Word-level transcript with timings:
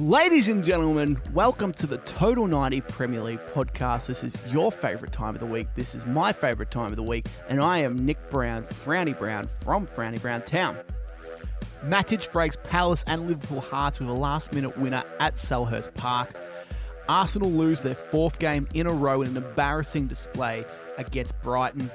Ladies 0.00 0.48
and 0.48 0.64
gentlemen, 0.64 1.20
welcome 1.34 1.72
to 1.72 1.86
the 1.86 1.98
Total 1.98 2.46
90 2.46 2.80
Premier 2.80 3.22
League 3.22 3.46
podcast. 3.48 4.06
This 4.06 4.24
is 4.24 4.34
your 4.46 4.72
favourite 4.72 5.12
time 5.12 5.34
of 5.34 5.40
the 5.40 5.46
week. 5.46 5.68
This 5.74 5.94
is 5.94 6.06
my 6.06 6.32
favourite 6.32 6.70
time 6.70 6.86
of 6.86 6.96
the 6.96 7.02
week, 7.02 7.26
and 7.50 7.60
I 7.60 7.80
am 7.80 7.96
Nick 7.96 8.30
Brown, 8.30 8.64
Frowny 8.64 9.16
Brown 9.18 9.44
from 9.60 9.86
Frowny 9.86 10.18
Brown 10.18 10.40
Town. 10.40 10.78
Matic 11.84 12.32
breaks 12.32 12.56
Palace 12.64 13.04
and 13.08 13.28
Liverpool 13.28 13.60
hearts 13.60 14.00
with 14.00 14.08
a 14.08 14.14
last 14.14 14.54
minute 14.54 14.78
winner 14.78 15.04
at 15.18 15.34
Selhurst 15.34 15.92
Park. 15.92 16.34
Arsenal 17.06 17.50
lose 17.50 17.82
their 17.82 17.94
fourth 17.94 18.38
game 18.38 18.66
in 18.72 18.86
a 18.86 18.92
row 18.92 19.20
in 19.20 19.28
an 19.28 19.36
embarrassing 19.36 20.06
display 20.06 20.64
against 20.96 21.38
Brighton. 21.42 21.90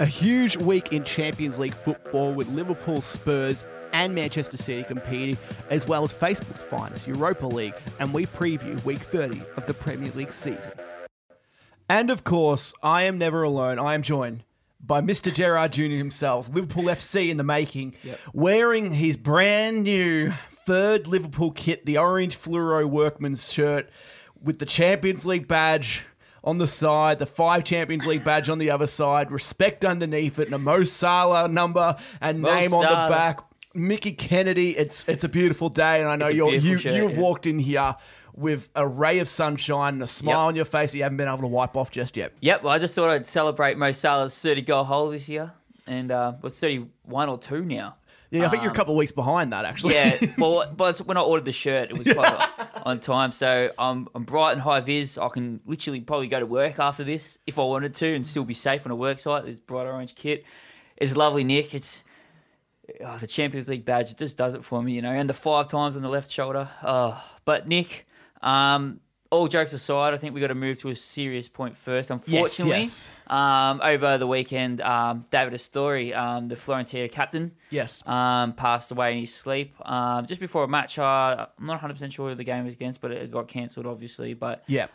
A 0.00 0.06
huge 0.06 0.56
week 0.56 0.92
in 0.92 1.04
Champions 1.04 1.60
League 1.60 1.74
football 1.74 2.34
with 2.34 2.48
Liverpool, 2.48 3.02
Spurs, 3.02 3.64
and 3.98 4.14
Manchester 4.14 4.56
City 4.56 4.84
competing, 4.84 5.36
as 5.70 5.88
well 5.88 6.04
as 6.04 6.14
Facebook's 6.14 6.62
finest 6.62 7.08
Europa 7.08 7.46
League, 7.46 7.74
and 7.98 8.14
we 8.14 8.26
preview 8.26 8.82
week 8.84 9.00
30 9.00 9.42
of 9.56 9.66
the 9.66 9.74
Premier 9.74 10.12
League 10.12 10.32
season. 10.32 10.70
And 11.88 12.08
of 12.08 12.22
course, 12.22 12.72
I 12.80 13.02
am 13.02 13.18
never 13.18 13.42
alone. 13.42 13.80
I 13.80 13.94
am 13.94 14.02
joined 14.02 14.44
by 14.80 15.00
Mr. 15.00 15.34
Gerard 15.34 15.72
Jr. 15.72 15.96
himself, 15.96 16.48
Liverpool 16.48 16.84
FC 16.84 17.28
in 17.28 17.38
the 17.38 17.44
making, 17.44 17.96
wearing 18.32 18.92
his 18.92 19.16
brand 19.16 19.82
new 19.82 20.32
third 20.64 21.08
Liverpool 21.08 21.50
kit, 21.50 21.84
the 21.84 21.98
orange 21.98 22.38
fluoro 22.38 22.88
workman's 22.88 23.52
shirt 23.52 23.90
with 24.40 24.60
the 24.60 24.66
Champions 24.66 25.26
League 25.26 25.48
badge 25.48 26.02
on 26.44 26.58
the 26.58 26.68
side, 26.68 27.18
the 27.18 27.26
five 27.26 27.64
Champions 27.64 28.06
League 28.06 28.24
badge 28.24 28.48
on 28.48 28.58
the 28.58 28.70
other 28.70 28.86
side, 28.86 29.32
respect 29.32 29.84
underneath 29.84 30.38
it, 30.38 30.46
and 30.46 30.54
a 30.54 30.58
Mo 30.58 30.84
Salah 30.84 31.48
number 31.48 31.96
and 32.20 32.40
Mo 32.40 32.54
name 32.54 32.72
on 32.72 32.82
the 32.82 33.12
back. 33.12 33.40
Mickey 33.78 34.12
Kennedy, 34.12 34.76
it's 34.76 35.08
it's 35.08 35.24
a 35.24 35.28
beautiful 35.28 35.68
day, 35.68 36.00
and 36.00 36.08
I 36.08 36.16
know 36.16 36.28
you're, 36.28 36.50
you 36.54 36.78
shirt, 36.78 36.94
you've 36.94 37.12
yeah. 37.12 37.20
walked 37.20 37.46
in 37.46 37.58
here 37.58 37.96
with 38.34 38.68
a 38.74 38.86
ray 38.86 39.18
of 39.18 39.28
sunshine 39.28 39.94
and 39.94 40.02
a 40.02 40.06
smile 40.06 40.44
Yep. 40.44 40.48
on 40.48 40.56
your 40.56 40.64
face 40.64 40.92
that 40.92 40.98
you 40.98 41.02
haven't 41.02 41.16
been 41.18 41.26
able 41.26 41.38
to 41.38 41.46
wipe 41.48 41.76
off 41.76 41.90
just 41.90 42.16
yet. 42.16 42.32
Yep, 42.40 42.62
well, 42.62 42.72
I 42.72 42.78
just 42.78 42.94
thought 42.94 43.10
I'd 43.10 43.26
celebrate 43.26 43.76
Mo 43.76 43.90
Salah's 43.90 44.40
30 44.40 44.62
goal 44.62 44.84
hole 44.84 45.10
this 45.10 45.28
year. 45.28 45.52
And 45.88 46.12
uh, 46.12 46.34
well, 46.40 46.46
it's 46.46 46.60
31 46.60 47.28
or 47.28 47.38
2 47.38 47.64
now. 47.64 47.96
Yeah, 48.30 48.44
I 48.44 48.48
think 48.50 48.62
you're 48.62 48.70
a 48.70 48.74
couple 48.74 48.92
of 48.94 48.98
weeks 48.98 49.10
behind 49.10 49.52
that 49.54 49.64
actually. 49.64 49.94
Yeah, 49.94 50.18
well, 50.38 50.70
but 50.76 50.98
when 51.00 51.16
I 51.16 51.22
ordered 51.22 51.46
the 51.46 51.52
shirt, 51.52 51.90
it 51.90 51.96
was 51.96 52.12
quite 52.12 52.48
on 52.84 53.00
time. 53.00 53.32
So 53.32 53.72
I'm, 53.78 54.06
I'm 54.14 54.24
bright 54.24 54.52
and 54.52 54.60
high 54.60 54.80
vis. 54.80 55.16
I 55.16 55.28
can 55.30 55.60
literally 55.64 56.00
probably 56.00 56.28
go 56.28 56.38
to 56.38 56.46
work 56.46 56.78
after 56.78 57.04
this 57.04 57.38
if 57.46 57.58
I 57.58 57.62
wanted 57.62 57.94
to 57.94 58.14
and 58.14 58.26
still 58.26 58.44
be 58.44 58.54
safe 58.54 58.84
on 58.84 58.92
a 58.92 58.96
work 58.96 59.18
site. 59.18 59.46
This 59.46 59.58
bright 59.58 59.86
orange 59.86 60.14
kit. 60.14 60.44
It's 60.98 61.16
lovely, 61.16 61.42
Nick. 61.42 61.74
It's 61.74 62.04
oh, 63.04 63.18
the 63.18 63.26
Champions 63.26 63.68
League 63.68 63.84
badge. 63.84 64.10
It 64.10 64.16
just 64.18 64.36
does 64.36 64.54
it 64.54 64.64
for 64.64 64.82
me, 64.82 64.92
you 64.92 65.02
know. 65.02 65.12
And 65.12 65.28
the 65.28 65.34
five 65.34 65.68
times 65.68 65.96
on 65.96 66.02
the 66.02 66.08
left 66.08 66.30
shoulder. 66.30 66.68
Oh, 66.82 67.22
but 67.44 67.66
Nick, 67.68 68.06
um, 68.42 69.00
all 69.30 69.46
jokes 69.46 69.74
aside, 69.74 70.14
I 70.14 70.16
think 70.16 70.34
we 70.34 70.40
got 70.40 70.46
to 70.46 70.54
move 70.54 70.78
to 70.80 70.88
a 70.88 70.94
serious 70.96 71.48
point 71.50 71.76
first. 71.76 72.10
Unfortunately, 72.10 72.82
yes. 72.84 73.06
Um, 73.26 73.80
over 73.84 74.16
the 74.16 74.26
weekend, 74.26 74.80
um, 74.80 75.26
David 75.30 75.52
Astori, 75.52 76.16
um, 76.16 76.48
the 76.48 76.54
Fiorentina 76.54 77.12
captain, 77.12 77.52
Yes. 77.70 78.02
um, 78.06 78.54
passed 78.54 78.90
away 78.90 79.12
in 79.12 79.18
his 79.18 79.34
sleep. 79.34 79.74
Um, 79.86 80.24
just 80.24 80.40
before 80.40 80.64
a 80.64 80.68
match, 80.68 80.98
uh, 80.98 81.46
I'm 81.58 81.66
not 81.66 81.78
100% 81.78 82.10
sure 82.10 82.30
who 82.30 82.34
the 82.36 82.44
game 82.44 82.64
was 82.64 82.72
against, 82.72 83.02
but 83.02 83.10
it 83.10 83.30
got 83.30 83.48
cancelled, 83.48 83.86
obviously. 83.86 84.32
But 84.32 84.64
Yeah. 84.66 84.86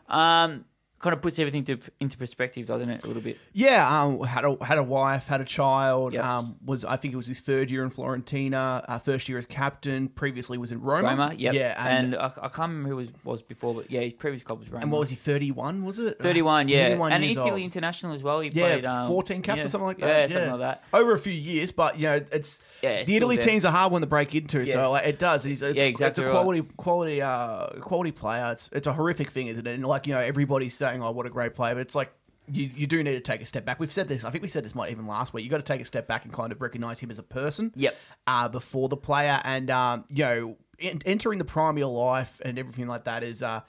Kind 1.04 1.14
of 1.14 1.22
puts 1.22 1.38
everything 1.38 1.66
to, 1.66 1.78
into 2.00 2.18
perspective, 2.18 2.66
doesn't 2.66 2.90
it, 2.90 3.04
a 3.04 3.08
little 3.08 3.22
bit? 3.22 3.38
Yeah, 3.52 4.02
um, 4.02 4.22
had 4.22 4.46
a 4.46 4.64
had 4.64 4.78
a 4.78 4.84
wife, 4.84 5.28
had 5.28 5.42
a 5.42 5.46
child. 5.46 6.14
Yep. 6.14 6.24
Um, 6.24 6.56
was 6.66 6.86
I 6.86 6.96
think 6.96 7.14
it 7.14 7.18
was 7.18 7.28
his 7.28 7.42
third 7.42 7.70
year 7.70 7.84
in 7.84 7.92
Fiorentina, 7.92 8.86
uh, 8.88 8.98
first 9.00 9.28
year 9.28 9.38
as 9.38 9.46
captain. 9.46 10.08
Previously 10.08 10.58
was 10.58 10.72
in 10.72 10.82
Roma. 10.82 11.10
Roma, 11.10 11.36
yep. 11.38 11.54
Yeah, 11.54 11.76
and, 11.78 12.14
and, 12.14 12.22
I, 12.22 12.32
I 12.44 12.48
can't 12.48 12.70
remember 12.72 12.90
who 12.90 12.96
was 12.96 13.12
was 13.26 13.42
before, 13.42 13.76
but 13.76 13.92
yeah, 13.92 14.00
his 14.00 14.14
previous 14.14 14.44
club 14.44 14.60
was 14.60 14.72
Roma. 14.72 14.84
and 14.84 14.92
what 14.92 15.00
was 15.00 15.10
he? 15.10 15.18
Thirty 15.18 15.52
one 15.52 15.84
was 15.84 16.00
it? 16.00 16.18
31, 16.18 16.70
yeah. 16.70 16.86
31 16.86 17.12
and 17.12 17.24
Italy 17.24 17.52
old. 17.52 17.60
international 17.60 18.14
as 18.14 18.24
well. 18.24 18.40
He 18.40 18.50
Yeah, 18.50 18.70
played 18.70 18.86
um, 18.86 19.08
14 19.08 19.42
caps 19.42 19.60
yeah, 19.60 19.66
or 19.66 19.70
something 19.70 19.88
like 19.88 19.98
that. 20.00 20.08
Yeah, 20.08 20.28
something 20.28 20.52
like 20.52 20.60
that. 20.62 20.84
Over 20.94 21.14
a 21.14 21.20
few 21.20 21.34
years, 21.34 21.72
but 21.72 21.98
you 21.98 22.08
know, 22.08 22.22
it's 22.32 22.62
Yeah, 22.82 22.92
it's 22.92 23.08
the 23.08 23.18
Italy 23.18 23.38
teams 23.38 23.66
are 23.66 23.72
hard 23.72 23.92
one 23.92 24.02
to 24.02 24.08
break 24.08 24.34
into. 24.36 24.64
Yeah. 24.64 24.74
So 24.74 24.92
like, 24.92 25.06
it 25.06 25.20
does. 25.20 25.46
It's, 25.46 25.62
it's, 25.62 25.78
Yeah, 25.78 25.84
exactly 25.84 26.24
It's 26.24 26.32
a 26.32 26.34
right. 26.34 26.42
quality, 26.42 26.62
quality, 26.78 27.22
uh, 27.22 27.68
quality 27.82 28.12
player. 28.12 28.52
It's 28.54 28.70
it's 28.72 28.88
a 28.88 28.94
horrific 28.94 29.32
thing, 29.32 29.48
isn't 29.48 29.68
it? 29.68 29.74
And 29.74 29.86
like 29.86 30.08
you 30.08 30.14
know, 30.14 30.20
everybody's 30.20 30.74
saying, 30.74 30.93
"Oh, 31.02 31.12
what 31.12 31.26
a 31.26 31.30
great 31.30 31.56
player," 31.56 31.76
but 31.76 31.82
it's 31.82 31.96
like. 31.96 32.12
You, 32.52 32.70
you 32.76 32.88
do 32.88 33.02
need 33.02 33.14
to 33.14 33.22
take 33.22 33.40
a 33.42 33.46
step 33.46 33.64
back. 33.64 33.80
We've 33.80 33.90
said 33.94 34.10
this. 34.10 34.26
I 34.26 34.30
think 34.30 34.42
we 34.42 34.50
said 34.50 34.66
this 34.66 34.76
might 34.76 34.92
even 34.92 35.08
last 35.08 35.34
week. 35.34 35.46
You 35.46 35.50
got 35.50 35.60
to 35.60 35.64
take 35.64 35.80
a 35.80 35.86
step 35.86 36.08
back 36.10 36.26
and 36.26 36.34
kind 36.34 36.52
of 36.52 36.60
recognize 36.60 37.00
him 37.00 37.10
as 37.10 37.18
a 37.18 37.24
person. 37.24 37.72
Yep. 37.74 37.96
Uh, 38.28 38.50
before 38.50 38.90
the 38.90 38.98
player, 38.98 39.40
and 39.46 39.72
um, 39.72 40.04
you 40.10 40.26
know, 40.26 40.58
en- 40.78 41.02
entering 41.06 41.40
the 41.40 41.46
prime 41.46 41.76
of 41.76 41.78
your 41.78 41.88
life 41.88 42.42
and 42.44 42.60
everything 42.60 42.88
like 42.90 43.06
that 43.06 43.24
is, 43.24 43.42
uh, 43.42 43.62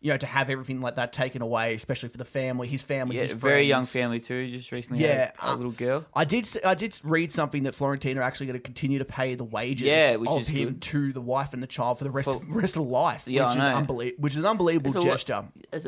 you 0.00 0.12
know, 0.12 0.16
to 0.16 0.26
have 0.28 0.48
everything 0.48 0.80
like 0.80 0.94
that 0.94 1.12
taken 1.12 1.42
away, 1.42 1.74
especially 1.74 2.08
for 2.08 2.18
the 2.18 2.24
family, 2.24 2.68
his 2.68 2.82
family, 2.82 3.16
Yeah, 3.16 3.22
his 3.22 3.32
very 3.32 3.64
young 3.64 3.84
family 3.84 4.20
too. 4.20 4.46
Just 4.48 4.70
recently 4.70 5.02
Yeah, 5.02 5.08
had 5.24 5.32
a 5.40 5.48
uh, 5.48 5.56
little 5.56 5.72
girl. 5.72 6.06
I 6.14 6.24
did. 6.24 6.48
I 6.64 6.74
did 6.76 7.00
read 7.02 7.32
something 7.32 7.64
that 7.64 7.74
Fiorentina 7.74 8.18
are 8.18 8.22
actually 8.22 8.46
going 8.46 8.60
to 8.60 8.62
continue 8.62 9.00
to 9.00 9.04
pay 9.04 9.34
the 9.34 9.42
wages. 9.42 9.88
Yeah, 9.88 10.14
which 10.14 10.30
of 10.30 10.42
is 10.42 10.48
him 10.48 10.68
good. 10.74 10.82
to 10.82 11.12
the 11.12 11.20
wife 11.20 11.52
and 11.52 11.60
the 11.60 11.66
child 11.66 11.98
for 11.98 12.04
the 12.04 12.12
rest 12.12 12.26
For- 12.28 12.36
of, 12.36 12.48
rest 12.48 12.76
of 12.76 12.86
life. 12.86 13.24
Yeah, 13.26 13.48
which 13.48 13.58
I 13.58 13.70
is 13.70 13.74
unbelievable. 13.76 14.22
Which 14.22 14.34
is 14.34 14.38
an 14.38 14.46
unbelievable 14.46 14.94
It's 14.96 15.04
gesture. 15.04 15.46
a- 15.72 15.78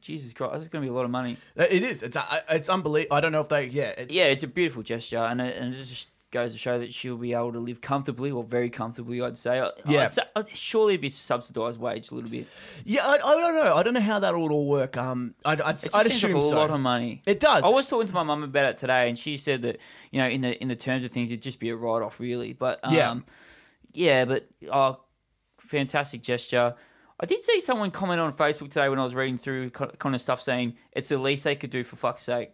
Jesus 0.00 0.32
Christ, 0.32 0.52
that's 0.54 0.68
going 0.68 0.82
to 0.82 0.86
be 0.86 0.90
a 0.90 0.94
lot 0.94 1.04
of 1.04 1.10
money. 1.10 1.36
Uh, 1.58 1.66
It 1.70 1.82
is. 1.82 2.02
It's. 2.02 2.16
uh, 2.16 2.40
It's 2.50 2.68
unbelievable. 2.68 3.16
I 3.16 3.20
don't 3.20 3.32
know 3.32 3.40
if 3.40 3.48
they. 3.48 3.66
Yeah. 3.66 3.94
It's, 3.98 4.14
Yeah, 4.14 4.24
it's 4.26 4.42
a 4.42 4.48
beautiful 4.48 4.82
gesture, 4.82 5.18
and 5.18 5.40
it, 5.40 5.56
and 5.56 5.74
it 5.74 5.76
just 5.76 6.10
goes 6.30 6.52
to 6.52 6.58
show 6.58 6.78
that 6.78 6.92
she'll 6.92 7.16
be 7.16 7.32
able 7.32 7.52
to 7.52 7.58
live 7.58 7.80
comfortably, 7.80 8.30
or 8.30 8.42
very 8.44 8.68
comfortably, 8.68 9.22
I'd 9.22 9.36
say. 9.36 9.56
Yeah. 9.86 10.02
I'd 10.02 10.10
say- 10.10 10.22
I'd- 10.36 10.50
surely 10.54 10.92
it'd 10.94 11.00
be 11.00 11.08
subsidised 11.08 11.80
wage 11.80 12.10
a 12.10 12.14
little 12.14 12.30
bit. 12.30 12.46
Yeah. 12.84 13.06
I, 13.06 13.14
I 13.14 13.18
don't 13.40 13.54
know. 13.54 13.74
I 13.74 13.82
don't 13.82 13.94
know 13.94 14.00
how 14.00 14.18
that 14.20 14.38
would 14.38 14.52
all 14.52 14.66
work. 14.68 14.96
Um. 14.96 15.34
I'd. 15.44 15.60
I'd, 15.60 15.76
It 15.76 15.80
just 15.80 15.96
I'd 15.96 16.06
assume 16.06 16.32
like 16.34 16.44
a 16.44 16.48
so. 16.48 16.56
lot 16.56 16.70
of 16.70 16.80
money. 16.80 17.22
It 17.26 17.40
does. 17.40 17.64
I 17.64 17.68
was 17.68 17.88
talking 17.88 18.06
to 18.06 18.14
my 18.14 18.22
mum 18.22 18.42
about 18.42 18.66
it 18.66 18.76
today, 18.76 19.08
and 19.08 19.18
she 19.18 19.36
said 19.36 19.62
that 19.62 19.80
you 20.12 20.20
know, 20.20 20.28
in 20.28 20.42
the 20.42 20.60
in 20.62 20.68
the 20.68 20.76
terms 20.76 21.02
of 21.04 21.10
things, 21.10 21.30
it'd 21.30 21.42
just 21.42 21.58
be 21.60 21.70
a 21.70 21.76
write 21.76 22.02
off, 22.02 22.20
really. 22.20 22.52
But 22.52 22.80
um, 22.84 22.94
Yeah. 22.94 23.18
yeah, 23.94 24.24
but 24.26 24.48
oh, 24.70 25.00
fantastic 25.58 26.22
gesture. 26.22 26.74
I 27.20 27.26
did 27.26 27.42
see 27.42 27.58
someone 27.60 27.90
comment 27.90 28.20
on 28.20 28.32
Facebook 28.32 28.70
today 28.70 28.88
when 28.88 28.98
I 28.98 29.04
was 29.04 29.14
reading 29.14 29.38
through 29.38 29.70
kind 29.70 30.14
of 30.14 30.20
stuff 30.20 30.40
saying 30.40 30.74
it's 30.92 31.08
the 31.08 31.18
least 31.18 31.44
they 31.44 31.56
could 31.56 31.70
do 31.70 31.82
for 31.82 31.96
fuck's 31.96 32.22
sake. 32.22 32.50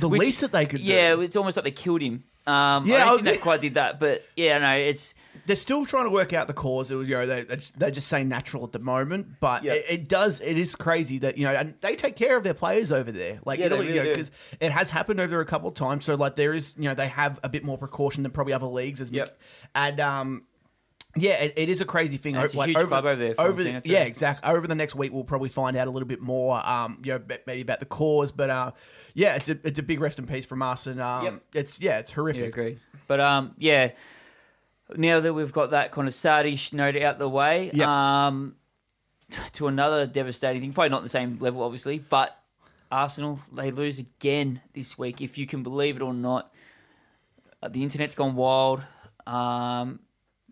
The 0.00 0.08
Which- 0.08 0.20
least 0.20 0.40
that 0.42 0.52
they 0.52 0.66
could 0.66 0.80
do. 0.80 0.84
Yeah, 0.84 1.18
it's 1.20 1.36
almost 1.36 1.56
like 1.56 1.64
they 1.64 1.70
killed 1.70 2.02
him. 2.02 2.24
Um, 2.46 2.86
Yeah, 2.86 2.96
I 2.96 3.00
I 3.00 3.04
don't 3.04 3.12
was- 3.12 3.20
think 3.22 3.36
they 3.36 3.42
quite 3.42 3.60
did 3.60 3.74
that, 3.74 4.00
but 4.00 4.24
yeah, 4.36 4.58
no, 4.58 4.72
it's 4.74 5.14
they're 5.46 5.56
still 5.56 5.86
trying 5.86 6.04
to 6.04 6.10
work 6.10 6.32
out 6.32 6.46
the 6.46 6.52
cause. 6.52 6.90
It 6.90 6.96
was, 6.96 7.08
you 7.08 7.14
know, 7.14 7.24
they 7.26 7.42
they 7.44 7.90
just, 7.90 8.08
say 8.08 8.22
natural 8.24 8.64
at 8.64 8.72
the 8.72 8.78
moment, 8.80 9.40
but 9.40 9.62
Yeah. 9.64 9.74
it, 9.74 9.84
it 9.88 10.08
does. 10.08 10.40
It 10.40 10.58
is 10.58 10.74
crazy 10.76 11.18
that 11.18 11.38
you 11.38 11.44
know, 11.46 11.52
and 11.54 11.74
they 11.80 11.94
take 11.96 12.16
care 12.16 12.36
of 12.36 12.42
their 12.44 12.52
players 12.54 12.92
over 12.92 13.12
there. 13.12 13.38
Like 13.46 13.60
Yeah, 13.60 13.68
they 13.68 13.76
Italy, 13.76 13.88
you 13.94 14.02
know, 14.02 14.04
do. 14.04 14.16
'cause 14.16 14.30
it 14.60 14.72
has 14.72 14.90
happened 14.90 15.20
over 15.20 15.40
a 15.40 15.46
couple 15.46 15.68
of 15.68 15.74
times. 15.74 16.04
So 16.04 16.16
like 16.16 16.36
there 16.36 16.52
is, 16.52 16.74
you 16.76 16.84
know, 16.88 16.94
they 16.94 17.08
have 17.08 17.38
a 17.44 17.48
bit 17.48 17.64
more 17.64 17.78
precaution 17.78 18.24
than 18.24 18.32
probably 18.32 18.52
other 18.52 18.66
leagues. 18.66 19.00
As 19.00 19.10
Yep. 19.10 19.28
Mick- 19.28 19.32
and 19.74 20.00
um. 20.00 20.42
Yeah, 21.14 21.32
it, 21.42 21.52
it 21.56 21.68
is 21.68 21.80
a 21.82 21.84
crazy 21.84 22.16
thing. 22.16 22.36
And 22.36 22.44
it's 22.44 22.54
a 22.54 22.58
Like, 22.58 22.68
huge 22.70 22.78
club 22.78 23.04
over 23.04 23.16
there, 23.16 23.34
Over 23.38 23.62
the, 23.62 23.82
yeah, 23.84 24.04
exactly. 24.04 24.50
Over 24.50 24.66
the 24.66 24.74
next 24.74 24.94
week, 24.94 25.12
we'll 25.12 25.24
probably 25.24 25.50
find 25.50 25.76
out 25.76 25.86
a 25.86 25.90
little 25.90 26.08
bit 26.08 26.20
more. 26.22 26.64
Um, 26.66 27.00
you 27.04 27.12
know, 27.12 27.20
maybe 27.46 27.60
about 27.60 27.80
the 27.80 27.86
cause, 27.86 28.32
but 28.32 28.48
uh, 28.48 28.70
yeah, 29.12 29.34
it's 29.36 29.48
a 29.50 29.58
it's 29.62 29.78
a 29.78 29.82
big 29.82 30.00
rest 30.00 30.18
in 30.18 30.26
peace 30.26 30.46
from 30.46 30.62
us, 30.62 30.86
and 30.86 31.00
um, 31.02 31.24
Yep. 31.24 31.42
it's 31.54 31.80
yeah, 31.80 31.98
it's 31.98 32.10
yeah, 32.10 32.14
horrific. 32.14 32.44
agreed. 32.48 32.80
But 33.08 33.20
um, 33.20 33.54
yeah, 33.58 33.90
now 34.96 35.20
that 35.20 35.34
we've 35.34 35.52
got 35.52 35.72
that 35.72 35.92
kind 35.92 36.08
of 36.08 36.14
sadish 36.14 36.72
note 36.72 36.96
out 36.96 37.18
the 37.18 37.28
way, 37.28 37.70
Yep. 37.74 37.86
um, 37.86 38.56
to 39.52 39.66
another 39.68 40.06
devastating 40.06 40.62
thing, 40.62 40.72
probably 40.72 40.88
not 40.90 41.02
the 41.02 41.08
same 41.10 41.38
level, 41.40 41.62
obviously, 41.62 41.98
but 41.98 42.38
Arsenal 42.90 43.38
they 43.52 43.70
lose 43.70 43.98
again 43.98 44.60
this 44.72 44.96
week. 44.98 45.20
If 45.20 45.36
you 45.36 45.46
can 45.46 45.62
believe 45.62 45.96
it 45.96 46.02
or 46.02 46.14
not, 46.14 46.54
Uh, 47.62 47.68
the 47.68 47.82
internet's 47.82 48.14
gone 48.14 48.34
wild. 48.34 48.82
Um, 49.26 50.00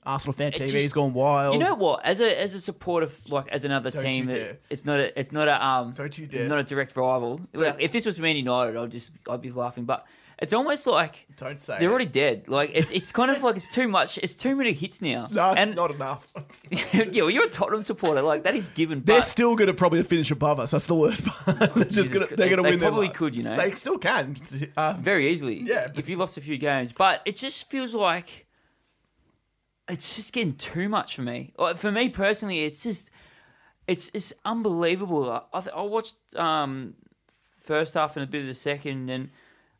Arsenal 0.04 0.32
fan 0.32 0.52
TV's 0.52 0.72
just- 0.72 0.94
gone 0.94 1.12
wild. 1.12 1.54
You 1.54 1.60
know 1.60 1.74
what? 1.74 2.04
As 2.04 2.20
a 2.20 2.40
as 2.40 2.54
a 2.54 2.60
supporter, 2.60 3.06
of, 3.06 3.20
like 3.30 3.48
as 3.48 3.64
another 3.64 3.90
Don't 3.90 4.02
team, 4.02 4.30
it's 4.70 4.84
not 4.84 4.98
a 5.00 5.18
it's 5.18 5.32
not 5.32 5.46
a 5.48 5.64
um 5.64 5.92
Don't 5.92 6.16
you 6.16 6.26
dare. 6.26 6.48
not 6.48 6.58
a 6.60 6.64
direct 6.64 6.96
rival. 6.96 7.40
Like, 7.52 7.76
if 7.78 7.92
this 7.92 8.06
was 8.06 8.18
Man 8.18 8.36
United, 8.36 8.76
I'd 8.76 8.90
just 8.90 9.12
I'd 9.28 9.42
be 9.42 9.50
laughing. 9.50 9.84
But 9.84 10.06
it's 10.42 10.54
almost 10.54 10.86
like 10.86 11.26
Don't 11.36 11.60
say. 11.60 11.76
they're 11.78 11.90
it. 11.90 11.92
already 11.92 12.06
dead. 12.06 12.48
Like 12.48 12.70
it's 12.72 12.90
it's 12.90 13.12
kind 13.12 13.30
of 13.30 13.42
like 13.42 13.56
it's 13.56 13.68
too 13.74 13.88
much. 13.88 14.16
It's 14.16 14.34
too 14.34 14.56
many 14.56 14.72
hits 14.72 15.02
now. 15.02 15.28
No, 15.30 15.50
it's 15.50 15.60
and 15.60 15.76
not 15.76 15.90
enough. 15.94 16.26
yeah, 16.92 17.04
well, 17.22 17.30
you're 17.30 17.44
a 17.44 17.50
Tottenham 17.50 17.82
supporter. 17.82 18.22
Like 18.22 18.44
that 18.44 18.54
is 18.54 18.70
given. 18.70 19.02
They're 19.04 19.18
But 19.18 19.26
still 19.26 19.54
going 19.54 19.68
to 19.68 19.74
probably 19.74 20.02
finish 20.02 20.30
above 20.30 20.58
us. 20.58 20.70
That's 20.70 20.86
the 20.86 20.94
worst 20.94 21.26
part. 21.26 21.58
they're 21.74 21.84
just 21.84 22.10
gonna, 22.10 22.26
they're 22.26 22.48
going 22.48 22.56
to 22.56 22.62
They 22.62 22.70
win. 22.70 22.78
their 22.78 22.88
probably 22.88 23.10
could, 23.10 23.36
you 23.36 23.42
know. 23.42 23.54
They 23.54 23.72
still 23.72 23.98
can. 23.98 24.34
Uh, 24.78 24.94
very 24.98 25.28
easily. 25.30 25.60
Yeah, 25.60 25.88
but- 25.88 25.98
If 25.98 26.08
you 26.08 26.16
lost 26.16 26.38
a 26.38 26.40
few 26.40 26.56
games, 26.56 26.90
but 26.92 27.20
it 27.26 27.36
just 27.36 27.68
feels 27.70 27.94
like 27.94 28.46
it's 29.90 30.16
just 30.16 30.32
getting 30.32 30.54
too 30.54 30.88
much 30.88 31.16
for 31.16 31.22
me. 31.22 31.52
Like, 31.58 31.76
For 31.76 31.90
me 31.92 32.08
personally, 32.08 32.64
it's 32.64 32.82
just 32.82 33.10
it's 33.86 34.10
it's 34.14 34.32
unbelievable. 34.44 35.30
I, 35.30 35.42
I, 35.52 35.60
th- 35.60 35.74
I 35.76 35.82
watched 35.82 36.14
um, 36.36 36.94
first 37.58 37.94
half 37.94 38.16
and 38.16 38.24
a 38.24 38.26
bit 38.26 38.42
of 38.42 38.46
the 38.46 38.54
second, 38.54 39.10
and 39.10 39.30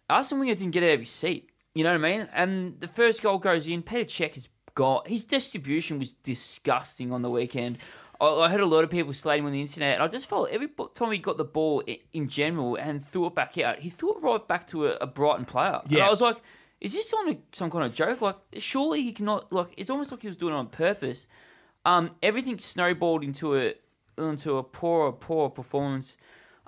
Arsene 0.09 0.39
Wenger 0.39 0.55
didn't 0.55 0.73
get 0.73 0.83
out 0.83 0.95
of 0.95 1.01
his 1.01 1.11
seat. 1.11 1.51
You 1.75 1.85
know 1.85 1.93
what 1.97 2.05
I 2.05 2.19
mean? 2.19 2.29
And 2.35 2.81
the 2.81 2.89
first 2.89 3.23
goal 3.23 3.39
goes 3.39 3.69
in. 3.69 3.83
Peter 3.83 4.05
Cech 4.05 4.35
has 4.35 4.49
got 4.75 5.07
his 5.09 5.25
distribution 5.25 5.99
was 5.99 6.15
disgusting 6.15 7.13
on 7.13 7.23
the 7.23 7.31
weekend. 7.31 7.79
I, 8.21 8.27
I 8.27 8.49
heard 8.51 8.61
a 8.61 8.67
lot 8.67 8.83
of 8.85 8.91
people 8.91 9.13
slating 9.13 9.47
on 9.47 9.53
the 9.53 9.61
internet, 9.61 9.95
and 9.95 10.03
I 10.03 10.09
just 10.09 10.29
felt 10.29 10.51
every 10.51 10.69
time 10.95 11.13
he 11.13 11.19
got 11.19 11.37
the 11.37 11.45
ball 11.45 11.83
i- 11.89 12.01
in 12.13 12.29
general 12.29 12.77
and 12.77 13.03
threw 13.03 13.27
it 13.27 13.35
back 13.35 13.57
out, 13.59 13.79
he 13.79 13.89
threw 13.91 14.15
it 14.17 14.23
right 14.23 14.47
back 14.49 14.67
to 14.69 14.87
a, 14.89 14.95
a 15.01 15.07
Brighton 15.07 15.45
player. 15.45 15.81
And 15.85 15.93
Yeah. 15.93 16.07
I 16.07 16.11
was 16.11 16.21
like, 16.21 16.39
is 16.81 16.95
this 16.95 17.13
on 17.13 17.31
a, 17.31 17.39
some 17.53 17.71
kind 17.71 17.85
of 17.85 17.93
joke? 17.93 18.21
Like, 18.23 18.37
surely 18.59 19.03
he 19.03 19.13
cannot. 19.13 19.53
Like, 19.53 19.69
it's 19.77 19.91
almost 19.91 20.11
like 20.11 20.23
he 20.23 20.27
was 20.27 20.37
doing 20.37 20.55
it 20.55 20.57
on 20.57 20.69
purpose. 20.69 21.27
Um, 21.85 22.11
everything 22.23 22.59
snowballed 22.59 23.25
into 23.25 23.57
a 23.57 23.75
into 24.19 24.59
a 24.59 24.63
poorer, 24.63 25.13
poorer 25.13 25.51
performance. 25.51 26.17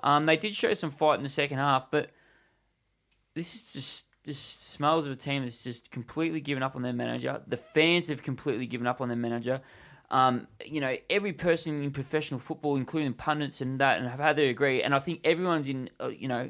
Um, 0.01 0.25
they 0.25 0.37
did 0.37 0.53
show 0.55 0.73
some 0.73 0.91
fight 0.91 1.17
in 1.17 1.23
the 1.23 1.29
second 1.29 1.59
half, 1.59 1.89
but 1.89 2.11
this 3.33 3.55
is 3.55 3.73
just 3.73 4.07
just 4.23 4.67
smells 4.67 5.05
of 5.05 5.11
a 5.11 5.15
team 5.15 5.43
that's 5.43 5.63
just 5.63 5.91
completely 5.91 6.39
given 6.39 6.63
up 6.63 6.75
on 6.75 6.81
their 6.81 6.93
manager. 6.93 7.41
The 7.47 7.57
fans 7.57 8.07
have 8.07 8.23
completely 8.23 8.65
given 8.67 8.87
up 8.87 9.01
on 9.01 9.09
their 9.09 9.17
manager. 9.17 9.61
Um, 10.11 10.47
you 10.63 10.79
know, 10.79 10.95
every 11.09 11.33
person 11.33 11.83
in 11.83 11.91
professional 11.91 12.39
football, 12.39 12.75
including 12.75 13.13
pundits 13.13 13.61
and 13.61 13.79
that, 13.79 13.99
and 13.99 14.07
have 14.07 14.19
had 14.19 14.35
to 14.35 14.43
agree. 14.43 14.83
And 14.83 14.93
I 14.93 14.99
think 14.99 15.21
everyone's 15.23 15.67
in, 15.67 15.89
uh, 15.99 16.09
you 16.09 16.27
know, 16.27 16.49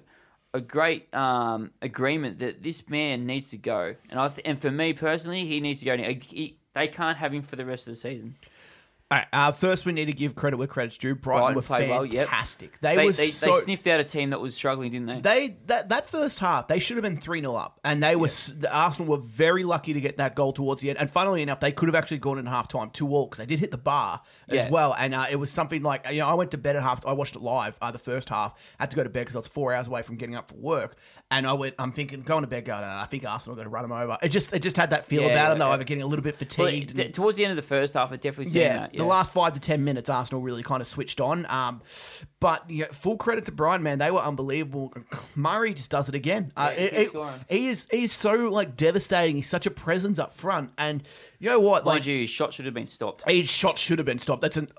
a 0.53 0.61
great 0.61 1.13
um, 1.15 1.71
agreement 1.81 2.39
that 2.39 2.61
this 2.61 2.87
man 2.89 3.25
needs 3.25 3.49
to 3.49 3.57
go. 3.57 3.95
And 4.09 4.19
I 4.19 4.27
th- 4.27 4.45
and 4.45 4.59
for 4.59 4.71
me 4.71 4.93
personally, 4.93 5.45
he 5.45 5.59
needs 5.59 5.79
to 5.79 5.85
go. 5.85 5.97
He, 5.97 6.13
he- 6.13 6.57
they 6.73 6.87
can't 6.87 7.17
have 7.17 7.33
him 7.33 7.43
for 7.43 7.55
the 7.55 7.65
rest 7.65 7.87
of 7.87 7.93
the 7.93 7.97
season. 7.97 8.35
All 9.13 9.19
right, 9.19 9.27
uh, 9.31 9.51
first, 9.51 9.85
we 9.85 9.91
need 9.91 10.05
to 10.05 10.11
give 10.13 10.33
credit 10.33 10.57
where 10.57 10.65
credit's 10.65 10.97
due. 10.97 11.13
Brighton, 11.13 11.41
Brighton 11.41 11.55
were 11.55 11.61
played 11.61 11.89
well, 11.91 12.03
yep. 12.03 12.29
fantastic. 12.29 12.79
They, 12.79 12.95
They, 12.95 13.05
were 13.05 13.11
they, 13.11 13.27
so, 13.27 13.45
they 13.45 13.51
sniffed 13.51 13.85
out 13.85 13.99
a 13.99 14.03
team 14.03 14.31
that 14.31 14.41
was 14.41 14.55
struggling, 14.55 14.89
didn't 14.89 15.05
they? 15.05 15.19
They 15.19 15.57
that 15.67 15.89
that 15.89 16.09
first 16.09 16.39
half 16.39 16.67
they 16.67 16.79
should 16.79 16.97
have 16.97 17.03
been 17.03 17.17
three 17.17 17.39
0 17.39 17.53
up, 17.53 17.79
and 17.83 18.01
they 18.01 18.15
were 18.15 18.25
s 18.25 18.47
the 18.47 18.73
Arsenal 18.75 19.11
were 19.11 19.23
very 19.23 19.63
lucky 19.63 19.93
to 19.93 20.01
get 20.01 20.17
that 20.17 20.35
goal 20.35 20.51
towards 20.51 20.81
the 20.81 20.89
end. 20.89 20.97
And 20.97 21.11
funnily 21.11 21.43
enough, 21.43 21.59
they 21.59 21.71
could 21.71 21.89
have 21.89 21.95
actually 21.95 22.17
gone 22.17 22.39
in 22.39 22.47
half 22.47 22.67
time 22.69 22.89
two 22.89 23.07
all 23.09 23.27
because 23.27 23.37
they 23.37 23.45
did 23.45 23.59
hit 23.59 23.69
the 23.69 23.77
bar 23.77 24.21
as 24.49 24.71
well. 24.71 24.95
And 24.97 25.13
uh, 25.13 25.27
it 25.29 25.35
was 25.35 25.51
something 25.51 25.83
like 25.83 26.07
you 26.09 26.17
know 26.17 26.27
I 26.27 26.33
went 26.33 26.49
to 26.51 26.57
bed 26.57 26.75
at 26.75 26.81
half. 26.81 27.05
I 27.05 27.13
watched 27.13 27.35
it 27.35 27.43
live 27.43 27.77
uh, 27.83 27.91
the 27.91 27.99
first 27.99 28.29
half. 28.29 28.53
I 28.79 28.83
had 28.83 28.89
to 28.89 28.95
go 28.95 29.03
to 29.03 29.09
bed 29.11 29.25
because 29.25 29.35
I 29.35 29.39
was 29.39 29.47
four 29.47 29.75
hours 29.75 29.85
away 29.87 30.01
from 30.01 30.15
getting 30.15 30.33
up 30.33 30.49
for 30.49 30.55
work. 30.55 30.95
And 31.29 31.45
I 31.45 31.53
went. 31.53 31.75
I'm 31.77 31.91
thinking 31.91 32.23
going 32.23 32.41
to 32.41 32.47
bed. 32.47 32.65
Going, 32.65 32.83
uh, 32.83 32.99
I 33.03 33.05
think 33.05 33.25
Arsenal 33.25 33.53
are 33.53 33.57
going 33.57 33.65
to 33.67 33.69
run 33.69 33.83
them 33.83 33.91
over. 33.91 34.17
It 34.23 34.29
just 34.29 34.51
it 34.53 34.63
just 34.63 34.75
had 34.75 34.89
that 34.89 35.05
feel 35.05 35.21
Yeah, 35.21 35.27
about 35.33 35.49
them. 35.49 35.59
They 35.59 35.65
yeah. 35.65 35.69
were 35.69 35.73
either 35.75 35.83
getting 35.83 36.03
a 36.03 36.07
little 36.07 36.23
bit 36.23 36.33
Well, 36.57 36.67
fatigued. 36.67 36.95
t- 36.95 37.03
and- 37.03 37.13
towards 37.13 37.37
the 37.37 37.45
end 37.45 37.51
of 37.51 37.57
the 37.57 37.61
first 37.61 37.93
half, 37.93 38.11
it 38.11 38.21
definitely 38.21 38.51
seemed 38.51 38.63
yeah, 38.63 38.79
that. 38.79 39.02
The 39.03 39.09
last 39.09 39.31
five 39.33 39.53
to 39.53 39.59
ten 39.59 39.83
minutes, 39.83 40.09
Arsenal 40.09 40.41
really 40.41 40.63
kind 40.63 40.81
of 40.81 40.87
switched 40.87 41.21
on. 41.21 41.45
Um, 41.49 41.81
but 42.39 42.69
you 42.69 42.83
know, 42.83 42.89
full 42.91 43.17
credit 43.17 43.45
to 43.45 43.51
Brighton, 43.51 43.83
man, 43.83 43.99
they 43.99 44.11
were 44.11 44.19
unbelievable. 44.19 44.93
Murray 45.35 45.73
just 45.73 45.91
does 45.91 46.09
it 46.09 46.15
again. 46.15 46.51
Uh, 46.57 46.71
he 46.71 46.83
it- 46.83 46.93
it- 46.93 47.11
he 47.49 47.67
is 47.69 47.87
he's 47.91 48.11
so 48.11 48.33
like 48.49 48.75
devastating. 48.75 49.35
He's 49.37 49.49
such 49.49 49.65
a 49.65 49.71
presence 49.71 50.19
up 50.19 50.33
front, 50.33 50.71
and 50.77 51.03
you 51.43 51.49
know 51.49 51.59
what? 51.59 51.83
Mind 51.83 51.97
Like 51.97 52.05
you, 52.07 52.19
his 52.19 52.29
shot 52.29 52.53
should 52.53 52.63
have 52.65 52.73
been 52.73 52.85
stopped. 52.85 53.29
his 53.29 53.49
shot 53.49 53.77
should 53.77 53.99
have 53.99 54.05
been 54.05 54.17
stopped. 54.19 54.41
That's 54.41 54.55
an 54.55 54.69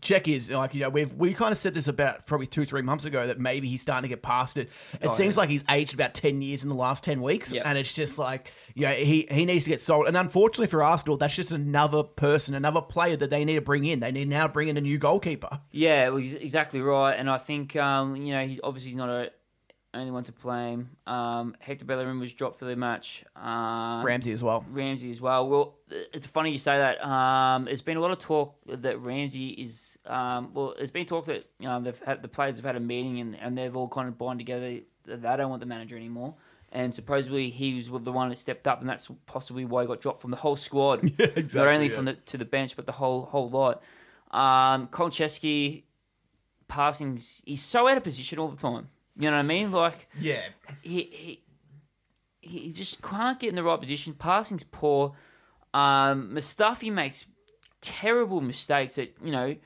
Cech 0.00 0.28
is 0.32 0.48
like 0.50 0.72
you 0.74 0.80
know 0.82 0.90
we've 0.90 1.12
we 1.12 1.34
kind 1.34 1.50
of 1.50 1.58
said 1.58 1.74
this 1.74 1.88
about 1.88 2.24
probably 2.26 2.46
two 2.46 2.64
three 2.64 2.82
months 2.82 3.04
ago 3.04 3.26
that 3.26 3.40
maybe 3.40 3.68
he's 3.68 3.80
starting 3.82 4.02
to 4.02 4.08
get 4.08 4.22
past 4.22 4.56
it. 4.56 4.68
It 5.00 5.08
Oh, 5.08 5.12
seems 5.12 5.34
yeah. 5.36 5.40
like 5.40 5.48
he's 5.48 5.64
aged 5.68 5.94
about 5.94 6.14
ten 6.14 6.40
years 6.40 6.62
in 6.62 6.68
the 6.68 6.74
last 6.76 7.02
ten 7.02 7.20
weeks, 7.20 7.52
Yep. 7.52 7.64
and 7.66 7.76
it's 7.76 7.92
just 7.92 8.16
like 8.18 8.52
yeah 8.74 8.92
he 8.92 9.26
he 9.30 9.44
needs 9.44 9.64
to 9.64 9.70
get 9.70 9.80
sold. 9.82 10.06
And 10.06 10.16
unfortunately 10.16 10.68
for 10.68 10.82
Arsenal, 10.82 11.16
that's 11.16 11.34
just 11.34 11.50
another 11.50 12.04
person, 12.04 12.54
another 12.54 12.80
player 12.80 13.16
that 13.16 13.30
they 13.30 13.44
need 13.44 13.56
to 13.56 13.60
bring 13.60 13.84
in. 13.84 13.98
They 14.00 14.12
need 14.12 14.28
now 14.28 14.46
to 14.46 14.52
bring 14.52 14.68
in 14.68 14.76
a 14.76 14.80
new 14.80 14.98
goalkeeper. 14.98 15.60
Yeah, 15.72 16.10
well, 16.10 16.18
he's 16.18 16.34
exactly 16.36 16.80
right. 16.80 17.14
And 17.14 17.28
I 17.28 17.38
think 17.38 17.74
um, 17.74 18.14
you 18.16 18.32
know 18.34 18.46
he's 18.46 18.60
obviously 18.62 18.90
he's 18.90 18.98
not 18.98 19.08
a 19.08 19.32
only 19.94 20.10
one 20.10 20.24
to 20.24 20.32
blame. 20.32 20.90
Um, 21.06 21.56
Hector 21.60 21.84
Bellerin 21.84 22.18
was 22.18 22.32
dropped 22.32 22.56
for 22.56 22.66
the 22.66 22.76
match. 22.76 23.24
Um, 23.36 24.04
Ramsey 24.04 24.32
as 24.32 24.42
well. 24.42 24.64
Ramsey 24.70 25.10
as 25.10 25.20
well. 25.20 25.48
Well, 25.48 25.76
it's 26.12 26.26
funny 26.26 26.50
you 26.50 26.58
say 26.58 26.76
that. 26.76 27.04
Um, 27.04 27.64
there's 27.64 27.82
been 27.82 27.96
a 27.96 28.00
lot 28.00 28.10
of 28.10 28.18
talk 28.18 28.56
that 28.66 29.00
Ramsey 29.00 29.48
is. 29.48 29.98
Um, 30.06 30.52
well, 30.52 30.74
there's 30.76 30.90
been 30.90 31.06
talk 31.06 31.26
that 31.26 31.46
um, 31.64 31.84
they've 31.84 31.98
had 32.00 32.20
the 32.20 32.28
players 32.28 32.56
have 32.56 32.64
had 32.64 32.76
a 32.76 32.80
meeting 32.80 33.20
and, 33.20 33.36
and 33.40 33.56
they've 33.56 33.74
all 33.76 33.88
kind 33.88 34.08
of 34.08 34.18
bonded 34.18 34.46
together 34.46 34.80
that 35.04 35.22
they 35.22 35.36
don't 35.36 35.48
want 35.48 35.60
the 35.60 35.66
manager 35.66 35.96
anymore. 35.96 36.34
And 36.70 36.94
supposedly 36.94 37.48
he 37.48 37.74
was 37.74 37.88
the 38.02 38.12
one 38.12 38.28
that 38.28 38.36
stepped 38.36 38.66
up, 38.66 38.80
and 38.80 38.88
that's 38.88 39.10
possibly 39.24 39.64
why 39.64 39.82
he 39.82 39.86
got 39.88 40.02
dropped 40.02 40.20
from 40.20 40.30
the 40.30 40.36
whole 40.36 40.56
squad. 40.56 41.02
yeah, 41.18 41.26
exactly, 41.34 41.58
Not 41.60 41.68
only 41.68 41.88
yeah. 41.88 41.94
from 41.94 42.04
the 42.04 42.12
to 42.12 42.36
the 42.36 42.44
bench, 42.44 42.76
but 42.76 42.84
the 42.84 42.92
whole 42.92 43.22
whole 43.22 43.48
lot. 43.48 43.82
Um, 44.30 44.88
Kolcheski 44.88 45.84
passing, 46.68 47.18
he's 47.46 47.62
so 47.62 47.88
out 47.88 47.96
of 47.96 48.04
position 48.04 48.38
all 48.38 48.48
the 48.48 48.56
time. 48.58 48.88
You 49.18 49.30
know 49.30 49.36
what 49.36 49.40
I 49.40 49.42
mean? 49.42 49.72
Like 49.72 50.08
Yeah, 50.20 50.42
he 50.82 51.02
he 51.12 51.42
he 52.40 52.72
just 52.72 53.02
can't 53.02 53.38
get 53.38 53.50
in 53.50 53.56
the 53.56 53.62
right 53.64 53.80
position. 53.80 54.14
Passing's 54.14 54.62
poor. 54.64 55.12
Um, 55.74 56.30
Mustafi 56.34 56.90
makes 56.92 57.26
terrible 57.80 58.40
mistakes 58.40 58.94
that 58.94 59.14
you 59.22 59.32
know 59.32 59.56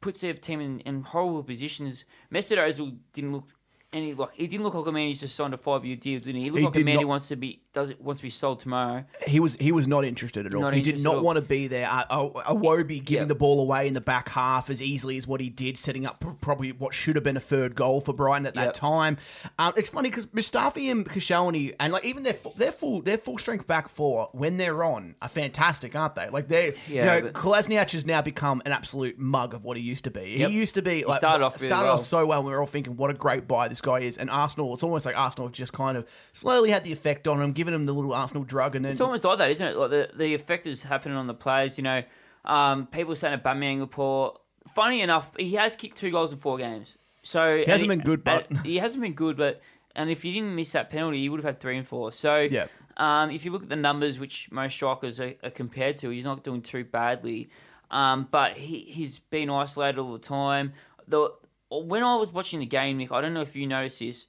puts 0.00 0.20
their 0.20 0.34
team 0.34 0.60
in, 0.60 0.80
in 0.80 1.02
horrible 1.02 1.42
positions. 1.42 2.04
Mesut 2.32 2.58
Ozil 2.58 2.96
didn't 3.12 3.32
look 3.32 3.48
any 3.92 4.14
like 4.14 4.30
he 4.34 4.46
didn't 4.46 4.64
look 4.64 4.74
like 4.74 4.86
a 4.86 4.92
man 4.92 5.08
who's 5.08 5.20
just 5.20 5.34
signed 5.34 5.54
a 5.54 5.56
five 5.56 5.84
year 5.84 5.96
deal, 5.96 6.20
didn't 6.20 6.36
he? 6.36 6.42
He 6.44 6.50
looked 6.50 6.60
He 6.60 6.66
like 6.66 6.76
a 6.76 6.84
man 6.84 6.94
not- 6.96 7.02
who 7.02 7.08
wants 7.08 7.28
to 7.28 7.36
be 7.36 7.62
does 7.72 7.88
it 7.90 8.00
wants 8.00 8.18
to 8.20 8.24
be 8.24 8.30
sold 8.30 8.58
tomorrow. 8.58 9.04
he 9.28 9.38
was 9.38 9.54
he 9.56 9.70
was 9.70 9.86
not 9.86 10.04
interested 10.04 10.44
at 10.44 10.54
all. 10.54 10.60
Not 10.60 10.74
he 10.74 10.82
did 10.82 11.02
not 11.04 11.22
want 11.22 11.36
to 11.36 11.42
be 11.42 11.68
there. 11.68 11.86
Uh, 11.88 12.04
uh, 12.10 12.52
Iwobi 12.54 13.04
giving 13.04 13.22
Yeah. 13.22 13.28
the 13.28 13.34
ball 13.36 13.60
away 13.60 13.86
in 13.86 13.94
the 13.94 14.00
back 14.00 14.28
half 14.30 14.70
as 14.70 14.82
easily 14.82 15.16
as 15.16 15.26
what 15.28 15.40
he 15.40 15.48
did, 15.50 15.78
setting 15.78 16.04
up 16.04 16.24
probably 16.40 16.72
what 16.72 16.94
should 16.94 17.14
have 17.14 17.22
been 17.24 17.36
a 17.36 17.40
third 17.40 17.76
goal 17.76 18.00
for 18.00 18.12
Brighton 18.12 18.46
at 18.46 18.54
that 18.54 18.64
Yep. 18.66 18.74
time. 18.74 19.18
Um, 19.58 19.72
it's 19.76 19.88
funny 19.88 20.10
because 20.10 20.26
Mustafi 20.26 20.90
and 20.90 21.08
Koscielny 21.08 21.74
and 21.78 21.92
like 21.92 22.04
even 22.04 22.24
their 22.24 22.36
their 22.56 22.72
full 22.72 23.02
their 23.02 23.18
full 23.18 23.38
strength 23.38 23.66
back 23.68 23.88
four 23.88 24.28
when 24.32 24.56
they're 24.56 24.82
on 24.82 25.14
are 25.22 25.28
fantastic, 25.28 25.94
aren't 25.94 26.16
they? 26.16 26.28
Like 26.28 26.48
they, 26.48 26.74
Yeah, 26.88 27.16
you 27.16 27.22
know, 27.22 27.28
Kolasinac 27.30 27.90
has 27.92 28.04
now 28.04 28.20
become 28.20 28.62
an 28.64 28.72
absolute 28.72 29.18
mug 29.18 29.54
of 29.54 29.64
what 29.64 29.76
he 29.76 29.82
used 29.82 30.04
to 30.04 30.10
be. 30.10 30.36
Yep. 30.38 30.50
He 30.50 30.56
used 30.56 30.74
to 30.74 30.82
be 30.82 31.04
like 31.04 31.18
started 31.18 31.44
off 31.44 31.56
really 31.56 31.68
started 31.68 31.86
well. 31.86 31.94
off 31.94 32.04
so 32.04 32.26
well. 32.26 32.38
and 32.40 32.46
We 32.48 32.52
were 32.52 32.60
all 32.60 32.66
thinking 32.66 32.96
what 32.96 33.10
a 33.10 33.14
great 33.14 33.46
buy 33.46 33.68
this 33.68 33.80
guy 33.80 34.00
is, 34.00 34.18
and 34.18 34.28
Arsenal. 34.28 34.74
It's 34.74 34.82
almost 34.82 35.06
like 35.06 35.16
Arsenal 35.16 35.46
have 35.46 35.52
just 35.54 35.72
kind 35.72 35.96
of 35.96 36.06
slowly 36.32 36.70
had 36.70 36.82
the 36.84 36.92
effect 36.92 37.28
on 37.28 37.40
him, 37.40 37.52
giving 37.60 37.74
him 37.74 37.84
the 37.84 37.92
little 37.92 38.14
Arsenal 38.14 38.42
drug, 38.44 38.74
and 38.74 38.84
then 38.84 38.92
It's 38.92 39.00
almost 39.02 39.22
like 39.24 39.36
that, 39.38 39.50
isn't 39.50 39.66
it? 39.66 39.76
Like 39.76 39.90
the, 39.90 40.10
the 40.14 40.32
effect 40.34 40.66
is 40.66 40.82
happening 40.82 41.16
on 41.18 41.26
the 41.26 41.34
players. 41.34 41.76
You 41.76 41.84
know, 41.84 42.02
um, 42.46 42.86
people 42.86 43.14
saying 43.14 43.38
Aubameyang 43.38 43.82
are 43.82 43.86
poor. 43.86 44.38
Funny 44.74 45.02
enough, 45.02 45.36
he 45.38 45.54
has 45.56 45.76
kicked 45.76 45.96
two 45.98 46.10
goals 46.10 46.32
in 46.32 46.38
four 46.38 46.56
games. 46.56 46.96
So 47.22 47.58
he 47.58 47.64
hasn't 47.70 47.88
been 47.90 48.00
good, 48.00 48.24
but- 48.24 48.46
he 48.64 48.78
hasn't 48.78 49.02
been 49.02 49.12
good. 49.12 49.36
But 49.36 49.60
and 49.94 50.08
if 50.08 50.24
you 50.24 50.32
didn't 50.32 50.54
miss 50.56 50.72
that 50.72 50.88
penalty, 50.88 51.18
you 51.18 51.30
would 51.32 51.38
have 51.40 51.44
had 51.54 51.60
three 51.60 51.76
and 51.76 51.86
four. 51.86 52.12
So 52.12 52.38
Yeah. 52.38 52.66
um, 52.96 53.30
if 53.30 53.44
you 53.44 53.50
look 53.50 53.62
at 53.64 53.68
the 53.68 53.76
numbers, 53.76 54.18
which 54.18 54.50
most 54.50 54.74
strikers 54.74 55.20
are, 55.20 55.34
are 55.44 55.50
compared 55.50 55.98
to, 55.98 56.08
he's 56.10 56.24
not 56.24 56.42
doing 56.44 56.62
too 56.62 56.84
badly. 56.84 57.50
Um, 57.90 58.26
but 58.30 58.56
he 58.56 58.78
he's 58.80 59.18
been 59.18 59.50
isolated 59.50 59.98
all 60.00 60.12
the 60.12 60.18
time. 60.18 60.72
The 61.08 61.30
when 61.70 62.02
I 62.02 62.16
was 62.16 62.32
watching 62.32 62.60
the 62.60 62.66
game, 62.66 62.96
Nick, 62.98 63.12
I 63.12 63.20
don't 63.20 63.34
know 63.34 63.42
if 63.42 63.54
you 63.54 63.66
noticed 63.66 63.98
this, 64.00 64.26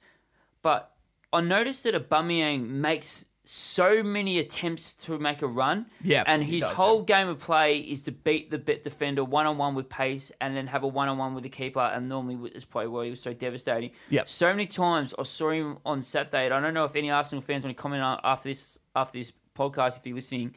but 0.62 0.91
I 1.32 1.40
noticed 1.40 1.84
that 1.84 1.94
Aubameyang 1.94 2.68
makes 2.68 3.24
so 3.44 4.04
many 4.04 4.38
attempts 4.38 4.94
to 4.94 5.18
make 5.18 5.42
a 5.42 5.46
run. 5.46 5.86
Yeah, 6.02 6.22
and 6.26 6.42
his 6.44 6.62
does, 6.62 6.72
whole 6.72 7.02
game 7.02 7.28
of 7.28 7.40
play 7.40 7.78
is 7.78 8.04
to 8.04 8.12
beat 8.12 8.50
the 8.50 8.58
bit 8.58 8.82
defender 8.82 9.24
one 9.24 9.46
on 9.46 9.58
one 9.58 9.74
with 9.74 9.88
pace, 9.88 10.30
and 10.40 10.56
then 10.56 10.66
have 10.68 10.84
a 10.84 10.88
one 10.88 11.08
on 11.08 11.18
one 11.18 11.34
with 11.34 11.42
the 11.42 11.50
keeper. 11.50 11.80
And 11.80 12.08
normally 12.08 12.50
is 12.50 12.64
probably 12.64 12.88
why 12.88 13.04
he 13.06 13.10
was 13.10 13.20
so 13.20 13.32
devastating. 13.32 13.90
Yep. 14.10 14.28
So 14.28 14.48
many 14.48 14.66
times 14.66 15.14
I 15.18 15.24
saw 15.24 15.50
him 15.50 15.78
on 15.84 16.02
Saturday, 16.02 16.46
and 16.46 16.54
I 16.54 16.60
don't 16.60 16.74
know 16.74 16.84
if 16.84 16.94
any 16.94 17.10
Arsenal 17.10 17.42
fans 17.42 17.64
want 17.64 17.76
to 17.76 17.82
comment 17.82 18.02
on 18.02 18.20
after 18.22 18.48
this 18.48 18.78
after 18.94 19.18
this 19.18 19.32
podcast 19.56 19.98
if 19.98 20.06
you're 20.06 20.14
listening, 20.14 20.54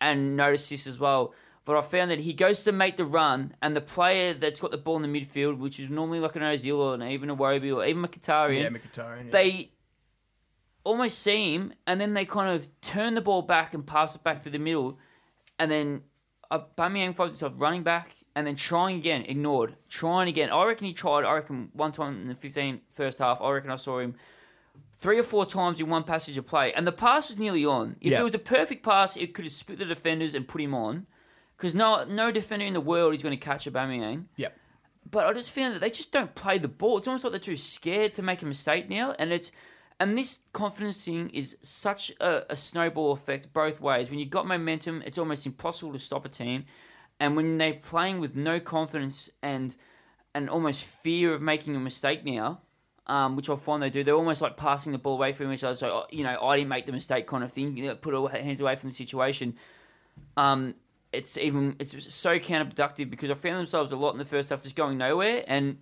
and 0.00 0.36
notice 0.36 0.68
this 0.68 0.86
as 0.86 0.98
well. 0.98 1.34
But 1.64 1.76
I 1.76 1.80
found 1.80 2.10
that 2.10 2.18
he 2.18 2.32
goes 2.32 2.64
to 2.64 2.72
make 2.72 2.96
the 2.96 3.04
run, 3.04 3.54
and 3.62 3.76
the 3.76 3.80
player 3.80 4.34
that's 4.34 4.58
got 4.58 4.72
the 4.72 4.78
ball 4.78 4.96
in 4.96 5.02
the 5.02 5.20
midfield, 5.20 5.58
which 5.58 5.78
is 5.78 5.90
normally 5.90 6.18
like 6.18 6.34
an 6.34 6.42
Ozil 6.42 6.76
or 6.76 7.06
even 7.06 7.30
a 7.30 7.36
Wobi 7.36 7.76
or 7.76 7.84
even 7.84 8.02
Mkhitaryan, 8.02 8.72
yeah. 8.72 9.30
they 9.30 9.70
almost 10.84 11.18
see 11.20 11.54
him, 11.54 11.72
and 11.86 12.00
then 12.00 12.14
they 12.14 12.24
kind 12.24 12.54
of 12.54 12.68
turn 12.80 13.14
the 13.14 13.20
ball 13.20 13.42
back 13.42 13.74
and 13.74 13.86
pass 13.86 14.14
it 14.14 14.22
back 14.24 14.38
through 14.38 14.52
the 14.52 14.58
middle, 14.58 14.98
and 15.58 15.70
then 15.70 16.02
uh, 16.50 16.60
Aubameyang 16.76 17.14
finds 17.14 17.32
himself 17.34 17.54
running 17.56 17.82
back 17.82 18.14
and 18.34 18.46
then 18.46 18.56
trying 18.56 18.96
again, 18.96 19.22
ignored, 19.26 19.76
trying 19.88 20.28
again. 20.28 20.50
I 20.50 20.64
reckon 20.64 20.86
he 20.86 20.92
tried. 20.92 21.24
I 21.24 21.34
reckon 21.34 21.70
one 21.72 21.92
time 21.92 22.14
in 22.22 22.28
the 22.28 22.34
15 22.34 22.80
first 22.90 23.18
half, 23.20 23.40
I 23.40 23.50
reckon 23.50 23.70
I 23.70 23.76
saw 23.76 23.98
him 24.00 24.14
three 24.94 25.18
or 25.18 25.22
four 25.22 25.44
times 25.46 25.80
in 25.80 25.88
one 25.88 26.02
passage 26.04 26.36
of 26.38 26.46
play, 26.46 26.72
and 26.72 26.86
the 26.86 26.92
pass 26.92 27.28
was 27.28 27.38
nearly 27.38 27.64
on. 27.64 27.96
If 28.00 28.12
Yeah. 28.12 28.20
it 28.20 28.24
was 28.24 28.34
a 28.34 28.38
perfect 28.38 28.82
pass, 28.84 29.16
it 29.16 29.34
could 29.34 29.44
have 29.44 29.52
split 29.52 29.78
the 29.78 29.84
defenders 29.84 30.34
and 30.34 30.46
put 30.46 30.60
him 30.60 30.74
on, 30.74 31.06
because 31.56 31.74
no 31.74 32.04
no 32.04 32.30
defender 32.30 32.64
in 32.66 32.72
the 32.74 32.80
world 32.80 33.14
is 33.14 33.22
going 33.22 33.38
to 33.38 33.44
catch 33.44 33.66
Aubameyang. 33.66 34.26
Yep. 34.36 34.58
But 35.10 35.26
I 35.26 35.32
just 35.32 35.50
found 35.52 35.74
that 35.74 35.80
they 35.80 35.90
just 35.90 36.12
don't 36.12 36.34
play 36.34 36.58
the 36.58 36.68
ball. 36.68 36.96
It's 36.98 37.06
almost 37.08 37.24
like 37.24 37.32
they're 37.32 37.40
too 37.40 37.56
scared 37.56 38.14
to 38.14 38.22
make 38.22 38.40
a 38.42 38.46
mistake 38.46 38.88
now, 38.88 39.14
and 39.18 39.32
it's 39.32 39.50
and 40.02 40.18
this 40.18 40.40
confidence 40.52 41.04
thing 41.04 41.30
is 41.30 41.56
such 41.62 42.10
a, 42.20 42.52
a 42.52 42.56
snowball 42.56 43.12
effect 43.12 43.52
both 43.52 43.80
ways. 43.80 44.10
When 44.10 44.18
you've 44.18 44.30
got 44.30 44.48
momentum, 44.48 45.00
it's 45.06 45.16
almost 45.16 45.46
impossible 45.46 45.92
to 45.92 45.98
stop 46.00 46.24
a 46.26 46.28
team, 46.28 46.64
and 47.20 47.36
when 47.36 47.56
they're 47.56 47.74
playing 47.74 48.18
with 48.18 48.34
no 48.34 48.58
confidence 48.58 49.30
and 49.42 49.76
and 50.34 50.50
almost 50.50 50.84
fear 50.84 51.32
of 51.32 51.40
making 51.40 51.76
a 51.76 51.78
mistake 51.78 52.24
now, 52.24 52.60
um, 53.06 53.36
which 53.36 53.48
I 53.48 53.54
find 53.54 53.80
they 53.80 53.90
do, 53.90 54.02
they're 54.02 54.16
almost 54.16 54.42
like 54.42 54.56
passing 54.56 54.90
the 54.90 54.98
ball 54.98 55.14
away 55.14 55.30
from 55.30 55.52
each 55.52 55.62
other. 55.62 55.76
So 55.76 55.88
oh, 55.88 56.06
you 56.10 56.24
know, 56.24 56.36
I 56.42 56.56
didn't 56.56 56.70
make 56.70 56.86
the 56.86 56.92
mistake 56.92 57.28
kind 57.28 57.44
of 57.44 57.52
thing. 57.52 57.76
You 57.76 57.86
know, 57.86 57.94
put 57.94 58.12
our 58.12 58.28
hands 58.28 58.60
away 58.60 58.74
from 58.74 58.90
the 58.90 58.96
situation. 58.96 59.54
um, 60.36 60.74
it's 61.12 61.38
even 61.38 61.76
it's 61.78 62.12
so 62.12 62.40
counterproductive 62.40 63.08
because 63.08 63.30
I 63.30 63.34
found 63.34 63.58
themselves 63.58 63.92
a 63.92 63.96
lot 63.96 64.14
in 64.14 64.18
the 64.18 64.24
first 64.24 64.50
half 64.50 64.62
just 64.62 64.74
going 64.74 64.98
nowhere 64.98 65.44
and. 65.46 65.78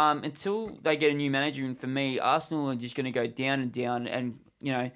Um, 0.00 0.24
until 0.24 0.68
they 0.82 0.96
get 0.96 1.10
a 1.10 1.14
new 1.14 1.30
manager, 1.30 1.64
and 1.64 1.76
for 1.76 1.86
me, 1.86 2.18
Arsenal 2.18 2.70
are 2.70 2.74
just 2.74 2.96
going 2.96 3.04
to 3.04 3.10
go 3.10 3.26
down 3.26 3.60
and 3.60 3.70
down, 3.70 4.06
and 4.06 4.38
you 4.60 4.72
know, 4.72 4.90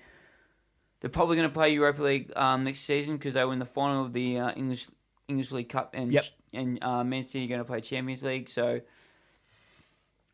they're 1.01 1.11
probably 1.11 1.37
going 1.37 1.49
to 1.49 1.53
play 1.53 1.75
Europa 1.75 2.03
League 2.03 2.33
um, 2.37 2.65
next 2.65 2.81
season 2.81 3.17
because 3.17 3.35
they 3.35 3.45
were 3.45 3.53
in 3.53 3.59
the 3.59 3.67
final 3.67 4.03
of 4.03 4.13
the 4.15 4.39
uh, 4.39 4.53
English 4.53 4.87
English 5.29 5.53
League 5.53 5.69
Cup, 5.69 5.91
and 5.93 6.13
Yep. 6.13 6.25
and 6.55 6.83
uh, 6.83 7.05
Man 7.05 7.23
City 7.23 7.45
are 7.45 7.49
going 7.49 7.61
to 7.61 7.65
play 7.67 7.81
Champions 7.81 8.23
League, 8.23 8.49
so 8.49 8.81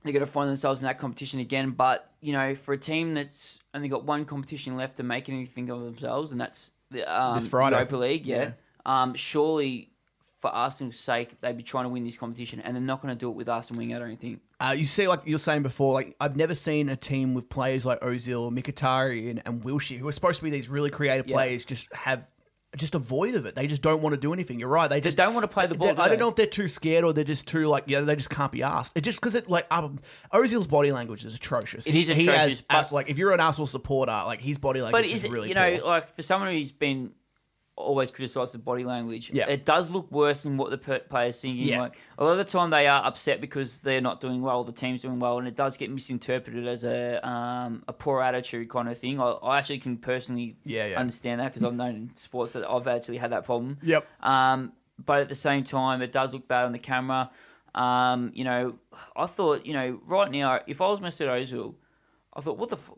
they're 0.03 0.13
going 0.13 0.25
to 0.25 0.31
find 0.31 0.49
themselves 0.49 0.81
in 0.83 0.87
that 0.87 0.99
competition 0.99 1.41
again. 1.41 1.71
But 1.71 2.09
you 2.21 2.33
know, 2.33 2.55
for 2.55 2.73
a 2.73 2.79
team 2.79 3.15
that's 3.15 3.59
only 3.75 3.89
got 3.89 4.05
one 4.05 4.25
competition 4.25 4.77
left 4.77 4.97
to 4.99 5.03
make 5.03 5.29
anything 5.29 5.69
of 5.71 5.83
themselves, 5.83 6.31
and 6.33 6.41
that's 6.41 6.73
the 6.93 7.03
um, 7.13 7.35
This 7.35 7.49
Friday. 7.49 7.77
Europa 7.77 7.97
League, 7.97 8.27
yeah. 8.27 8.37
Yeah. 8.37 8.53
Um, 8.87 9.15
surely. 9.15 9.90
For 10.41 10.49
Arsenal's 10.49 10.99
sake, 10.99 11.39
they'd 11.43 11.57
be 11.57 11.63
trying 11.63 11.85
to 11.85 11.91
win 11.91 12.03
this 12.03 12.17
competition, 12.17 12.61
and 12.61 12.75
they're 12.75 12.83
not 12.83 13.03
going 13.03 13.13
to 13.15 13.19
do 13.19 13.29
it 13.29 13.35
with 13.37 13.49
and 13.49 13.77
wing. 13.77 13.95
I 13.95 13.99
don't 13.99 14.17
think. 14.17 14.41
Uh, 14.59 14.75
you 14.77 14.85
see, 14.87 15.07
like 15.07 15.21
you 15.27 15.35
were 15.35 15.39
saying 15.39 15.63
before, 15.63 15.93
like 15.93 16.17
I've 16.19 16.35
never 16.35 16.55
seen 16.55 16.89
a 16.89 16.97
team 16.97 17.35
with 17.35 17.49
players 17.51 17.85
like 17.85 18.01
Ozil, 18.01 18.51
Mkhitaryan, 18.51 19.31
and, 19.31 19.43
and 19.45 19.63
Wilshere, 19.63 19.99
who 19.99 20.09
are 20.09 20.13
supposed 20.13 20.39
to 20.39 20.45
be 20.45 20.51
these 20.51 20.69
really 20.69 20.89
creative 20.91 21.27
Yeah. 21.27 21.37
players, 21.37 21.65
just 21.67 21.93
have 21.93 22.27
just 22.77 22.95
a 22.95 22.99
void 23.01 23.35
of 23.35 23.47
it. 23.47 23.57
They 23.57 23.67
just 23.67 23.83
don't 23.83 24.01
want 24.01 24.15
to 24.15 24.21
do 24.21 24.33
anything. 24.33 24.61
You're 24.61 24.69
right. 24.69 24.89
They 24.89 24.97
They 25.01 25.09
just 25.09 25.17
don't 25.19 25.35
want 25.35 25.43
to 25.45 25.49
play 25.49 25.67
the 25.67 25.75
ball. 25.75 25.93
Do 25.93 26.01
I 26.01 26.09
don't 26.09 26.21
know 26.21 26.29
if 26.29 26.37
they're 26.37 26.47
too 26.47 26.69
scared 26.69 27.03
or 27.05 27.13
they're 27.13 27.25
just 27.25 27.49
too 27.49 27.67
like 27.67 27.85
yeah 27.89 28.01
they 28.01 28.15
just 28.15 28.31
can't 28.31 28.53
be 28.53 28.63
asked. 28.63 28.97
It 28.97 29.01
just 29.01 29.19
because 29.21 29.35
it 29.35 29.51
like 29.51 29.67
um, 29.73 29.99
Ozil's 30.33 30.69
body 30.69 30.93
language 30.93 31.25
is 31.27 31.35
atrocious. 31.35 31.87
It 31.87 31.97
is 31.97 32.07
He- 32.09 32.15
he 32.15 32.21
atrocious, 32.29 32.63
has 32.71 32.89
but- 32.89 32.93
like 32.95 33.11
if 33.11 33.19
you're 33.19 33.33
an 33.33 33.41
Arsenal 33.41 33.67
supporter, 33.67 34.13
like 34.25 34.41
his 34.41 34.57
body 34.59 34.81
language 34.81 35.03
But 35.05 35.13
is, 35.13 35.25
is 35.25 35.31
really 35.31 35.49
you 35.49 35.55
know, 35.55 35.79
poor. 35.81 35.87
like 35.87 36.09
for 36.09 36.23
someone 36.23 36.53
who's 36.55 36.71
been 36.73 37.13
always 37.81 38.11
criticise 38.11 38.53
the 38.53 38.59
body 38.59 38.85
language, 38.85 39.31
Yeah. 39.33 39.49
it 39.49 39.65
does 39.65 39.91
look 39.91 40.11
worse 40.13 40.43
than 40.45 40.57
what 40.57 40.71
the 40.71 40.79
per- 40.79 40.99
player's 41.01 41.41
thinking. 41.41 41.69
Yeah. 41.69 41.81
Like 41.81 41.99
a 42.19 42.25
lot 42.25 42.33
of 42.33 42.39
the 42.39 42.45
time, 42.45 42.71
they 42.71 42.87
are 42.87 43.05
upset 43.05 43.41
because 43.41 43.79
they're 43.81 44.01
not 44.01 44.21
doing 44.21 44.43
well, 44.43 44.63
the 44.65 44.73
team's 44.73 45.03
doing 45.03 45.19
well, 45.19 45.39
and 45.39 45.49
it 45.49 45.57
does 45.57 45.77
get 45.77 45.91
misinterpreted 45.91 46.67
as 46.67 46.85
a 46.85 47.27
um, 47.29 47.83
a 47.89 47.93
poor 47.93 48.23
attitude 48.23 48.69
kind 48.69 48.89
of 48.89 48.99
thing. 48.99 49.21
I, 49.21 49.31
I 49.43 49.59
actually 49.59 49.79
can 49.79 49.97
personally 49.97 50.57
Yeah, 50.65 50.87
yeah. 50.87 51.01
understand 51.01 51.41
that 51.41 51.49
because 51.49 51.65
I've 51.65 51.75
known 51.75 51.95
in 51.97 52.17
sports 52.17 52.53
that 52.55 52.69
I've 52.71 52.87
actually 52.87 53.19
had 53.19 53.33
that 53.33 53.45
problem. 53.45 53.79
Yep. 53.83 54.07
Um, 54.23 54.73
but 55.05 55.21
at 55.21 55.29
the 55.29 55.35
same 55.35 55.65
time, 55.65 56.03
it 56.03 56.13
does 56.13 56.33
look 56.35 56.47
bad 56.47 56.67
on 56.67 56.73
the 56.73 56.79
camera. 56.79 57.31
Um, 57.75 58.33
you 58.35 58.45
know, 58.45 58.79
I 59.17 59.27
thought, 59.27 59.65
you 59.65 59.73
know, 59.73 60.01
right 60.07 60.31
now, 60.31 60.61
if 60.67 60.81
I 60.81 60.89
was 60.89 61.01
Mesut 61.01 61.29
Ozil, 61.29 61.75
I 62.37 62.41
thought, 62.41 62.59
what 62.59 62.69
the, 62.69 62.77
f- 62.77 62.93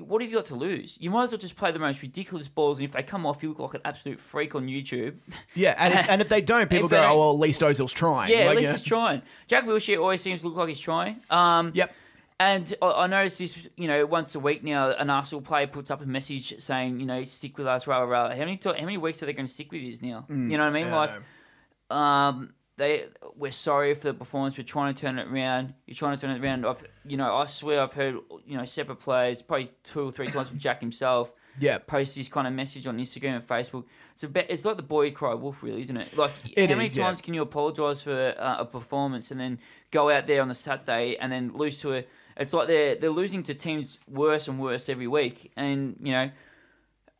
what 0.00 0.22
have 0.22 0.30
you 0.30 0.36
got 0.38 0.46
to 0.46 0.54
lose? 0.54 0.96
You 0.98 1.10
might 1.10 1.24
as 1.24 1.32
well 1.32 1.38
just 1.38 1.56
play 1.56 1.72
the 1.72 1.78
most 1.78 2.00
ridiculous 2.00 2.48
balls, 2.48 2.78
and 2.78 2.86
if 2.86 2.92
they 2.92 3.02
come 3.02 3.26
off, 3.26 3.42
you 3.42 3.50
look 3.50 3.58
like 3.58 3.74
an 3.74 3.80
absolute 3.84 4.18
freak 4.18 4.54
on 4.54 4.66
YouTube. 4.66 5.16
yeah, 5.54 5.74
and 5.78 5.92
if, 5.92 6.08
and 6.08 6.20
if 6.22 6.28
they 6.30 6.40
don't, 6.40 6.70
people 6.70 6.88
they 6.88 6.96
go, 6.96 7.02
don't- 7.02 7.12
oh 7.12 7.18
well, 7.18 7.30
at 7.32 7.38
least 7.38 7.60
Ozil's 7.60 7.92
trying. 7.92 8.30
Yeah, 8.30 8.38
Like, 8.46 8.48
at 8.50 8.56
least 8.56 8.68
yeah. 8.68 8.72
he's 8.72 8.82
trying. 8.82 9.22
Jack 9.46 9.64
Wilshere 9.64 9.98
always 9.98 10.22
seems 10.22 10.40
to 10.40 10.48
look 10.48 10.56
like 10.56 10.68
he's 10.70 10.80
trying. 10.80 11.20
Um, 11.30 11.72
Yep. 11.74 11.92
And 12.40 12.74
I, 12.82 12.90
I 13.04 13.06
noticed 13.06 13.38
this, 13.38 13.68
you 13.76 13.86
know, 13.86 14.04
once 14.06 14.34
a 14.34 14.40
week 14.40 14.64
now, 14.64 14.90
an 14.90 15.10
Arsenal 15.10 15.42
player 15.42 15.66
puts 15.68 15.92
up 15.92 16.00
a 16.00 16.06
message 16.06 16.58
saying, 16.60 16.98
you 16.98 17.06
know, 17.06 17.22
stick 17.22 17.56
with 17.56 17.68
us, 17.68 17.86
rah, 17.86 17.98
rah, 18.00 18.04
rah. 18.08 18.30
How 18.30 18.38
many, 18.38 18.58
how 18.64 18.72
many 18.72 18.96
weeks 18.96 19.22
are 19.22 19.26
they 19.26 19.32
going 19.32 19.46
to 19.46 19.52
stick 19.52 19.70
with 19.70 19.80
you 19.82 19.94
now? 20.02 20.24
you 20.28 20.34
know 20.58 20.64
what 20.64 20.70
I 20.70 20.70
mean? 20.70 20.86
Mm, 20.86 20.90
Yeah, 20.90 20.96
like, 20.96 21.10
um, 21.90 22.54
they 22.82 23.04
we're 23.36 23.52
sorry 23.52 23.94
for 23.94 24.08
the 24.08 24.14
performance. 24.14 24.58
We're 24.58 24.64
trying 24.64 24.92
to 24.92 25.00
turn 25.00 25.16
it 25.18 25.28
around. 25.28 25.72
You're 25.86 25.94
trying 25.94 26.16
to 26.16 26.20
turn 26.20 26.34
it 26.34 26.44
around. 26.44 26.66
I've, 26.66 26.84
you 27.06 27.16
know, 27.16 27.32
I 27.36 27.46
swear 27.46 27.80
I've 27.80 27.92
heard 27.92 28.16
you 28.44 28.58
know 28.58 28.64
separate 28.64 28.98
players, 28.98 29.40
probably 29.40 29.68
two 29.84 30.08
or 30.08 30.12
three 30.12 30.28
times 30.28 30.48
from 30.48 30.58
Jack 30.58 30.80
himself. 30.80 31.32
Yeah. 31.60 31.76
post 31.76 32.16
this 32.16 32.30
kind 32.30 32.46
of 32.46 32.54
message 32.54 32.86
on 32.86 32.96
Instagram 32.96 33.34
and 33.34 33.44
Facebook. 33.44 33.84
It's 34.12 34.22
a 34.22 34.28
bit, 34.28 34.46
it's 34.48 34.64
like 34.64 34.78
the 34.78 34.82
boy 34.82 35.10
cried 35.10 35.34
wolf, 35.34 35.62
really, 35.62 35.82
isn't 35.82 35.98
it? 35.98 36.16
Like, 36.16 36.30
It 36.56 36.70
how 36.70 36.76
many 36.76 36.86
is, 36.86 36.96
yeah. 36.96 37.04
times 37.04 37.20
can 37.20 37.34
you 37.34 37.42
apologise 37.42 38.00
for 38.00 38.34
uh, 38.38 38.56
a 38.60 38.64
performance 38.64 39.32
and 39.32 39.38
then 39.38 39.58
go 39.90 40.08
out 40.08 40.24
there 40.24 40.40
on 40.40 40.48
the 40.48 40.54
Saturday 40.54 41.16
and 41.16 41.30
then 41.30 41.52
lose 41.52 41.78
to 41.82 41.92
a? 41.92 42.04
It's 42.38 42.54
like 42.54 42.68
they're 42.68 42.94
they're 42.94 43.10
losing 43.10 43.42
to 43.42 43.54
teams 43.54 43.98
worse 44.08 44.48
and 44.48 44.58
worse 44.58 44.88
every 44.88 45.08
week, 45.08 45.52
and 45.58 45.94
you 46.00 46.12
know 46.12 46.30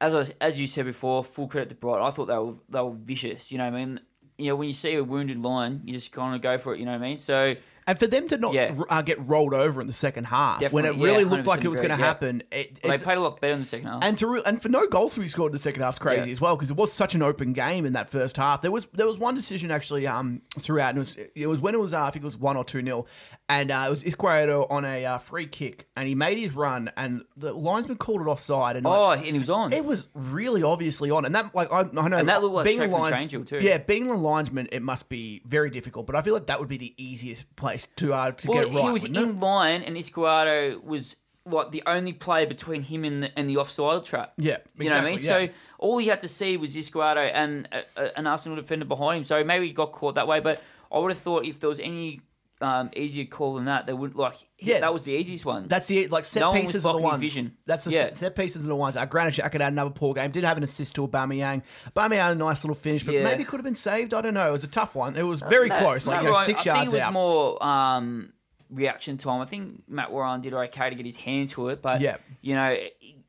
as 0.01 0.15
I, 0.15 0.35
as 0.41 0.59
you 0.59 0.67
said 0.67 0.87
before, 0.87 1.23
full 1.23 1.47
credit 1.47 1.69
to 1.69 1.75
Brighton. 1.75 2.07
I 2.07 2.11
thought 2.11 2.27
they 2.27 2.39
were 2.39 2.55
they 2.71 2.81
were 2.81 2.97
vicious. 2.97 3.53
You 3.53 3.59
know 3.59 3.65
what 3.71 3.75
I 3.75 3.85
mean? 3.85 4.01
You 4.43 4.51
know 4.51 4.57
when 4.57 4.67
you 4.67 4.73
see 4.75 4.95
a 4.95 5.05
wounded 5.05 5.39
lion, 5.39 5.83
you 5.85 5.93
just 5.93 6.13
kind 6.13 6.35
of 6.35 6.41
go 6.41 6.59
for 6.59 6.75
it. 6.75 6.81
You 6.81 6.87
know 6.87 6.93
what 6.93 7.01
I 7.01 7.09
mean? 7.09 7.19
So 7.19 7.55
And 7.93 7.99
for 7.99 8.07
them 8.07 8.27
to 8.29 8.39
not 8.39 8.55
Yeah. 8.55 8.75
uh, 8.89 9.03
get 9.03 9.19
rolled 9.29 9.53
over 9.53 9.83
in 9.83 9.87
the 9.87 9.93
second 9.93 10.25
half 10.25 10.61
when 10.73 10.87
it 10.87 10.89
Definitely, 10.93 11.05
really 11.13 11.25
yeah, 11.25 11.31
looked 11.31 11.47
like 11.47 11.63
it 11.63 11.69
was 11.69 11.81
100% 11.81 11.83
going 11.83 11.89
to 11.91 11.95
agree, 11.95 12.03
yeah. 12.03 12.07
happen, 12.09 12.43
it, 12.51 12.83
they 12.83 12.95
it's, 12.95 13.03
played 13.03 13.19
a 13.19 13.21
lot 13.21 13.39
better 13.41 13.53
in 13.53 13.61
the 13.61 13.67
second 13.67 13.87
half. 13.89 14.03
and 14.03 14.17
to 14.19 14.27
re- 14.27 14.43
and 14.47 14.63
for 14.63 14.71
no 14.71 14.87
goals 14.87 15.13
to 15.15 15.21
be 15.21 15.29
scored 15.29 15.51
in 15.51 15.57
the 15.57 15.63
second 15.63 15.83
half 15.83 15.95
is 15.95 15.99
crazy 15.99 16.27
Yeah. 16.29 16.33
as 16.33 16.41
well 16.41 16.57
because 16.57 16.71
it 16.71 16.77
was 16.77 16.91
such 16.91 17.15
an 17.15 17.23
open 17.23 17.53
game 17.53 17.85
in 17.85 17.93
that 17.93 18.09
first 18.09 18.39
half. 18.39 18.63
There 18.63 18.71
was 18.71 18.87
there 18.95 19.07
was 19.07 19.19
one 19.19 19.35
decision 19.35 19.71
actually 19.71 20.07
um 20.07 20.41
throughout 20.59 20.89
and 20.97 20.97
it 20.97 21.01
was 21.01 21.17
it 21.35 21.47
was 21.47 21.61
when 21.61 21.75
it 21.75 21.81
was 21.81 21.93
uh, 21.93 22.03
I 22.03 22.11
think 22.11 22.23
it 22.23 22.25
was 22.25 22.39
one 22.39 22.57
or 22.57 22.65
two 22.65 22.81
nil, 22.81 23.07
and 23.51 23.71
uh, 23.71 23.85
it 23.87 23.91
was 23.91 24.03
Izquierdo 24.05 24.67
on 24.71 24.87
a 24.87 25.05
uh, 25.05 25.19
free 25.19 25.47
kick 25.47 25.87
and 25.95 26.09
he 26.09 26.15
made 26.15 26.39
his 26.39 26.55
run 26.55 26.91
and 26.97 27.23
the 27.37 27.53
linesman 27.53 27.99
called 27.99 28.23
it 28.23 28.27
offside 28.27 28.77
and 28.77 28.87
like, 28.87 28.99
oh, 28.99 29.11
and 29.13 29.25
he 29.27 29.39
was 29.39 29.51
on. 29.51 29.73
it 29.73 29.85
was 29.85 30.09
really 30.15 30.63
obviously 30.63 31.11
on, 31.11 31.25
and 31.27 31.35
that 31.35 31.55
like 31.55 31.71
I, 31.71 31.81
I 31.81 32.09
know, 32.09 32.17
And 32.17 32.29
that 32.29 32.41
looked 32.43 32.55
like 32.55 32.69
straight 32.69 32.91
a 32.91 33.29
from 33.29 33.45
too. 33.45 33.61
Yeah, 33.61 33.79
being 33.79 34.09
a 34.11 34.15
linesman, 34.17 34.69
it 34.73 34.81
must 34.83 35.09
be 35.09 35.43
very 35.45 35.69
difficult, 35.71 36.07
but 36.07 36.17
I 36.17 36.23
feel 36.23 36.33
like 36.35 36.47
that 36.47 36.59
would 36.61 36.69
be 36.69 36.79
the 36.79 36.95
easiest 36.97 37.55
place 37.57 37.82
to 37.97 38.15
uh, 38.15 38.33
to 38.33 38.49
well, 38.49 38.65
get 38.65 38.75
right. 38.75 38.85
he 38.85 38.91
was 38.91 39.03
wouldn't 39.03 39.19
it? 39.19 39.31
in 39.31 39.41
line, 39.41 39.83
and 39.83 39.97
Izquierdo 39.97 40.83
was 40.83 41.17
like 41.45 41.71
the 41.71 41.83
only 41.87 42.13
player 42.13 42.47
between 42.47 42.83
him 42.83 43.05
and 43.05 43.25
the, 43.25 43.39
and 43.39 43.49
the 43.49 43.57
offside 43.57 44.05
trap. 44.05 44.33
Yeah, 44.37 44.59
you 44.79 44.89
know 44.89 44.97
what 44.97 45.05
I 45.05 45.11
mean. 45.11 45.19
yeah. 45.21 45.47
So 45.47 45.49
all 45.79 45.99
he 45.99 46.07
had 46.09 46.21
to 46.21 46.29
see 46.29 46.57
was 46.57 46.77
Izquierdo 46.77 47.31
and 47.33 47.69
a, 47.73 47.83
a, 47.97 48.19
an 48.19 48.27
Arsenal 48.27 48.57
defender 48.57 48.85
behind 48.85 49.19
him. 49.19 49.25
So 49.25 49.43
maybe 49.45 49.67
he 49.67 49.73
got 49.73 49.93
caught 49.93 50.15
that 50.15 50.29
way. 50.29 50.41
But 50.41 50.63
I 50.93 50.99
would 50.99 51.11
have 51.11 51.19
thought 51.19 51.45
if 51.45 51.61
there 51.61 51.69
was 51.69 51.81
any 51.81 52.21
um, 52.63 52.91
easier 52.97 53.25
call 53.25 53.55
than 53.55 53.65
that, 53.67 53.87
they 53.87 53.93
would 53.93 54.15
like. 54.15 54.37
Yeah. 54.59 54.81
That 54.81 54.93
was 54.93 55.05
the 55.05 55.13
easiest 55.13 55.45
one. 55.45 55.67
That's 55.69 55.87
the 55.87 56.07
like 56.09 56.25
set 56.25 56.41
No 56.41 56.51
one 56.53 56.61
pieces 56.63 56.87
are 56.87 56.95
the 56.95 57.03
ones. 57.03 57.21
vision. 57.21 57.57
That's 57.67 57.85
the 57.85 57.91
Yeah. 57.91 58.03
set, 58.05 58.17
set 58.19 58.37
pieces 58.37 58.65
are 58.65 58.69
the 58.69 58.77
ones. 58.77 58.97
Uh, 58.97 59.05
Granit 59.05 59.35
Xhaka 59.35 59.53
had 59.53 59.61
another 59.63 59.91
poor 59.91 60.15
game. 60.15 60.31
Did 60.31 60.45
have 60.45 60.57
an 60.57 60.63
assist 60.65 60.95
to 60.95 61.07
Aubameyang. 61.09 61.63
Aubameyang, 61.97 62.33
a 62.33 62.35
nice 62.37 62.63
little 62.65 62.75
finish, 62.77 63.03
but 63.05 63.15
Yeah. 63.15 63.25
maybe 63.25 63.45
could 63.45 63.59
have 63.59 63.65
been 63.65 63.75
saved. 63.75 64.15
I 64.15 64.21
don't 64.21 64.35
know. 64.35 64.49
It 64.49 64.53
was 64.53 64.65
a 64.65 64.69
tough 64.69 64.95
one. 64.95 65.17
It 65.17 65.25
was 65.25 65.41
very 65.41 65.69
Matt- 65.69 65.83
close, 65.83 66.07
like 66.07 66.17
Matt 66.17 66.25
you 66.25 66.31
know, 66.31 66.45
six 66.45 66.61
I 66.61 66.65
yards 66.71 66.81
think 66.81 66.93
it 66.93 66.97
was 66.97 67.03
out. 67.03 67.13
more 67.13 67.65
um, 67.65 68.33
reaction 68.71 69.19
time. 69.19 69.41
I 69.41 69.45
think 69.45 69.83
Mat 69.89 70.11
Ryan 70.13 70.41
did 70.41 70.55
okay 70.55 70.89
to 70.91 70.95
get 70.97 71.05
his 71.05 71.17
hand 71.17 71.49
to 71.51 71.69
it, 71.69 71.83
but 71.83 72.01
Yeah. 72.01 72.17
you 72.41 72.55
know, 72.55 72.77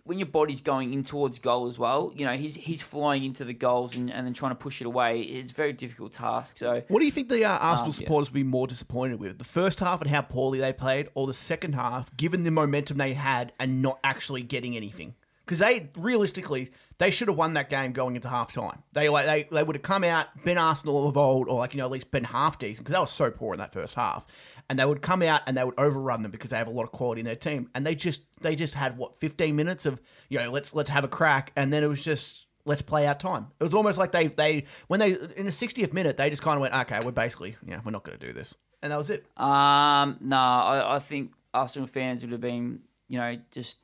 when 0.06 0.20
your 0.20 0.26
body's 0.28 0.62
going 0.62 0.94
in 0.94 1.04
towards 1.04 1.40
goal 1.40 1.66
as 1.66 1.80
well, 1.80 2.12
you 2.16 2.26
know, 2.26 2.34
he's 2.34 2.56
he's 2.56 2.82
flying 2.82 3.24
into 3.24 3.46
the 3.46 3.54
goals 3.54 3.96
and, 3.96 4.12
and 4.12 4.28
then 4.28 4.34
trying 4.34 4.52
to 4.52 4.56
push 4.56 4.82
it 4.82 4.86
away. 4.88 5.22
It's 5.22 5.52
a 5.52 5.54
very 5.54 5.72
difficult 5.74 6.12
task. 6.12 6.58
So 6.58 6.84
What 6.90 7.00
do 7.00 7.06
you 7.06 7.12
think 7.12 7.30
the 7.30 7.46
uh, 7.46 7.58
Arsenal 7.58 7.92
Um, 7.92 7.96
yeah. 7.98 8.06
supporters 8.06 8.30
would 8.30 8.36
be 8.36 8.44
more 8.44 8.68
disappointed 8.68 9.20
with? 9.20 9.38
The 9.38 9.46
first 9.46 9.80
half 9.80 10.02
and 10.02 10.10
how 10.10 10.22
poorly 10.22 10.60
they 10.60 10.74
played, 10.74 11.08
or 11.14 11.26
the 11.28 11.34
second 11.34 11.76
half, 11.76 12.16
given 12.18 12.44
the 12.44 12.52
momentum 12.52 12.98
they 12.98 13.14
had 13.14 13.54
and 13.60 13.82
not 13.82 14.00
actually 14.04 14.42
getting 14.42 14.76
anything? 14.76 15.16
Because 15.46 15.60
they 15.60 15.90
realistically, 15.96 16.72
they 17.04 17.12
should 17.12 17.28
have 17.28 17.36
won 17.36 17.54
that 17.54 17.70
game 17.70 17.92
going 17.92 18.16
into 18.16 18.30
half 18.30 18.54
time. 18.54 18.82
They 18.94 19.10
like 19.10 19.26
they, 19.26 19.48
they 19.52 19.62
would 19.62 19.76
have 19.76 19.84
come 19.84 20.06
out, 20.06 20.28
been 20.46 20.58
Arsenal 20.58 21.08
of 21.10 21.18
old, 21.18 21.50
or 21.50 21.60
like 21.60 21.74
you 21.74 21.80
know 21.80 21.86
at 21.86 21.92
least 21.92 22.12
been 22.12 22.24
half 22.24 22.58
decent 22.58 22.86
because 22.86 22.94
they 22.94 23.00
were 23.00 23.08
so 23.08 23.30
poor 23.30 23.54
in 23.54 23.60
that 23.60 23.74
first 23.74 23.96
half, 23.96 24.26
and 24.70 24.80
they 24.80 24.86
would 24.86 25.02
come 25.02 25.22
out 25.22 25.42
and 25.46 25.58
they 25.58 25.64
would 25.64 25.78
overrun 25.78 26.22
them 26.22 26.32
because 26.32 26.52
they 26.52 26.58
have 26.58 26.68
a 26.68 26.72
lot 26.72 26.84
of 26.84 26.92
quality 26.92 27.20
in 27.20 27.26
their 27.26 27.36
team, 27.36 27.70
and 27.76 27.86
they 27.86 27.94
just 27.94 28.22
they 28.42 28.56
just 28.56 28.76
had 28.76 28.98
what 28.98 29.20
fifteen 29.20 29.56
minutes 29.56 29.86
of 29.86 30.02
you 30.30 30.40
know 30.40 30.50
let's 30.50 30.74
let's 30.74 30.90
have 30.90 31.04
a 31.04 31.10
crack, 31.10 31.52
and 31.56 31.74
then 31.74 31.84
it 31.84 31.88
was 31.88 32.02
just 32.02 32.46
let's 32.66 32.82
play 32.82 33.06
our 33.06 33.16
time. 33.16 33.48
It 33.60 33.64
was 33.64 33.74
almost 33.74 33.98
like 33.98 34.14
they 34.14 34.28
they 34.28 34.64
when 34.88 35.02
they 35.02 35.12
in 35.12 35.46
the 35.46 35.52
60th 35.52 35.92
minute 35.92 36.16
they 36.16 36.30
just 36.30 36.42
kind 36.42 36.56
of 36.56 36.62
went 36.62 36.74
okay 36.74 37.02
we're 37.04 37.12
basically 37.12 37.58
yeah 37.68 37.82
we're 37.84 37.92
not 37.92 38.06
going 38.06 38.18
to 38.18 38.26
do 38.26 38.32
this 38.32 38.56
and 38.84 38.92
that 38.92 38.98
was 38.98 39.10
it. 39.10 39.26
Um, 39.38 40.18
no, 40.20 40.36
I, 40.36 40.96
I 40.96 41.00
think 41.00 41.32
Arsenal 41.54 41.88
fans 41.88 42.22
would 42.22 42.32
have 42.32 42.42
been, 42.42 42.82
you 43.08 43.18
know, 43.18 43.38
just 43.50 43.80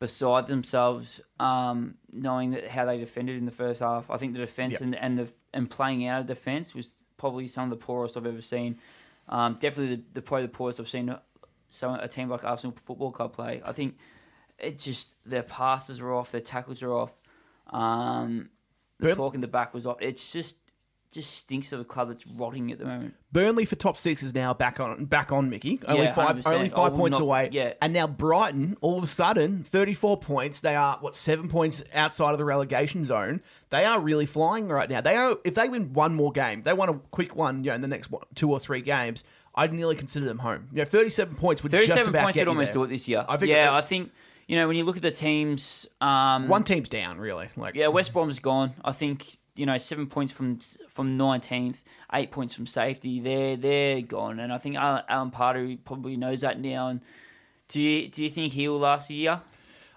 beside 0.00 0.46
themselves, 0.46 1.20
um, 1.40 1.96
knowing 2.12 2.50
that 2.50 2.68
how 2.68 2.84
they 2.84 2.98
defended 2.98 3.36
in 3.36 3.44
the 3.44 3.50
first 3.50 3.80
half. 3.80 4.10
I 4.10 4.16
think 4.16 4.32
the 4.32 4.38
defense 4.38 4.74
Yep. 4.74 4.80
and 4.82 4.94
and 4.94 5.18
the 5.18 5.28
and 5.52 5.68
playing 5.70 6.06
out 6.06 6.20
of 6.20 6.26
defense 6.26 6.74
was 6.74 7.06
probably 7.16 7.46
some 7.48 7.64
of 7.64 7.70
the 7.70 7.76
poorest 7.84 8.16
I've 8.16 8.26
ever 8.26 8.40
seen. 8.42 8.78
Um, 9.28 9.54
definitely 9.54 9.96
the, 9.96 10.02
the 10.14 10.22
probably 10.22 10.46
the 10.46 10.52
poorest 10.52 10.80
I've 10.80 10.88
seen 10.88 11.14
some 11.70 11.94
a 11.94 12.08
team 12.08 12.28
like 12.28 12.44
Arsenal 12.44 12.74
Football 12.76 13.10
Club 13.12 13.32
play. 13.32 13.60
I 13.64 13.72
think 13.72 13.96
it 14.58 14.78
just 14.78 15.16
their 15.28 15.42
passes 15.42 16.00
are 16.00 16.12
off, 16.12 16.30
their 16.32 16.40
tackles 16.40 16.82
are 16.82 16.92
off, 16.92 17.18
um, 17.70 18.48
the 18.98 19.14
talk 19.14 19.34
in 19.34 19.40
the 19.40 19.48
back 19.48 19.74
was 19.74 19.86
off. 19.86 19.98
It's 20.00 20.32
just 20.32 20.58
just 21.10 21.34
stinks 21.36 21.72
of 21.72 21.80
a 21.80 21.84
club 21.84 22.08
that's 22.08 22.26
rotting 22.26 22.70
at 22.70 22.78
the 22.78 22.84
moment. 22.84 23.14
Burnley 23.32 23.64
for 23.64 23.76
top 23.76 23.96
six 23.96 24.22
is 24.22 24.34
now 24.34 24.52
back 24.54 24.78
on 24.80 25.04
back 25.06 25.32
on 25.32 25.48
Mickey. 25.50 25.80
Only 25.86 26.02
Yeah, 26.04 26.14
five 26.14 26.36
100%. 26.36 26.52
only 26.52 26.68
five 26.68 26.92
points 26.92 27.18
not- 27.18 27.22
away. 27.24 27.48
yeah. 27.52 27.72
And 27.80 27.92
now 27.92 28.06
Brighton, 28.06 28.76
all 28.80 28.98
of 28.98 29.04
a 29.04 29.06
sudden, 29.06 29.64
thirty 29.64 29.94
four 29.94 30.16
points. 30.16 30.60
They 30.60 30.76
are 30.76 30.98
what 31.00 31.16
seven 31.16 31.48
points 31.48 31.82
outside 31.94 32.32
of 32.32 32.38
the 32.38 32.44
relegation 32.44 33.04
zone. 33.04 33.40
They 33.70 33.84
are 33.84 34.00
really 34.00 34.26
flying 34.26 34.68
right 34.68 34.88
now. 34.88 35.00
They 35.00 35.16
are 35.16 35.36
if 35.44 35.54
they 35.54 35.68
win 35.68 35.92
one 35.92 36.14
more 36.14 36.32
game, 36.32 36.62
they 36.62 36.72
won 36.72 36.88
a 36.88 36.94
quick 37.10 37.34
one, 37.36 37.64
you 37.64 37.70
know, 37.70 37.74
in 37.74 37.80
the 37.82 37.88
next 37.88 38.10
what, 38.10 38.26
two 38.34 38.50
or 38.50 38.60
three 38.60 38.80
games. 38.82 39.24
I'd 39.54 39.72
nearly 39.74 39.96
consider 39.96 40.24
them 40.26 40.38
home. 40.38 40.68
You 40.72 40.78
know, 40.78 40.84
thirty 40.84 41.10
seven 41.10 41.34
points 41.34 41.62
would 41.62 41.72
just 41.72 41.82
Thirty-seven 41.88 42.10
about 42.10 42.22
points 42.24 42.38
would 42.38 42.48
almost 42.48 42.72
there. 42.72 42.80
do 42.80 42.84
it 42.84 42.88
this 42.88 43.08
year. 43.08 43.24
I 43.28 43.36
think 43.36 43.50
yeah, 43.50 43.74
I 43.74 43.80
think 43.80 44.12
you 44.48 44.56
know, 44.56 44.66
when 44.66 44.76
you 44.76 44.84
look 44.84 44.96
at 44.96 45.02
the 45.02 45.10
teams, 45.10 45.86
um, 46.00 46.48
One 46.48 46.64
team's 46.64 46.88
down, 46.88 47.18
really. 47.18 47.48
Like, 47.56 47.74
yeah, 47.74 47.88
West 47.88 48.14
Brom's 48.14 48.38
gone. 48.38 48.72
I 48.82 48.92
think 48.92 49.26
you 49.54 49.66
know 49.66 49.76
seven 49.76 50.06
points 50.06 50.32
from 50.32 50.58
from 50.88 51.16
nineteenth, 51.16 51.84
eight 52.14 52.30
points 52.30 52.54
from 52.54 52.66
safety. 52.66 53.20
They're 53.20 53.56
they're 53.56 54.00
gone, 54.00 54.40
and 54.40 54.52
I 54.52 54.58
think 54.58 54.76
Alan, 54.76 55.02
Alan 55.08 55.30
Pardew 55.30 55.78
probably 55.84 56.16
knows 56.16 56.40
that 56.40 56.58
now. 56.58 56.88
And 56.88 57.02
do 57.68 57.82
you 57.82 58.08
do 58.08 58.24
you 58.24 58.30
think 58.30 58.54
he 58.54 58.68
will 58.68 58.78
last 58.78 59.10
a 59.10 59.14
year? 59.14 59.40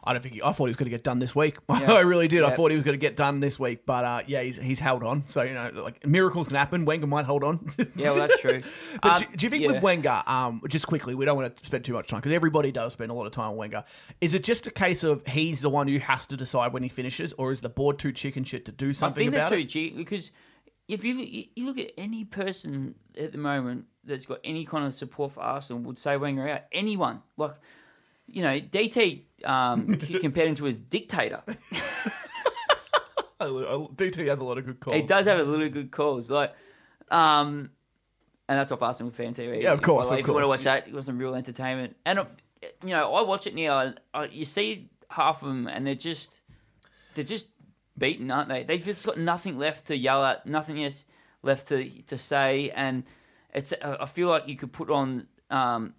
I 0.03 0.13
don't 0.13 0.21
think 0.21 0.35
he, 0.35 0.41
I 0.41 0.51
thought 0.51 0.65
he 0.65 0.69
was 0.69 0.77
going 0.77 0.85
to 0.85 0.91
get 0.91 1.03
done 1.03 1.19
this 1.19 1.35
week. 1.35 1.57
Yeah. 1.69 1.93
I 1.93 2.01
really 2.01 2.27
did. 2.27 2.43
I 2.43 2.55
thought 2.55 2.69
he 2.69 2.75
was 2.75 2.83
going 2.83 2.93
to 2.93 2.99
get 3.01 3.17
done 3.17 3.39
this 3.39 3.57
week, 3.59 3.85
but 3.85 4.03
uh, 4.03 4.21
yeah, 4.27 4.41
he's, 4.41 4.57
he's 4.57 4.79
held 4.79 5.03
on. 5.03 5.23
So 5.27 5.41
you 5.41 5.53
know, 5.53 5.71
like 5.73 6.05
miracles 6.05 6.47
can 6.47 6.57
happen. 6.57 6.85
Wenger 6.85 7.07
might 7.07 7.25
hold 7.25 7.43
on. 7.43 7.71
Yeah, 7.95 8.07
well, 8.07 8.15
that's 8.15 8.39
true. 8.39 8.61
But 9.01 9.11
Um, 9.11 9.19
do, 9.19 9.37
do 9.37 9.45
you 9.45 9.49
think 9.49 9.63
yeah. 9.63 9.71
with 9.71 9.81
Wenger, 9.83 10.23
um, 10.27 10.61
just 10.67 10.87
quickly, 10.87 11.15
we 11.15 11.25
don't 11.25 11.35
want 11.37 11.55
to 11.55 11.65
spend 11.65 11.85
too 11.85 11.93
much 11.93 12.07
time 12.07 12.19
because 12.19 12.33
everybody 12.33 12.71
does 12.71 12.93
spend 12.93 13.11
a 13.11 13.13
lot 13.13 13.25
of 13.25 13.31
time 13.31 13.51
on 13.51 13.57
Wenger. 13.57 13.83
Is 14.21 14.33
it 14.33 14.43
just 14.43 14.67
a 14.67 14.71
case 14.71 15.03
of 15.03 15.25
he's 15.27 15.61
the 15.61 15.69
one 15.69 15.87
who 15.87 15.97
has 15.99 16.27
to 16.27 16.37
decide 16.37 16.73
when 16.73 16.83
he 16.83 16.89
finishes, 16.89 17.33
or 17.33 17.51
is 17.51 17.61
the 17.61 17.69
board 17.69 17.97
too 17.99 18.11
chicken 18.11 18.43
shit 18.43 18.65
to 18.65 18.71
do 18.71 18.89
I 18.89 18.91
something 18.93 19.31
think 19.31 19.49
they're 19.49 19.57
too 19.57 19.65
cheap 19.65 19.97
because 19.97 20.31
if 20.87 21.03
you 21.03 21.15
you 21.15 21.45
you 21.55 21.65
look 21.65 21.77
at 21.79 21.91
any 21.97 22.25
person 22.25 22.95
at 23.17 23.31
the 23.31 23.37
moment 23.37 23.85
that's 24.03 24.25
got 24.25 24.39
any 24.43 24.65
kind 24.65 24.85
of 24.85 24.93
support 24.93 25.31
for 25.33 25.41
Arsenal 25.41 25.81
would 25.83 25.97
say 25.97 26.17
Wenger 26.17 26.47
out. 26.47 26.61
Anyone 26.71 27.21
like 27.37 27.53
you 28.27 28.41
know 28.43 28.59
DT 28.59 29.23
um, 29.45 29.95
compared 30.21 30.49
him 30.49 30.55
to 30.55 30.65
his 30.65 30.81
dictator. 30.81 31.43
DT 33.39 34.27
has 34.27 34.39
a 34.39 34.43
lot 34.43 34.57
of 34.57 34.65
good 34.65 34.79
calls. 34.79 34.95
He 34.95 35.03
does 35.03 35.25
have 35.27 35.39
a 35.39 35.43
little 35.43 35.69
good 35.69 35.91
calls, 35.91 36.29
like, 36.29 36.53
um, 37.09 37.71
and 38.47 38.59
that's 38.59 38.71
off 38.71 38.81
Arsenal 38.81 39.11
fan 39.11 39.33
TV. 39.33 39.61
Yeah, 39.61 39.73
of 39.73 39.81
course, 39.81 40.09
Like, 40.09 40.19
of 40.19 40.25
if 40.25 40.27
you 40.27 40.33
want 40.33 40.43
to 40.45 40.49
watch 40.49 40.63
that, 40.63 40.87
it 40.87 40.93
was 40.93 41.05
some 41.05 41.17
real 41.17 41.35
entertainment. 41.35 41.95
And 42.05 42.19
uh, 42.19 42.25
you 42.83 42.89
know, 42.89 43.13
I 43.13 43.21
watch 43.21 43.47
it 43.47 43.55
now. 43.55 43.79
And, 43.79 43.99
uh, 44.13 44.27
you 44.31 44.45
see 44.45 44.89
half 45.09 45.41
of 45.41 45.47
them, 45.47 45.67
and 45.67 45.85
they're 45.85 45.95
just 45.95 46.41
they're 47.15 47.23
just 47.23 47.47
beaten, 47.97 48.29
aren't 48.31 48.49
they? 48.49 48.63
They've 48.63 48.83
just 48.83 49.05
got 49.05 49.17
nothing 49.17 49.57
left 49.57 49.85
to 49.87 49.97
yell 49.97 50.23
at, 50.23 50.45
nothing 50.45 50.83
else 50.83 51.05
left 51.43 51.67
to 51.69 51.89
to 52.03 52.17
say, 52.17 52.69
and 52.71 53.03
it's. 53.53 53.73
uh, 53.73 53.97
I 53.99 54.05
feel 54.05 54.27
like 54.27 54.47
you 54.47 54.55
could 54.55 54.71
put 54.71 54.89
on 54.89 55.27
um, 55.49 55.93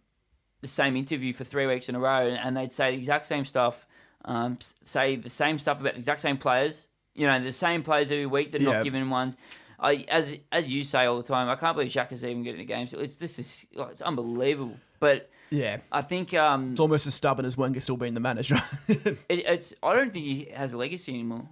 the 0.62 0.68
same 0.68 0.96
interview 0.96 1.32
for 1.34 1.44
three 1.44 1.66
weeks 1.66 1.88
in 1.88 1.94
a 1.94 2.00
row, 2.00 2.28
and 2.42 2.56
they'd 2.56 2.72
say 2.72 2.92
the 2.92 2.96
exact 2.98 3.26
same 3.26 3.44
stuff, 3.44 3.86
um, 4.24 4.58
say 4.84 5.16
the 5.16 5.28
same 5.30 5.58
stuff 5.58 5.80
about 5.80 5.92
the 5.92 5.98
exact 5.98 6.20
same 6.20 6.38
players. 6.38 6.88
You 7.14 7.26
know, 7.26 7.38
the 7.38 7.52
same 7.52 7.82
players 7.82 8.10
every 8.10 8.26
week. 8.26 8.50
They're 8.50 8.62
Yeah. 8.62 8.72
not 8.72 8.84
giving 8.84 9.10
ones. 9.10 9.36
I, 9.78 10.04
as 10.08 10.36
as 10.52 10.72
you 10.72 10.82
say 10.84 11.04
all 11.06 11.16
the 11.18 11.22
time, 11.24 11.48
I 11.48 11.56
can't 11.56 11.74
believe 11.76 11.90
Xhaka's 11.90 12.24
even 12.24 12.42
getting 12.44 12.60
a 12.60 12.64
game. 12.64 12.86
So 12.86 13.00
it's 13.00 13.18
this 13.18 13.38
is 13.38 13.66
oh, 13.76 13.84
it's 13.84 14.00
unbelievable. 14.00 14.76
But 15.00 15.28
Yeah, 15.50 15.78
I 15.90 16.00
think 16.02 16.32
um, 16.34 16.70
it's 16.70 16.80
almost 16.80 17.06
as 17.08 17.14
stubborn 17.16 17.44
as 17.44 17.56
Wenger 17.56 17.80
still 17.80 17.96
being 17.96 18.14
the 18.14 18.20
manager. 18.20 18.62
it, 18.88 19.18
it's. 19.28 19.74
I 19.82 19.94
don't 19.94 20.12
think 20.12 20.24
he 20.24 20.44
has 20.54 20.72
a 20.72 20.78
legacy 20.78 21.12
anymore. 21.12 21.48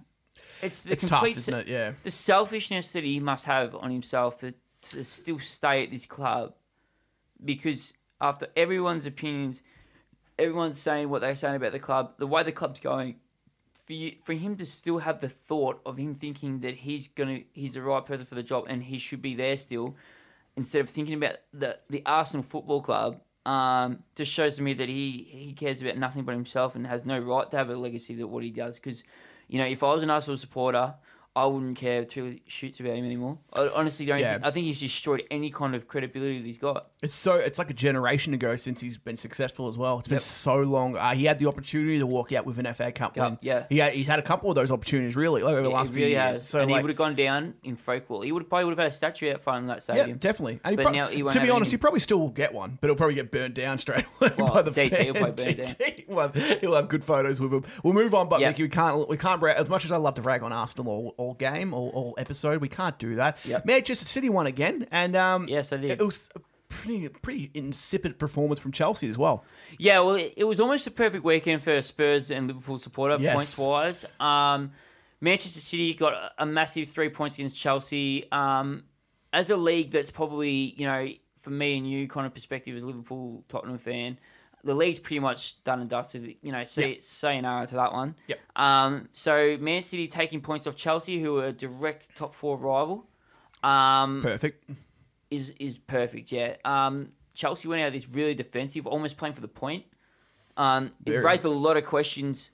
It's 0.61 0.83
the 0.83 0.93
it's 0.93 1.03
tough, 1.03 1.19
complete 1.19 1.37
isn't 1.37 1.53
it? 1.53 1.67
Yeah. 1.67 1.91
the 2.03 2.11
selfishness 2.11 2.93
that 2.93 3.03
he 3.03 3.19
must 3.19 3.45
have 3.45 3.75
on 3.75 3.91
himself 3.91 4.39
to, 4.39 4.53
to 4.83 5.03
still 5.03 5.39
stay 5.39 5.83
at 5.83 5.91
this 5.91 6.05
club 6.05 6.53
because 7.43 7.93
after 8.21 8.47
everyone's 8.55 9.05
opinions, 9.05 9.61
everyone's 10.37 10.79
saying 10.79 11.09
what 11.09 11.21
they're 11.21 11.35
saying 11.35 11.55
about 11.55 11.71
the 11.71 11.79
club, 11.79 12.13
the 12.17 12.27
way 12.27 12.43
the 12.43 12.51
club's 12.51 12.79
going, 12.79 13.15
for 13.73 13.93
you, 13.93 14.13
for 14.23 14.33
him 14.33 14.55
to 14.57 14.65
still 14.65 14.99
have 14.99 15.19
the 15.19 15.27
thought 15.27 15.81
of 15.85 15.97
him 15.97 16.13
thinking 16.13 16.59
that 16.59 16.75
he's 16.75 17.07
gonna 17.07 17.39
he's 17.53 17.73
the 17.73 17.81
right 17.81 18.05
person 18.05 18.25
for 18.25 18.35
the 18.35 18.43
job 18.43 18.65
and 18.69 18.83
he 18.83 18.99
should 18.99 19.21
be 19.21 19.35
there 19.35 19.57
still, 19.57 19.95
instead 20.55 20.81
of 20.81 20.89
thinking 20.89 21.15
about 21.15 21.37
the 21.51 21.79
the 21.89 22.03
Arsenal 22.05 22.43
Football 22.43 22.81
Club, 22.81 23.19
um, 23.45 24.03
just 24.15 24.31
shows 24.31 24.55
to 24.57 24.61
me 24.61 24.73
that 24.73 24.87
he 24.87 25.27
he 25.29 25.53
cares 25.53 25.81
about 25.81 25.97
nothing 25.97 26.23
but 26.23 26.35
himself 26.35 26.75
and 26.75 26.85
has 26.85 27.05
no 27.05 27.19
right 27.19 27.49
to 27.51 27.57
have 27.57 27.69
a 27.69 27.75
legacy 27.75 28.15
that 28.15 28.27
what 28.27 28.43
he 28.43 28.51
does. 28.51 28.79
Because, 28.79 29.03
you 29.47 29.57
know, 29.57 29.65
if 29.65 29.83
I 29.83 29.93
was 29.93 30.03
an 30.03 30.09
Arsenal 30.09 30.37
supporter. 30.37 30.95
I 31.33 31.45
wouldn't 31.45 31.77
care 31.77 32.03
two 32.03 32.37
shoots 32.45 32.81
about 32.81 32.93
him 32.93 33.05
anymore. 33.05 33.37
I 33.53 33.69
honestly 33.73 34.05
don't. 34.05 34.19
Yeah. 34.19 34.33
Think, 34.33 34.45
I 34.45 34.51
think 34.51 34.65
he's 34.65 34.81
destroyed 34.81 35.23
any 35.31 35.49
kind 35.49 35.75
of 35.75 35.87
credibility 35.87 36.39
that 36.39 36.45
he's 36.45 36.57
got. 36.57 36.87
It's 37.01 37.15
so 37.15 37.35
it's 37.35 37.57
like 37.57 37.69
a 37.69 37.73
generation 37.73 38.33
ago 38.33 38.57
since 38.57 38.81
he's 38.81 38.97
been 38.97 39.15
successful 39.15 39.69
as 39.69 39.77
well. 39.77 39.99
It's 39.99 40.09
been 40.09 40.15
Yep. 40.15 40.21
so 40.23 40.55
long. 40.57 40.97
Uh, 40.97 41.13
he 41.13 41.23
had 41.23 41.39
the 41.39 41.45
opportunity 41.47 41.99
to 41.99 42.05
walk 42.05 42.33
out 42.33 42.45
with 42.45 42.59
an 42.59 42.65
FA 42.73 42.91
Cup 42.91 43.15
Yeah, 43.15 43.29
win. 43.29 43.37
yeah. 43.41 43.65
he 43.69 43.77
had, 43.77 43.93
he's 43.93 44.07
had 44.07 44.19
a 44.19 44.21
couple 44.23 44.49
of 44.49 44.55
those 44.55 44.71
opportunities 44.71 45.15
really 45.15 45.41
like, 45.41 45.53
over 45.53 45.61
the 45.63 45.69
Yeah, 45.69 45.75
last 45.75 45.87
he 45.89 45.93
few 45.95 46.01
really 46.03 46.11
years. 46.15 46.21
has. 46.35 46.47
So 46.49 46.59
and 46.59 46.69
he 46.69 46.75
would 46.77 46.89
have 46.89 46.97
gone 46.97 47.15
down 47.15 47.53
in 47.63 47.77
folklore. 47.77 48.23
He 48.25 48.33
would 48.33 48.49
probably 48.49 48.65
would 48.65 48.71
have 48.71 48.79
had 48.79 48.87
a 48.87 48.91
statue 48.91 49.31
out 49.31 49.39
front 49.39 49.63
of 49.63 49.67
that 49.67 49.83
stadium. 49.83 50.09
yeah, 50.09 50.15
definitely. 50.19 50.59
And 50.65 50.73
he 50.73 50.75
But 50.75 50.83
prob- 50.83 50.95
now 50.95 51.07
he 51.07 51.23
won't 51.23 51.33
to 51.35 51.39
be 51.41 51.49
honest, 51.49 51.69
anything. 51.69 51.71
he 51.71 51.81
probably 51.81 51.99
still 52.01 52.19
will 52.19 52.29
get 52.29 52.53
one, 52.53 52.77
but 52.81 52.87
he'll 52.89 52.95
probably 52.97 53.15
get 53.15 53.31
burnt 53.31 53.53
down 53.55 53.77
straight 53.77 54.03
away 54.21 54.31
Well, 54.37 54.53
by 54.53 54.61
the 54.63 54.71
DT 54.71 55.07
will 55.07 55.13
probably 55.21 55.45
fans. 55.55 55.75
burn 55.75 55.87
DT 55.87 56.09
have, 56.35 56.59
he'll 56.59 56.75
have 56.75 56.89
good 56.89 57.05
photos 57.05 57.39
with 57.39 57.53
him. 57.53 57.63
We'll 57.85 57.93
move 57.93 58.13
on, 58.13 58.27
but 58.27 58.41
Yeah. 58.41 58.49
Mickey, 58.49 58.63
we 58.63 58.69
can't 58.69 59.07
we 59.07 59.15
can't 59.15 59.41
as 59.41 59.69
much 59.69 59.85
as 59.85 59.93
I 59.93 59.97
love 59.97 60.15
to 60.15 60.21
rag 60.21 60.43
on 60.43 60.51
Arsenal 60.51 60.87
all, 60.91 61.15
all 61.21 61.33
game 61.35 61.73
all, 61.73 61.89
all 61.89 62.15
episode. 62.17 62.61
We 62.61 62.69
can't 62.69 62.97
do 62.99 63.15
that. 63.15 63.37
Yep. 63.45 63.65
Manchester 63.65 64.05
City 64.05 64.29
won 64.29 64.47
again, 64.47 64.87
and 64.91 65.15
um, 65.15 65.47
Yes, 65.47 65.71
I 65.71 65.77
did. 65.77 65.99
It 65.99 66.03
was 66.03 66.29
a 66.35 66.39
pretty 66.69 67.07
pretty 67.09 67.51
insipid 67.53 68.17
performance 68.17 68.59
from 68.59 68.71
Chelsea 68.71 69.09
as 69.09 69.17
well. 69.17 69.43
Yeah, 69.77 69.99
well, 69.99 70.15
it, 70.15 70.33
it 70.37 70.43
was 70.45 70.59
almost 70.59 70.87
a 70.87 70.91
perfect 70.91 71.23
weekend 71.23 71.63
for 71.63 71.81
Spurs 71.81 72.31
and 72.31 72.47
Liverpool 72.47 72.77
supporter 72.77 73.17
Yes. 73.19 73.35
points 73.35 73.57
wise. 73.57 74.05
Um, 74.19 74.71
Manchester 75.19 75.59
City 75.59 75.93
got 75.93 76.13
a- 76.13 76.31
a 76.39 76.45
massive 76.45 76.89
three 76.89 77.09
points 77.09 77.35
against 77.37 77.55
Chelsea. 77.57 78.29
Um, 78.31 78.83
as 79.33 79.49
a 79.49 79.55
league 79.57 79.91
that's 79.91 80.11
probably 80.11 80.73
you 80.77 80.85
know 80.85 81.07
for 81.37 81.49
me 81.51 81.77
and 81.77 81.89
you 81.89 82.07
kind 82.07 82.25
of 82.27 82.33
perspective 82.33 82.75
as 82.75 82.83
a 82.83 82.87
Liverpool 82.87 83.43
Tottenham 83.47 83.77
fan. 83.77 84.17
The 84.63 84.73
league's 84.75 84.99
pretty 84.99 85.19
much 85.19 85.63
done 85.63 85.81
and 85.81 85.89
dusted. 85.89 86.35
You 86.41 86.51
know, 86.51 86.63
say 86.63 86.99
sayonara 86.99 87.65
to 87.67 87.75
that 87.75 87.93
one. 87.93 88.15
Yep. 88.27 88.39
Um, 88.55 89.09
so 89.11 89.57
Man 89.59 89.81
City 89.81 90.07
taking 90.07 90.41
points 90.41 90.67
off 90.67 90.75
Chelsea, 90.75 91.19
who 91.19 91.39
are 91.39 91.45
a 91.47 91.51
direct 91.51 92.15
top 92.15 92.33
four 92.33 92.57
rival. 92.57 93.07
Um, 93.63 94.21
Perfect. 94.21 94.69
is 95.29 95.51
is 95.59 95.77
perfect. 95.77 96.31
Yeah. 96.31 96.55
Um, 96.65 97.11
Chelsea 97.33 97.67
went 97.67 97.81
out 97.81 97.87
of 97.87 97.93
this 97.93 98.07
really 98.09 98.33
defensive, 98.35 98.85
almost 98.87 99.17
playing 99.17 99.33
for 99.33 99.41
the 99.41 99.47
point. 99.47 99.85
Um, 100.57 100.91
it 101.05 101.11
Very. 101.11 101.23
raised 101.23 101.45
a 101.45 101.49
lot 101.49 101.77
of 101.77 101.85
questions, 101.85 102.51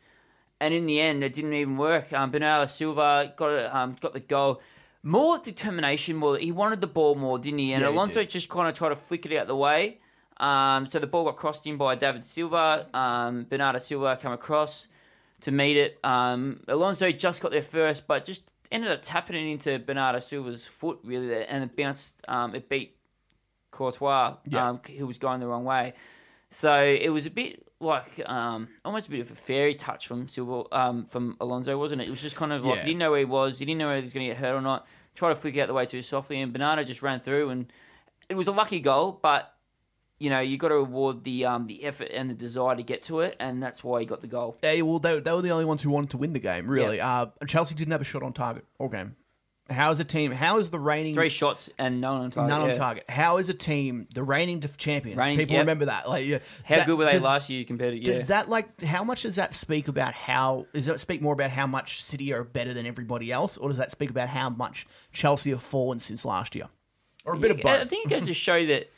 and 0.61 0.73
in 0.73 0.85
the 0.85 0.99
end, 1.01 1.23
it 1.23 1.33
didn't 1.33 1.53
even 1.53 1.77
work. 1.77 2.13
Um, 2.13 2.31
Bernardo 2.31 2.65
Silva 2.65 3.33
got 3.35 3.73
um, 3.75 3.95
got 3.99 4.13
the 4.13 4.19
goal. 4.19 4.61
More 5.03 5.37
determination, 5.39 6.15
more 6.17 6.37
he 6.37 6.51
wanted 6.51 6.81
the 6.81 6.87
ball 6.87 7.15
more, 7.15 7.39
didn't 7.39 7.59
he? 7.59 7.73
And 7.73 7.81
Yeah, 7.81 7.89
he 7.89 7.93
Alonso 7.95 8.19
did. 8.21 8.29
just 8.29 8.49
kind 8.49 8.67
of 8.67 8.73
tried 8.73 8.89
to 8.89 8.95
flick 8.95 9.25
it 9.25 9.35
out 9.37 9.47
the 9.47 9.55
way. 9.55 9.99
Um, 10.39 10.87
so 10.87 10.99
the 10.99 11.07
ball 11.07 11.25
got 11.25 11.35
crossed 11.35 11.65
in 11.67 11.77
by 11.77 11.95
David 11.95 12.23
Silva. 12.23 12.87
Um, 12.93 13.45
Bernardo 13.49 13.79
Silva 13.79 14.17
came 14.21 14.31
across 14.31 14.87
to 15.41 15.51
meet 15.51 15.77
it. 15.77 15.99
Um, 16.03 16.61
Alonso 16.67 17.11
just 17.11 17.41
got 17.41 17.51
there 17.51 17.61
first, 17.61 18.07
but 18.07 18.25
just 18.25 18.51
ended 18.71 18.91
up 18.91 18.99
tapping 19.01 19.35
it 19.35 19.49
into 19.51 19.79
Bernardo 19.79 20.19
Silva's 20.19 20.67
foot 20.67 20.99
really, 21.03 21.43
and 21.45 21.63
it 21.63 21.75
bounced. 21.75 22.21
Um, 22.27 22.53
it 22.55 22.69
beat 22.69 22.95
Courtois, 23.71 24.35
Yeah. 24.47 24.69
um, 24.69 24.81
who 24.97 25.07
was 25.07 25.17
going 25.17 25.39
the 25.39 25.47
wrong 25.47 25.65
way. 25.65 25.93
So 26.49 26.81
it 26.83 27.09
was 27.09 27.25
a 27.25 27.31
bit 27.31 27.63
like 27.79 28.21
um, 28.25 28.69
almost 28.85 29.07
a 29.07 29.11
bit 29.11 29.19
of 29.19 29.29
a 29.29 29.35
fairy 29.35 29.75
touch 29.75 30.07
from 30.07 30.27
Silva, 30.27 30.63
um, 30.71 31.05
from 31.05 31.35
Alonso, 31.39 31.77
wasn't 31.77 32.01
it? 32.01 32.07
It 32.07 32.11
was 32.11 32.21
just 32.21 32.35
kind 32.35 32.51
of 32.53 32.63
like 32.65 32.77
Yeah. 32.77 32.81
he 32.81 32.87
didn't 32.89 32.99
know 32.99 33.11
where 33.11 33.19
he 33.19 33.25
was, 33.25 33.59
he 33.59 33.65
didn't 33.65 33.79
know 33.79 33.87
whether 33.87 33.97
he 33.97 34.03
was 34.03 34.13
going 34.13 34.27
to 34.27 34.33
get 34.33 34.37
hurt 34.37 34.55
or 34.55 34.61
not. 34.61 34.87
Tried 35.15 35.29
to 35.29 35.35
flick 35.35 35.55
it 35.55 35.61
out 35.61 35.67
the 35.67 35.73
way 35.73 35.85
too 35.85 36.01
softly, 36.01 36.41
and 36.41 36.53
Bernardo 36.53 36.83
just 36.83 37.01
ran 37.01 37.19
through, 37.19 37.49
and 37.49 37.71
it 38.29 38.35
was 38.35 38.47
a 38.47 38.51
lucky 38.51 38.79
goal, 38.79 39.19
but. 39.21 39.53
You 40.19 40.31
know, 40.31 40.39
you 40.39 40.57
got 40.57 40.69
to 40.69 40.75
reward 40.75 41.23
the 41.23 41.45
um, 41.45 41.67
the 41.67 41.83
effort 41.83 42.09
and 42.11 42.27
the 42.29 42.33
desire 42.33 42.75
to 42.75 42.81
get 42.83 43.03
to 43.03 43.19
it, 43.19 43.35
and 43.39 43.61
that's 43.61 43.83
why 43.83 43.99
he 43.99 44.05
got 44.07 44.19
the 44.21 44.27
goal. 44.27 44.57
Yeah, 44.63 44.81
well, 44.81 44.97
they, 44.97 45.19
they 45.19 45.31
were 45.31 45.43
the 45.43 45.51
only 45.51 45.65
ones 45.65 45.83
who 45.83 45.91
wanted 45.91 46.09
to 46.11 46.17
win 46.17 46.33
the 46.33 46.39
game, 46.39 46.67
really. 46.67 46.99
Uh, 46.99 47.27
Chelsea 47.45 47.75
didn't 47.75 47.91
have 47.91 48.01
a 48.01 48.05
shot 48.05 48.23
on 48.23 48.33
target 48.33 48.65
all 48.79 48.89
game. 48.89 49.15
How 49.69 49.91
is 49.91 49.99
a 49.99 50.05
team? 50.05 50.31
How 50.31 50.59
is 50.59 50.69
the 50.69 50.79
reigning 50.79 51.13
Three 51.13 51.27
shots 51.29 51.69
and 51.77 51.99
none 51.99 52.21
on 52.21 52.31
target. 52.31 52.49
none 52.49 52.69
on 52.69 52.75
target? 52.75 53.03
How 53.09 53.35
is 53.37 53.49
a 53.49 53.53
team 53.53 54.07
the 54.13 54.23
reigning 54.23 54.61
champions? 54.61 55.17
Reigning- 55.17 55.37
People 55.39 55.55
yep. 55.55 55.63
remember 55.63 55.85
that. 55.85 56.07
Like, 56.07 56.25
yeah, 56.25 56.39
How 56.63 56.77
that- 56.77 56.85
good 56.85 56.97
were 56.97 57.03
they 57.05 57.11
does- 57.11 57.21
last 57.21 57.49
year 57.49 57.65
compared 57.65 57.93
to 57.93 57.99
yeah? 57.99 58.13
Does 58.13 58.27
that 58.27 58.47
like 58.49 58.81
how 58.81 59.03
much 59.03 59.23
does 59.23 59.35
that 59.35 59.53
speak 59.53 59.89
about 59.89 60.13
how 60.13 60.65
does 60.73 60.85
that 60.85 61.01
speak 61.01 61.21
more 61.21 61.33
about 61.33 61.51
how 61.51 61.67
much 61.67 62.01
City 62.01 62.33
are 62.33 62.45
better 62.45 62.73
than 62.73 62.85
everybody 62.85 63.31
else, 63.31 63.57
or 63.57 63.67
does 63.67 63.77
that 63.77 63.91
speak 63.91 64.09
about 64.09 64.29
how 64.29 64.49
much 64.49 64.87
Chelsea 65.11 65.49
have 65.49 65.61
fallen 65.61 65.99
since 65.99 66.23
last 66.23 66.55
year, 66.55 66.69
or 67.25 67.35
a 67.35 67.37
bit 67.37 67.51
of 67.51 67.59
Yeah, 67.59 67.73
I 67.73 67.85
think 67.85 68.05
it 68.05 68.09
goes 68.09 68.25
to 68.27 68.33
show 68.33 68.65
that 68.67 68.89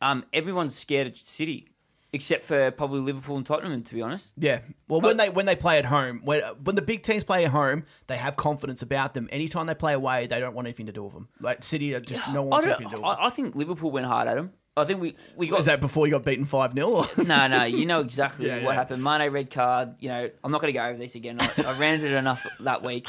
um, 0.00 0.24
everyone's 0.32 0.74
scared 0.74 1.06
of 1.06 1.16
City, 1.16 1.68
except 2.12 2.44
for 2.44 2.70
probably 2.70 3.00
Liverpool 3.00 3.36
and 3.36 3.44
Tottenham. 3.46 3.82
To 3.82 3.94
be 3.94 4.02
honest, 4.02 4.32
Yeah. 4.36 4.60
Well, 4.88 5.00
when 5.00 5.16
they 5.16 5.28
when 5.30 5.46
they 5.46 5.56
play 5.56 5.78
at 5.78 5.84
home, 5.84 6.20
when 6.24 6.42
when 6.64 6.76
the 6.76 6.82
big 6.82 7.02
teams 7.02 7.24
play 7.24 7.44
at 7.44 7.50
home, 7.50 7.84
they 8.06 8.16
have 8.16 8.36
confidence 8.36 8.82
about 8.82 9.14
them. 9.14 9.28
Anytime 9.32 9.66
they 9.66 9.74
play 9.74 9.92
away, 9.94 10.26
they 10.26 10.40
don't 10.40 10.54
want 10.54 10.66
anything 10.66 10.86
to 10.86 10.92
do 10.92 11.02
with 11.04 11.14
them. 11.14 11.28
Like 11.40 11.62
City, 11.62 11.94
are 11.94 12.00
just 12.00 12.32
no 12.34 12.42
one 12.42 12.50
wants 12.50 12.66
anything 12.66 12.88
to 12.88 12.96
do 12.96 13.02
with 13.02 13.08
them. 13.10 13.16
I, 13.20 13.26
I 13.26 13.28
think 13.30 13.54
Liverpool 13.54 13.90
went 13.90 14.06
hard 14.06 14.28
at 14.28 14.36
them. 14.36 14.52
I 14.76 14.84
think 14.84 15.00
we 15.02 15.16
we 15.36 15.48
got 15.48 15.60
Is 15.60 15.66
that 15.66 15.80
before 15.80 16.06
you 16.06 16.12
got 16.12 16.24
beaten 16.24 16.44
five 16.46 16.72
0 16.72 17.04
no, 17.26 17.46
no. 17.48 17.64
You 17.64 17.84
know 17.86 18.00
exactly 18.00 18.46
Yeah, 18.46 18.56
what 18.64 18.70
yeah. 18.70 18.74
happened. 18.74 19.02
Mane 19.04 19.30
red 19.30 19.50
card. 19.50 19.96
You 19.98 20.08
know, 20.10 20.30
I'm 20.42 20.52
not 20.52 20.60
going 20.62 20.72
to 20.72 20.78
go 20.78 20.86
over 20.86 20.96
this 20.96 21.16
again. 21.16 21.38
I, 21.40 21.50
I 21.66 21.76
ranted 21.78 22.12
enough 22.12 22.46
that 22.60 22.82
week. 22.82 23.08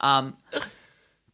Um, 0.00 0.36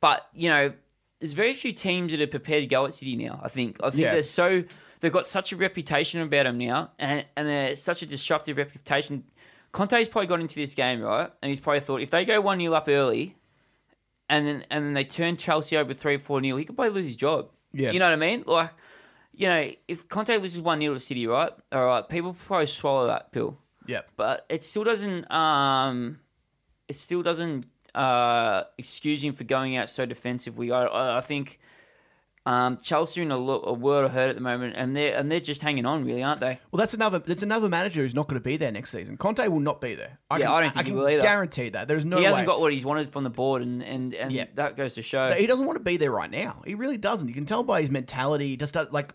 but 0.00 0.26
you 0.34 0.48
know, 0.48 0.72
there's 1.20 1.34
very 1.34 1.54
few 1.54 1.72
teams 1.72 2.12
that 2.12 2.20
are 2.20 2.26
prepared 2.26 2.62
to 2.62 2.66
go 2.66 2.84
at 2.86 2.94
City 2.94 3.16
now. 3.16 3.38
I 3.42 3.48
think. 3.48 3.76
I 3.82 3.90
think 3.90 4.02
Yeah. 4.02 4.12
they're 4.12 4.22
so 4.22 4.64
they've 5.00 5.12
got 5.12 5.26
such 5.26 5.52
a 5.52 5.56
reputation 5.56 6.20
about 6.20 6.44
them 6.44 6.58
now, 6.58 6.92
and 6.98 7.24
and 7.36 7.48
they're 7.48 7.76
such 7.76 8.02
a 8.02 8.06
disruptive 8.06 8.56
reputation. 8.56 9.24
Conte's 9.72 10.08
probably 10.08 10.26
got 10.26 10.40
into 10.40 10.54
this 10.56 10.74
game 10.74 11.00
right, 11.02 11.30
and 11.42 11.48
he's 11.50 11.60
probably 11.60 11.80
thought 11.80 12.00
if 12.00 12.10
they 12.10 12.24
go 12.24 12.40
one 12.40 12.58
0 12.60 12.72
up 12.72 12.88
early, 12.88 13.36
and 14.28 14.46
then 14.46 14.64
and 14.70 14.84
then 14.86 14.94
they 14.94 15.04
turn 15.04 15.36
Chelsea 15.36 15.76
over 15.76 15.92
three 15.94 16.16
four 16.16 16.42
0 16.42 16.56
he 16.56 16.64
could 16.64 16.76
probably 16.76 16.94
lose 16.94 17.06
his 17.06 17.16
job. 17.16 17.50
Yeah. 17.72 17.90
you 17.90 17.98
know 17.98 18.06
what 18.06 18.14
I 18.14 18.16
mean. 18.16 18.44
Like, 18.46 18.70
you 19.34 19.48
know, 19.48 19.70
if 19.86 20.08
Conte 20.08 20.34
loses 20.38 20.60
one 20.62 20.80
0 20.80 20.94
to 20.94 21.00
City, 21.00 21.26
right? 21.26 21.50
All 21.72 21.84
right, 21.86 22.08
people 22.08 22.32
probably 22.32 22.66
swallow 22.66 23.06
that 23.08 23.32
pill 23.32 23.58
Yep. 23.86 24.10
but 24.16 24.46
it 24.48 24.64
still 24.64 24.82
doesn't 24.82 25.30
um 25.30 26.18
it 26.88 26.94
still 26.96 27.22
doesn't 27.22 27.66
uh 27.94 28.64
excuse 28.78 29.22
him 29.22 29.32
for 29.32 29.44
going 29.44 29.76
out 29.76 29.88
so 29.90 30.04
defensively 30.04 30.72
i 30.72 30.84
i, 30.86 31.18
I 31.18 31.20
think 31.20 31.60
um 32.46 32.76
chelsea 32.78 33.20
in 33.20 33.30
a, 33.30 33.36
lo- 33.36 33.62
a 33.66 33.72
world 33.72 34.04
of 34.04 34.12
hurt 34.12 34.28
at 34.30 34.34
the 34.36 34.40
moment 34.40 34.74
and 34.76 34.94
they're 34.96 35.16
and 35.16 35.30
they're 35.30 35.40
just 35.40 35.60
hanging 35.62 35.84
on 35.84 36.04
really 36.04 36.22
aren't 36.22 36.40
they 36.40 36.58
Well, 36.70 36.78
that's 36.78 36.94
another. 36.94 37.18
That's 37.18 37.42
another 37.42 37.68
manager 37.68 38.02
who's 38.02 38.14
not 38.14 38.28
going 38.28 38.40
to 38.40 38.44
be 38.44 38.56
there 38.56 38.70
next 38.72 38.90
season. 38.90 39.16
Conte 39.16 39.46
will 39.48 39.60
not 39.60 39.80
be 39.80 39.94
there. 39.94 40.18
I 40.30 40.38
Yeah, 40.38 40.46
can, 40.46 40.54
I 40.54 40.60
don't 40.62 40.70
think 40.74 40.86
I 40.86 40.88
he 40.88 40.94
will 40.94 41.08
either. 41.08 41.22
Guarantee 41.22 41.68
that. 41.70 41.88
There's 41.88 42.04
no 42.04 42.18
he 42.18 42.24
hasn't 42.24 42.46
got 42.46 42.60
what 42.60 42.72
he's 42.72 42.84
wanted 42.84 43.10
from 43.10 43.24
the 43.24 43.30
board 43.30 43.62
and 43.62 43.82
and, 43.82 44.14
and 44.14 44.30
Yeah. 44.32 44.46
that 44.54 44.76
goes 44.76 44.94
to 44.94 45.02
show 45.02 45.32
He 45.32 45.46
doesn't 45.46 45.66
want 45.66 45.76
to 45.78 45.84
be 45.84 45.96
there 45.96 46.10
right 46.12 46.30
now. 46.30 46.62
He 46.66 46.74
really 46.74 46.96
doesn't. 46.96 47.28
You 47.28 47.34
can 47.34 47.46
tell 47.46 47.62
by 47.64 47.80
his 47.82 47.90
mentality. 47.90 48.56
Just 48.56 48.76
like 48.92 49.12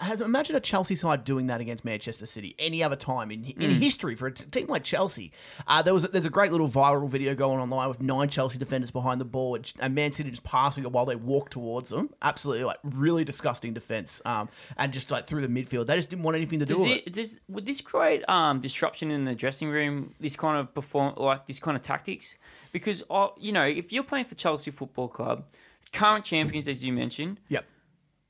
has 0.00 0.20
imagine 0.20 0.56
a 0.56 0.60
Chelsea 0.60 0.94
side 0.96 1.24
doing 1.24 1.46
that 1.48 1.60
against 1.60 1.84
Manchester 1.84 2.26
City 2.26 2.54
any 2.58 2.82
other 2.82 2.96
time 2.96 3.30
in 3.30 3.44
in 3.44 3.70
Mm. 3.72 3.78
history 3.80 4.14
for 4.14 4.26
a 4.28 4.32
t- 4.32 4.44
team 4.46 4.66
like 4.66 4.84
Chelsea. 4.84 5.32
Uh, 5.66 5.82
there 5.82 5.94
was 5.94 6.04
a, 6.04 6.08
there's 6.08 6.24
a 6.24 6.30
great 6.30 6.50
little 6.52 6.68
viral 6.68 7.08
video 7.08 7.34
going 7.34 7.58
online 7.60 7.88
with 7.88 8.00
nine 8.00 8.28
Chelsea 8.28 8.58
defenders 8.58 8.90
behind 8.90 9.20
the 9.20 9.24
ball 9.24 9.54
and, 9.54 9.72
and 9.80 9.94
Man 9.94 10.12
City 10.12 10.30
just 10.30 10.42
passing 10.44 10.84
it 10.84 10.92
while 10.92 11.06
they 11.06 11.16
walk 11.16 11.50
towards 11.50 11.90
them. 11.90 12.10
Absolutely 12.22 12.64
like 12.64 12.78
really 12.84 13.24
disgusting 13.24 13.72
defense. 13.74 14.20
Um, 14.24 14.48
and 14.76 14.92
just 14.92 15.10
like 15.10 15.26
through 15.26 15.46
the 15.46 15.48
midfield, 15.48 15.86
they 15.86 15.96
just 15.96 16.10
didn't 16.10 16.22
want 16.24 16.36
anything 16.36 16.58
to 16.58 16.64
do 16.64 16.74
Does 16.74 16.82
with 16.84 16.92
it, 16.92 17.06
it. 17.06 17.12
does, 17.14 17.40
would 17.48 17.66
this 17.66 17.80
create 17.80 18.28
um, 18.28 18.60
disruption 18.60 19.10
in 19.10 19.24
the 19.24 19.34
dressing 19.34 19.68
room? 19.70 20.14
This 20.20 20.36
kind 20.36 20.58
of 20.58 20.74
perform 20.74 21.14
like 21.16 21.46
this 21.46 21.58
kind 21.60 21.76
of 21.76 21.82
tactics, 21.82 22.36
because 22.72 23.02
uh, 23.10 23.28
you 23.38 23.52
know 23.52 23.64
if 23.64 23.92
you're 23.92 24.04
playing 24.04 24.26
for 24.26 24.34
Chelsea 24.34 24.70
Football 24.70 25.08
Club, 25.08 25.44
current 25.92 26.24
champions 26.24 26.68
as 26.68 26.84
you 26.84 26.92
mentioned, 26.92 27.38
Yep. 27.48 27.64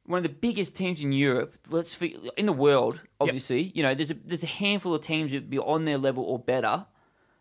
One 0.05 0.19
of 0.19 0.23
the 0.23 0.29
biggest 0.29 0.77
teams 0.77 1.01
in 1.03 1.13
Europe. 1.13 1.55
Let's 1.71 2.01
in 2.03 2.47
the 2.47 2.53
world, 2.53 3.01
obviously. 3.21 3.73
You 3.75 3.83
know, 3.83 3.95
there's 3.95 4.11
a 4.11 4.15
there's 4.15 4.45
a 4.45 4.49
handful 4.49 4.95
of 4.95 5.01
teams 5.03 5.33
that 5.33 5.49
be 5.51 5.59
on 5.59 5.85
their 5.85 5.99
level 5.99 6.25
or 6.25 6.39
better. 6.39 6.87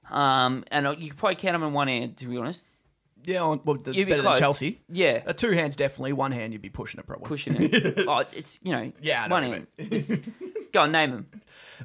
Um, 0.09 0.65
and 0.71 0.87
uh, 0.87 0.95
you 0.97 1.09
could 1.09 1.17
probably 1.17 1.35
count 1.35 1.53
them 1.53 1.63
in 1.63 1.73
one 1.73 1.87
hand, 1.87 2.17
to 2.17 2.25
be 2.25 2.37
honest. 2.37 2.69
Yeah, 3.23 3.43
on, 3.43 3.61
well, 3.63 3.77
the, 3.77 3.93
You'd 3.93 4.05
be 4.05 4.11
better 4.11 4.23
close. 4.23 4.33
than 4.35 4.41
Chelsea. 4.41 4.81
Yeah, 4.89 5.21
Uh, 5.27 5.33
two 5.33 5.51
hands 5.51 5.75
definitely. 5.75 6.13
One 6.13 6.31
hand 6.31 6.53
you'd 6.53 6.61
be 6.61 6.69
pushing 6.69 6.99
it 6.99 7.05
probably. 7.05 7.27
pushing 7.27 7.55
it. 7.59 7.99
oh, 8.07 8.23
it's 8.33 8.59
you 8.63 8.71
know, 8.71 8.91
Yeah, 9.01 9.23
I 9.23 9.27
know 9.27 9.35
one 9.35 9.43
hand. 9.43 9.67
Go 10.73 10.81
on, 10.81 10.91
name 10.91 11.11
them. 11.11 11.27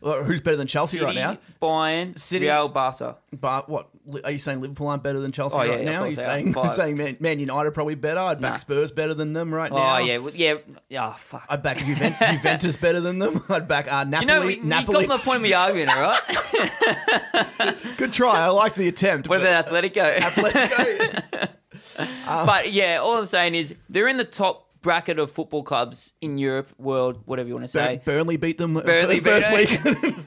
Who's 0.02 0.40
better 0.40 0.56
than 0.56 0.66
Chelsea 0.66 0.98
City, 0.98 1.04
right 1.04 1.14
now? 1.14 1.38
Bayern, 1.62 2.18
City- 2.18 2.46
Real, 2.46 2.68
Barca. 2.68 3.16
But 3.38 3.68
what 3.68 3.88
are 4.24 4.30
you 4.30 4.38
saying? 4.38 4.60
Liverpool 4.60 4.86
aren't 4.88 5.02
better 5.02 5.20
than 5.20 5.32
Chelsea 5.32 5.54
Oh, 5.56 5.58
right 5.58 5.80
yeah, 5.80 5.84
now? 5.84 6.04
You're 6.04 6.12
they 6.12 6.24
are. 6.24 6.72
saying 6.74 6.96
Man, 6.96 7.16
Man 7.20 7.38
United 7.40 7.72
probably 7.72 7.94
better. 7.96 8.20
I'd 8.20 8.40
back 8.40 8.52
Nah. 8.52 8.56
Spurs 8.56 8.90
better 8.90 9.14
than 9.14 9.32
them 9.32 9.52
right 9.52 9.70
now. 9.72 9.96
Oh 9.96 9.98
yeah, 9.98 10.18
well, 10.18 10.32
yeah. 10.34 10.54
Oh 10.98 11.14
fuck. 11.18 11.44
I'd 11.48 11.62
back 11.62 11.76
Juventus, 11.84 12.18
Juventus 12.32 12.76
better 12.76 13.00
than 13.00 13.18
them. 13.18 13.42
I'd 13.48 13.66
back 13.68 13.90
uh, 13.92 14.04
Napoli. 14.04 14.20
You 14.22 14.26
know, 14.26 14.42
you 14.48 14.62
Napoli. 14.62 15.06
got 15.06 15.18
my 15.18 15.24
point 15.24 15.36
of 15.38 15.42
the 15.42 15.54
argument, 15.54 15.90
all 15.90 16.00
right? 16.00 17.76
Good 17.96 18.12
try. 18.12 18.38
I 18.38 18.48
like 18.48 18.74
the 18.74 18.88
attempt. 18.88 19.28
what 19.28 19.40
about 19.40 19.66
Atletico? 19.66 20.14
Atletico? 20.16 21.48
but 22.26 22.72
yeah, 22.72 23.00
all 23.02 23.18
I'm 23.18 23.26
saying 23.26 23.54
is 23.54 23.74
they're 23.88 24.08
in 24.08 24.16
the 24.18 24.24
top 24.24 24.65
bracket 24.86 25.18
of 25.18 25.32
football 25.32 25.64
clubs 25.64 26.12
in 26.20 26.38
Europe, 26.38 26.72
world, 26.78 27.20
whatever 27.24 27.48
you 27.48 27.54
want 27.54 27.64
to 27.64 27.68
say. 27.68 27.96
Bur- 28.04 28.12
Burnley 28.12 28.36
beat 28.36 28.56
them 28.56 28.74
Burnley 28.74 29.18
first 29.18 29.50
beat 29.50 29.84
week. 29.84 30.14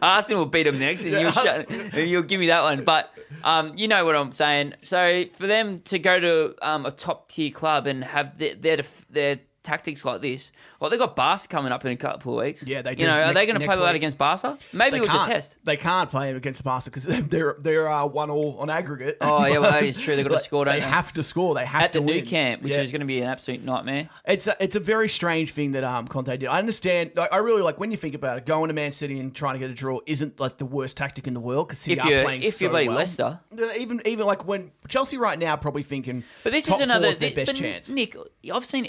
Arsenal 0.00 0.42
will 0.42 0.50
beat 0.50 0.62
them 0.62 0.78
next, 0.78 1.02
and 1.02 1.10
Yeah, 1.12 1.20
you'll 1.22 1.32
shut, 1.32 1.68
and 1.70 2.08
you'll 2.08 2.22
give 2.22 2.38
me 2.38 2.46
that 2.46 2.62
one. 2.62 2.84
But 2.84 3.12
um, 3.42 3.72
you 3.76 3.88
know 3.88 4.04
what 4.04 4.14
I'm 4.14 4.30
saying. 4.30 4.74
So 4.78 5.24
for 5.32 5.48
them 5.48 5.80
to 5.80 5.98
go 5.98 6.20
to 6.20 6.54
um, 6.62 6.86
a 6.86 6.92
top 6.92 7.28
tier 7.28 7.50
club 7.50 7.88
and 7.88 8.04
have 8.04 8.38
their 8.38 8.54
their, 8.54 8.76
def- 8.76 9.06
their 9.10 9.40
tactics 9.62 10.04
like 10.04 10.20
this, 10.20 10.52
well, 10.80 10.90
they 10.90 10.98
got 10.98 11.14
Barca 11.16 11.46
coming 11.48 11.72
up 11.72 11.84
in 11.84 11.92
a 11.92 11.96
couple 11.96 12.38
of 12.38 12.44
weeks. 12.44 12.62
Yeah, 12.66 12.82
they 12.82 12.94
do. 12.94 13.02
You 13.04 13.10
do. 13.10 13.14
know, 13.14 13.22
are 13.22 13.32
they 13.34 13.46
going 13.46 13.54
to 13.58 13.64
next 13.66 13.74
play 13.74 13.84
that 13.84 13.94
against 13.94 14.18
Barca? 14.18 14.58
Maybe 14.72 14.92
They 14.92 14.96
it 14.98 15.12
was 15.12 15.14
a 15.14 15.24
test. 15.30 15.58
They 15.64 15.76
can't 15.76 16.10
play 16.10 16.30
him 16.30 16.36
against 16.36 16.62
Barca 16.64 16.86
because 16.90 17.04
they're 17.04 17.56
they're 17.60 17.88
uh, 17.88 18.06
one 18.06 18.30
all 18.30 18.56
on 18.58 18.70
aggregate. 18.70 19.18
Oh 19.20 19.46
yeah, 19.46 19.58
well 19.58 19.70
that 19.70 19.82
is 19.84 19.96
true. 19.96 20.16
They've 20.16 20.26
got 20.26 20.34
to 20.36 20.40
score. 20.40 20.64
Don't 20.64 20.74
They 20.74 20.80
they? 20.80 20.86
have 20.86 21.12
to 21.14 21.22
score. 21.22 21.54
They 21.54 21.64
have 21.66 21.82
at 21.82 21.92
to 21.92 22.00
the 22.00 22.06
Nou 22.06 22.22
Camp, 22.24 22.62
which 22.62 22.72
Yeah. 22.72 22.80
is 22.82 22.92
going 22.92 23.00
to 23.00 23.06
be 23.06 23.20
an 23.20 23.28
absolute 23.28 23.62
nightmare. 23.64 24.08
It's 24.26 24.46
a, 24.46 24.56
it's 24.62 24.76
a 24.76 24.80
very 24.80 25.08
strange 25.08 25.52
thing 25.52 25.72
that 25.72 25.84
um 25.84 26.08
Conte 26.08 26.36
did. 26.36 26.46
I 26.48 26.58
understand. 26.58 27.12
Like, 27.14 27.32
I 27.32 27.38
really 27.38 27.62
like 27.62 27.78
when 27.78 27.90
you 27.90 27.96
think 27.96 28.14
about 28.14 28.38
it. 28.38 28.46
Going 28.46 28.68
to 28.68 28.74
Man 28.74 28.92
City 28.92 29.18
and 29.20 29.34
trying 29.34 29.54
to 29.54 29.58
get 29.60 29.70
a 29.70 29.74
draw 29.74 30.00
isn't 30.06 30.40
like 30.40 30.58
the 30.58 30.66
worst 30.66 30.96
tactic 30.96 31.26
in 31.26 31.34
the 31.34 31.40
world 31.40 31.68
because 31.68 31.78
City 31.80 31.92
If 31.98 32.04
are 32.04 32.10
you're 32.10 32.22
playing 32.24 32.42
if 32.42 32.54
so 32.54 32.64
you're 32.64 32.70
bloody 32.70 32.88
well. 32.88 32.96
Leicester, 32.98 33.40
Even 33.78 34.02
even 34.06 34.26
like 34.26 34.46
when 34.46 34.70
Chelsea 34.88 35.16
right 35.16 35.38
now 35.38 35.56
probably 35.56 35.82
thinking. 35.82 36.24
But 36.42 36.52
this 36.52 36.66
top 36.66 36.76
is 36.76 36.80
another 36.82 37.06
four's 37.06 37.18
their 37.18 37.28
thi- 37.30 37.34
best 37.36 37.52
but 37.52 37.56
chance. 37.56 37.90
Nick, 37.90 38.16
I've 38.52 38.64
seen 38.64 38.88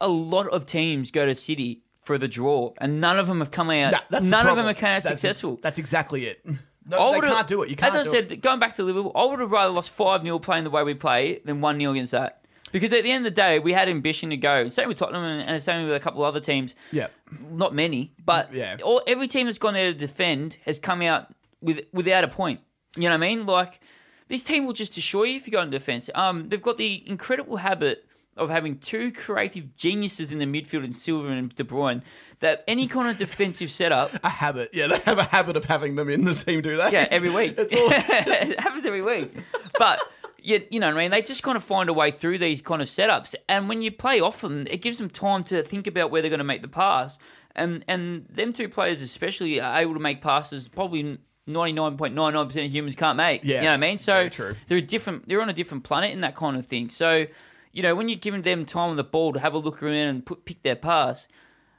a 0.00 0.11
lot 0.12 0.46
of 0.48 0.64
teams 0.66 1.10
go 1.10 1.26
to 1.26 1.34
City 1.34 1.82
for 2.00 2.18
the 2.18 2.28
draw, 2.28 2.72
and 2.78 3.00
none 3.00 3.18
of 3.18 3.26
them 3.28 3.38
have 3.40 3.50
come 3.50 3.70
out. 3.70 3.92
Nah, 3.92 4.00
that's 4.10 4.24
the 4.24 4.30
none 4.30 4.46
of 4.48 4.56
them 4.56 4.66
have 4.66 4.76
come 4.76 4.88
out 4.90 5.02
That's- 5.02 5.20
successful. 5.20 5.58
That's 5.62 5.78
exactly 5.78 6.26
it. 6.26 6.44
No, 6.84 6.98
I 6.98 7.20
they 7.20 7.28
can't 7.28 7.46
do 7.46 7.62
it. 7.62 7.70
You 7.70 7.76
can't. 7.76 7.94
As 7.94 8.06
I 8.08 8.10
said, 8.10 8.32
it. 8.32 8.40
going 8.42 8.58
back 8.58 8.74
to 8.74 8.82
Liverpool, 8.82 9.12
I 9.14 9.24
would 9.24 9.38
have 9.38 9.52
rather 9.52 9.72
lost 9.72 9.90
five 9.90 10.24
0 10.24 10.40
playing 10.40 10.64
the 10.64 10.70
way 10.70 10.82
we 10.82 10.94
play 10.94 11.40
than 11.44 11.60
one 11.60 11.78
0 11.78 11.92
against 11.92 12.10
that. 12.10 12.44
Because 12.72 12.92
at 12.92 13.04
the 13.04 13.12
end 13.12 13.24
of 13.26 13.32
the 13.32 13.36
day, 13.40 13.58
we 13.60 13.72
had 13.72 13.88
ambition 13.88 14.30
to 14.30 14.36
go. 14.36 14.66
Same 14.66 14.88
with 14.88 14.96
Tottenham 14.96 15.22
and, 15.22 15.48
and 15.48 15.62
same 15.62 15.84
with 15.86 15.94
a 15.94 16.00
couple 16.00 16.22
of 16.24 16.26
other 16.28 16.40
teams. 16.40 16.74
yeah, 16.90 17.06
Not 17.50 17.72
many, 17.74 18.14
but 18.24 18.52
Yeah. 18.52 18.76
all, 18.82 19.00
every 19.06 19.28
team 19.28 19.46
that's 19.46 19.58
gone 19.58 19.74
there 19.74 19.92
to 19.92 19.96
defend 19.98 20.58
has 20.64 20.78
come 20.80 21.02
out 21.02 21.32
with 21.60 21.82
without 21.92 22.24
a 22.24 22.28
point. 22.28 22.60
You 22.96 23.02
know 23.04 23.10
what 23.10 23.14
I 23.14 23.18
mean? 23.18 23.46
Like 23.46 23.78
this 24.26 24.42
team 24.42 24.66
will 24.66 24.72
just 24.72 24.92
destroy 24.94 25.24
you 25.24 25.36
if 25.36 25.46
you 25.46 25.52
go 25.52 25.62
in 25.62 25.70
defense. 25.70 26.10
Um, 26.16 26.48
they've 26.48 26.60
got 26.60 26.78
the 26.78 27.04
incredible 27.08 27.58
habit 27.58 28.06
of 28.36 28.48
having 28.48 28.78
two 28.78 29.12
creative 29.12 29.76
geniuses 29.76 30.32
in 30.32 30.38
the 30.38 30.46
midfield 30.46 30.84
in 30.84 30.92
Silva 30.92 31.28
and 31.28 31.54
De 31.54 31.64
Bruyne. 31.64 32.02
That 32.40 32.64
any 32.66 32.86
kind 32.86 33.08
of 33.08 33.18
defensive 33.18 33.70
setup, 33.70 34.10
a 34.24 34.28
habit. 34.28 34.70
Yeah, 34.72 34.86
they 34.88 34.98
have 35.00 35.18
a 35.18 35.24
habit 35.24 35.56
of 35.56 35.64
having 35.66 35.96
them 35.96 36.08
in 36.08 36.24
the 36.24 36.34
team 36.34 36.60
do 36.62 36.76
that. 36.78 36.92
yeah, 36.92 37.06
every 37.10 37.30
week. 37.30 37.58
All- 37.58 37.66
it 37.70 38.58
happens 38.60 38.84
every 38.86 39.02
week. 39.02 39.30
But 39.78 40.00
yeah, 40.44 40.58
you 40.70 40.80
know 40.80 40.88
what 40.88 40.96
I 40.96 41.02
mean. 41.02 41.10
They 41.12 41.22
just 41.22 41.42
kind 41.42 41.56
of 41.56 41.62
find 41.62 41.88
a 41.88 41.92
way 41.92 42.10
through 42.10 42.38
these 42.38 42.60
kind 42.62 42.82
of 42.82 42.88
setups, 42.88 43.34
and 43.48 43.68
when 43.68 43.80
you 43.82 43.92
play 43.92 44.20
off 44.20 44.40
them, 44.40 44.66
it 44.68 44.78
gives 44.82 44.98
them 44.98 45.08
time 45.10 45.44
to 45.44 45.62
think 45.62 45.86
about 45.86 46.10
where 46.10 46.20
they're 46.22 46.30
going 46.30 46.38
to 46.38 46.44
make 46.44 46.62
the 46.62 46.68
pass. 46.68 47.18
And 47.54 47.84
and 47.86 48.26
them 48.30 48.52
two 48.54 48.68
players 48.68 49.02
especially 49.02 49.60
are 49.60 49.78
able 49.80 49.94
to 49.94 50.00
make 50.00 50.22
passes 50.22 50.68
probably. 50.68 51.18
99.99% 51.48 52.64
of 52.66 52.70
humans 52.72 52.94
can't 52.94 53.16
make. 53.16 53.42
Yeah, 53.42 53.56
You 53.56 53.62
know 53.62 53.68
what 53.70 53.74
I 53.74 53.76
mean? 53.78 53.98
So 53.98 54.28
true. 54.28 54.54
they're 54.68 54.78
a 54.78 54.80
different 54.80 55.28
they're 55.28 55.42
on 55.42 55.48
a 55.48 55.52
different 55.52 55.82
planet 55.82 56.12
in 56.12 56.20
that 56.20 56.36
kind 56.36 56.56
of 56.56 56.64
thing. 56.64 56.88
So, 56.88 57.26
you 57.72 57.82
know, 57.82 57.94
when 57.94 58.08
you're 58.08 58.18
giving 58.18 58.42
them 58.42 58.64
time 58.64 58.90
on 58.90 58.96
the 58.96 59.04
ball 59.04 59.32
to 59.32 59.40
have 59.40 59.54
a 59.54 59.58
look 59.58 59.82
around 59.82 59.94
and 59.94 60.26
put, 60.26 60.44
pick 60.44 60.62
their 60.62 60.76
pass, 60.76 61.26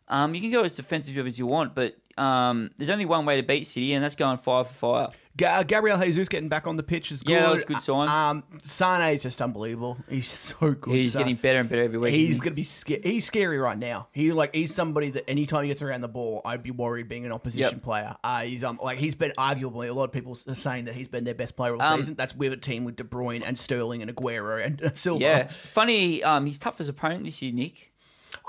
um, 0.07 0.35
you 0.35 0.41
can 0.41 0.51
go 0.51 0.61
as 0.63 0.75
defensive 0.75 1.25
as 1.25 1.39
you 1.39 1.47
want, 1.47 1.75
but 1.75 1.95
um, 2.17 2.71
there's 2.77 2.89
only 2.89 3.05
one 3.05 3.25
way 3.25 3.37
to 3.37 3.43
beat 3.43 3.65
City, 3.65 3.93
and 3.93 4.03
that's 4.03 4.15
going 4.15 4.37
fire 4.37 4.63
for 4.63 4.73
fire. 4.73 5.07
Ga- 5.35 5.63
Gabriel 5.63 5.97
Jesus 5.99 6.29
getting 6.29 6.47
back 6.47 6.67
on 6.67 6.75
the 6.77 6.83
pitch 6.83 7.11
is 7.11 7.23
good. 7.23 7.31
Yeah, 7.31 7.41
that 7.41 7.51
was 7.53 7.63
a 7.63 7.65
good 7.65 7.81
sign. 7.81 8.07
Um, 8.07 8.43
Sane 8.65 9.01
is 9.15 9.23
just 9.23 9.41
unbelievable. 9.41 9.97
He's 10.07 10.27
so 10.29 10.73
good. 10.73 10.93
He's 10.93 11.13
Sane. 11.13 11.21
getting 11.21 11.35
better 11.37 11.59
and 11.59 11.67
better 11.67 11.81
every 11.81 11.97
week. 11.97 12.13
He's 12.13 12.39
gonna 12.39 12.55
be 12.55 12.63
sca- 12.63 12.99
he's 13.01 13.25
scary 13.25 13.57
right 13.57 13.77
now. 13.77 14.09
He 14.11 14.31
like 14.31 14.53
he's 14.53 14.75
somebody 14.75 15.09
that 15.09 15.27
anytime 15.27 15.63
he 15.63 15.69
gets 15.69 15.81
around 15.81 16.01
the 16.01 16.07
ball, 16.07 16.41
I'd 16.45 16.61
be 16.61 16.69
worried 16.69 17.09
being 17.09 17.25
an 17.25 17.31
opposition 17.31 17.77
Yep. 17.77 17.81
player. 17.83 18.15
Uh, 18.23 18.41
he's 18.41 18.63
um 18.63 18.79
like 18.83 18.99
he's 18.99 19.15
been 19.15 19.33
arguably 19.39 19.89
a 19.89 19.93
lot 19.93 20.03
of 20.03 20.11
people 20.11 20.37
are 20.47 20.53
saying 20.53 20.85
that 20.85 20.93
he's 20.93 21.07
been 21.07 21.23
their 21.23 21.33
best 21.33 21.55
player 21.55 21.73
all 21.73 21.81
Um, 21.81 21.99
season. 21.99 22.13
That's 22.13 22.35
with 22.35 22.53
a 22.53 22.57
team 22.57 22.83
with 22.83 22.95
De 22.95 23.03
Bruyne 23.03 23.41
and 23.43 23.57
Sterling 23.57 24.03
and 24.03 24.15
Aguero 24.15 24.63
and 24.63 24.83
uh. 24.83 24.91
Silva. 24.93 25.19
yeah, 25.23 25.47
funny. 25.47 26.23
Um, 26.23 26.45
he's 26.45 26.59
tough 26.59 26.79
as 26.79 26.89
opponent 26.89 27.23
this 27.23 27.41
year, 27.41 27.53
Nick. 27.53 27.91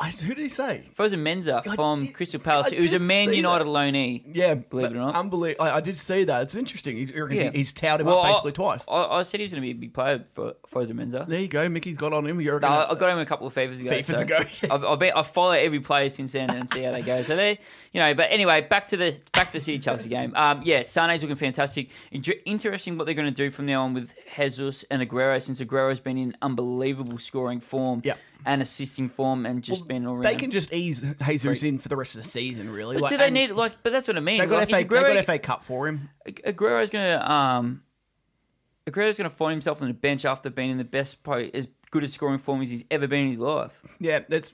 I, 0.01 0.11
who 0.11 0.35
did 0.35 0.43
he 0.43 0.49
say? 0.49 0.85
Fosu-Mensah 0.97 1.69
I 1.69 1.77
from 1.77 2.07
did- 2.07 2.15
Crystal 2.15 2.41
Palace, 2.41 2.73
I 2.73 2.77
who's 2.77 2.95
a 2.95 2.99
Man 2.99 3.33
United 3.33 3.67
loanee. 3.69 4.23
Yeah, 4.35 4.55
Believe 4.55 4.87
it 4.87 4.93
or 4.93 4.97
not. 4.97 5.15
unbelievable. 5.15 5.65
I, 5.65 5.77
I 5.77 5.81
did 5.81 5.97
see 5.97 6.25
that. 6.25 6.43
It's 6.43 6.57
interesting. 6.57 6.97
He's, 6.97 7.13
Yeah. 7.13 7.51
he's 7.53 7.73
touted 7.73 8.01
him 8.01 8.07
Well, 8.09 8.19
up 8.19 8.27
basically 8.27 8.53
twice. 8.53 8.85
I, 8.89 9.05
I 9.05 9.23
said 9.23 9.39
he's 9.39 9.53
going 9.53 9.63
to 9.63 9.67
be 9.67 9.71
a 9.71 9.75
big 9.75 9.95
player 9.95 10.19
for 10.33 10.55
Fosu-Mensah. 10.69 11.29
there 11.29 11.39
you 11.41 11.47
go. 11.47 11.69
Mickey's 11.69 11.97
got 11.97 12.13
on 12.13 12.27
him. 12.27 12.41
You're 12.41 12.59
No, 12.59 12.87
I 12.91 12.95
got 12.97 13.11
him 13.11 13.19
a 13.21 13.25
couple 13.25 13.47
of 13.47 13.53
favors 13.53 13.81
ago. 13.81 13.91
Fifas 13.93 14.05
so 14.17 14.19
ago. 14.21 14.39
I've, 14.75 14.85
I've, 14.85 14.99
been, 14.99 15.13
I've 15.15 15.29
followed 15.29 15.59
every 15.61 15.79
player 15.81 16.11
since 16.11 16.33
then 16.33 16.51
and 16.51 16.69
see 16.71 16.83
how 16.83 16.91
they 16.91 17.03
go. 17.03 17.23
So 17.23 17.37
they, 17.37 17.59
you 17.93 18.01
know, 18.01 18.15
but 18.15 18.33
anyway, 18.33 18.63
back 18.63 18.89
to 18.89 18.97
the 18.97 19.19
back 19.33 19.47
to 19.49 19.53
the 19.55 19.61
City 19.61 19.79
Chelsea 19.79 20.09
game. 20.09 20.33
Um, 20.35 20.63
yeah, 20.65 20.83
Sane's 20.83 21.23
looking 21.23 21.37
fantastic. 21.37 21.91
Interesting 22.11 22.99
what 22.99 23.05
they're 23.07 23.15
going 23.15 23.29
to 23.29 23.35
do 23.35 23.51
from 23.51 23.67
now 23.67 23.85
on 23.85 23.95
with 23.95 24.15
Jesus 24.37 24.85
and 24.91 25.03
Aguero, 25.09 25.41
since 25.41 25.61
Aguero's 25.61 26.01
been 26.01 26.19
in 26.19 26.37
unbelievable 26.43 27.19
scoring 27.19 27.61
form 27.61 28.01
Yep. 28.05 28.19
And 28.47 28.63
assisting 28.63 29.09
form 29.09 29.47
and 29.47 29.63
just 29.63 29.87
been 29.89 30.07
all 30.07 30.15
around. 30.15 30.23
they 30.23 30.37
can 30.37 30.51
just 30.51 30.73
ease 30.73 31.05
Jesus 31.25 31.63
in 31.63 31.79
for 31.79 31.89
the 31.89 31.97
rest 31.97 32.15
of 32.17 32.23
the 32.23 32.29
season, 32.29 32.71
really. 32.71 32.97
But 32.97 33.03
Like, 33.03 33.11
do 33.11 33.17
they 33.19 33.31
need 33.31 33.51
like? 33.53 33.73
But 33.83 33.93
that's 33.93 34.07
what 34.09 34.17
I 34.17 34.21
mean. 34.21 34.39
They 34.41 34.47
got, 34.47 34.59
like, 34.59 34.69
FA, 34.69 34.77
is 34.77 34.89
they 34.89 35.15
got 35.15 35.25
FA 35.25 35.39
Cup 35.39 35.65
for 35.65 35.89
him. 35.89 36.09
Aguero's 36.45 36.91
going 36.91 37.19
to 37.19 37.33
um, 37.33 37.83
Aguero's 38.87 39.17
going 39.17 39.31
to 39.31 39.35
find 39.35 39.53
himself 39.53 39.81
on 39.81 39.89
the 39.89 39.95
bench 39.95 40.25
after 40.25 40.51
being 40.51 40.71
in 40.71 40.79
the 40.79 40.85
best, 40.85 41.23
probably 41.23 41.55
as 41.55 41.69
good 41.91 42.05
a 42.05 42.09
scoring 42.09 42.39
form 42.39 42.61
as 42.63 42.71
he's 42.71 42.85
ever 42.91 43.07
been 43.07 43.23
in 43.25 43.29
his 43.29 43.39
life. 43.39 43.81
Yeah, 44.01 44.21
that's 44.29 44.53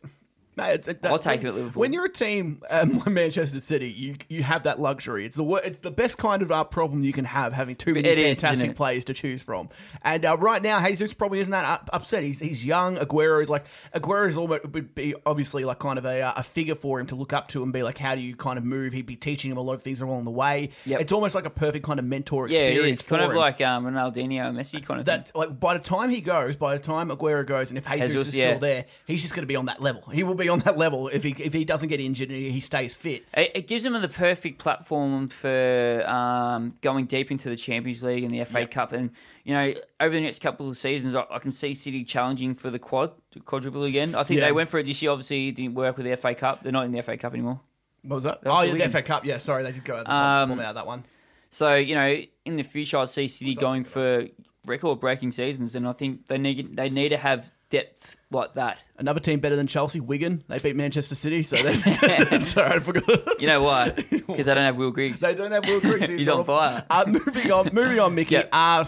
It- 0.68 0.98
I'll 1.04 1.18
take 1.18 1.40
when, 1.40 1.46
at 1.48 1.54
Liverpool. 1.54 1.80
When 1.80 1.92
you're 1.92 2.04
a 2.06 2.12
team, 2.12 2.62
um, 2.70 3.02
Manchester 3.12 3.60
City, 3.60 3.90
you 3.90 4.16
you 4.28 4.42
have 4.42 4.62
that 4.64 4.80
luxury. 4.80 5.24
It's 5.24 5.36
the 5.36 5.44
it's 5.64 5.78
the 5.80 5.90
best 5.90 6.18
kind 6.18 6.42
of 6.42 6.52
uh, 6.52 6.64
problem 6.64 7.02
you 7.04 7.12
can 7.12 7.24
have, 7.24 7.52
having 7.52 7.76
too 7.76 7.94
many 7.94 8.08
It 8.08 8.18
is, 8.18 8.40
fantastic 8.40 8.70
it? 8.72 8.76
players 8.76 9.04
to 9.06 9.14
choose 9.14 9.42
from. 9.42 9.68
And 10.02 10.24
uh, 10.24 10.36
right 10.38 10.62
now, 10.62 10.84
Jesus 10.86 11.12
probably 11.12 11.40
isn't 11.40 11.50
that 11.50 11.64
up- 11.64 11.90
upset. 11.92 12.22
He's 12.22 12.38
he's 12.38 12.64
young. 12.64 12.96
Aguero 12.96 13.42
is 13.42 13.48
like 13.48 13.64
Aguero 13.94 14.28
is 14.28 14.36
almost 14.36 14.64
would 14.70 14.94
be 14.94 15.14
obviously 15.26 15.64
like 15.64 15.78
kind 15.78 15.98
of 15.98 16.04
a, 16.04 16.20
uh, 16.22 16.32
a 16.36 16.42
figure 16.42 16.74
for 16.74 17.00
him 17.00 17.06
to 17.08 17.14
look 17.14 17.32
up 17.32 17.48
to 17.48 17.62
and 17.62 17.72
be 17.72 17.82
like, 17.82 17.98
how 17.98 18.14
do 18.14 18.22
you 18.22 18.36
kind 18.36 18.58
of 18.58 18.64
move? 18.64 18.92
He'd 18.92 19.06
be 19.06 19.16
teaching 19.16 19.50
him 19.50 19.56
a 19.56 19.62
lot 19.62 19.74
of 19.74 19.82
things 19.82 20.00
along 20.00 20.24
the 20.24 20.30
way. 20.30 20.70
Yep. 20.86 21.00
It's 21.00 21.12
almost 21.12 21.34
like 21.34 21.46
a 21.46 21.50
perfect 21.50 21.84
kind 21.84 21.98
of 21.98 22.04
mentor 22.04 22.48
Yeah, 22.48 22.60
it 22.60 22.72
experience. 22.72 22.98
is 23.00 23.04
kind 23.04 23.22
of 23.22 23.30
him. 23.30 23.36
like 23.36 23.60
um, 23.60 23.84
Ronaldinho 23.86 24.54
Messi 24.54 24.84
kind 24.84 25.00
of 25.00 25.06
thing. 25.06 25.16
that 25.24 25.32
like 25.34 25.58
by 25.58 25.74
the 25.74 25.80
time 25.82 26.10
he 26.10 26.20
goes, 26.20 26.56
by 26.56 26.74
the 26.74 26.82
time 26.82 27.08
Aguero 27.10 27.46
goes, 27.46 27.70
and 27.70 27.78
if 27.78 27.86
Jesus, 27.86 28.08
Jesus, 28.12 28.28
is 28.28 28.34
yeah. 28.34 28.48
still 28.50 28.58
there, 28.60 28.84
he's 29.06 29.22
just 29.22 29.34
going 29.34 29.42
to 29.42 29.46
be 29.46 29.56
on 29.56 29.66
that 29.66 29.80
level. 29.80 30.02
He 30.10 30.22
will 30.22 30.34
be 30.34 30.48
on 30.50 30.58
that 30.60 30.76
level 30.76 31.08
if 31.08 31.22
he 31.22 31.30
if 31.38 31.52
he 31.52 31.64
doesn't 31.64 31.88
get 31.88 32.00
injured 32.00 32.28
and 32.30 32.38
he 32.38 32.60
stays 32.60 32.92
fit. 32.94 33.24
It, 33.34 33.52
it 33.54 33.66
gives 33.66 33.84
him 33.84 33.92
the 34.00 34.08
perfect 34.08 34.58
platform 34.58 35.28
for 35.28 36.04
um, 36.06 36.74
going 36.80 37.06
deep 37.06 37.30
into 37.30 37.48
the 37.48 37.56
Champions 37.56 38.02
League 38.02 38.24
and 38.24 38.34
the 38.34 38.44
FA 38.44 38.60
Yep. 38.60 38.70
Cup. 38.70 38.92
And, 38.92 39.10
you 39.44 39.54
know, 39.54 39.72
over 40.00 40.14
the 40.14 40.20
next 40.20 40.40
couple 40.42 40.68
of 40.68 40.76
seasons, 40.76 41.14
I, 41.14 41.24
I 41.30 41.38
can 41.38 41.52
see 41.52 41.72
City 41.74 42.04
challenging 42.04 42.54
for 42.54 42.70
the 42.70 42.78
quad, 42.78 43.12
quadruple 43.44 43.84
again. 43.84 44.14
I 44.14 44.22
think 44.24 44.40
Yeah. 44.40 44.46
they 44.46 44.52
went 44.52 44.68
for 44.68 44.78
it 44.78 44.84
this 44.86 45.00
year. 45.00 45.10
Obviously, 45.10 45.48
it 45.48 45.54
didn't 45.54 45.74
work 45.74 45.96
with 45.96 46.06
the 46.06 46.16
FA 46.16 46.34
Cup. 46.34 46.62
They're 46.62 46.72
not 46.72 46.84
in 46.84 46.92
the 46.92 47.02
FA 47.02 47.16
Cup 47.16 47.32
anymore. 47.32 47.60
What 48.02 48.16
was 48.16 48.24
that? 48.24 48.42
That 48.42 48.50
was 48.50 48.58
oh 48.68 48.72
the 48.72 48.78
yeah, 48.78 48.86
the 48.86 48.92
FA 48.92 49.02
Cup. 49.02 49.24
Yeah, 49.24 49.38
sorry, 49.38 49.62
they 49.62 49.72
did 49.72 49.84
go 49.84 49.96
out 49.96 50.06
the 50.06 50.14
Um, 50.14 50.58
out 50.60 50.74
that 50.74 50.86
one. 50.86 51.04
So, 51.50 51.74
you 51.76 51.94
know, 51.94 52.20
in 52.44 52.56
the 52.56 52.62
future, 52.62 52.96
I 52.98 53.04
see 53.06 53.28
City 53.28 53.54
going 53.54 53.84
for 53.84 54.26
record 54.66 55.00
breaking 55.00 55.32
seasons. 55.32 55.74
And 55.74 55.86
I 55.86 55.92
think 55.92 56.26
they 56.26 56.38
need, 56.38 56.76
they 56.76 56.88
need 56.90 57.10
to 57.10 57.16
have 57.16 57.50
depth 57.70 58.16
like 58.30 58.54
that. 58.54 58.82
Another 58.98 59.20
team 59.20 59.40
better 59.40 59.56
than 59.56 59.66
Chelsea, 59.66 59.98
Wigan. 60.00 60.44
They 60.48 60.58
beat 60.58 60.76
Manchester 60.76 61.14
City, 61.14 61.42
so 61.42 61.56
they, 61.56 61.74
sorry, 62.40 62.76
I 62.76 62.80
forgot. 62.80 63.40
You 63.40 63.46
know 63.46 63.62
why? 63.62 63.90
Because 63.90 64.46
they 64.46 64.54
don't 64.54 64.64
have 64.64 64.76
Will 64.76 64.90
Griggs. 64.90 65.20
They 65.20 65.34
don't 65.34 65.50
have 65.52 65.66
Will 65.66 65.80
Griggs. 65.80 66.06
He's 66.08 66.28
on 66.28 66.44
fire. 66.44 66.84
Uh, 66.90 67.04
moving 67.06 67.50
on, 67.50 67.70
moving 67.72 67.98
on, 67.98 68.14
Mickey. 68.14 68.34
Yeah. 68.34 68.44
Uh, 68.52 68.84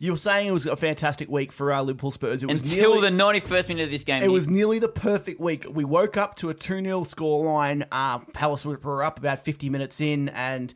you 0.00 0.10
were 0.12 0.18
saying 0.18 0.48
it 0.48 0.52
was 0.52 0.66
a 0.66 0.76
fantastic 0.76 1.30
week 1.30 1.52
for 1.52 1.72
our 1.72 1.82
Liverpool 1.82 2.10
Spurs. 2.10 2.42
It 2.42 2.46
was 2.50 2.72
Until 2.72 3.00
nearly, 3.00 3.10
the 3.10 3.40
91st 3.40 3.68
minute 3.68 3.84
of 3.84 3.90
this 3.90 4.02
game. 4.04 4.22
It 4.22 4.26
Nick. 4.26 4.32
was 4.32 4.48
nearly 4.48 4.80
the 4.80 4.88
perfect 4.88 5.40
week. 5.40 5.66
We 5.70 5.84
woke 5.84 6.16
up 6.16 6.36
to 6.36 6.50
a 6.50 6.54
2 6.54 6.82
0 6.82 7.04
scoreline. 7.04 7.86
Uh, 7.92 8.18
Palace 8.32 8.64
were 8.64 9.04
up 9.04 9.18
about 9.18 9.44
50 9.44 9.70
minutes 9.70 10.00
in, 10.00 10.30
and 10.30 10.74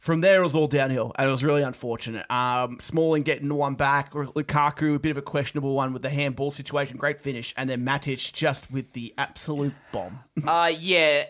from 0.00 0.22
there 0.22 0.40
it 0.40 0.42
was 0.42 0.54
all 0.54 0.66
downhill, 0.66 1.12
and 1.16 1.28
it 1.28 1.30
was 1.30 1.44
really 1.44 1.62
unfortunate. 1.62 2.28
Um, 2.30 2.78
Smalling 2.80 3.22
getting 3.22 3.48
the 3.48 3.54
one 3.54 3.74
back, 3.74 4.10
or 4.14 4.24
Lukaku, 4.24 4.96
a 4.96 4.98
bit 4.98 5.10
of 5.10 5.18
a 5.18 5.22
questionable 5.22 5.74
one 5.74 5.92
with 5.92 6.00
the 6.02 6.08
handball 6.08 6.50
situation, 6.50 6.96
great 6.96 7.20
finish, 7.20 7.52
and 7.56 7.68
then 7.68 7.84
Matic 7.84 8.32
just 8.32 8.70
with 8.72 8.92
the 8.94 9.14
absolute 9.18 9.74
bomb. 9.92 10.18
Uh, 10.48 10.72
yeah. 10.80 11.24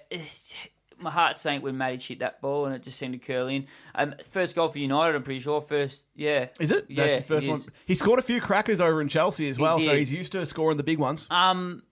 My 1.00 1.10
heart 1.10 1.34
sank 1.34 1.64
when 1.64 1.76
Matic 1.76 2.06
hit 2.06 2.18
that 2.20 2.40
ball 2.42 2.66
and 2.66 2.74
it 2.74 2.82
just 2.82 2.98
seemed 2.98 3.14
to 3.14 3.18
curl 3.18 3.48
in. 3.48 3.66
Um, 3.94 4.14
first 4.24 4.54
goal 4.54 4.68
for 4.68 4.78
United, 4.78 5.16
I'm 5.16 5.22
pretty 5.22 5.40
sure. 5.40 5.60
First, 5.60 6.04
yeah. 6.14 6.48
Is 6.60 6.70
it? 6.70 6.84
Yeah, 6.88 7.04
That's 7.04 7.16
his 7.16 7.24
first 7.24 7.46
one. 7.48 7.56
is. 7.56 7.68
He 7.86 7.94
scored 7.94 8.18
a 8.18 8.22
few 8.22 8.40
crackers 8.40 8.80
over 8.80 9.00
in 9.00 9.08
Chelsea 9.08 9.48
as 9.48 9.58
well, 9.58 9.78
so 9.78 9.96
he's 9.96 10.12
used 10.12 10.32
to 10.32 10.44
scoring 10.46 10.76
the 10.76 10.82
big 10.82 10.98
ones. 10.98 11.26
Um, 11.30 11.82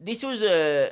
this 0.00 0.22
was 0.22 0.42
a, 0.42 0.90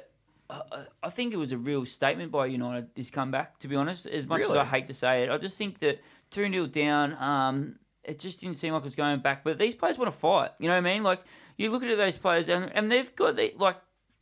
I 1.02 1.08
think 1.10 1.32
it 1.32 1.36
was 1.36 1.52
a 1.52 1.58
real 1.58 1.84
statement 1.86 2.30
by 2.32 2.46
United. 2.46 2.94
This 2.94 3.10
comeback, 3.10 3.58
to 3.58 3.68
be 3.68 3.76
honest, 3.76 4.06
as 4.06 4.26
much 4.26 4.40
as 4.42 4.54
I 4.54 4.64
hate 4.64 4.86
to 4.86 4.94
say 4.94 5.24
it, 5.24 5.30
I 5.30 5.38
just 5.38 5.56
think 5.58 5.78
that 5.80 6.00
two 6.30 6.50
0 6.50 6.66
down. 6.66 7.16
Um, 7.22 7.76
it 8.04 8.18
just 8.18 8.40
didn't 8.40 8.56
seem 8.56 8.72
like 8.72 8.80
it 8.82 8.84
was 8.84 8.96
going 8.96 9.20
back. 9.20 9.44
But 9.44 9.58
these 9.58 9.74
players 9.74 9.96
want 9.96 10.10
to 10.10 10.16
fight. 10.16 10.50
You 10.58 10.68
know 10.68 10.74
what 10.74 10.78
I 10.86 10.94
mean? 10.94 11.02
Like 11.02 11.20
you 11.56 11.70
look 11.70 11.82
at 11.84 11.96
those 11.96 12.16
players, 12.18 12.48
and, 12.48 12.70
and 12.74 12.90
they've 12.90 13.14
got 13.14 13.36
the, 13.36 13.52
like 13.56 13.76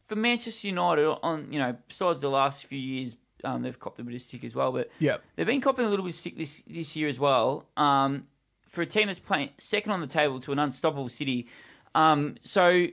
for 0.07 0.17
Manchester 0.17 0.69
United 0.69 1.07
on 1.23 1.53
you 1.53 1.59
know 1.59 1.77
besides 1.89 2.21
the 2.21 2.31
last 2.31 2.67
few 2.67 2.79
years. 2.79 3.17
Um, 3.43 3.63
they've 3.63 3.79
copped 3.79 3.99
a 3.99 4.05
bit 4.05 4.15
of 4.15 4.21
stick 4.21 4.45
as 4.45 4.55
well, 4.55 4.71
but 4.71 4.91
Yep. 4.99 5.23
they've 5.35 5.47
been 5.47 5.63
copping 5.63 5.87
a 5.87 5.89
little 5.89 6.05
bit 6.05 6.11
of 6.11 6.15
stick 6.15 6.37
this 6.37 6.63
this 6.67 6.95
year 6.95 7.09
as 7.09 7.19
well. 7.19 7.65
Um, 7.77 8.27
for 8.69 8.83
a 8.83 8.87
team 8.87 9.07
that's 9.07 9.19
playing 9.19 9.49
second 9.57 9.93
on 9.93 10.03
the 10.03 10.07
table 10.07 10.39
to 10.41 10.53
an 10.53 10.59
unstoppable 10.59 11.09
City, 11.09 11.49
um, 11.95 12.37
so 12.43 12.87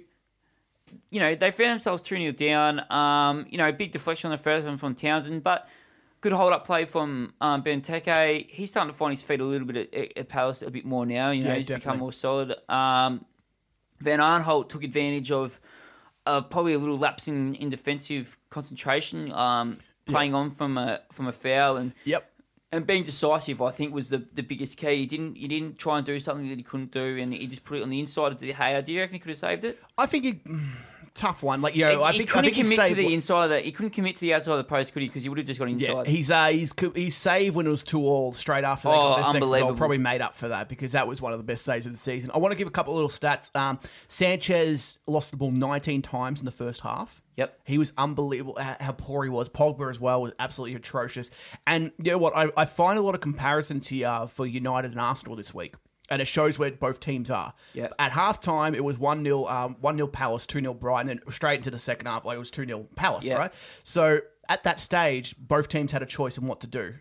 you 1.11 1.19
know, 1.19 1.35
they 1.35 1.51
found 1.51 1.71
themselves 1.71 2.01
2 2.03 2.17
0 2.17 2.31
down. 2.33 2.91
Um, 2.91 3.45
you 3.49 3.57
know, 3.57 3.71
big 3.71 3.91
deflection 3.91 4.29
on 4.31 4.37
the 4.37 4.41
first 4.41 4.67
one 4.67 4.77
from 4.77 4.95
Townsend, 4.95 5.43
but 5.43 5.67
good 6.21 6.33
hold 6.33 6.53
up 6.53 6.65
play 6.65 6.85
from 6.85 7.33
um, 7.41 7.63
Benteke. 7.63 8.49
He's 8.49 8.69
starting 8.71 8.91
to 8.91 8.97
find 8.97 9.11
his 9.11 9.23
feet 9.23 9.39
a 9.39 9.43
little 9.43 9.67
bit 9.67 9.93
at, 9.93 10.17
at 10.17 10.29
Palace 10.29 10.61
a 10.61 10.71
bit 10.71 10.85
more 10.85 11.05
now. 11.05 11.31
You 11.31 11.43
know, 11.43 11.49
Yeah, 11.51 11.55
he's 11.57 11.67
definitely. 11.67 11.85
become 11.91 11.99
more 11.99 12.11
solid. 12.11 12.55
Um, 12.69 13.25
Van 13.99 14.19
Aanholt 14.19 14.69
took 14.69 14.83
advantage 14.83 15.31
of 15.31 15.59
uh, 16.25 16.41
probably 16.41 16.73
a 16.73 16.77
little 16.79 16.97
lapse 16.97 17.27
in, 17.27 17.55
in 17.55 17.69
defensive 17.69 18.37
concentration, 18.49 19.31
um, 19.31 19.77
playing 20.05 20.33
on 20.33 20.49
from 20.51 20.77
a 20.77 21.01
from 21.11 21.27
a 21.27 21.31
foul 21.31 21.77
and 21.77 21.93
Yep. 22.05 22.29
And 22.73 22.85
being 22.85 23.03
decisive, 23.03 23.61
I 23.61 23.71
think, 23.71 23.93
was 23.93 24.09
the, 24.09 24.25
the 24.33 24.43
biggest 24.43 24.77
key. 24.77 24.97
He 24.97 25.05
didn't 25.05 25.35
he 25.35 25.47
didn't 25.47 25.77
try 25.79 25.97
and 25.97 26.05
do 26.05 26.19
something 26.19 26.49
that 26.49 26.57
he 26.57 26.63
couldn't 26.63 26.91
do, 26.91 27.17
and 27.17 27.33
he 27.33 27.47
just 27.47 27.63
put 27.63 27.77
it 27.77 27.83
on 27.83 27.89
the 27.89 27.99
inside 27.99 28.33
of 28.33 28.37
De 28.37 28.51
Gea. 28.51 28.83
Do 28.83 28.91
you 28.91 28.99
reckon 28.99 29.13
he 29.13 29.19
could 29.19 29.29
have 29.29 29.37
saved 29.37 29.63
it? 29.63 29.81
I 29.97 30.05
think 30.05 30.23
he. 30.25 30.41
Tough 31.13 31.41
one. 31.41 31.61
Like, 31.61 31.75
you 31.75 31.83
know, 31.83 32.03
I 32.03 32.11
think, 32.11 32.29
I 32.29 32.33
couldn't 32.41 32.53
think 32.53 32.67
commit 32.67 32.85
to 32.89 32.93
the 32.93 33.05
what- 33.05 33.13
inside. 33.13 33.43
Of 33.45 33.49
the, 33.49 33.59
he 33.61 33.71
couldn't 33.71 33.89
commit 33.91 34.15
to 34.17 34.21
the 34.21 34.35
outside 34.35 34.51
of 34.51 34.57
the 34.59 34.63
post, 34.65 34.93
could 34.93 35.01
he? 35.01 35.07
Because 35.07 35.23
he 35.23 35.29
would 35.29 35.39
have 35.39 35.47
just 35.47 35.59
got 35.59 35.67
inside. 35.67 36.05
Yeah, 36.05 36.11
he's 36.11 36.29
uh, 36.29 36.47
he's 36.49 36.73
he's 36.93 37.15
saved 37.15 37.55
when 37.55 37.65
it 37.65 37.69
was 37.71 37.81
two 37.81 38.01
all 38.01 38.33
straight 38.33 38.63
after 38.63 38.89
Oh, 38.89 39.15
second 39.15 39.23
goal. 39.23 39.33
unbelievable. 39.33 39.75
Probably 39.77 39.97
made 39.97 40.21
up 40.21 40.35
for 40.35 40.49
that 40.49 40.67
because 40.69 40.91
that 40.91 41.07
was 41.07 41.19
one 41.21 41.31
of 41.31 41.39
the 41.39 41.43
best 41.43 41.63
saves 41.65 41.85
of 41.87 41.93
the 41.93 41.97
season. 41.97 42.29
I 42.35 42.37
want 42.37 42.51
to 42.51 42.55
give 42.57 42.67
a 42.67 42.71
couple 42.71 42.93
of 42.93 42.97
little 42.97 43.09
stats. 43.09 43.49
Um, 43.55 43.79
Sanchez 44.09 44.97
lost 45.07 45.31
the 45.31 45.37
ball 45.37 45.51
19 45.51 46.01
times 46.01 46.39
in 46.39 46.45
the 46.45 46.51
first 46.51 46.81
half. 46.81 47.21
Yep. 47.37 47.59
He 47.65 47.77
was 47.77 47.93
unbelievable 47.97 48.57
how, 48.59 48.91
poor 48.91 49.23
he 49.23 49.29
was. 49.29 49.47
Pogba 49.47 49.89
as 49.89 49.99
well 49.99 50.21
was 50.23 50.33
absolutely 50.39 50.75
atrocious. 50.75 51.29
And 51.65 51.91
you 52.01 52.11
know 52.11 52.17
what? 52.17 52.35
I, 52.35 52.49
I 52.57 52.65
find 52.65 52.97
a 52.99 53.01
lot 53.01 53.15
of 53.15 53.21
comparisons 53.21 53.87
here 53.87 54.25
for 54.27 54.45
United 54.45 54.91
and 54.91 54.99
Arsenal 54.99 55.35
this 55.35 55.53
week. 55.53 55.75
And 56.09 56.21
it 56.21 56.25
shows 56.25 56.57
where 56.57 56.71
both 56.71 56.99
teams 56.99 57.29
are. 57.29 57.53
Yep. 57.73 57.93
At 57.99 58.11
halftime, 58.13 58.75
it 58.75 58.83
was 58.83 58.97
1 58.97 59.23
0 59.23 59.45
um, 59.45 59.75
1 59.81 59.95
0 59.97 60.07
Palace, 60.07 60.45
2 60.45 60.61
0 60.61 60.73
Brighton, 60.73 61.09
and 61.09 61.19
then 61.19 61.31
straight 61.31 61.57
into 61.57 61.69
the 61.69 61.77
second 61.77 62.07
half, 62.07 62.23
like 62.25 62.37
it 62.37 62.39
was 62.39 62.49
2 62.49 62.65
0 62.65 62.87
Palace, 62.95 63.25
Yep. 63.25 63.37
right? 63.37 63.53
So 63.83 64.19
at 64.49 64.63
that 64.63 64.79
stage, 64.79 65.35
both 65.37 65.67
teams 65.67 65.91
had 65.91 66.01
a 66.01 66.05
choice 66.05 66.37
in 66.37 66.47
what 66.47 66.61
to 66.61 66.67
do. 66.67 66.95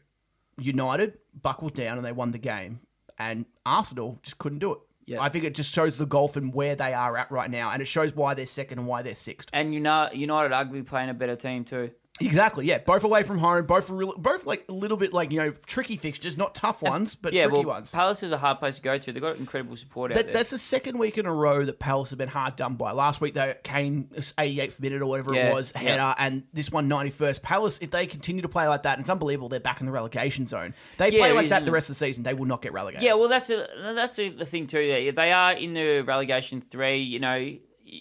United 0.58 1.18
buckled 1.40 1.74
down 1.74 1.96
and 1.98 2.04
they 2.04 2.12
won 2.12 2.32
the 2.32 2.38
game, 2.38 2.80
and 3.18 3.46
Arsenal 3.64 4.18
just 4.22 4.38
couldn't 4.38 4.58
do 4.58 4.72
it. 4.72 4.78
Yeah. 5.06 5.22
I 5.22 5.28
think 5.28 5.44
it 5.44 5.54
just 5.54 5.72
shows 5.72 5.96
the 5.96 6.06
golf 6.06 6.36
and 6.36 6.52
where 6.52 6.74
they 6.74 6.92
are 6.92 7.16
at 7.16 7.30
right 7.30 7.48
now, 7.50 7.70
and 7.70 7.80
it 7.80 7.86
shows 7.86 8.12
why 8.12 8.34
they're 8.34 8.46
second 8.46 8.80
and 8.80 8.88
why 8.88 9.02
they're 9.02 9.14
sixth. 9.14 9.48
and 9.52 9.72
United, 9.72 10.18
United 10.18 10.52
ugly 10.52 10.82
playing 10.82 11.10
a 11.10 11.14
better 11.14 11.36
team 11.36 11.64
too. 11.64 11.92
Exactly, 12.20 12.66
yeah. 12.66 12.78
Both 12.78 13.04
away 13.04 13.22
from 13.22 13.38
home, 13.38 13.66
both 13.66 13.90
real, 13.90 14.14
both 14.16 14.46
like 14.46 14.64
a 14.68 14.72
little 14.72 14.96
bit 14.96 15.12
like 15.12 15.30
you 15.32 15.38
know 15.38 15.52
tricky 15.66 15.96
fixtures, 15.96 16.36
not 16.38 16.54
tough 16.54 16.82
ones, 16.82 17.14
but 17.14 17.32
yeah, 17.32 17.44
tricky 17.44 17.58
well, 17.58 17.74
ones. 17.74 17.90
Palace 17.90 18.22
is 18.22 18.32
a 18.32 18.38
hard 18.38 18.58
place 18.58 18.76
to 18.76 18.82
go 18.82 18.96
to. 18.96 19.12
They've 19.12 19.22
got 19.22 19.36
incredible 19.36 19.76
support 19.76 20.12
out 20.12 20.24
there. 20.24 20.32
that's 20.32 20.50
the 20.50 20.58
second 20.58 20.98
week 20.98 21.18
in 21.18 21.26
a 21.26 21.32
row 21.32 21.64
that 21.64 21.78
Palace 21.78 22.10
have 22.10 22.18
been 22.18 22.28
hard 22.28 22.56
done 22.56 22.76
by. 22.76 22.92
Last 22.92 23.20
week 23.20 23.34
they 23.34 23.54
came 23.62 24.04
88th 24.14 24.80
minute 24.80 25.02
or 25.02 25.06
whatever 25.06 25.34
Yeah, 25.34 25.50
it 25.50 25.54
was, 25.54 25.72
yeah. 25.74 25.80
header, 25.80 26.14
and 26.18 26.44
this 26.52 26.70
one 26.70 26.88
91st. 26.88 27.42
Palace, 27.42 27.78
if 27.82 27.90
they 27.90 28.06
continue 28.06 28.42
to 28.42 28.48
play 28.48 28.66
like 28.66 28.84
that, 28.84 28.94
and 28.94 29.02
it's 29.02 29.10
unbelievable, 29.10 29.48
they're 29.48 29.60
back 29.60 29.80
in 29.80 29.86
the 29.86 29.92
relegation 29.92 30.46
zone. 30.46 30.74
They 30.98 31.10
Yeah, 31.10 31.20
play 31.20 31.32
like 31.32 31.48
that 31.50 31.66
the 31.66 31.72
rest 31.72 31.90
of 31.90 31.98
the 31.98 32.06
season, 32.06 32.22
they 32.22 32.34
will 32.34 32.46
not 32.46 32.62
get 32.62 32.72
relegated. 32.72 33.04
Yeah, 33.04 33.14
well, 33.14 33.28
that's 33.28 33.50
a, 33.50 33.68
that's 33.94 34.18
a, 34.18 34.30
the 34.30 34.46
thing 34.46 34.66
too. 34.66 35.04
That 35.06 35.16
they 35.16 35.32
are 35.32 35.52
in 35.52 35.74
the 35.74 36.02
relegation 36.02 36.60
three. 36.60 36.98
You 36.98 37.18
know, 37.18 37.56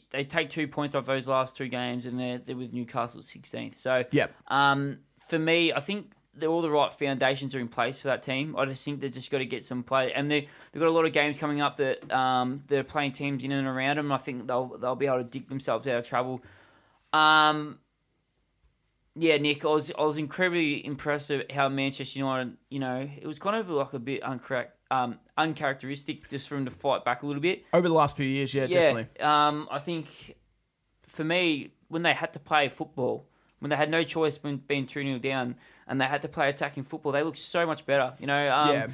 they 0.09 0.23
take 0.23 0.49
two 0.49 0.67
points 0.67 0.95
off 0.95 1.05
those 1.05 1.27
last 1.27 1.57
two 1.57 1.67
games, 1.67 2.05
and 2.05 2.19
they're, 2.19 2.37
they're 2.37 2.55
with 2.55 2.73
Newcastle 2.73 3.21
sixteenth. 3.21 3.75
So, 3.75 4.03
Yep. 4.11 4.33
Um, 4.47 4.99
for 5.19 5.39
me, 5.39 5.73
I 5.73 5.79
think 5.79 6.11
all 6.43 6.61
the 6.61 6.69
right 6.69 6.91
foundations 6.91 7.55
are 7.55 7.59
in 7.59 7.67
place 7.67 8.01
for 8.01 8.09
that 8.09 8.21
team. 8.21 8.55
I 8.57 8.65
just 8.65 8.83
think 8.83 8.99
they've 8.99 9.11
just 9.11 9.31
got 9.31 9.37
to 9.37 9.45
get 9.45 9.63
some 9.63 9.83
play, 9.83 10.11
and 10.13 10.29
they 10.29 10.47
they've 10.71 10.79
got 10.81 10.89
a 10.89 10.91
lot 10.91 11.05
of 11.05 11.13
games 11.13 11.37
coming 11.37 11.61
up 11.61 11.77
that 11.77 12.11
um, 12.11 12.63
they're 12.67 12.83
playing 12.83 13.13
teams 13.13 13.43
in 13.43 13.51
and 13.51 13.67
around 13.67 13.97
them. 13.97 14.11
I 14.11 14.17
think 14.17 14.47
they'll 14.47 14.77
they'll 14.77 14.95
be 14.95 15.07
able 15.07 15.19
to 15.19 15.23
dig 15.23 15.47
themselves 15.47 15.87
out 15.87 15.97
of 15.97 16.07
trouble. 16.07 16.43
Um, 17.13 17.79
yeah, 19.15 19.37
Nick, 19.37 19.63
I 19.63 19.69
was 19.69 19.91
I 19.97 20.03
was 20.03 20.17
incredibly 20.17 20.85
impressed 20.85 21.31
at 21.31 21.51
how 21.51 21.69
Manchester 21.69 22.19
United, 22.19 22.57
you 22.69 22.79
know, 22.79 23.07
it 23.21 23.25
was 23.25 23.39
kind 23.39 23.55
of 23.55 23.69
like 23.69 23.93
a 23.93 23.99
bit 23.99 24.21
uncorrect, 24.21 24.67
um, 24.91 25.19
uncharacteristic 25.37 26.27
just 26.29 26.47
for 26.49 26.55
them 26.55 26.65
to 26.65 26.71
fight 26.71 27.03
back 27.05 27.23
a 27.23 27.25
little 27.25 27.41
bit. 27.41 27.65
Over 27.73 27.87
the 27.87 27.93
last 27.93 28.15
few 28.17 28.25
years, 28.25 28.53
yeah, 28.53 28.63
Yeah, 28.65 28.93
definitely. 28.93 29.21
um, 29.25 29.67
I 29.71 29.79
think 29.79 30.35
for 31.07 31.23
me, 31.23 31.71
when 31.87 32.03
they 32.03 32.13
had 32.13 32.33
to 32.33 32.39
play 32.39 32.69
football, 32.69 33.27
when 33.59 33.69
they 33.69 33.75
had 33.75 33.89
no 33.89 34.03
choice 34.03 34.41
when 34.43 34.57
being 34.57 34.85
2 34.85 35.03
0 35.03 35.19
down 35.19 35.55
and 35.87 35.99
they 35.99 36.05
had 36.05 36.21
to 36.23 36.27
play 36.27 36.49
attacking 36.49 36.83
football, 36.83 37.11
they 37.11 37.23
looked 37.23 37.37
so 37.37 37.65
much 37.65 37.85
better. 37.85 38.13
You 38.19 38.27
know, 38.27 38.55
um, 38.55 38.69
Yeah. 38.75 38.87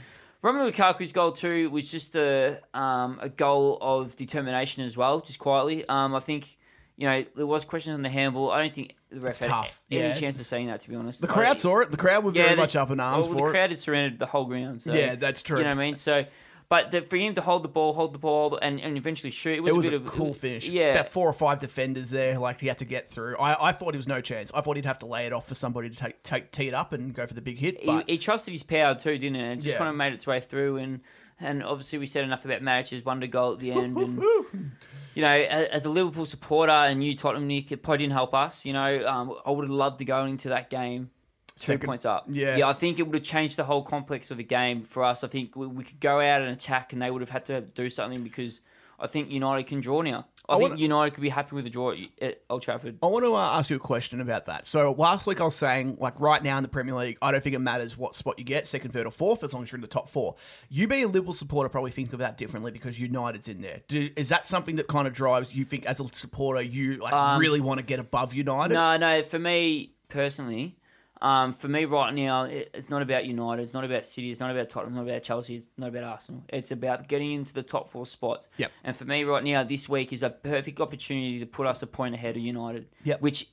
Romelu 0.44 0.72
Lukaku's 0.72 1.12
goal 1.12 1.32
too 1.32 1.70
was 1.70 1.92
just 1.92 2.16
a 2.16 2.60
um, 2.74 3.20
a 3.22 3.30
goal 3.30 3.78
of 3.80 4.16
determination 4.16 4.84
as 4.84 4.98
well, 4.98 5.20
just 5.22 5.40
quietly. 5.40 5.86
Um, 5.88 6.16
I 6.16 6.20
think. 6.20 6.58
You 6.98 7.08
know, 7.08 7.26
there 7.36 7.48
was 7.48 7.64
questions 7.66 7.94
on 7.96 8.02
the 8.04 8.10
handball. 8.10 8.52
I 8.52 8.62
don't 8.62 8.74
think 8.74 8.96
the 9.10 9.22
ref 9.22 9.32
It's 9.38 9.40
had 9.40 9.48
tough, 9.48 9.82
any 9.90 10.02
yeah. 10.08 10.14
chance 10.14 10.40
of 10.40 10.46
saying 10.46 10.68
that. 10.68 10.82
To 10.82 10.90
be 10.90 10.96
honest, 10.96 11.22
The 11.22 11.28
crowd 11.28 11.60
saw 11.60 11.80
it. 11.80 11.90
The 11.92 11.98
crowd 11.98 12.24
were 12.24 12.32
very 12.32 12.52
the- 12.52 12.62
much 12.62 12.76
up 12.76 12.92
in 12.92 13.00
arms 13.00 13.26
well, 13.26 13.34
for 13.38 13.42
the 13.44 13.48
it. 13.48 13.52
crowd 13.52 13.70
had 13.72 13.80
surrounded 13.80 14.20
the 14.20 14.26
whole 14.28 14.46
ground. 14.46 14.82
So, 14.82 14.94
Yeah, 14.94 15.16
that's 15.16 15.42
true. 15.42 15.58
You 15.58 15.64
know 15.64 15.72
what 15.72 15.82
I 15.82 15.86
mean? 15.86 15.96
So, 15.96 16.26
But 16.70 16.92
the, 16.92 17.02
for 17.02 17.18
him 17.18 17.34
to 17.34 17.42
hold 17.42 17.64
the 17.64 17.70
ball, 17.70 17.92
hold 17.92 18.14
the 18.14 18.20
ball, 18.20 18.58
and, 18.62 18.80
and 18.80 18.98
eventually 18.98 19.32
shoot, 19.32 19.58
it 19.58 19.62
was, 19.62 19.74
It 19.74 19.78
was 19.78 19.86
a 19.88 19.90
a 19.90 19.92
bit 19.92 20.02
of 20.02 20.08
a 20.08 20.10
cool 20.12 20.34
finish. 20.34 20.68
Yeah, 20.70 20.94
About 20.94 21.10
four 21.10 21.28
or 21.28 21.34
five 21.34 21.60
defenders 21.60 22.10
there, 22.12 22.38
like 22.40 22.62
he 22.62 22.68
had 22.68 22.78
to 22.78 22.86
get 22.86 23.10
through. 23.10 23.36
I, 23.38 23.70
I 23.70 23.72
thought 23.74 23.94
he 23.94 23.98
was 23.98 24.08
no 24.08 24.22
chance. 24.22 24.52
I 24.54 24.62
thought 24.62 24.76
he'd 24.78 24.86
have 24.86 25.00
to 25.00 25.06
lay 25.06 25.26
it 25.26 25.34
off 25.34 25.48
for 25.50 25.56
somebody 25.56 25.90
to 25.90 25.96
take, 25.98 26.24
take 26.24 26.52
tee 26.52 26.68
it 26.70 26.74
up 26.74 26.94
and 26.94 27.14
go 27.14 27.26
for 27.28 27.34
the 27.34 27.42
big 27.42 27.58
hit. 27.58 27.80
he, 27.82 27.88
But 27.88 28.10
he 28.10 28.18
trusted 28.18 28.54
his 28.54 28.64
power 28.64 28.96
too, 28.96 29.18
didn't 29.18 29.36
it? 29.38 29.42
And 29.42 29.52
it 29.54 29.56
just 29.64 29.74
Yeah. 29.74 29.80
kind 29.80 29.90
of 29.90 29.96
made 29.98 30.14
its 30.14 30.26
way 30.28 30.40
through. 30.40 30.78
And 30.78 31.02
and 31.42 31.64
obviously 31.64 31.98
we 32.00 32.06
said 32.06 32.24
enough 32.24 32.46
about 32.46 32.62
Matic's 32.62 33.04
wonder 33.04 33.26
goal 33.28 33.54
at 33.54 33.60
the 33.60 33.72
end. 33.74 33.98
and 33.98 34.22
you 35.16 35.22
know, 35.22 35.30
as 35.34 35.86
a 35.86 35.90
Liverpool 35.90 36.26
supporter 36.26 36.72
and 36.72 37.04
you 37.04 37.14
Tottenham 37.16 37.48
Nick, 37.48 37.72
it 37.72 37.84
probably 37.84 38.00
didn't 38.00 38.14
help 38.14 38.34
us. 38.34 38.66
You 38.66 38.74
know, 38.74 39.06
um, 39.08 39.36
I 39.46 39.52
would 39.52 39.64
have 39.64 39.70
loved 39.72 40.00
to 40.00 40.06
go 40.06 40.26
into 40.26 40.50
that 40.50 40.70
game 40.70 41.10
two 41.58 41.66
Second- 41.74 41.88
points 41.88 42.06
up. 42.06 42.26
yeah. 42.30 42.56
yeah, 42.58 42.68
I 42.68 42.74
think 42.74 42.98
it 42.98 43.04
would 43.04 43.16
have 43.16 43.24
changed 43.24 43.58
the 43.58 43.64
whole 43.64 43.84
complex 43.84 44.32
of 44.32 44.38
the 44.38 44.44
game 44.44 44.82
for 44.82 45.04
us. 45.04 45.24
I 45.24 45.28
think 45.28 45.56
we, 45.56 45.68
we 45.68 45.84
could 45.84 46.00
go 46.00 46.20
out 46.20 46.42
and 46.42 46.50
attack, 46.52 46.94
and 46.94 47.02
they 47.02 47.12
would 47.12 47.22
have 47.22 47.30
had 47.30 47.46
to 47.46 47.62
do 47.62 47.90
something 47.90 48.24
because 48.24 48.62
I 49.02 49.08
think 49.08 49.32
United 49.32 49.66
can 49.66 49.82
draw 49.82 50.02
now. 50.02 50.28
I, 50.48 50.54
I 50.54 50.58
think 50.58 50.70
wanna- 50.72 50.82
United 50.82 51.12
could 51.16 51.22
be 51.22 51.30
happy 51.30 51.56
with 51.56 51.66
a 51.66 51.70
draw 51.72 51.94
at- 52.22 52.42
Old 52.50 52.62
Trafford. 52.62 53.00
I 53.02 53.08
want 53.08 53.26
to 53.26 53.34
uh, 53.34 53.58
ask 53.58 53.70
you 53.72 53.76
a 53.76 53.80
question 53.80 54.22
about 54.22 54.46
that. 54.46 54.68
So 54.68 54.92
last 54.92 55.26
week 55.26 55.42
I 55.42 55.46
was 55.46 55.56
saying, 55.56 55.98
like 56.00 56.20
right 56.20 56.44
now 56.44 56.58
in 56.58 56.64
the 56.64 56.70
Premier 56.70 56.94
League, 56.96 57.18
I 57.22 57.32
don't 57.32 57.44
think 57.44 57.56
it 57.56 57.60
matters 57.60 57.98
what 57.98 58.14
spot 58.16 58.38
you 58.38 58.46
get, 58.46 58.68
second, 58.68 58.92
third, 58.92 59.08
or 59.08 59.12
fourth, 59.12 59.44
as 59.44 59.54
long 59.54 59.64
as 59.64 59.72
you're 59.72 59.78
in 59.78 59.82
the 59.82 59.88
top 59.88 60.10
four. 60.10 60.36
You 60.70 60.88
being 60.88 61.06
a 61.06 61.08
Liverpool 61.08 61.34
supporter 61.34 61.68
probably 61.70 61.92
think 61.92 62.14
of 62.14 62.20
that 62.20 62.38
differently 62.38 62.72
because 62.72 63.00
United's 63.00 63.48
in 63.48 63.62
there. 63.62 63.82
Do, 63.88 64.10
is 64.16 64.30
that 64.30 64.46
something 64.46 64.76
that 64.76 64.88
kind 64.88 65.08
of 65.08 65.14
drives 65.14 65.54
you 65.56 65.66
think 65.66 65.86
as 65.88 66.00
a 66.00 66.08
supporter 66.10 66.62
you 66.62 66.98
like 66.98 67.40
really 67.40 67.60
want 67.62 67.80
to 67.80 67.84
get 67.86 68.00
above 68.00 68.34
United? 68.36 68.76
Um, 68.78 69.00
No, 69.00 69.18
no. 69.18 69.24
For 69.24 69.40
me 69.40 69.94
personally, 70.10 70.78
um, 71.22 71.54
for 71.54 71.68
me 71.68 71.86
right 71.86 72.14
now, 72.14 72.44
it, 72.44 72.72
it's 72.74 72.90
not 72.90 73.02
about 73.02 73.26
United. 73.26 73.62
It's 73.62 73.74
not 73.74 73.84
about 73.84 74.06
City. 74.06 74.32
It's 74.32 74.40
not 74.40 74.50
about 74.50 74.70
Tottenham. 74.70 74.94
It's 74.94 74.98
not 74.98 75.08
about 75.08 75.24
Chelsea. 75.24 75.56
It's 75.56 75.70
not 75.78 75.90
about 75.90 76.04
Arsenal. 76.04 76.44
It's 76.50 76.72
about 76.72 77.08
getting 77.08 77.32
into 77.32 77.54
the 77.54 77.64
top 77.64 77.88
four 77.88 78.06
spots. 78.06 78.48
Yep. 78.58 78.72
And 78.84 78.96
for 78.96 79.06
me 79.06 79.24
right 79.24 79.44
now, 79.44 79.64
this 79.64 79.88
week 79.88 80.14
is 80.14 80.24
a 80.24 80.30
perfect 80.30 80.80
opportunity 80.80 81.40
to 81.40 81.46
put 81.46 81.68
us 81.68 81.84
a 81.84 81.88
point 81.88 82.16
ahead 82.16 82.38
of 82.38 82.42
United. 82.42 82.88
Yep. 83.04 83.22
Which 83.22 83.48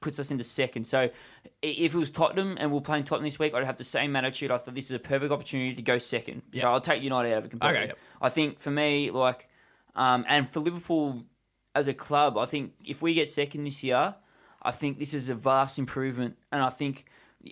puts 0.00 0.18
us 0.18 0.30
into 0.30 0.44
second. 0.44 0.84
So 0.84 1.08
if 1.62 1.94
it 1.94 1.98
was 1.98 2.10
Tottenham 2.10 2.56
and 2.60 2.70
we're 2.70 2.82
playing 2.82 3.04
Tottenham 3.04 3.24
this 3.24 3.38
week, 3.38 3.54
I'd 3.54 3.64
have 3.64 3.78
the 3.78 3.84
same 3.84 4.14
attitude. 4.14 4.50
I 4.50 4.58
thought 4.58 4.74
this 4.74 4.86
is 4.86 4.92
a 4.92 4.98
perfect 4.98 5.32
opportunity 5.32 5.74
to 5.74 5.82
go 5.82 5.98
second. 5.98 6.42
Yep. 6.52 6.62
So 6.62 6.68
I'll 6.68 6.80
take 6.82 7.02
United 7.02 7.32
out 7.32 7.38
of 7.38 7.44
it 7.46 7.50
completely. 7.50 7.78
Okay. 7.84 7.92
I 8.20 8.28
think 8.28 8.58
for 8.58 8.70
me, 8.70 9.10
like, 9.10 9.48
um, 9.94 10.26
and 10.28 10.46
for 10.46 10.60
Liverpool 10.60 11.24
as 11.74 11.88
a 11.88 11.94
club, 11.94 12.36
I 12.36 12.44
think 12.44 12.74
if 12.84 13.00
we 13.00 13.14
get 13.14 13.28
second 13.28 13.64
this 13.64 13.82
year, 13.82 14.14
I 14.66 14.72
think 14.72 14.98
this 14.98 15.14
is 15.14 15.28
a 15.28 15.34
vast 15.34 15.78
improvement, 15.78 16.36
and 16.52 16.62
I 16.62 16.70
think 16.70 17.06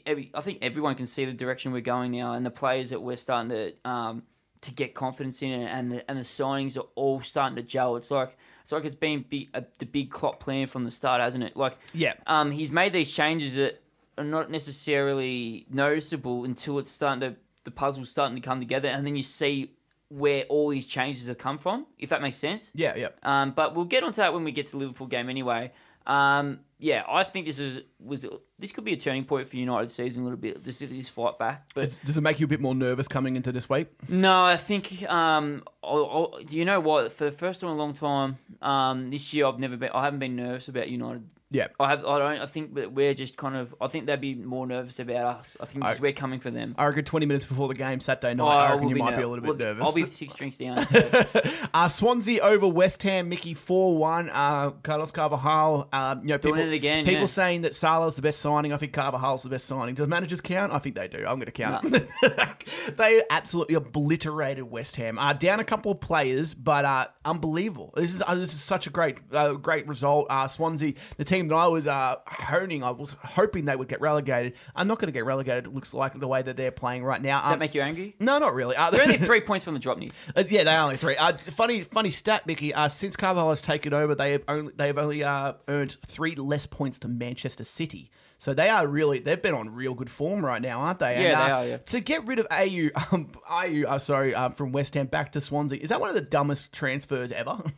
every, 0.05 0.31
I 0.35 0.41
think 0.41 0.59
everyone 0.63 0.95
can 0.97 1.07
see 1.07 1.25
the 1.25 1.33
direction 1.33 1.73
we're 1.73 1.81
going 1.81 2.11
now, 2.13 2.35
and 2.35 2.45
the 2.45 2.51
players 2.51 2.91
that 2.91 3.01
we're 3.01 3.17
starting 3.17 3.51
to 3.51 3.73
um, 3.91 4.23
to 4.63 4.73
get 4.73 4.95
confidence 4.95 5.43
in, 5.43 5.53
and 5.53 5.93
the, 5.93 6.11
and 6.11 6.19
the 6.19 6.23
signings 6.23 6.77
are 6.77 6.87
all 6.95 7.21
starting 7.21 7.55
to 7.57 7.63
gel. 7.63 7.97
It's 7.97 8.11
like 8.11 8.37
it's 8.63 8.73
like 8.73 8.85
it's 8.85 8.95
been 8.95 9.25
big, 9.29 9.49
a, 9.55 9.63
the 9.79 9.87
big 9.87 10.11
clock 10.11 10.41
plan 10.41 10.67
from 10.67 10.85
the 10.85 10.91
start, 10.91 11.21
hasn't 11.21 11.45
it? 11.45 11.57
Like, 11.57 11.79
Yeah. 11.93 12.15
um, 12.27 12.51
he's 12.51 12.73
made 12.73 12.93
these 12.93 13.13
changes 13.15 13.57
that 13.57 13.81
are 14.19 14.25
not 14.25 14.51
necessarily 14.51 15.67
noticeable 15.71 16.45
until 16.45 16.79
it's 16.79 16.91
starting 16.91 17.21
to 17.21 17.37
the 17.65 17.71
puzzle's 17.71 18.11
starting 18.11 18.35
to 18.37 18.43
come 18.43 18.59
together, 18.61 18.89
and 18.89 19.07
then 19.07 19.17
you 19.17 19.23
see 19.23 19.71
where 20.09 20.45
all 20.45 20.69
these 20.69 20.87
changes 20.87 21.29
have 21.29 21.39
come 21.39 21.59
from. 21.59 21.87
If 21.99 22.11
that 22.11 22.23
makes 22.23 22.37
sense. 22.37 22.71
Yeah, 22.75 22.95
yeah. 22.97 23.09
Um, 23.23 23.53
but 23.53 23.75
we'll 23.75 23.87
get 23.87 24.03
onto 24.05 24.17
that 24.17 24.33
when 24.35 24.45
we 24.45 24.53
get 24.53 24.67
to 24.67 24.73
the 24.73 24.79
Liverpool 24.79 25.07
game 25.07 25.29
anyway. 25.31 25.73
Um, 26.07 26.61
yeah, 26.85 27.03
I 27.09 27.25
think 27.25 27.47
this 27.47 27.59
is 27.59 27.81
was 27.99 28.27
this 28.59 28.71
could 28.71 28.85
be 28.85 28.93
a 28.93 28.97
turning 28.99 29.25
point 29.25 29.49
for 29.49 29.57
United 29.57 29.89
season 29.89 30.21
a 30.21 30.25
little 30.25 30.39
bit. 30.39 30.63
Just 30.63 30.81
this 30.81 31.09
fight 31.09 31.39
back, 31.39 31.67
but 31.75 31.99
Does 32.05 32.19
it 32.19 32.21
make 32.21 32.41
you 32.41 32.45
a 32.45 32.49
bit 32.49 32.61
more 32.61 32.75
nervous 32.75 33.09
coming 33.09 33.37
into 33.37 33.53
this 33.53 33.71
week? 33.71 33.89
no, 34.07 34.45
I 34.45 34.59
think 34.59 35.03
um, 35.11 35.63
I'll, 35.83 36.31
I'll, 36.35 36.43
you 36.51 36.67
know 36.67 36.81
what? 36.81 37.11
For 37.11 37.25
the 37.25 37.33
first 37.33 37.63
time 37.63 37.71
in 37.71 37.77
a 37.77 37.79
long 37.79 37.95
time, 37.95 38.37
um, 38.61 39.09
this 39.09 39.33
year 39.33 39.47
I've 39.47 39.59
never 39.59 39.79
been. 39.79 39.93
I 39.95 40.05
haven't 40.05 40.19
been 40.19 40.37
nervous 40.37 40.69
about 40.69 40.91
United. 40.91 41.27
Yeah. 41.55 41.69
I 41.79 41.89
have. 41.91 42.05
I 42.05 42.19
don't. 42.19 42.41
I 42.43 42.47
think 42.47 42.75
that 42.75 42.93
we're 42.93 43.15
just 43.15 43.37
kind 43.37 43.55
of. 43.55 43.75
I 43.81 43.87
think 43.87 44.07
they'd 44.07 44.21
be 44.21 44.35
more 44.35 44.67
nervous 44.67 44.99
about 44.99 45.25
us. 45.39 45.57
I 45.61 45.67
think 45.67 45.85
I- 45.85 45.95
we're 46.01 46.13
coming 46.13 46.41
for 46.41 46.51
them. 46.51 46.75
I 46.77 46.87
reckon 46.87 47.05
20 47.05 47.27
minutes 47.27 47.47
before 47.47 47.69
the 47.69 47.75
game 47.75 48.01
Saturday 48.01 48.35
night, 48.35 48.45
Oh, 48.45 48.49
I 48.49 48.73
reckon 48.73 48.89
you 48.89 48.97
might 48.97 49.13
ner- 49.13 49.17
be 49.19 49.23
a 49.23 49.29
little 49.29 49.43
bit 49.43 49.49
well, 49.51 49.59
nervous. 49.75 49.87
I'll 49.87 49.95
be 49.95 50.05
six 50.07 50.35
drinks 50.35 50.59
down. 50.59 50.85
so- 50.87 51.25
Uh, 51.75 51.89
Swansea 51.89 52.41
over 52.41 52.69
West 52.69 53.03
Ham, 53.03 53.29
Mickey 53.29 53.53
4 53.55 53.97
1. 53.97 54.31
Uh, 54.31 54.71
Carlos 54.83 55.11
Carvalhal. 55.13 55.89
Uh, 55.93 56.17
you 56.23 56.29
know, 56.29 56.39
Doing 56.39 56.55
people, 56.55 56.73
it 56.73 56.75
again, 56.75 57.05
People 57.05 57.21
yeah. 57.21 57.27
saying 57.27 57.63
that 57.63 57.75
Salah's 57.75 58.15
the 58.17 58.23
best 58.23 58.39
signing. 58.41 58.73
I 58.73 58.77
think 58.77 58.93
Carvalhal's 58.93 59.43
the 59.43 59.49
best 59.49 59.67
signing. 59.67 59.95
Does 59.95 60.07
managers 60.09 60.41
count? 60.41 60.73
I 60.73 60.79
think 60.79 60.95
they 60.97 61.09
do. 61.09 61.19
I'm 61.19 61.41
going 61.41 61.47
to 61.47 61.53
count. 61.53 61.97
they 62.97 63.23
absolutely 63.31 63.75
obliterated 63.75 64.65
West 64.71 64.97
Ham. 64.97 65.19
Uh, 65.19 65.33
down 65.33 65.61
a 65.61 65.65
couple 65.65 65.93
of 65.93 66.01
players, 66.01 66.55
but 66.55 66.85
uh, 66.85 67.07
unbelievable. 67.25 67.93
This 67.97 68.15
is 68.15 68.23
uh, 68.27 68.35
this 68.35 68.53
is 68.55 68.63
such 68.63 68.87
a 68.87 68.91
great 68.91 69.19
uh, 69.33 69.53
great 69.55 69.87
result. 69.89 70.27
Uh, 70.31 70.47
Swansea, 70.49 70.95
the 71.17 71.25
team 71.25 71.44
that 71.49 71.55
I 71.55 71.67
was 71.69 71.87
uh, 71.87 72.17
honing, 72.27 72.83
I 72.83 72.91
was 72.91 73.15
hoping 73.23 73.65
they 73.65 73.77
would 73.77 73.89
get 73.89 74.01
relegated. 74.01 74.55
I'm 74.75 74.87
not 74.87 74.99
going 74.99 75.09
to 75.09 75.13
get 75.13 75.25
relegated. 75.25 75.67
It 75.67 75.75
looks 75.75 75.93
like 75.95 76.19
the 76.19 76.29
way 76.29 76.43
that 76.43 76.57
they're 76.57 76.71
playing 76.71 77.05
right 77.05 77.21
now. 77.21 77.41
Does 77.41 77.49
that 77.51 77.53
Um, 77.55 77.59
make 77.61 77.75
you 77.75 77.81
angry? 77.83 78.17
no, 78.21 78.39
not 78.39 78.55
really. 78.55 78.77
Uh, 78.77 78.91
They're 78.91 79.03
only 79.03 79.17
three 79.19 79.41
points 79.41 79.65
from 79.65 79.75
the 79.75 79.81
drop, 79.81 79.99
Nick. 79.99 80.11
uh, 80.37 80.45
yeah, 80.49 80.65
they 80.65 80.73
are 80.73 80.83
only 80.83 80.97
three. 80.97 81.17
Uh, 81.17 81.37
funny, 81.37 81.83
funny 81.83 82.11
stat, 82.11 82.47
Mickey. 82.47 82.73
Uh, 82.75 82.89
since 82.89 83.17
Carvalhal 83.17 83.51
has 83.51 83.63
taken 83.63 83.93
over, 83.93 84.15
they 84.15 84.33
have 84.33 84.43
only 84.49 84.73
they 84.77 84.87
have 84.89 84.99
only 84.99 85.23
uh, 85.25 85.55
earned 85.69 85.97
three 86.07 86.35
less 86.35 86.67
points 86.67 86.99
to 87.01 87.09
Manchester 87.09 87.65
City. 87.65 88.11
So 88.37 88.53
they 88.53 88.69
are 88.69 88.87
really 88.87 89.21
they've 89.21 89.41
been 89.41 89.55
on 89.55 89.71
real 89.71 89.95
good 89.95 90.11
form 90.11 90.45
right 90.45 90.61
now, 90.61 90.81
aren't 90.81 90.99
they? 90.99 91.23
Yeah, 91.23 91.41
uh, 91.41 91.47
they 91.47 91.53
are, 91.53 91.67
yeah. 91.67 91.77
To 91.79 92.01
get 92.01 92.27
rid 92.27 92.39
of 92.39 92.49
Ayew, 92.49 92.91
um, 93.13 93.31
Ayew, 93.51 93.85
uh, 93.87 93.99
sorry, 93.99 94.35
uh, 94.35 94.51
from 94.51 94.73
West 94.73 94.95
Ham 94.95 95.07
back 95.07 95.33
to 95.33 95.41
Swansea, 95.41 95.79
is 95.81 95.89
that 95.91 96.01
one 96.01 96.09
of 96.11 96.15
the 96.17 96.21
dumbest 96.21 96.73
transfers 96.73 97.33
ever? 97.33 97.59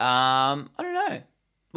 Um, 0.00 0.70
I 0.78 0.82
don't 0.82 0.94
know. 0.94 1.22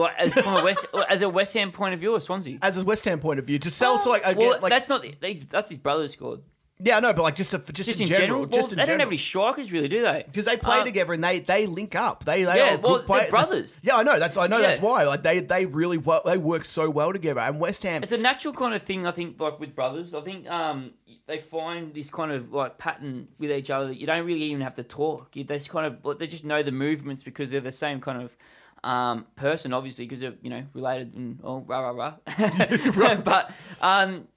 Well, 0.02 0.12
as 0.18 0.34
from 0.34 0.58
a 0.58 0.64
West 0.64 0.86
as 1.10 1.22
a 1.22 1.30
West 1.30 1.54
Ham 1.54 1.72
point 1.72 1.94
of 1.94 2.00
view, 2.00 2.14
or 2.16 2.20
Swansea. 2.20 2.58
As 2.62 2.78
a 2.78 2.84
West 2.86 3.06
Ham 3.06 3.20
point 3.20 3.40
of 3.40 3.46
view, 3.46 3.58
just 3.60 3.78
sell 3.78 4.00
to 4.00 4.10
like, 4.10 4.24
well, 4.24 4.32
again, 4.52 4.62
like 4.62 4.70
that's 4.72 4.90
not 4.90 5.06
that's, 5.20 5.44
that's 5.46 5.70
his 5.70 5.78
brother 5.78 6.04
who 6.04 6.08
scored. 6.08 6.42
yeah, 6.84 7.00
no, 7.00 7.14
but 7.14 7.22
like 7.22 7.36
just 7.36 7.52
to, 7.52 7.60
just, 7.60 7.88
Just 7.90 8.02
in, 8.02 8.08
general, 8.08 8.28
general, 8.28 8.46
just 8.48 8.72
in 8.72 8.78
they 8.78 8.82
don't 8.82 8.88
general. 8.88 9.00
have 9.02 9.08
any 9.10 9.18
strikers, 9.18 9.72
really, 9.72 9.88
do 9.88 10.02
they? 10.02 10.24
because 10.26 10.46
they 10.46 10.58
play 10.58 10.80
Uh, 10.80 10.84
together 10.84 11.14
and 11.14 11.24
they 11.24 11.40
they 11.40 11.68
link 11.68 11.94
up. 11.96 12.26
They 12.26 12.44
they 12.44 12.58
Yeah, 12.58 12.74
are 12.74 12.78
well, 12.80 12.98
good 12.98 13.06
play- 13.06 13.20
they're 13.22 13.30
brothers. 13.30 13.78
Yeah, 13.84 13.98
I 13.98 14.04
know. 14.04 14.18
That's 14.18 14.36
I 14.38 14.48
know 14.48 14.58
Yeah. 14.58 14.68
that's 14.70 14.82
why. 14.82 15.04
Like 15.04 15.22
they 15.22 15.42
they 15.42 15.66
really 15.68 15.98
wo- 16.00 16.24
they 16.26 16.38
work 16.38 16.66
so 16.66 16.90
well 16.90 17.12
together. 17.14 17.40
And 17.42 17.60
West 17.60 17.84
Ham, 17.84 18.02
It's 18.02 18.12
a 18.12 18.18
natural 18.18 18.54
kind 18.56 18.74
of 18.74 18.82
thing, 18.82 19.06
I 19.06 19.12
think, 19.12 19.40
like 19.40 19.60
with 19.60 19.76
brothers. 19.76 20.16
I 20.16 20.22
think 20.22 20.50
um, 20.50 20.94
they 21.28 21.38
find 21.38 21.94
this 21.94 22.10
kind 22.10 22.32
of 22.32 22.52
like 22.52 22.80
pattern 22.80 23.28
with 23.38 23.52
each 23.52 23.70
other 23.70 23.88
that 23.90 24.00
you 24.00 24.08
don't 24.08 24.26
really 24.26 24.46
even 24.46 24.62
have 24.62 24.76
to 24.76 24.84
talk. 24.84 25.36
You, 25.36 25.44
they 25.44 25.58
just 25.58 25.70
kind 25.70 25.86
of 25.86 26.18
they 26.18 26.26
just 26.26 26.46
know 26.46 26.64
the 26.64 26.72
movements 26.72 27.22
because 27.22 27.52
they're 27.52 27.62
the 27.62 27.72
same 27.72 28.02
kind 28.02 28.20
of 28.24 28.36
um, 28.84 29.26
person, 29.36 29.74
obviously, 29.74 30.06
because 30.06 30.22
you 30.22 30.50
know 30.50 30.64
related 30.74 31.14
and 31.14 31.40
oh 31.44 31.60
rah 31.62 31.80
rah 31.80 31.92
rah. 31.92 33.16
but 33.24 33.52
um, 33.82 34.28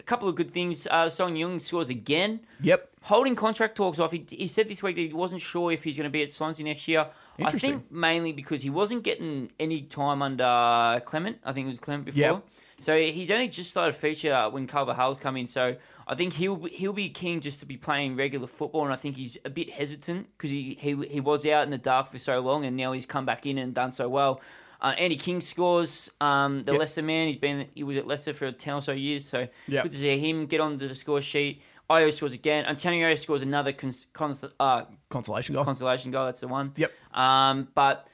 a 0.00 0.02
couple 0.02 0.28
of 0.28 0.34
good 0.34 0.50
things. 0.50 0.86
Uh, 0.90 1.08
Sung-yueng 1.08 1.60
scores 1.60 1.90
again. 1.90 2.40
yep. 2.60 2.88
Holding 3.02 3.34
contract 3.34 3.76
talks 3.76 3.98
off. 3.98 4.12
He, 4.12 4.26
he 4.28 4.46
said 4.46 4.68
this 4.68 4.82
week 4.82 4.96
that 4.96 5.02
he 5.02 5.12
wasn't 5.12 5.40
sure 5.40 5.72
if 5.72 5.82
he's 5.82 5.96
going 5.96 6.04
to 6.04 6.10
be 6.10 6.22
at 6.22 6.28
Swansea 6.28 6.64
next 6.64 6.86
year. 6.86 7.06
I 7.42 7.50
think 7.52 7.90
mainly 7.90 8.32
because 8.32 8.60
he 8.60 8.68
wasn't 8.68 9.04
getting 9.04 9.50
any 9.58 9.82
time 9.82 10.20
under 10.20 11.00
Clement. 11.06 11.38
I 11.42 11.52
think 11.52 11.64
it 11.64 11.68
was 11.68 11.78
Clement 11.78 12.04
before. 12.04 12.20
Yep. 12.20 12.46
So 12.78 12.98
he's 12.98 13.30
only 13.30 13.48
just 13.48 13.70
started 13.70 13.94
feature 13.94 14.48
when 14.50 14.66
Carvalhal's 14.66 15.18
come 15.18 15.38
in. 15.38 15.46
So 15.46 15.76
I 16.10 16.16
think 16.16 16.32
he'll 16.32 16.56
he'll 16.64 16.92
be 16.92 17.08
keen 17.08 17.40
just 17.40 17.60
to 17.60 17.66
be 17.66 17.76
playing 17.76 18.16
regular 18.16 18.48
football, 18.48 18.82
and 18.84 18.92
I 18.92 18.96
think 18.96 19.16
he's 19.16 19.38
a 19.44 19.50
bit 19.50 19.70
hesitant 19.70 20.26
because 20.36 20.50
he, 20.50 20.76
he 20.78 20.94
he 21.08 21.20
was 21.20 21.46
out 21.46 21.62
in 21.64 21.70
the 21.70 21.78
dark 21.78 22.08
for 22.08 22.18
so 22.18 22.40
long, 22.40 22.64
and 22.66 22.76
now 22.76 22.90
he's 22.92 23.06
come 23.06 23.24
back 23.24 23.46
in 23.46 23.58
and 23.58 23.72
done 23.72 23.92
so 23.92 24.08
well. 24.08 24.40
Uh, 24.82 24.94
Andy 24.98 25.14
King 25.16 25.40
scores. 25.40 26.10
Um, 26.20 26.62
the 26.64 26.72
Yep. 26.72 26.80
Leicester 26.80 27.02
man. 27.02 27.28
He's 27.28 27.36
been 27.36 27.66
he 27.74 27.84
was 27.84 27.96
at 27.96 28.06
Leicester 28.08 28.32
for 28.32 28.50
ten 28.50 28.74
or 28.74 28.82
so 28.82 28.92
years. 28.92 29.24
So 29.24 29.46
Yep. 29.68 29.82
good 29.84 29.92
to 29.92 29.98
see 29.98 30.18
him 30.18 30.46
get 30.46 30.60
on 30.60 30.76
the 30.78 30.92
score 30.94 31.20
sheet. 31.20 31.62
Ayew 31.88 32.12
scores 32.12 32.34
again. 32.34 32.64
Antonio 32.66 33.14
scores 33.16 33.42
another 33.42 33.72
cons- 33.72 34.06
cons- 34.12 34.44
uh, 34.58 34.82
Consolation 35.10 35.54
goal. 35.54 35.64
consolation 35.64 36.10
goal. 36.12 36.24
That's 36.26 36.40
the 36.40 36.48
one. 36.48 36.72
Yep. 36.76 36.92
Um, 37.14 37.68
but 37.74 38.08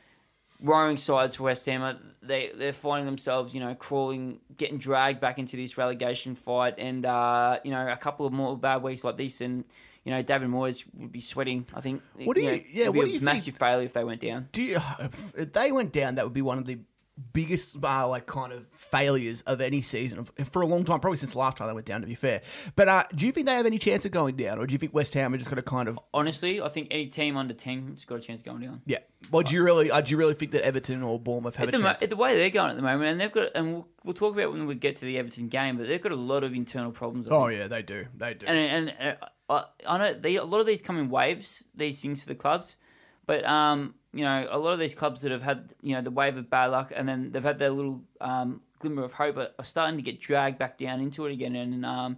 worrying 0.61 0.97
sides 0.97 1.37
for 1.37 1.45
West 1.45 1.67
Ham, 1.67 1.99
they 2.23 2.51
they're 2.55 2.73
finding 2.73 3.07
themselves, 3.07 3.55
you 3.55 3.61
know, 3.61 3.75
crawling, 3.75 4.41
getting 4.57 4.79
dragged 4.79 5.21
back 5.21 5.39
into 5.39 5.57
this 5.57 5.77
relegation 5.79 6.35
fight, 6.35 6.75
and 6.79 7.05
uh, 7.07 7.59
you 7.65 7.71
know, 7.71 7.89
a 7.89 7.97
couple 7.97 8.27
of 8.27 8.33
more 8.33 8.57
bad 8.57 8.83
weeks 8.83 9.05
like 9.05 9.17
this, 9.17 9.41
and 9.41 9.65
you 10.05 10.13
know, 10.13 10.23
David 10.23 10.49
Moyes 10.49 10.85
would 10.95 11.13
be 11.13 11.21
sweating. 11.21 11.67
I 11.75 11.81
think. 11.81 12.03
What 12.25 12.37
do 12.37 12.43
you- 12.43 12.51
know, 12.51 12.55
yeah, 12.71 12.83
it'd 12.83 12.93
be 12.93 12.99
what 12.99 13.03
a 13.05 13.07
do 13.07 13.13
you 13.13 13.19
think- 13.19 13.23
massive 13.25 13.57
failure 13.57 13.85
if 13.85 13.93
they 13.93 14.05
went 14.05 14.21
down. 14.21 14.49
Do 14.53 14.63
you, 14.63 14.79
if 15.37 15.53
they 15.53 15.73
went 15.73 15.93
down, 15.93 16.15
that 16.17 16.25
would 16.25 16.35
be 16.35 16.43
one 16.43 16.59
of 16.59 16.65
the 16.67 16.79
biggest 17.33 17.77
uh, 17.83 18.09
like 18.09 18.27
kind 18.27 18.53
of 18.53 18.67
failures 18.73 19.43
of 19.43 19.61
any 19.61 19.81
season 19.83 20.25
for 20.25 20.63
a 20.63 20.67
long 20.67 20.85
time, 20.85 21.01
probably 21.01 21.17
since 21.17 21.33
the 21.33 21.39
last 21.39 21.57
time 21.57 21.67
they 21.69 21.75
went 21.75 21.87
down. 21.87 22.01
To 22.03 22.07
be 22.07 22.15
fair, 22.15 22.43
but 22.75 22.89
uh, 22.89 23.05
do 23.15 23.27
you 23.27 23.33
think 23.33 23.47
they 23.47 23.55
have 23.55 23.67
any 23.67 23.79
chance 23.79 24.05
of 24.05 24.13
going 24.13 24.37
down, 24.37 24.59
or 24.59 24.67
do 24.67 24.73
you 24.73 24.79
think 24.79 24.93
West 24.95 25.15
Ham 25.15 25.33
are 25.33 25.39
just 25.39 25.49
going 25.49 25.57
to 25.57 25.63
kind 25.63 25.89
of 25.89 25.99
Honestly, 26.13 26.61
I 26.61 26.69
think 26.69 26.89
any 26.91 27.07
team 27.07 27.37
under 27.37 27.55
ten's 27.55 28.05
got 28.05 28.17
a 28.17 28.21
chance 28.21 28.41
of 28.41 28.47
going 28.47 28.61
down. 28.61 28.83
yeah? 28.87 28.99
Well, 29.31 29.43
do 29.43 29.55
you 29.55 29.63
really 29.63 29.91
uh, 29.91 30.01
do 30.01 30.11
you 30.11 30.17
really 30.19 30.35
think 30.35 30.53
that 30.53 30.65
Everton 30.65 31.03
or 31.03 31.19
Bournemouth 31.19 31.57
have 31.57 31.69
At 31.69 31.75
a 31.75 31.79
the, 31.79 31.83
chance? 31.85 32.07
the 32.07 32.17
way 32.17 32.37
they're 32.37 32.51
going 32.51 32.71
at 32.71 32.77
the 32.77 32.83
moment, 32.83 33.11
and 33.11 33.21
they've 33.21 33.33
got, 33.33 33.49
and 33.55 33.73
we'll, 33.73 33.89
we'll 34.05 34.15
talk 34.15 34.35
about 34.35 34.53
when 34.53 34.67
we 34.67 34.75
get 34.75 34.97
to 34.97 35.05
the 35.05 35.19
Everton 35.19 35.49
game, 35.49 35.77
but 35.79 35.89
they've 35.89 36.01
got 36.01 36.13
a 36.13 36.17
lot 36.17 36.45
of 36.45 36.55
internal 36.55 36.93
problems. 36.93 37.27
I 37.27 37.31
oh 37.33 37.49
think. 37.49 37.59
yeah, 37.61 37.69
they 37.69 37.83
do. 37.83 38.07
They 38.17 38.35
do. 38.35 38.47
and 38.47 38.91
and 39.01 39.19
uh, 39.21 39.27
I, 39.89 39.95
I 39.95 39.99
know 39.99 40.13
they, 40.13 40.37
a 40.37 40.45
lot 40.45 40.61
of 40.61 40.67
these 40.67 40.83
come 40.83 40.99
in 40.99 41.09
waves. 41.09 41.65
These 41.75 42.01
things 42.03 42.23
for 42.23 42.29
the 42.29 42.35
clubs, 42.35 42.77
but 43.27 43.45
um, 43.47 43.95
you 44.17 44.25
know, 44.25 44.47
a 44.51 44.59
lot 44.59 44.73
of 44.73 44.79
these 44.79 44.95
clubs 44.95 45.23
that 45.23 45.33
have 45.33 45.43
had 45.43 45.73
you 45.83 45.95
know 45.95 46.01
the 46.01 46.11
wave 46.11 46.37
of 46.37 46.49
bad 46.51 46.67
luck, 46.67 46.93
and 46.95 47.09
then 47.09 47.31
they've 47.33 47.43
had 47.43 47.59
their 47.59 47.71
little 47.71 48.03
um, 48.21 48.61
glimmer 48.79 49.05
of 49.05 49.13
hope, 49.13 49.37
are, 49.37 49.51
are 49.59 49.65
starting 49.65 49.97
to 49.97 50.03
get 50.03 50.21
dragged 50.21 50.59
back 50.59 50.79
down 50.79 51.01
into 51.01 51.27
it 51.27 51.33
again, 51.33 51.57
and 51.57 51.85
um, 51.85 52.17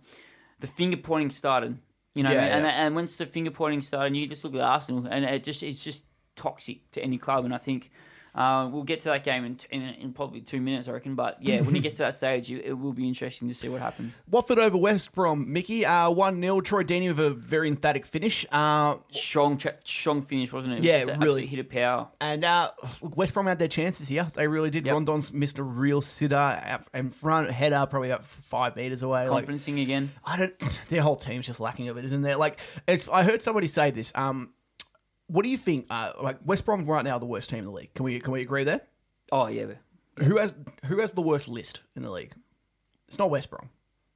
the 0.61 0.67
finger 0.67 0.97
pointing 0.97 1.31
started. 1.31 1.79
You 2.15 2.25
know, 2.25 2.33
Yeah, 2.33 2.57
and 2.57 2.65
yeah. 2.65 2.87
and 2.87 2.95
once 2.95 3.17
the 3.19 3.27
finger 3.27 3.51
pointing 3.51 3.83
started, 3.83 4.17
you 4.17 4.27
just 4.27 4.45
look 4.45 4.55
at 4.55 4.61
Arsenal, 4.61 5.07
and 5.07 5.25
it 5.25 5.45
just 5.45 5.63
it's 5.63 5.85
just 5.85 6.05
toxic 6.37 6.91
to 6.93 7.03
any 7.03 7.19
club, 7.19 7.45
and 7.45 7.55
I 7.55 7.59
think. 7.59 7.91
Uh, 8.39 8.69
we'll 8.73 8.85
get 8.85 9.01
to 9.01 9.09
that 9.09 9.25
game 9.25 9.45
in, 9.45 9.59
in, 9.71 9.83
in 9.95 10.13
probably 10.13 10.41
two 10.41 10.61
minutes, 10.61 10.87
I 10.87 10.93
reckon. 10.93 11.17
But 11.17 11.39
yeah, 11.43 11.61
when 11.61 11.75
it 11.75 11.81
gets 11.81 11.97
to 11.97 12.03
that 12.03 12.15
stage, 12.15 12.53
it, 12.53 12.67
it 12.67 12.73
will 12.73 12.93
be 12.93 13.09
interesting 13.09 13.49
to 13.49 13.55
see 13.55 13.69
what 13.69 13.81
happens. 13.81 14.23
Watford 14.31 14.61
over 14.61 14.77
West 14.77 15.13
Brom 15.13 15.53
Mickey, 15.53 15.85
uh, 15.85 16.09
one 16.11 16.41
0 16.41 16.61
Troy 16.61 16.85
Deeney 16.85 17.09
with 17.09 17.19
a 17.19 17.31
very 17.31 17.67
emphatic 17.67 18.07
finish. 18.07 18.47
Uh, 18.53 18.99
strong, 19.11 19.59
strong 19.85 20.23
finish, 20.23 20.53
wasn't 20.53 20.75
it? 20.75 20.77
it 20.77 20.81
was 20.83 20.87
Yeah, 20.87 21.05
just 21.17 21.21
really. 21.21 21.47
hit 21.47 21.59
of 21.59 21.69
power. 21.69 22.07
And 22.21 22.45
uh, 22.45 22.71
West 23.03 23.35
Brom 23.35 23.47
had 23.47 23.59
their 23.59 23.67
chances 23.67 24.07
here. 24.07 24.31
They 24.35 24.47
really 24.47 24.71
did. 24.71 24.87
Yep. 24.87 24.93
Rondon's 24.95 25.33
missed 25.33 25.59
a 25.59 25.65
real 25.65 26.01
sitter 26.01 26.79
in 26.95 27.11
front, 27.11 27.51
header 27.51 27.87
probably 27.91 28.11
about 28.11 28.25
five 28.25 28.77
meters 28.77 29.03
away. 29.03 29.29
Like, 29.29 29.47
Conferencing 29.47 29.83
again. 29.83 30.13
I 30.25 30.37
don't. 30.37 30.81
Their 30.91 31.03
whole 31.03 31.17
team's 31.17 31.47
just 31.47 31.59
lacking 31.59 31.89
of 31.89 31.97
it, 31.97 32.05
isn't 32.05 32.23
there? 32.23 32.37
Like, 32.37 32.61
it's. 32.87 33.09
I 33.09 33.25
heard 33.25 33.43
somebody 33.43 33.67
say 33.67 33.91
this. 33.91 34.13
Um, 34.15 34.51
what 35.29 35.45
do 35.45 35.51
you 35.51 35.57
think? 35.57 35.87
Uh, 35.89 36.13
like 36.21 36.39
West 36.45 36.65
Brom 36.65 36.85
right 36.87 37.05
now, 37.05 37.19
the 37.19 37.27
worst 37.27 37.51
team 37.51 37.61
in 37.61 37.65
the 37.67 37.71
league. 37.71 37.95
Can 37.95 38.05
we 38.05 38.19
can 38.21 38.33
we 38.33 38.43
agree 38.43 38.65
there? 38.65 38.81
Oh 39.31 39.47
yeah, 39.47 39.67
but 39.67 40.25
Who 40.25 40.39
has 40.39 40.55
who 40.87 41.01
has 41.01 41.13
the 41.13 41.23
worst 41.23 41.49
list 41.49 41.83
in 41.95 42.03
the 42.03 42.11
league? 42.11 42.33
It's 43.09 43.19
not 43.19 43.31
West 43.31 43.51
Brom. 43.51 43.71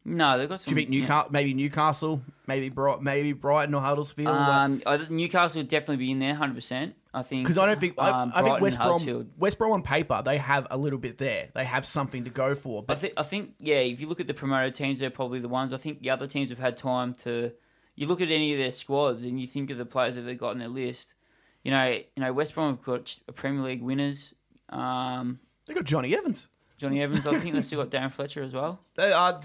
no, 0.04 0.36
they've 0.36 0.48
got 0.48 0.60
Do 0.60 0.70
you 0.70 0.76
think 0.76 0.90
Newcastle? 0.90 1.30
Maybe 1.30 1.54
Newcastle. 1.54 2.22
Maybe 2.46 2.68
Bright. 2.68 3.02
Maybe 3.02 3.32
Brighton 3.32 3.74
or 3.74 3.80
Huddersfield. 3.80 4.28
Um, 4.28 4.82
I 4.84 4.98
think 4.98 5.10
Newcastle 5.10 5.60
would 5.60 5.68
definitely 5.68 5.98
be 5.98 6.10
in 6.10 6.18
there, 6.18 6.34
hundred 6.34 6.54
percent. 6.54 6.96
I 7.14 7.22
think 7.22 7.44
because 7.44 7.58
I 7.58 7.66
don't 7.66 7.78
think 7.78 7.98
um, 7.98 8.32
I 8.34 8.42
think 8.42 8.58
Brighton, 8.58 8.62
West 8.62 8.78
Brom 8.78 8.88
Huddersfield. 8.92 9.30
West 9.38 9.58
Brom 9.58 9.72
on 9.72 9.82
paper 9.82 10.22
they 10.24 10.38
have 10.38 10.66
a 10.70 10.78
little 10.78 10.98
bit 10.98 11.18
there. 11.18 11.48
They 11.54 11.64
have 11.64 11.84
something 11.84 12.24
to 12.24 12.30
go 12.30 12.54
for. 12.54 12.80
I 12.80 12.84
But 12.86 13.12
I 13.18 13.22
think 13.22 13.54
yeah. 13.58 13.76
If 13.76 14.00
you 14.00 14.06
look 14.06 14.20
at 14.20 14.26
the 14.26 14.34
promoted 14.34 14.74
teams, 14.74 14.98
they're 14.98 15.10
probably 15.10 15.40
the 15.40 15.48
ones. 15.48 15.74
I 15.74 15.76
think 15.76 16.00
the 16.00 16.10
other 16.10 16.26
teams 16.26 16.48
have 16.48 16.58
had 16.58 16.76
time 16.78 17.12
to. 17.16 17.52
You 17.94 18.06
look 18.06 18.20
at 18.20 18.30
any 18.30 18.52
of 18.52 18.58
their 18.58 18.70
squads 18.70 19.22
and 19.22 19.40
you 19.40 19.46
think 19.46 19.70
of 19.70 19.78
the 19.78 19.86
players 19.86 20.14
that 20.14 20.22
they've 20.22 20.38
got 20.38 20.50
on 20.50 20.58
their 20.58 20.68
list. 20.68 21.14
You 21.62 21.70
know, 21.70 21.90
you 21.90 22.04
know 22.16 22.32
West 22.32 22.54
Brom 22.54 22.76
have 22.76 22.84
got 22.84 23.18
Premier 23.34 23.62
League 23.62 23.82
winners. 23.82 24.34
Um, 24.70 25.38
they 25.66 25.74
got 25.74 25.84
Johnny 25.84 26.16
Evans. 26.16 26.48
Johnny 26.78 27.00
Evans. 27.00 27.26
I 27.26 27.38
think 27.38 27.54
they 27.54 27.62
still 27.62 27.84
got 27.84 27.90
Darren 27.90 28.10
Fletcher 28.10 28.42
as 28.42 28.52
well. 28.52 28.80
They 28.96 29.12
are 29.12 29.40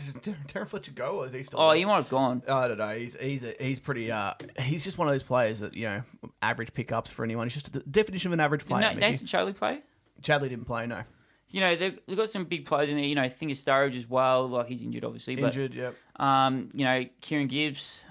Terry 0.47 0.65
Fletcher 0.65 0.91
go 0.91 1.19
or 1.19 1.27
is 1.27 1.33
he 1.33 1.43
still? 1.43 1.59
Oh, 1.59 1.69
there? 1.69 1.77
he 1.77 1.85
might 1.85 1.97
have 1.97 2.09
gone. 2.09 2.41
I 2.47 2.67
don't 2.67 2.79
know. 2.79 2.89
He's 2.97 3.15
he's 3.15 3.43
a, 3.43 3.53
he's 3.59 3.79
pretty. 3.79 4.11
Uh, 4.11 4.33
he's 4.59 4.83
just 4.83 4.97
one 4.97 5.07
of 5.07 5.13
those 5.13 5.21
players 5.21 5.59
that 5.59 5.75
you 5.75 5.85
know 5.85 6.01
average 6.41 6.73
pickups 6.73 7.11
for 7.11 7.23
anyone. 7.23 7.45
He's 7.45 7.53
just 7.53 7.71
the 7.71 7.81
definition 7.81 8.29
of 8.29 8.33
an 8.33 8.39
average 8.39 8.65
player. 8.65 8.89
Mickey. 8.89 9.01
Nathan 9.01 9.27
Charlie 9.27 9.53
play. 9.53 9.81
Chadli 10.23 10.49
didn't 10.49 10.65
play. 10.65 10.87
No, 10.87 11.03
you 11.51 11.61
know, 11.61 11.75
they've, 11.75 11.97
they've 12.07 12.17
got 12.17 12.29
some 12.29 12.45
big 12.45 12.65
players 12.65 12.89
in 12.89 12.97
there. 12.97 13.05
You 13.05 13.15
know, 13.15 13.27
think 13.29 13.51
of 13.51 13.57
Sturridge 13.57 13.95
as 13.95 14.09
well. 14.09 14.47
Like, 14.47 14.67
he's 14.67 14.83
injured, 14.83 15.05
obviously. 15.05 15.35
But, 15.35 15.55
injured. 15.55 15.73
Yep. 15.73 15.95
um, 16.17 16.69
you 16.73 16.83
know, 16.83 17.05
Kieran 17.21 17.47
Gibbs. 17.47 18.01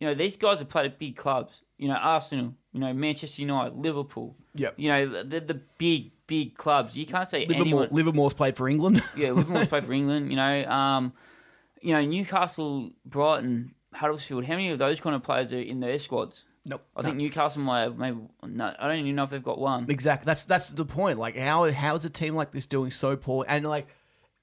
You 0.00 0.08
know, 0.08 0.14
these 0.14 0.36
guys 0.36 0.58
have 0.58 0.68
played 0.68 0.86
at 0.86 0.98
big 0.98 1.16
clubs. 1.16 1.62
You 1.78 1.88
know, 1.88 1.94
Arsenal, 1.94 2.54
you 2.72 2.80
know, 2.80 2.92
Manchester 2.92 3.42
United, 3.42 3.76
Liverpool. 3.76 4.34
Yeah. 4.54 4.70
You 4.76 4.88
know, 4.88 5.22
they're 5.24 5.40
the 5.40 5.60
big, 5.78 6.12
big 6.26 6.54
clubs. 6.54 6.96
You 6.96 7.06
can't 7.06 7.28
say 7.28 7.40
Livermore, 7.46 7.62
anyone. 7.62 7.88
Livermore's 7.90 8.32
played 8.32 8.56
for 8.56 8.68
England. 8.68 9.02
Yeah, 9.16 9.32
Livermore's 9.32 9.68
played 9.68 9.84
for 9.84 9.92
England. 10.00 10.30
You 10.30 10.36
know, 10.36 10.64
um, 10.66 11.12
you 11.82 11.92
know, 11.92 12.02
Newcastle, 12.04 12.90
Brighton, 13.04 13.74
Huddersfield. 13.92 14.44
How 14.44 14.54
many 14.54 14.70
of 14.70 14.78
those 14.78 15.00
kind 15.00 15.14
of 15.14 15.22
players 15.22 15.52
are 15.52 15.60
in 15.60 15.80
their 15.80 15.98
squads? 15.98 16.44
nope. 16.66 16.84
I 16.96 17.02
think 17.02 17.16
Newcastle 17.16 17.62
might 17.62 17.82
have 17.82 17.96
maybe. 17.96 18.18
No, 18.46 18.74
I 18.78 18.88
don't 18.88 18.98
even 18.98 19.14
know 19.14 19.24
if 19.24 19.30
they've 19.30 19.42
got 19.42 19.58
one. 19.58 19.86
Exactly. 19.88 20.26
That's 20.26 20.44
that's 20.44 20.70
the 20.70 20.84
point. 20.84 21.18
Like 21.18 21.36
how 21.36 21.70
how 21.72 21.96
is 21.96 22.04
a 22.04 22.10
team 22.10 22.34
like 22.34 22.50
this 22.50 22.66
doing 22.66 22.90
so 22.90 23.16
poor? 23.16 23.44
And 23.48 23.64
like 23.66 23.86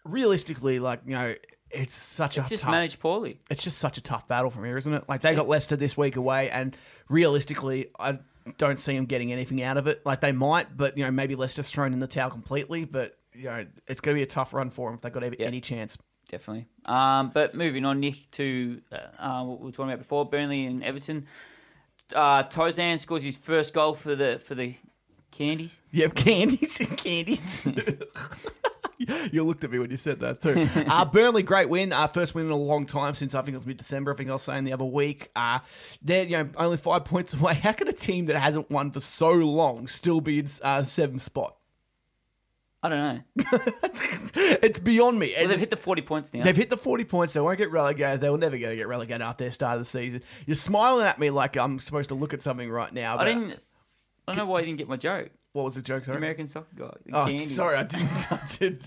realistically, 0.06 0.80
like 0.80 1.02
you 1.06 1.14
know, 1.14 1.36
it's 1.74 1.94
such 1.94 2.38
a. 2.38 2.42
It's 2.42 2.50
a 2.50 2.52
just 2.52 2.64
tough. 2.64 2.72
managed 2.72 3.00
poorly. 3.00 3.40
It's 3.50 3.64
just 3.64 3.78
such 3.78 3.98
a 3.98 4.02
tough 4.02 4.28
battle 4.28 4.50
from 4.50 4.64
here, 4.66 4.78
isn't 4.78 4.94
it? 4.94 5.04
Like 5.08 5.22
they 5.22 5.36
got 5.36 5.48
Leicester 5.48 5.76
this 5.76 5.98
week 5.98 6.16
away, 6.16 6.50
and 6.50 6.76
realistically, 7.10 7.88
I 8.00 8.20
don't 8.58 8.80
see 8.80 8.96
them 8.96 9.06
getting 9.06 9.32
anything 9.32 9.62
out 9.64 9.78
of 9.78 9.88
it. 9.88 10.06
Like 10.06 10.22
they 10.22 10.32
might, 10.32 10.76
but 10.78 10.98
you 10.98 11.04
know, 11.04 11.12
maybe 11.12 11.36
Leicester's 11.36 11.70
thrown 11.70 11.94
in 11.94 12.00
the 12.00 12.08
towel 12.08 12.30
completely. 12.30 12.86
But 12.86 13.18
you 13.34 13.46
know, 13.46 13.66
it's 13.88 14.02
going 14.02 14.16
to 14.16 14.20
be 14.20 14.24
a 14.24 14.28
tough 14.28 14.54
run 14.54 14.70
for 14.70 14.90
them 14.90 14.96
if 14.96 15.02
they've 15.02 15.14
got 15.14 15.24
any 15.40 15.62
chance. 15.62 15.98
definitely. 16.30 16.68
Um, 16.86 17.32
but 17.34 17.56
moving 17.56 17.86
on, 17.86 18.00
Nick, 18.00 18.30
to 18.32 18.82
uh, 18.92 18.98
uh, 19.20 19.44
what 19.44 19.60
we 19.60 19.66
were 19.66 19.72
talking 19.72 19.90
about 19.92 20.00
before, 20.00 20.26
Burnley 20.26 20.66
and 20.66 20.84
Everton. 20.84 21.26
Uh, 22.14 22.44
Tosun 22.44 23.00
scores 23.00 23.24
his 23.24 23.38
first 23.38 23.74
goal 23.74 23.94
for 23.94 24.14
the 24.14 24.38
for 24.40 24.56
the 24.56 24.76
Candies. 25.34 25.82
You 25.90 26.04
have 26.04 26.14
candies 26.14 26.80
and 26.80 26.96
candies. 26.98 27.68
you 29.32 29.44
looked 29.44 29.64
at 29.64 29.72
me 29.72 29.80
when 29.80 29.92
you 29.92 29.98
said 29.98 30.20
that 30.20 30.42
too. 30.42 30.68
Uh, 30.90 31.06
Burnley, 31.12 31.44
great 31.44 31.70
win. 31.70 31.92
Uh, 31.92 32.08
first 32.08 32.36
win 32.36 32.46
in 32.46 32.52
a 32.52 32.56
long 32.56 32.86
time 32.86 33.16
since 33.16 33.36
I 33.36 33.42
think 33.42 33.56
it 33.56 33.58
was 33.58 33.68
mid 33.68 33.78
December. 33.78 34.14
I 34.14 34.16
think 34.16 34.30
I 34.30 34.34
was 34.34 34.44
saying 34.44 34.64
the 34.64 34.74
other 34.74 34.86
week. 34.86 35.30
Uh, 35.36 35.60
they're 36.02 36.26
you 36.26 36.38
know 36.38 36.50
only 36.58 36.78
five 36.78 37.06
points 37.06 37.34
away. 37.34 37.56
How 37.56 37.72
can 37.72 37.88
a 37.88 37.94
team 37.94 38.26
that 38.28 38.38
hasn't 38.38 38.70
won 38.70 38.92
for 38.92 39.00
so 39.00 39.32
long 39.32 39.88
still 39.88 40.22
be 40.22 40.40
in 40.40 40.48
uh, 40.62 40.84
seventh 40.84 41.22
spot? 41.22 41.58
I 42.84 42.90
don't 42.90 43.00
know. 43.00 43.22
it's 44.36 44.80
beyond 44.80 45.18
me. 45.18 45.34
Well, 45.38 45.48
they've 45.48 45.60
hit 45.60 45.70
the 45.70 45.78
forty 45.78 46.02
points 46.02 46.34
now. 46.34 46.44
They've 46.44 46.56
hit 46.56 46.70
the 46.70 46.76
40 46.76 47.06
points. 47.06 47.34
They 47.34 47.40
won't 47.40 47.58
get 47.58 47.72
relegated. 47.72 48.20
They 48.20 48.30
will 48.30 48.38
never 48.38 48.58
going 48.58 48.72
to 48.72 48.78
get 48.78 48.90
relegated 48.90 49.22
after 49.22 49.46
their 49.46 49.52
start 49.52 49.76
of 49.78 49.82
the 49.82 49.86
season. 49.86 50.22
You're 50.46 50.56
smiling 50.56 51.06
at 51.06 51.18
me 51.18 51.30
like 51.30 51.56
I'm 51.56 51.80
supposed 51.80 52.10
to 52.10 52.16
look 52.16 52.34
at 52.34 52.44
something 52.44 52.70
right 52.70 52.92
now. 52.92 53.18
I 53.18 53.26
didn't. 53.26 53.62
I 54.28 54.34
don't 54.34 54.46
know 54.46 54.52
why 54.52 54.60
you 54.60 54.66
didn't 54.66 54.80
get 54.80 54.90
my 54.90 54.98
joke. 54.98 55.32
What 55.54 55.64
was 55.64 55.76
the 55.76 55.82
joke? 55.84 56.04
Sorry. 56.06 56.18
American 56.18 56.48
soccer 56.48 56.68
guy. 56.76 56.92
Oh, 57.14 57.26
candy. 57.26 57.46
sorry, 57.46 57.78
I 57.78 57.84
didn't. 57.84 58.10
I, 58.32 58.40
did. 58.58 58.86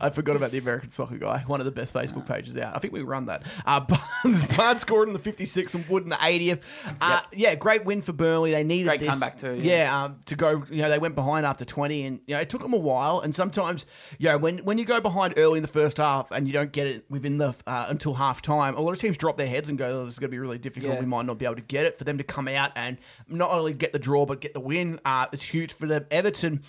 I 0.00 0.10
forgot 0.10 0.34
about 0.36 0.50
the 0.50 0.58
American 0.58 0.90
soccer 0.90 1.16
guy. 1.18 1.44
One 1.46 1.60
of 1.60 1.66
the 1.66 1.72
best 1.72 1.94
Facebook 1.94 2.26
pages 2.26 2.58
out. 2.58 2.74
I 2.74 2.80
think 2.80 2.92
we 2.92 3.02
run 3.02 3.26
that. 3.26 3.44
Uh, 3.64 3.78
Barnes, 4.24 4.44
Barnes 4.56 4.80
scored 4.80 5.06
in 5.08 5.14
the 5.14 5.20
56th 5.20 5.74
and 5.76 5.86
Wood 5.88 6.02
in 6.02 6.08
the 6.08 6.16
80th. 6.16 6.60
Uh, 7.00 7.20
Yeah, 7.32 7.54
great 7.54 7.84
win 7.84 8.02
for 8.02 8.12
Burnley. 8.12 8.50
They 8.50 8.64
needed 8.64 8.88
Great 8.88 9.00
this. 9.00 9.08
comeback 9.08 9.36
too, 9.36 9.54
Yeah, 9.54 9.84
yeah. 9.84 10.04
um, 10.04 10.20
to 10.26 10.34
go. 10.34 10.64
You 10.68 10.82
know, 10.82 10.88
they 10.90 10.98
went 10.98 11.14
behind 11.14 11.46
after 11.46 11.64
20, 11.64 12.02
and 12.06 12.20
you 12.26 12.34
know 12.34 12.40
it 12.40 12.48
took 12.50 12.62
them 12.62 12.72
a 12.74 12.78
while. 12.78 13.20
And 13.20 13.32
sometimes, 13.32 13.86
you 14.18 14.28
know, 14.28 14.36
when 14.38 14.58
when 14.64 14.78
you 14.78 14.84
go 14.84 15.00
behind 15.00 15.34
early 15.36 15.58
in 15.58 15.62
the 15.62 15.68
first 15.68 15.98
half 15.98 16.30
and 16.32 16.48
you 16.48 16.52
don't 16.52 16.72
get 16.72 16.88
it 16.88 17.04
within 17.08 17.38
the 17.38 17.54
uh, 17.68 17.86
until 17.88 18.14
half 18.14 18.42
time, 18.42 18.74
a 18.76 18.80
lot 18.80 18.90
of 18.92 18.98
teams 18.98 19.16
drop 19.16 19.36
their 19.36 19.46
heads 19.46 19.68
and 19.68 19.78
go, 19.78 19.86
"Oh, 20.00 20.04
this 20.06 20.14
is 20.14 20.18
going 20.18 20.28
to 20.30 20.34
be 20.34 20.40
really 20.40 20.58
difficult. 20.58 20.94
Yeah. 20.94 21.00
We 21.00 21.06
might 21.06 21.26
not 21.26 21.38
be 21.38 21.44
able 21.44 21.54
to 21.54 21.62
get 21.62 21.84
it." 21.84 21.98
For 21.98 22.02
them 22.04 22.18
to 22.18 22.24
come 22.24 22.48
out 22.48 22.72
and 22.74 22.98
not 23.28 23.52
only 23.52 23.72
get 23.74 23.92
the 23.92 24.00
draw 24.00 24.26
but 24.26 24.40
get 24.40 24.54
the 24.54 24.60
win, 24.60 24.98
uh, 25.04 25.26
it's 25.32 25.42
huge 25.44 25.72
for 25.72 25.83
them. 25.88 26.06
Everton. 26.10 26.62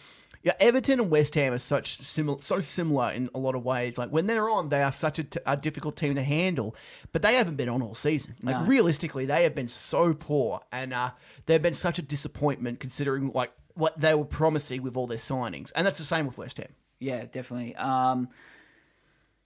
Yeah, 0.43 0.53
Everton 0.59 0.99
and 0.99 1.09
West 1.09 1.33
Ham 1.33 1.53
are 1.53 1.57
such 1.57 1.97
similar, 1.97 2.39
so 2.39 2.59
similar 2.59 3.09
in 3.11 3.31
a 3.33 3.39
lot 3.39 3.55
of 3.55 3.65
ways. 3.65 3.97
Like 3.97 4.09
when 4.11 4.27
they're 4.27 4.47
on, 4.47 4.69
they 4.69 4.83
are 4.83 4.91
such 4.91 5.17
a, 5.17 5.23
t- 5.23 5.39
a 5.43 5.57
difficult 5.57 5.95
team 5.97 6.13
to 6.13 6.21
handle, 6.21 6.75
but 7.11 7.23
they 7.23 7.33
haven't 7.33 7.55
been 7.55 7.67
on 7.67 7.81
all 7.81 7.95
season. 7.95 8.35
Like 8.43 8.61
No. 8.61 8.65
realistically, 8.67 9.25
they 9.25 9.41
have 9.41 9.55
been 9.55 9.67
so 9.67 10.13
poor, 10.13 10.61
and 10.71 10.93
uh, 10.93 11.11
they've 11.47 11.61
been 11.63 11.73
such 11.73 11.97
a 11.97 12.03
disappointment 12.03 12.79
considering 12.79 13.31
like 13.33 13.51
what 13.73 13.99
they 13.99 14.13
were 14.13 14.23
promising 14.23 14.83
with 14.83 14.95
all 14.95 15.07
their 15.07 15.17
signings, 15.17 15.71
and 15.75 15.83
that's 15.87 15.97
the 15.97 16.05
same 16.05 16.27
with 16.27 16.37
West 16.37 16.57
Ham. 16.57 16.67
Yeah, 16.99 17.25
definitely. 17.25 17.75
Um, 17.77 18.29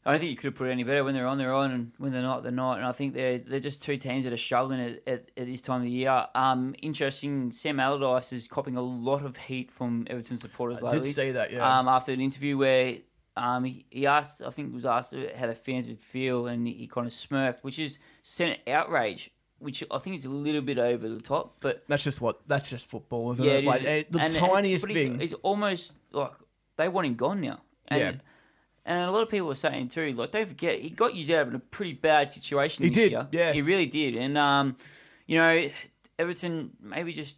I 0.06 0.12
don't 0.12 0.20
think 0.20 0.32
you 0.32 0.38
could 0.38 0.46
have 0.46 0.56
put 0.56 0.68
it 0.70 0.72
any 0.72 0.84
better. 0.84 1.04
When 1.04 1.14
they're 1.14 1.28
on, 1.28 1.38
they're 1.38 1.54
on, 1.54 1.72
and 1.72 1.92
when 1.98 2.12
they're 2.12 2.22
not, 2.22 2.42
they're 2.42 2.52
not. 2.52 2.78
And 2.78 2.88
I 2.88 2.92
think 2.94 3.14
they're 3.14 3.38
they're 3.38 3.60
just 3.60 3.84
two 3.84 3.98
teams 3.98 4.24
that 4.24 4.32
are 4.34 4.38
struggling 4.38 4.80
at, 4.80 5.02
at, 5.08 5.32
at 5.38 5.46
this 5.46 5.62
time 5.62 5.82
of 5.82 5.84
the 5.86 5.92
year. 5.92 6.26
Um, 6.36 6.74
interesting. 6.82 7.52
Sam 7.52 7.80
Allardyce 7.80 8.32
is 8.34 8.48
copping 8.48 8.78
a 8.78 8.82
lot 8.82 9.24
of 9.26 9.36
heat 9.38 9.70
from 9.72 10.08
Everton 10.10 10.38
supporters 10.38 10.82
I 10.82 10.88
lately. 10.92 11.10
did 11.10 11.16
see 11.16 11.32
that, 11.32 11.52
yeah. 11.52 11.80
Um, 11.80 11.88
after 11.90 12.12
an 12.14 12.22
interview 12.22 12.58
where 12.58 12.96
um, 13.36 13.66
he, 13.66 13.86
he 13.90 14.08
asked, 14.08 14.42
I 14.42 14.50
think 14.52 14.74
was 14.74 14.86
asked 14.86 15.14
how 15.36 15.48
the 15.48 15.54
fans 15.54 15.88
would 15.88 16.00
feel, 16.00 16.48
and 16.48 16.66
he 16.66 16.88
kind 16.88 17.06
of 17.06 17.12
smirked, 17.14 17.64
which 17.64 17.78
is 17.80 18.00
sent 18.24 18.58
outrage. 18.68 19.30
Which 19.62 19.84
I 19.92 19.98
think 19.98 20.16
is 20.16 20.24
a 20.24 20.30
little 20.30 20.62
bit 20.62 20.78
over 20.80 21.10
the 21.10 21.20
top, 21.20 21.58
but 21.60 21.84
That's 21.90 22.02
just 22.06 22.22
what 22.22 22.40
that's 22.48 22.70
just 22.70 22.88
football, 22.88 23.34
isn't 23.34 23.44
yeah, 23.44 23.52
it? 23.56 23.66
it 23.66 23.68
Like 23.68 23.84
eh, 23.86 24.04
the 24.10 24.20
And 24.20 24.32
it's- 24.34 24.38
tiniest 24.38 24.88
he's- 24.88 25.04
thing. 25.04 25.20
He's, 25.20 25.34
almost 25.34 25.98
like 26.14 26.32
they 26.78 26.88
want 26.88 27.08
him 27.08 27.16
gone 27.16 27.42
now. 27.42 27.60
And, 27.90 28.00
Yeah. 28.00 28.12
And 28.90 29.02
a 29.02 29.12
lot 29.12 29.22
of 29.22 29.30
people 29.30 29.52
are 29.52 29.56
saying 29.56 29.90
too, 29.90 30.14
like 30.14 30.32
don't 30.32 30.48
forget, 30.48 30.80
he 30.80 30.90
got 30.90 31.14
you 31.14 31.36
out 31.38 31.48
of 31.48 31.54
a 31.54 31.60
pretty 31.60 31.94
bad 31.94 32.32
situation. 32.32 32.84
He 32.84 32.90
this 32.90 33.04
did, 33.04 33.12
year. 33.12 33.28
yeah. 33.32 33.54
he 33.54 33.62
really 33.62 33.86
did. 33.86 34.16
And 34.16 34.36
um, 34.36 34.78
you 35.28 35.38
know, 35.38 35.70
Everton 36.18 36.72
maybe 36.82 37.14
just 37.14 37.38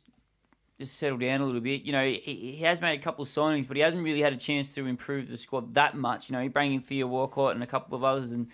just 0.78 0.96
settle 0.98 1.18
down 1.18 1.42
a 1.42 1.46
little 1.46 1.60
bit. 1.60 1.82
You 1.82 1.92
know, 1.92 2.06
he, 2.06 2.56
he 2.56 2.64
has 2.64 2.80
made 2.80 2.98
a 2.98 3.04
couple 3.04 3.24
of 3.24 3.28
signings, 3.28 3.68
but 3.68 3.76
he 3.76 3.84
hasn't 3.84 4.02
really 4.02 4.22
had 4.22 4.32
a 4.32 4.38
chance 4.38 4.74
to 4.76 4.88
improve 4.88 5.28
the 5.28 5.36
squad 5.36 5.74
that 5.74 5.94
much. 5.94 6.30
You 6.30 6.38
know, 6.38 6.42
he 6.42 6.48
brought 6.48 6.68
in 6.68 6.80
Theo 6.80 7.06
Walcott 7.08 7.54
and 7.56 7.64
a 7.64 7.68
couple 7.68 7.98
of 7.98 8.06
others, 8.06 8.32
and 8.32 8.48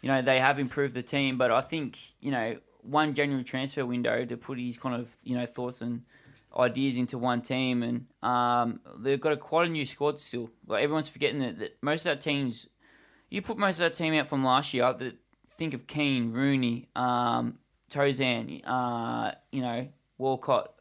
you 0.00 0.08
know 0.08 0.22
they 0.22 0.38
have 0.38 0.60
improved 0.60 0.94
the 0.94 1.02
team. 1.02 1.38
But 1.38 1.50
I 1.50 1.60
think 1.60 1.98
you 2.20 2.30
know 2.30 2.58
one 2.82 3.12
January 3.12 3.42
transfer 3.42 3.84
window 3.84 4.24
to 4.24 4.36
put 4.36 4.60
his 4.60 4.78
kind 4.78 4.94
of 4.94 5.16
you 5.24 5.36
know 5.36 5.46
thoughts 5.46 5.80
and 5.80 6.02
ideas 6.58 6.96
into 6.96 7.18
one 7.18 7.42
team, 7.42 7.82
and 7.82 8.06
um, 8.22 8.80
they've 8.98 9.20
got 9.20 9.32
a 9.32 9.36
quite 9.36 9.68
a 9.68 9.70
new 9.70 9.86
squad 9.86 10.20
still. 10.20 10.50
Like 10.66 10.82
everyone's 10.82 11.08
forgetting 11.08 11.40
that, 11.40 11.58
that 11.58 11.76
most 11.82 12.00
of 12.06 12.12
that 12.12 12.20
teams, 12.20 12.68
you 13.30 13.42
put 13.42 13.58
most 13.58 13.76
of 13.76 13.80
that 13.80 13.94
team 13.94 14.14
out 14.14 14.26
from 14.26 14.44
last 14.44 14.72
year. 14.74 14.92
That 14.92 15.16
think 15.48 15.74
of 15.74 15.86
Keane, 15.86 16.32
Rooney, 16.32 16.88
um, 16.96 17.58
Tosun, 17.90 18.62
uh, 18.64 19.32
you 19.52 19.62
know 19.62 19.88
Walcott, 20.18 20.74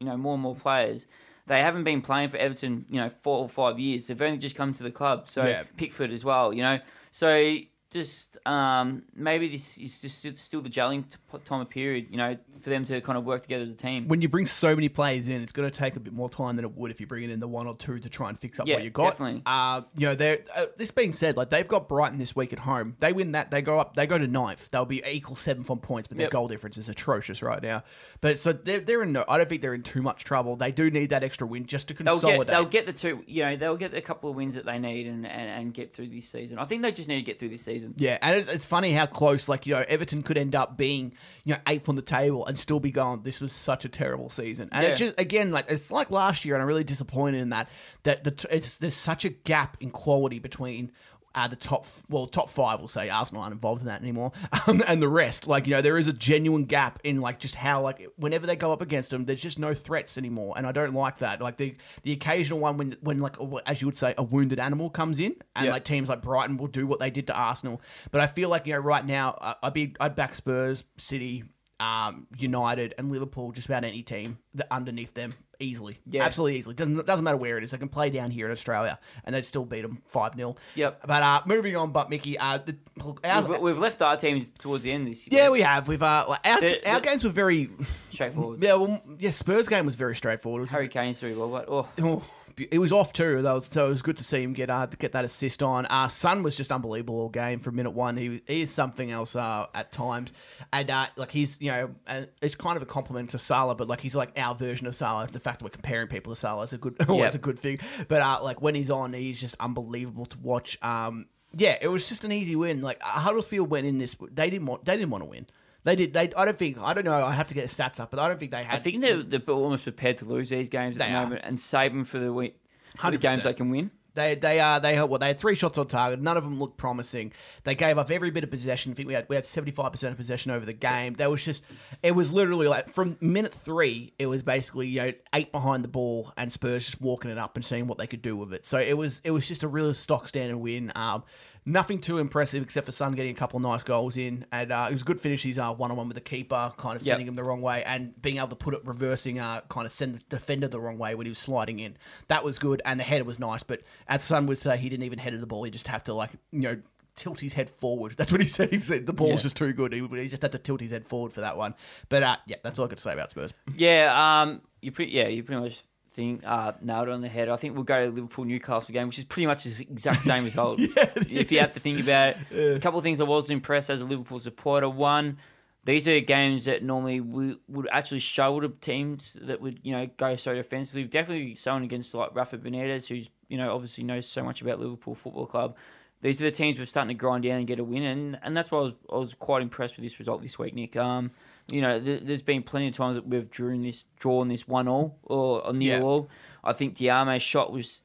you 0.00 0.06
know 0.06 0.16
more 0.16 0.34
and 0.34 0.42
more 0.42 0.54
players. 0.56 1.06
They 1.46 1.60
haven't 1.60 1.84
been 1.84 2.02
playing 2.02 2.28
for 2.28 2.36
Everton, 2.36 2.86
you 2.88 3.00
know, 3.00 3.08
four 3.08 3.38
or 3.38 3.48
five 3.48 3.78
years. 3.78 4.06
They've 4.06 4.22
only 4.22 4.38
just 4.38 4.54
come 4.54 4.72
to 4.74 4.82
the 4.84 4.92
club. 4.92 5.28
So 5.28 5.44
Yeah. 5.44 5.64
Pickford 5.76 6.12
as 6.12 6.24
well, 6.24 6.52
you 6.52 6.62
know. 6.62 6.78
So 7.10 7.56
just 7.92 8.38
um, 8.46 9.02
maybe 9.14 9.48
this 9.48 9.78
is 9.78 10.00
just 10.00 10.22
still 10.38 10.60
the 10.62 10.70
gelling 10.70 11.04
time 11.44 11.60
of 11.60 11.68
period, 11.68 12.06
you 12.10 12.16
know, 12.16 12.36
for 12.60 12.70
them 12.70 12.84
to 12.86 13.00
kind 13.02 13.18
of 13.18 13.24
work 13.24 13.42
together 13.42 13.64
as 13.64 13.70
a 13.70 13.76
team. 13.76 14.08
when 14.08 14.20
you 14.22 14.28
bring 14.28 14.46
so 14.46 14.74
many 14.74 14.88
players 14.88 15.28
in, 15.28 15.42
it's 15.42 15.52
going 15.52 15.68
to 15.68 15.76
take 15.76 15.96
a 15.96 16.00
bit 16.00 16.12
more 16.12 16.28
time 16.30 16.56
than 16.56 16.64
it 16.64 16.72
would 16.76 16.90
if 16.90 17.00
you 17.00 17.06
bring 17.06 17.28
in 17.28 17.38
the 17.40 17.46
one 17.48 17.66
or 17.66 17.76
two 17.76 17.98
to 17.98 18.08
try 18.08 18.28
and 18.30 18.38
fix 18.38 18.58
up 18.58 18.66
Yeah, 18.66 18.76
what 18.76 18.84
you 18.84 18.90
got. 18.90 19.10
definitely. 19.10 19.42
Uh, 19.44 19.82
you 19.96 20.06
know, 20.06 20.14
they're, 20.14 20.38
uh, 20.54 20.66
this 20.76 20.90
being 20.90 21.12
said, 21.12 21.36
like 21.36 21.50
they've 21.50 21.68
got 21.68 21.88
Brighton 21.88 22.18
this 22.18 22.34
week 22.34 22.52
at 22.52 22.60
home. 22.60 22.96
They 23.00 23.12
win 23.12 23.32
that, 23.32 23.50
they 23.50 23.60
go 23.62 23.78
up, 23.78 23.94
they 23.94 24.06
go 24.06 24.16
to 24.16 24.26
ninth. 24.26 24.70
They'll 24.70 24.84
be 24.86 25.02
equal 25.06 25.36
seventh 25.36 25.70
on 25.70 25.78
points, 25.80 26.08
but 26.08 26.16
their 26.16 26.24
Yep. 26.26 26.32
goal 26.32 26.48
difference 26.48 26.78
is 26.78 26.88
atrocious 26.88 27.42
right 27.42 27.62
now. 27.62 27.82
But 28.20 28.38
so 28.38 28.52
they're, 28.52 28.80
they're 28.80 29.02
in 29.02 29.12
no, 29.12 29.24
I 29.28 29.36
don't 29.36 29.48
think 29.48 29.60
they're 29.60 29.74
in 29.74 29.82
too 29.82 30.00
much 30.02 30.24
trouble. 30.24 30.56
They 30.56 30.72
do 30.72 30.90
need 30.90 31.10
that 31.10 31.22
extra 31.22 31.46
win 31.46 31.66
just 31.66 31.88
to 31.88 31.94
They'll 31.94 32.14
consolidate. 32.14 32.46
get, 32.46 32.52
they'll 32.52 32.64
get 32.64 32.86
the 32.86 32.92
two, 32.92 33.24
you 33.26 33.44
know, 33.44 33.56
they'll 33.56 33.76
get 33.76 33.92
a 33.92 34.00
couple 34.00 34.30
of 34.30 34.36
wins 34.36 34.54
that 34.54 34.64
they 34.64 34.78
need 34.78 35.06
and, 35.08 35.26
and, 35.26 35.50
and 35.50 35.74
get 35.74 35.92
through 35.92 36.08
this 36.08 36.28
season. 36.28 36.58
I 36.58 36.64
think 36.64 36.82
they 36.82 36.92
just 36.92 37.08
need 37.08 37.16
to 37.16 37.22
get 37.22 37.38
through 37.40 37.48
this 37.50 37.62
season. 37.62 37.81
Yeah, 37.96 38.18
and 38.22 38.36
it's, 38.36 38.48
it's 38.48 38.64
funny 38.64 38.92
how 38.92 39.06
close, 39.06 39.48
like, 39.48 39.66
you 39.66 39.74
know, 39.74 39.84
Everton 39.88 40.22
could 40.22 40.38
end 40.38 40.54
up 40.54 40.76
being, 40.76 41.14
you 41.44 41.54
know, 41.54 41.60
eighth 41.66 41.88
on 41.88 41.96
the 41.96 42.02
table 42.02 42.46
and 42.46 42.58
still 42.58 42.80
be 42.80 42.90
gone. 42.90 43.22
this 43.22 43.40
was 43.40 43.52
such 43.52 43.84
a 43.84 43.88
terrible 43.88 44.30
season. 44.30 44.68
And 44.72 44.86
it's 44.86 44.98
just, 44.98 45.14
again, 45.18 45.50
like, 45.50 45.66
it's 45.68 45.90
like 45.90 46.10
last 46.10 46.44
year, 46.44 46.54
and 46.54 46.62
I'm 46.62 46.68
really 46.68 46.84
disappointed 46.84 47.40
in 47.40 47.50
that, 47.50 47.68
that 48.02 48.24
the, 48.24 48.30
t- 48.30 48.48
it's, 48.50 48.76
there's 48.78 48.94
such 48.94 49.24
a 49.24 49.30
gap 49.30 49.76
in 49.80 49.90
quality 49.90 50.38
between 50.38 50.92
uh, 51.34 51.48
the 51.48 51.56
top, 51.56 51.86
well, 52.08 52.26
top 52.26 52.50
five, 52.50 52.78
we'll 52.78 52.88
say, 52.88 53.08
Arsenal 53.08 53.42
aren't 53.42 53.52
involved 53.54 53.80
in 53.82 53.86
that 53.86 54.00
anymore, 54.00 54.32
um, 54.66 54.82
and 54.86 55.00
the 55.02 55.08
rest. 55.08 55.46
Like, 55.46 55.66
you 55.66 55.72
know, 55.74 55.80
there 55.82 55.96
is 55.96 56.08
a 56.08 56.12
genuine 56.12 56.64
gap 56.64 56.98
in, 57.04 57.20
like, 57.20 57.38
just 57.38 57.54
how, 57.54 57.80
like, 57.80 58.06
whenever 58.16 58.46
they 58.46 58.56
go 58.56 58.72
up 58.72 58.82
against 58.82 59.10
them, 59.10 59.24
there's 59.24 59.40
just 59.42 59.58
no 59.58 59.72
threats 59.74 60.18
anymore, 60.18 60.54
and 60.56 60.66
I 60.66 60.72
don't 60.72 60.94
like 60.94 61.18
that. 61.18 61.40
Like, 61.40 61.56
the 61.56 61.74
the 62.02 62.12
occasional 62.12 62.58
one 62.58 62.76
when, 62.76 62.96
when 63.00 63.20
like, 63.20 63.36
as 63.66 63.80
you 63.80 63.88
would 63.88 63.96
say, 63.96 64.14
a 64.18 64.22
wounded 64.22 64.58
animal 64.58 64.90
comes 64.90 65.20
in, 65.20 65.34
and, 65.56 65.66
Yeah. 65.66 65.72
like, 65.72 65.84
teams 65.84 66.08
like 66.08 66.22
Brighton 66.22 66.56
will 66.56 66.66
do 66.68 66.86
what 66.86 66.98
they 67.00 67.10
did 67.10 67.26
to 67.28 67.34
Arsenal. 67.34 67.80
But 68.10 68.20
I 68.20 68.26
feel 68.26 68.48
like 68.48 68.66
you 68.66 68.74
know 68.74 68.78
right 68.80 69.04
now 69.04 69.56
I'd 69.62 69.72
be 69.72 69.94
I'd 70.00 70.14
back 70.14 70.34
Spurs, 70.34 70.84
City, 70.96 71.44
um, 71.80 72.26
United, 72.38 72.94
and 72.98 73.10
Liverpool. 73.10 73.52
Just 73.52 73.66
about 73.68 73.84
any 73.84 74.02
team 74.02 74.38
that 74.54 74.66
underneath 74.70 75.14
them 75.14 75.34
easily, 75.62 75.98
Yeah. 76.06 76.24
absolutely 76.24 76.58
easily. 76.58 76.74
Doesn't 76.74 77.06
doesn't 77.06 77.24
matter 77.24 77.36
where 77.36 77.56
it 77.58 77.64
is. 77.64 77.70
They 77.70 77.78
can 77.78 77.88
play 77.88 78.10
down 78.10 78.30
here 78.30 78.46
in 78.46 78.52
Australia, 78.52 78.98
and 79.24 79.34
they'd 79.34 79.46
still 79.46 79.64
beat 79.64 79.82
them 79.82 80.02
five 80.06 80.34
0 80.34 80.56
Yep. 80.74 81.06
But 81.06 81.22
uh, 81.22 81.42
moving 81.46 81.76
on, 81.76 81.92
but 81.92 82.10
Mickey, 82.10 82.38
uh, 82.38 82.58
the, 82.58 82.76
our, 83.24 83.42
We've, 83.48 83.60
we've 83.60 83.78
left 83.78 84.02
our 84.02 84.16
teams 84.16 84.50
towards 84.50 84.84
the 84.84 84.92
end 84.92 85.06
this 85.06 85.26
year. 85.28 85.42
yeah, 85.42 85.48
we 85.50 85.60
have. 85.62 85.88
We've 85.88 86.02
uh, 86.02 86.36
our, 86.44 86.60
The- 86.60 86.88
our 86.88 87.00
the- 87.00 87.06
games 87.08 87.24
were 87.24 87.30
very 87.30 87.70
straightforward. 88.10 88.62
yeah. 88.62 88.74
Well, 88.74 89.00
yeah, 89.18 89.30
Spurs 89.30 89.68
game 89.68 89.86
was 89.86 89.94
very 89.94 90.16
straightforward. 90.16 90.58
It 90.58 90.62
was 90.62 90.70
Harry 90.70 90.88
Kane's 90.88 91.18
three 91.20 91.34
well, 91.34 91.48
but 91.48 91.66
oh, 91.68 91.88
Oh, 92.00 92.22
it 92.58 92.78
was 92.78 92.92
off 92.92 93.12
too. 93.12 93.42
That 93.42 93.52
was, 93.52 93.66
so 93.66 93.86
it 93.86 93.88
was 93.88 94.02
good 94.02 94.16
to 94.18 94.24
see 94.24 94.42
him 94.42 94.52
get 94.52 94.70
uh, 94.70 94.86
get 94.86 95.12
that 95.12 95.24
assist 95.24 95.62
on. 95.62 95.86
Uh, 95.86 96.08
Son 96.08 96.42
was 96.42 96.56
just 96.56 96.70
unbelievable 96.72 97.16
all 97.20 97.28
game 97.28 97.58
from 97.60 97.76
minute 97.76 97.90
one. 97.92 98.16
He, 98.16 98.42
he 98.46 98.62
is 98.62 98.70
something 98.70 99.10
else 99.10 99.34
uh, 99.36 99.66
at 99.74 99.92
times, 99.92 100.32
and 100.72 100.90
uh, 100.90 101.06
like 101.16 101.30
he's 101.30 101.60
you 101.60 101.70
know 101.70 101.90
and 102.06 102.28
it's 102.40 102.54
kind 102.54 102.76
of 102.76 102.82
a 102.82 102.86
compliment 102.86 103.30
to 103.30 103.38
Salah, 103.38 103.74
but 103.74 103.88
like 103.88 104.00
he's 104.00 104.14
like 104.14 104.32
our 104.36 104.54
version 104.54 104.86
of 104.86 104.94
Salah. 104.96 105.26
The 105.30 105.40
fact 105.40 105.58
that 105.60 105.64
we're 105.64 105.70
comparing 105.70 106.08
people 106.08 106.32
to 106.34 106.38
Salah 106.38 106.62
is 106.64 106.72
a 106.72 106.78
good 106.78 106.94
always 107.08 107.22
Yep. 107.32 107.34
a 107.34 107.38
good 107.38 107.58
thing. 107.58 107.78
But 108.08 108.22
uh, 108.22 108.40
like 108.42 108.60
when 108.62 108.74
he's 108.74 108.90
on, 108.90 109.12
he's 109.12 109.40
just 109.40 109.56
unbelievable 109.60 110.26
to 110.26 110.38
watch. 110.38 110.78
Um, 110.82 111.26
yeah, 111.56 111.76
it 111.80 111.88
was 111.88 112.08
just 112.08 112.24
an 112.24 112.32
easy 112.32 112.56
win. 112.56 112.80
Like 112.80 113.00
uh, 113.04 113.08
Huddersfield 113.20 113.70
went 113.70 113.86
in 113.86 113.98
this, 113.98 114.16
they 114.30 114.48
didn't 114.50 114.66
want 114.66 114.84
they 114.84 114.96
didn't 114.96 115.10
want 115.10 115.24
to 115.24 115.30
win. 115.30 115.46
They 115.84 115.96
did. 115.96 116.12
They. 116.12 116.32
I 116.36 116.44
don't 116.44 116.58
think. 116.58 116.78
I 116.78 116.94
don't 116.94 117.04
know. 117.04 117.12
I 117.12 117.32
have 117.32 117.48
to 117.48 117.54
get 117.54 117.68
the 117.68 117.74
stats 117.74 117.98
up, 117.98 118.10
but 118.10 118.20
I 118.20 118.28
don't 118.28 118.38
think 118.38 118.52
they 118.52 118.58
had. 118.58 118.68
I 118.68 118.76
think 118.76 119.00
they're, 119.00 119.22
they're 119.22 119.40
almost 119.48 119.84
prepared 119.84 120.18
to 120.18 120.24
lose 120.24 120.48
these 120.48 120.68
games 120.68 120.96
at 120.96 121.08
the 121.08 121.14
are. 121.14 121.22
moment 121.24 121.42
and 121.44 121.58
save 121.58 121.92
them 121.92 122.04
for 122.04 122.18
the 122.18 122.32
week. 122.32 122.56
100%. 122.98 123.20
games 123.20 123.44
they 123.44 123.54
can 123.54 123.70
win. 123.70 123.90
They 124.14 124.34
they 124.34 124.60
uh 124.60 124.78
they 124.78 124.94
had 124.94 125.04
what 125.04 125.20
they 125.20 125.28
had 125.28 125.38
three 125.38 125.54
shots 125.54 125.78
on 125.78 125.86
target. 125.86 126.20
None 126.20 126.36
of 126.36 126.44
them 126.44 126.58
looked 126.58 126.76
promising. 126.76 127.32
They 127.64 127.74
gave 127.74 127.96
up 127.96 128.10
every 128.10 128.30
bit 128.30 128.44
of 128.44 128.50
possession. 128.50 128.92
I 128.92 128.94
think 128.94 129.08
we 129.08 129.14
had 129.14 129.26
we 129.28 129.36
had 129.36 129.46
seventy 129.46 129.72
five 129.72 129.90
percent 129.92 130.12
of 130.12 130.18
possession 130.18 130.50
over 130.50 130.66
the 130.66 130.74
game. 130.74 131.14
That 131.14 131.30
was 131.30 131.42
just 131.42 131.64
it 132.02 132.12
was 132.12 132.30
literally 132.30 132.68
like 132.68 132.90
from 132.92 133.16
minute 133.20 133.54
three, 133.54 134.12
it 134.18 134.26
was 134.26 134.42
basically 134.42 134.88
you 134.88 135.00
know 135.00 135.12
eight 135.32 135.50
behind 135.50 135.82
the 135.82 135.88
ball 135.88 136.32
and 136.36 136.52
Spurs 136.52 136.84
just 136.84 137.00
walking 137.00 137.30
it 137.30 137.38
up 137.38 137.56
and 137.56 137.64
seeing 137.64 137.86
what 137.86 137.96
they 137.96 138.06
could 138.06 138.22
do 138.22 138.36
with 138.36 138.52
it. 138.52 138.66
So 138.66 138.78
it 138.78 138.96
was 138.98 139.22
it 139.24 139.30
was 139.30 139.48
just 139.48 139.62
a 139.62 139.68
real 139.68 139.94
stock 139.94 140.28
standard 140.28 140.58
win. 140.58 140.92
Um, 140.94 141.24
nothing 141.64 142.00
too 142.00 142.18
impressive 142.18 142.62
except 142.62 142.86
for 142.86 142.92
Son 142.92 143.12
getting 143.12 143.30
a 143.32 143.38
couple 143.38 143.56
of 143.56 143.62
nice 143.62 143.82
goals 143.82 144.16
in, 144.16 144.44
and 144.52 144.72
uh, 144.72 144.86
it 144.90 144.92
was 144.92 145.02
a 145.02 145.04
good 145.04 145.20
finish. 145.20 145.42
He's 145.42 145.58
uh 145.58 145.72
one 145.72 145.90
on 145.90 145.96
one 145.96 146.08
with 146.08 146.16
the 146.16 146.20
keeper, 146.20 146.72
kind 146.76 146.96
of 146.96 147.02
Yep. 147.06 147.12
sending 147.12 147.28
him 147.28 147.34
the 147.34 147.44
wrong 147.44 147.60
way 147.62 147.82
and 147.84 148.20
being 148.20 148.36
able 148.38 148.48
to 148.48 148.56
put 148.56 148.74
it 148.74 148.80
reversing, 148.84 149.38
uh, 149.38 149.60
kind 149.68 149.86
of 149.86 149.92
send 149.92 150.16
the 150.16 150.20
defender 150.28 150.68
the 150.68 150.80
wrong 150.80 150.98
way 150.98 151.14
when 151.14 151.26
he 151.26 151.30
was 151.30 151.38
sliding 151.38 151.78
in. 151.78 151.96
That 152.28 152.44
was 152.44 152.58
good, 152.58 152.82
and 152.84 152.98
the 152.98 153.04
header 153.04 153.24
was 153.24 153.38
nice. 153.38 153.62
But 153.62 153.82
as 154.08 154.24
Son 154.24 154.46
would 154.46 154.58
say, 154.58 154.76
he 154.76 154.88
didn't 154.88 155.04
even 155.04 155.18
head 155.18 155.38
the 155.40 155.46
ball. 155.46 155.62
He 155.64 155.70
just 155.70 155.88
had 155.88 156.04
to 156.06 156.14
like 156.14 156.30
you 156.50 156.60
know 156.60 156.78
tilt 157.14 157.40
his 157.40 157.52
head 157.52 157.68
forward. 157.68 158.14
That's 158.16 158.32
what 158.32 158.40
he 158.42 158.48
said. 158.48 158.70
He 158.70 158.78
said 158.78 159.06
the 159.06 159.12
ball 159.12 159.30
was 159.30 159.40
Yeah. 159.40 159.44
just 159.44 159.56
too 159.56 159.72
good. 159.72 159.92
He, 159.92 160.00
he 160.00 160.28
just 160.28 160.42
had 160.42 160.52
to 160.52 160.58
tilt 160.58 160.80
his 160.80 160.90
head 160.92 161.06
forward 161.06 161.32
for 161.32 161.42
that 161.42 161.56
one. 161.56 161.74
But 162.08 162.22
uh, 162.22 162.36
yeah, 162.46 162.56
that's 162.62 162.78
all 162.78 162.86
I 162.86 162.88
got 162.88 162.96
to 162.98 163.02
say 163.02 163.12
about 163.12 163.30
Spurs. 163.30 163.52
Yeah, 163.76 164.40
um, 164.42 164.62
you 164.80 164.92
pretty 164.92 165.12
yeah, 165.12 165.28
you 165.28 165.42
pretty 165.42 165.60
much 165.60 165.82
think 166.12 166.42
uh, 166.44 166.72
nailed 166.80 167.08
it 167.08 167.12
on 167.12 167.20
the 167.22 167.28
head. 167.28 167.48
I 167.48 167.56
think 167.56 167.74
we'll 167.74 167.84
go 167.84 168.04
to 168.04 168.10
the 168.10 168.14
Liverpool 168.14 168.44
Newcastle 168.44 168.92
game, 168.92 169.06
which 169.06 169.18
is 169.18 169.24
pretty 169.24 169.46
much 169.46 169.64
the 169.64 169.86
exact 169.90 170.24
same 170.24 170.44
result. 170.50 170.78
if 170.78 171.50
you 171.50 171.60
have 171.60 171.72
to 171.72 171.80
think 171.80 172.00
about 172.00 172.36
it, 172.50 172.76
a 172.76 172.80
couple 172.80 172.98
of 172.98 173.04
things 173.04 173.20
I 173.20 173.24
was 173.24 173.50
impressed 173.50 173.90
as 173.90 174.02
a 174.02 174.06
Liverpool 174.06 174.38
supporter. 174.38 174.88
One, 174.88 175.38
these 175.84 176.06
are 176.06 176.20
games 176.20 176.66
that 176.66 176.82
normally 176.82 177.20
we 177.20 177.56
would 177.68 177.88
actually 177.90 178.20
struggle 178.20 178.60
to 178.60 178.68
teams 178.68 179.38
that 179.42 179.60
would 179.60 179.80
you 179.82 179.92
know 179.92 180.06
go 180.16 180.36
so 180.36 180.54
defensively. 180.54 181.04
Definitely 181.04 181.54
someone 181.54 181.82
against 181.82 182.14
like 182.14 182.34
Rafa 182.34 182.58
Benitez, 182.58 183.08
who's 183.08 183.30
you 183.48 183.56
know 183.56 183.74
obviously 183.74 184.04
knows 184.04 184.28
so 184.28 184.42
much 184.42 184.60
about 184.60 184.80
Liverpool 184.80 185.14
Football 185.14 185.46
Club. 185.46 185.76
These 186.22 186.40
are 186.40 186.44
the 186.44 186.50
teams 186.50 186.78
we're 186.78 186.86
starting 186.86 187.08
to 187.14 187.20
grind 187.20 187.44
down 187.44 187.58
and 187.58 187.66
get 187.66 187.78
a 187.78 187.84
win, 187.84 188.02
and, 188.04 188.38
and 188.42 188.56
that's 188.56 188.70
why 188.70 188.78
I 188.78 188.82
was, 188.82 188.92
I 189.12 189.16
was 189.16 189.34
quite 189.34 189.60
impressed 189.60 189.96
with 189.96 190.04
this 190.04 190.18
result 190.18 190.40
this 190.40 190.58
week, 190.58 190.72
Nick. 190.74 190.96
Um, 190.96 191.30
you 191.70 191.80
know, 191.82 192.00
th- 192.00 192.22
there's 192.22 192.42
been 192.42 192.62
plenty 192.62 192.88
of 192.88 192.94
times 192.94 193.16
that 193.16 193.26
we've 193.26 193.50
drawn 193.50 193.82
this, 193.82 194.04
drawn 194.18 194.48
this 194.48 194.66
one 194.66 194.88
all 194.88 195.18
or 195.24 195.62
a 195.64 195.72
nil 195.72 195.98
Yeah. 195.98 196.00
all. 196.02 196.28
I 196.64 196.72
think 196.72 196.96
Diame's 196.96 197.42
shot 197.42 197.72
was 197.72 198.02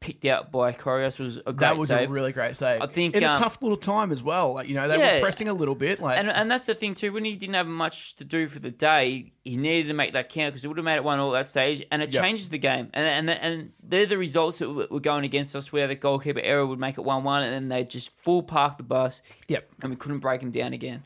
picked 0.00 0.24
out 0.24 0.50
by 0.50 0.72
Karius 0.72 1.18
was 1.18 1.36
a 1.36 1.42
great 1.42 1.46
save. 1.52 1.58
That 1.58 1.76
was 1.76 1.88
save. 1.88 2.08
a 2.08 2.12
really 2.12 2.32
great 2.32 2.56
save. 2.56 2.80
I 2.80 2.86
think, 2.86 3.14
in 3.14 3.22
a 3.22 3.26
um, 3.28 3.36
tough 3.38 3.60
little 3.60 3.76
time 3.76 4.10
as 4.10 4.22
well. 4.22 4.54
Like 4.54 4.66
you 4.66 4.74
know 4.74 4.88
they 4.88 4.98
Yeah. 4.98 5.16
were 5.16 5.20
pressing 5.20 5.48
a 5.48 5.52
little 5.52 5.74
bit. 5.74 6.00
Like 6.00 6.18
And, 6.18 6.30
and 6.30 6.50
that's 6.50 6.64
the 6.66 6.74
thing 6.74 6.94
too. 6.94 7.12
When 7.12 7.24
he 7.24 7.36
didn't 7.36 7.54
have 7.54 7.66
much 7.66 8.16
to 8.16 8.24
do 8.24 8.48
for 8.48 8.58
the 8.60 8.70
day, 8.70 9.32
he 9.44 9.56
needed 9.58 9.88
to 9.88 9.94
make 9.94 10.14
that 10.14 10.30
count 10.30 10.52
because 10.54 10.62
he 10.62 10.68
would 10.68 10.78
have 10.78 10.84
made 10.84 10.96
it 10.96 11.04
one 11.04 11.18
all 11.18 11.36
at 11.36 11.40
that 11.40 11.46
stage, 11.46 11.84
and 11.90 12.00
it 12.02 12.12
Yep. 12.14 12.22
changes 12.22 12.48
the 12.48 12.58
game. 12.58 12.88
And 12.94 13.28
and 13.28 13.30
and 13.42 13.72
they're 13.82 14.06
the 14.06 14.16
results 14.18 14.58
that 14.60 14.70
were 14.90 15.00
going 15.00 15.24
against 15.24 15.54
us, 15.54 15.70
where 15.70 15.86
the 15.86 15.94
goalkeeper 15.94 16.40
error 16.40 16.64
would 16.66 16.78
make 16.80 16.96
it 16.96 17.02
one 17.02 17.22
one, 17.22 17.42
and 17.42 17.52
then 17.52 17.68
they 17.68 17.84
just 17.84 18.18
full 18.18 18.42
park 18.42 18.78
the 18.78 18.82
bus, 18.84 19.20
yep, 19.48 19.68
and 19.82 19.90
we 19.90 19.96
couldn't 19.96 20.20
break 20.20 20.40
him 20.42 20.50
down 20.50 20.72
again. 20.72 21.02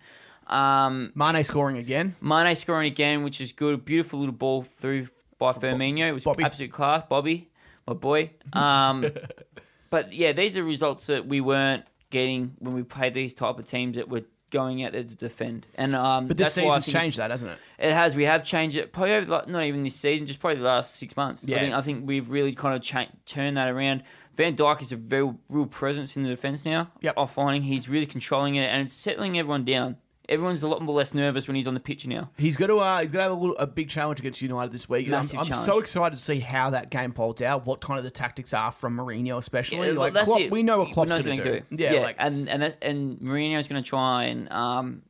Um, 0.46 1.10
Mane 1.14 1.42
scoring 1.42 1.78
again. 1.78 2.14
Mane 2.20 2.54
scoring 2.54 2.86
again, 2.86 3.24
which 3.24 3.40
is 3.40 3.52
good. 3.52 3.84
Beautiful 3.84 4.18
little 4.20 4.34
ball 4.34 4.62
through 4.62 5.08
by 5.38 5.52
Firmino. 5.52 6.06
It 6.08 6.12
was 6.12 6.24
Bobby. 6.24 6.44
absolute 6.44 6.70
class. 6.70 7.02
Bobby, 7.08 7.48
my 7.86 7.94
boy. 7.94 8.30
Um, 8.52 9.06
but 9.90 10.12
yeah, 10.12 10.32
these 10.32 10.56
are 10.56 10.64
results 10.64 11.06
that 11.06 11.26
we 11.26 11.40
weren't 11.40 11.84
getting 12.10 12.54
when 12.58 12.74
we 12.74 12.82
played 12.82 13.14
these 13.14 13.34
type 13.34 13.58
of 13.58 13.64
teams 13.64 13.96
that 13.96 14.08
were 14.08 14.22
going 14.50 14.84
out 14.84 14.92
there 14.92 15.02
to 15.02 15.16
defend. 15.16 15.66
And 15.74 15.94
um, 15.94 16.28
But 16.28 16.36
this 16.36 16.54
that's 16.54 16.66
why 16.66 16.78
season's 16.78 17.02
changed 17.02 17.16
that, 17.16 17.30
hasn't 17.32 17.50
it? 17.50 17.58
It 17.78 17.92
has. 17.92 18.14
We 18.14 18.24
have 18.24 18.44
changed 18.44 18.76
it. 18.76 18.92
Probably 18.92 19.14
over 19.14 19.26
the, 19.26 19.44
not 19.46 19.64
even 19.64 19.82
this 19.82 19.96
season, 19.96 20.28
just 20.28 20.38
probably 20.38 20.58
the 20.58 20.64
last 20.64 20.94
six 20.94 21.16
months. 21.16 21.46
Yeah. 21.46 21.56
I 21.56 21.60
think, 21.60 21.74
I 21.74 21.80
think 21.82 22.06
we've 22.06 22.30
really 22.30 22.52
kind 22.52 22.74
of 22.76 22.80
cha- 22.80 23.08
turned 23.26 23.56
that 23.56 23.68
around. 23.68 24.04
Van 24.36 24.54
Dijk 24.54 24.80
is 24.80 24.92
a 24.92 24.96
very 24.96 25.34
real 25.48 25.66
presence 25.66 26.16
in 26.16 26.22
the 26.22 26.28
defence 26.28 26.64
now. 26.64 26.90
Yep. 27.00 27.14
I'm 27.16 27.26
finding 27.26 27.62
he's 27.62 27.88
really 27.88 28.06
controlling 28.06 28.54
it 28.54 28.66
and 28.66 28.82
it's 28.82 28.92
settling 28.92 29.38
everyone 29.38 29.64
down. 29.64 29.96
Everyone's 30.28 30.62
a 30.62 30.68
lot 30.68 30.80
more 30.80 30.94
less 30.94 31.12
nervous 31.12 31.46
when 31.46 31.54
he's 31.54 31.66
on 31.66 31.74
the 31.74 31.80
pitch 31.80 32.06
now. 32.06 32.30
He's 32.38 32.56
going 32.56 32.70
to 32.70 32.78
uh, 32.78 33.00
he's 33.00 33.12
going 33.12 33.18
to 33.20 33.30
have 33.30 33.32
a, 33.32 33.40
little, 33.40 33.56
a 33.58 33.66
big 33.66 33.90
challenge 33.90 34.20
against 34.20 34.40
United 34.40 34.72
this 34.72 34.88
week. 34.88 35.06
I'm, 35.06 35.10
Massive 35.12 35.40
I'm 35.40 35.44
challenge. 35.44 35.70
so 35.72 35.78
excited 35.78 36.16
to 36.16 36.22
see 36.24 36.40
how 36.40 36.70
that 36.70 36.90
game 36.90 37.12
folds 37.12 37.42
out. 37.42 37.66
What 37.66 37.80
kind 37.80 37.98
of 37.98 38.04
the 38.04 38.10
tactics 38.10 38.54
are 38.54 38.70
from 38.70 38.96
Mourinho, 38.96 39.38
especially. 39.38 39.78
Yeah, 39.78 39.86
well, 39.88 39.94
like 39.96 40.12
that's 40.14 40.26
Klopp, 40.26 40.40
it. 40.40 40.50
we 40.50 40.62
know 40.62 40.78
what 40.78 40.92
Klopp's 40.92 41.10
going 41.10 41.22
to 41.22 41.30
he's 41.32 41.42
do. 41.42 41.60
gonna 41.70 41.94
Yeah, 41.94 42.00
like 42.00 42.16
and 42.18 42.48
and 42.48 42.62
that, 42.62 42.78
and 42.82 43.18
Mourinho's 43.18 43.68
going 43.68 43.82
to 43.82 43.88
try 43.88 44.24
and 44.24 44.50
um, 44.50 45.02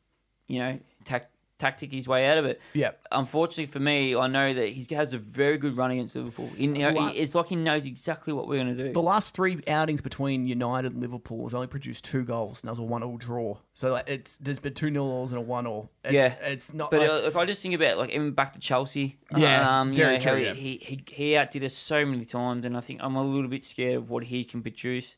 you 0.49 0.59
know, 0.59 0.79
tack 1.05 1.31
tactic 1.59 1.93
his 1.93 2.09
way 2.09 2.29
out 2.29 2.39
of 2.39 2.45
it. 2.47 2.61
Yeah. 2.73 2.91
Unfortunately 3.13 3.67
for 3.67 3.79
me, 3.79 4.17
I 4.17 4.27
know 4.27 4.53
that 4.53 4.69
he 4.69 4.93
has 4.95 5.15
a 5.15 5.19
very 5.19 5.57
good 5.57 5.77
run 5.77 5.91
against 5.93 6.17
Liverpool. 6.17 6.51
He, 6.57 6.67
he- 6.67 6.83
Well, 6.83 7.13
it's 7.15 7.35
like 7.35 7.47
he 7.47 7.57
knows 7.57 7.87
exactly 7.87 8.33
what 8.33 8.49
we're 8.49 8.63
going 8.63 8.77
to 8.77 8.83
do. 8.85 8.93
The 8.93 9.01
last 9.01 9.35
three 9.35 9.63
outings 9.69 10.01
between 10.01 10.47
United 10.47 10.93
and 10.93 11.01
Liverpool 11.01 11.45
has 11.45 11.55
only 11.55 11.67
produced 11.69 12.05
two 12.05 12.25
goals, 12.25 12.61
and 12.63 12.69
that 12.69 12.73
was 12.73 12.81
a 12.81 12.83
one-all 12.83 13.17
draw. 13.17 13.57
So 13.73 13.93
like, 13.93 14.09
it's 14.09 14.37
there's 14.39 14.59
been 14.59 14.75
two 14.75 14.91
nil-alls 14.91 15.33
and 15.33 15.39
a 15.39 15.45
one-all. 15.45 15.91
It's, 16.05 16.13
Yeah. 16.13 16.35
it's 16.43 16.75
not. 16.75 16.91
But 16.91 17.01
like, 17.01 17.11
uh, 17.11 17.23
like, 17.25 17.37
I 17.37 17.45
just 17.45 17.63
think 17.63 17.75
about 17.75 17.99
like 17.99 18.11
even 18.11 18.33
back 18.33 18.53
to 18.55 18.59
Chelsea. 18.59 19.19
Yeah, 19.37 19.81
um, 19.81 19.91
you 19.93 19.97
very 19.97 20.15
know, 20.15 20.21
true, 20.21 20.39
yeah. 20.39 20.53
he, 20.55 20.79
he 20.83 21.05
he 21.09 21.37
outdid 21.37 21.63
us 21.65 21.75
so 21.75 22.05
many 22.05 22.25
times, 22.25 22.65
and 22.65 22.77
I 22.77 22.81
think 22.81 23.01
I'm 23.03 23.17
a 23.17 23.23
little 23.23 23.49
bit 23.49 23.63
scared 23.63 23.97
of 23.97 24.11
what 24.11 24.25
he 24.25 24.45
can 24.45 24.61
produce. 24.63 25.17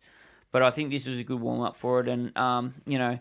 But 0.53 0.63
I 0.63 0.71
think 0.71 0.91
this 0.91 1.07
was 1.07 1.19
a 1.19 1.25
good 1.25 1.41
warm 1.41 1.61
up 1.61 1.77
for 1.77 2.01
it, 2.01 2.09
and 2.09 2.35
um, 2.39 2.75
you 2.87 2.99
know, 2.99 3.19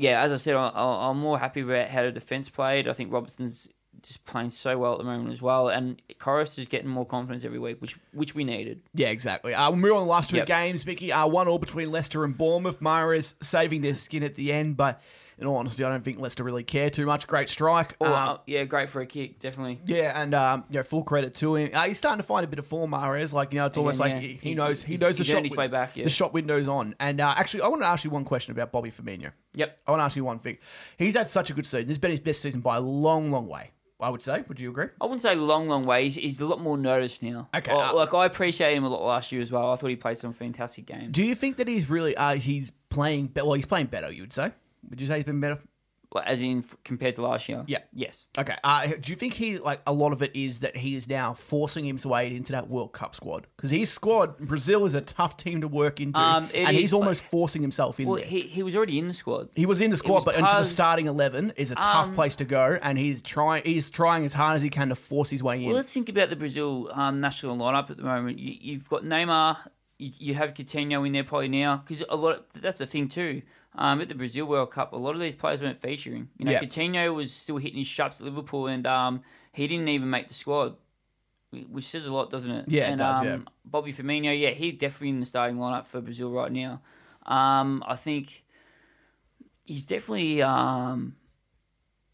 yeah, 0.00 0.22
as 0.22 0.32
I 0.32 0.36
said, 0.36 0.56
I, 0.56 0.70
I'm 0.74 1.18
more 1.18 1.38
happy 1.38 1.60
about 1.60 1.88
how 1.88 2.02
the 2.02 2.12
defense 2.12 2.48
played. 2.48 2.88
I 2.88 2.92
think 2.94 3.12
Robertson's 3.12 3.68
just 4.02 4.24
playing 4.24 4.48
so 4.48 4.78
well 4.78 4.92
at 4.92 4.98
the 4.98 5.04
moment 5.04 5.30
as 5.30 5.42
well, 5.42 5.68
and 5.68 6.00
Karius 6.18 6.58
is 6.58 6.66
getting 6.66 6.88
more 6.88 7.04
confidence 7.04 7.44
every 7.44 7.58
week, 7.58 7.80
which 7.80 7.98
which 8.12 8.34
we 8.34 8.44
needed. 8.44 8.80
Yeah, 8.94 9.08
exactly. 9.08 9.52
Uh, 9.52 9.68
we'll 9.70 9.78
move 9.78 9.92
on 9.92 9.98
to 9.98 10.04
the 10.04 10.10
last 10.10 10.30
two 10.30 10.36
Yep. 10.36 10.46
games, 10.46 10.86
Mickey. 10.86 11.12
Uh, 11.12 11.26
one 11.26 11.48
all 11.48 11.58
between 11.58 11.90
Leicester 11.92 12.24
and 12.24 12.36
Bournemouth. 12.36 12.80
Mahrez 12.80 13.34
saving 13.42 13.82
their 13.82 13.94
skin 13.94 14.22
at 14.22 14.36
the 14.36 14.52
end, 14.52 14.76
but 14.78 15.02
in 15.40 15.46
all 15.46 15.56
honesty, 15.56 15.82
I 15.84 15.88
don't 15.90 16.04
think 16.04 16.18
Leicester 16.20 16.44
really 16.44 16.62
care 16.64 16.90
too 16.90 17.06
much. 17.06 17.26
Great 17.26 17.48
strike. 17.48 17.96
Oh, 18.00 18.06
Uh, 18.06 18.08
uh, 18.10 18.38
yeah, 18.46 18.64
great 18.64 18.88
for 18.88 19.00
a 19.00 19.06
kick, 19.06 19.38
definitely. 19.38 19.80
yeah, 19.86 20.20
and 20.20 20.34
um, 20.34 20.64
you 20.70 20.76
know, 20.78 20.82
full 20.82 21.02
credit 21.02 21.34
to 21.36 21.56
him. 21.56 21.70
Uh, 21.72 21.82
he's 21.86 21.98
starting 21.98 22.18
to 22.20 22.26
find 22.26 22.44
a 22.44 22.48
bit 22.48 22.58
of 22.58 22.66
form, 22.66 22.90
Mahrez. 22.90 23.32
Like 23.32 23.52
you 23.52 23.58
know, 23.58 23.66
it's 23.66 23.78
almost 23.78 23.98
like 23.98 24.12
yeah. 24.12 24.18
he, 24.20 24.34
he 24.42 24.54
knows 24.54 24.82
he 24.82 24.88
he's- 24.88 25.00
knows 25.00 25.18
the 25.18 25.24
shot 25.24 25.42
his 25.42 25.56
way 25.56 25.68
back, 25.68 25.96
yeah. 25.96 26.04
the 26.04 26.10
shot 26.10 26.32
window's 26.32 26.68
on. 26.68 26.94
And 27.00 27.20
uh, 27.20 27.34
actually, 27.36 27.62
I 27.62 27.68
want 27.68 27.82
to 27.82 27.88
ask 27.88 28.04
you 28.04 28.10
one 28.10 28.24
question 28.24 28.52
about 28.52 28.72
Bobby 28.72 28.90
Firmino. 28.90 29.32
Yep. 29.54 29.78
I 29.86 29.90
want 29.90 30.00
to 30.00 30.04
ask 30.04 30.16
you 30.16 30.24
one 30.24 30.38
thing. 30.38 30.58
He's 30.98 31.14
had 31.16 31.30
such 31.30 31.50
a 31.50 31.54
good 31.54 31.66
season. 31.66 31.82
This 31.86 31.92
has 31.94 31.98
been 31.98 32.10
his 32.12 32.20
best 32.20 32.42
season 32.42 32.60
by 32.60 32.76
a 32.76 32.80
long, 32.80 33.30
long 33.30 33.46
way. 33.48 33.70
I 34.02 34.08
would 34.08 34.22
say. 34.22 34.42
Would 34.48 34.58
you 34.58 34.70
agree? 34.70 34.86
I 34.98 35.04
wouldn't 35.04 35.20
say 35.20 35.34
long, 35.34 35.68
long 35.68 35.84
way. 35.84 36.04
He's, 36.04 36.14
he's 36.14 36.40
a 36.40 36.46
lot 36.46 36.58
more 36.58 36.78
noticed 36.78 37.22
now. 37.22 37.50
Okay, 37.54 37.70
Like- 37.74 37.90
uh, 37.90 37.94
like 37.94 38.14
I 38.14 38.24
appreciate 38.24 38.74
him 38.74 38.84
a 38.84 38.88
lot 38.88 39.02
last 39.04 39.30
year 39.30 39.42
as 39.42 39.52
well. 39.52 39.70
I 39.72 39.76
thought 39.76 39.88
he 39.88 39.96
played 39.96 40.16
some 40.16 40.32
fantastic 40.32 40.86
games. 40.86 41.08
Do 41.10 41.22
you 41.22 41.34
think 41.34 41.56
that 41.56 41.68
he's 41.68 41.90
really 41.90 42.16
uh, 42.16 42.36
he's 42.36 42.70
playing? 42.88 43.26
Be- 43.26 43.42
well, 43.42 43.52
he's 43.52 43.66
playing 43.66 43.86
better. 43.88 44.10
You 44.10 44.22
would 44.22 44.32
say. 44.32 44.52
Would 44.88 45.00
you 45.00 45.06
say 45.06 45.16
he's 45.16 45.24
been 45.24 45.40
better? 45.40 45.58
Like, 46.12 46.26
As 46.26 46.42
in 46.42 46.58
f- 46.58 46.74
compared 46.82 47.14
to 47.14 47.22
last 47.22 47.48
year. 47.48 47.62
Yeah. 47.68 47.78
Yes. 47.92 48.26
Okay. 48.36 48.56
Uh, 48.64 48.88
do 49.00 49.12
you 49.12 49.14
think 49.14 49.32
he 49.32 49.58
like 49.58 49.80
a 49.86 49.92
lot 49.92 50.12
of 50.12 50.22
it 50.22 50.34
is 50.34 50.58
that 50.58 50.76
he 50.76 50.96
is 50.96 51.08
now 51.08 51.34
forcing 51.34 51.84
his 51.84 52.04
way 52.04 52.34
into 52.34 52.50
that 52.50 52.66
World 52.68 52.92
Cup 52.92 53.14
squad 53.14 53.46
because 53.56 53.70
his 53.70 53.90
squad 53.92 54.36
Brazil 54.38 54.84
is 54.86 54.94
a 54.94 55.02
tough 55.02 55.36
team 55.36 55.60
to 55.60 55.68
work 55.68 56.00
into, 56.00 56.18
Um, 56.18 56.46
it 56.52 56.64
and 56.66 56.70
is, 56.74 56.80
he's 56.80 56.92
almost 56.92 57.22
forcing 57.22 57.62
himself 57.62 58.00
in 58.00 58.08
Well, 58.08 58.16
there. 58.16 58.26
he, 58.26 58.40
he 58.40 58.64
was 58.64 58.74
already 58.74 58.98
in 58.98 59.06
the 59.06 59.14
squad. 59.14 59.50
He 59.54 59.66
was 59.66 59.80
in 59.80 59.92
the 59.92 59.96
squad, 59.96 60.14
was 60.14 60.24
but 60.24 60.34
into 60.34 60.46
the 60.48 60.52
part- 60.54 60.66
starting 60.66 61.06
eleven 61.06 61.52
is 61.56 61.70
a 61.70 61.76
tough 61.76 62.06
Um, 62.08 62.14
place 62.16 62.34
to 62.36 62.44
go, 62.44 62.76
and 62.82 62.98
he's 62.98 63.22
trying. 63.22 63.62
He's 63.64 63.88
trying 63.88 64.24
as 64.24 64.32
hard 64.32 64.56
as 64.56 64.62
he 64.62 64.68
can 64.68 64.88
to 64.88 64.96
force 64.96 65.30
his 65.30 65.44
way 65.44 65.60
in. 65.60 65.66
Well, 65.66 65.76
let's 65.76 65.94
think 65.94 66.08
about 66.08 66.28
the 66.28 66.34
Brazil 66.34 66.88
um, 66.92 67.20
national 67.20 67.56
lineup 67.56 67.88
at 67.88 67.98
the 67.98 68.02
moment. 68.02 68.40
You, 68.40 68.56
you've 68.60 68.88
got 68.88 69.04
Neymar. 69.04 69.58
You, 70.00 70.10
you 70.18 70.34
have 70.34 70.54
Coutinho 70.54 71.06
in 71.06 71.12
there 71.12 71.24
probably 71.24 71.48
now 71.48 71.76
because 71.76 72.02
a 72.08 72.16
lot. 72.16 72.36
Of, 72.54 72.62
that's 72.62 72.78
the 72.78 72.86
thing 72.86 73.08
too. 73.08 73.42
Um, 73.76 74.00
at 74.00 74.08
the 74.08 74.14
Brazil 74.14 74.46
World 74.46 74.70
Cup, 74.70 74.92
a 74.92 74.96
lot 74.96 75.14
of 75.14 75.20
these 75.20 75.34
players 75.36 75.60
weren't 75.60 75.76
featuring. 75.76 76.28
You 76.38 76.46
know, 76.46 76.52
Yeah. 76.52 76.60
Coutinho 76.60 77.14
was 77.14 77.32
still 77.32 77.58
hitting 77.58 77.78
his 77.78 77.86
shots 77.86 78.20
at 78.20 78.24
Liverpool, 78.24 78.66
and 78.66 78.86
um, 78.86 79.22
he 79.52 79.66
didn't 79.68 79.88
even 79.88 80.10
make 80.10 80.26
the 80.26 80.34
squad, 80.34 80.76
which 81.68 81.84
says 81.84 82.06
a 82.06 82.12
lot, 82.12 82.30
doesn't 82.30 82.52
it? 82.52 82.64
Yeah, 82.68 82.88
it 82.88 82.90
and, 82.92 82.98
does, 82.98 83.18
Um, 83.20 83.26
yeah. 83.26 83.38
Bobby 83.64 83.92
Firmino, 83.92 84.38
yeah, 84.38 84.50
he's 84.50 84.78
definitely 84.78 85.10
in 85.10 85.20
the 85.20 85.26
starting 85.26 85.58
lineup 85.58 85.86
for 85.86 86.00
Brazil 86.00 86.30
right 86.32 86.50
now. 86.50 86.80
Um, 87.26 87.84
I 87.86 87.96
think 87.96 88.44
he's 89.64 89.86
definitely. 89.86 90.42
Um, 90.42 91.16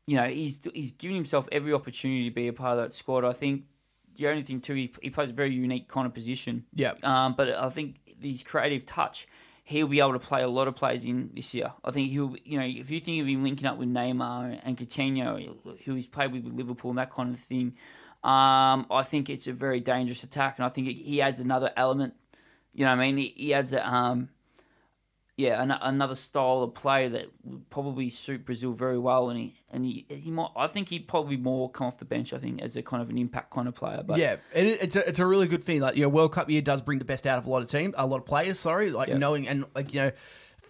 you 0.07 0.17
know, 0.17 0.27
he's 0.27 0.67
he's 0.73 0.93
giving 0.93 1.17
himself 1.17 1.49
every 1.51 1.73
opportunity 1.73 2.29
to 2.29 2.35
be 2.35 2.49
a 2.49 2.53
part 2.53 2.79
of 2.79 2.85
that 2.85 2.93
squad. 2.93 3.25
I 3.25 3.33
think 3.33 3.65
the 4.17 4.29
only 4.29 4.43
thing 4.43 4.61
too, 4.61 4.75
he, 4.75 4.93
he 5.03 5.11
plays 5.11 5.31
a 5.31 5.33
very 5.33 5.53
unique 5.53 5.89
kind 5.89 6.07
of 6.07 6.15
position. 6.15 6.65
yeah, 6.75 6.95
Um, 7.03 7.35
but 7.35 7.51
I 7.51 7.69
think 7.69 7.97
his 8.21 8.43
creative 8.43 8.85
touch, 8.87 9.27
he'll 9.65 9.89
be 9.89 10.01
able 10.01 10.13
to 10.13 10.19
play 10.19 10.43
a 10.43 10.49
lot 10.49 10.69
of 10.69 10.75
players 10.75 11.05
in 11.05 11.31
this 11.35 11.53
year. 11.55 11.73
I 11.85 11.91
think 11.91 12.11
he'll, 12.11 12.37
you 12.45 12.59
know, 12.59 12.65
if 12.65 12.91
you 12.91 13.01
think 13.01 13.21
of 13.21 13.27
him 13.27 13.43
linking 13.43 13.67
up 13.67 13.79
with 13.79 13.89
Neymar 13.89 14.61
and 14.65 14.77
Coutinho, 14.77 15.57
who 15.85 15.95
he's 15.95 16.07
played 16.09 16.33
with 16.33 16.45
with 16.45 16.55
Liverpool 16.55 16.91
and 16.91 16.99
that 16.99 17.11
kind 17.11 17.33
of 17.33 17.39
thing, 17.39 17.77
um, 18.25 18.87
I 18.91 19.03
think 19.05 19.31
it's 19.31 19.47
a 19.47 19.53
very 19.53 19.81
dangerous 19.81 20.25
attack, 20.25 20.59
and 20.59 20.65
I 20.65 20.69
think 20.69 20.89
he 20.89 21.21
adds 21.23 21.41
another 21.41 21.73
element. 21.77 22.15
You 22.73 22.85
know, 22.85 22.91
what 22.91 23.01
I 23.01 23.07
mean, 23.07 23.17
he, 23.17 23.35
he 23.37 23.55
adds 23.55 23.73
a, 23.73 23.87
um, 23.89 24.29
yeah, 25.37 25.63
an, 25.63 25.71
another 25.71 26.15
style 26.15 26.63
of 26.63 26.73
play 26.75 27.09
that 27.09 27.27
would 27.45 27.69
probably 27.69 28.09
suit 28.09 28.47
Brazil 28.47 28.73
very 28.73 28.99
well, 28.99 29.29
and 29.29 29.39
he 29.39 29.55
and 29.71 29.85
he, 29.85 30.07
he 30.09 30.31
might. 30.31 30.49
I 30.57 30.67
think 30.67 30.89
he'd 30.89 31.07
probably 31.07 31.37
more 31.37 31.71
come 31.71 31.87
off 31.87 31.99
the 31.99 32.07
bench. 32.07 32.33
I 32.33 32.39
think 32.39 32.63
as 32.63 32.75
a 32.75 32.83
kind 32.83 33.03
of 33.03 33.11
an 33.11 33.19
impact 33.19 33.51
kind 33.51 33.69
of 33.69 33.75
player. 33.75 34.03
But 34.03 34.19
yeah. 34.19 34.37
It, 34.55 34.67
it's 34.81 34.97
a 34.97 35.07
it's 35.07 35.19
a 35.19 35.27
really 35.27 35.47
good 35.47 35.63
thing. 35.63 35.81
Like 35.81 35.95
you 35.97 36.03
know, 36.03 36.09
World 36.09 36.33
Cup 36.33 36.49
year 36.49 36.63
does 36.63 36.81
bring 36.81 36.99
the 36.99 37.05
best 37.05 37.27
out 37.27 37.39
of 37.39 37.47
a 37.47 37.51
lot 37.51 37.61
of 37.63 37.69
teams, 37.69 37.95
a 37.99 38.07
lot 38.07 38.17
of 38.19 38.25
players. 38.25 38.59
Sorry, 38.59 38.91
like 38.91 39.09
Yeah. 39.09 39.19
knowing 39.19 39.47
and 39.47 39.67
like 39.75 39.93
you 39.93 40.01
know. 40.01 40.11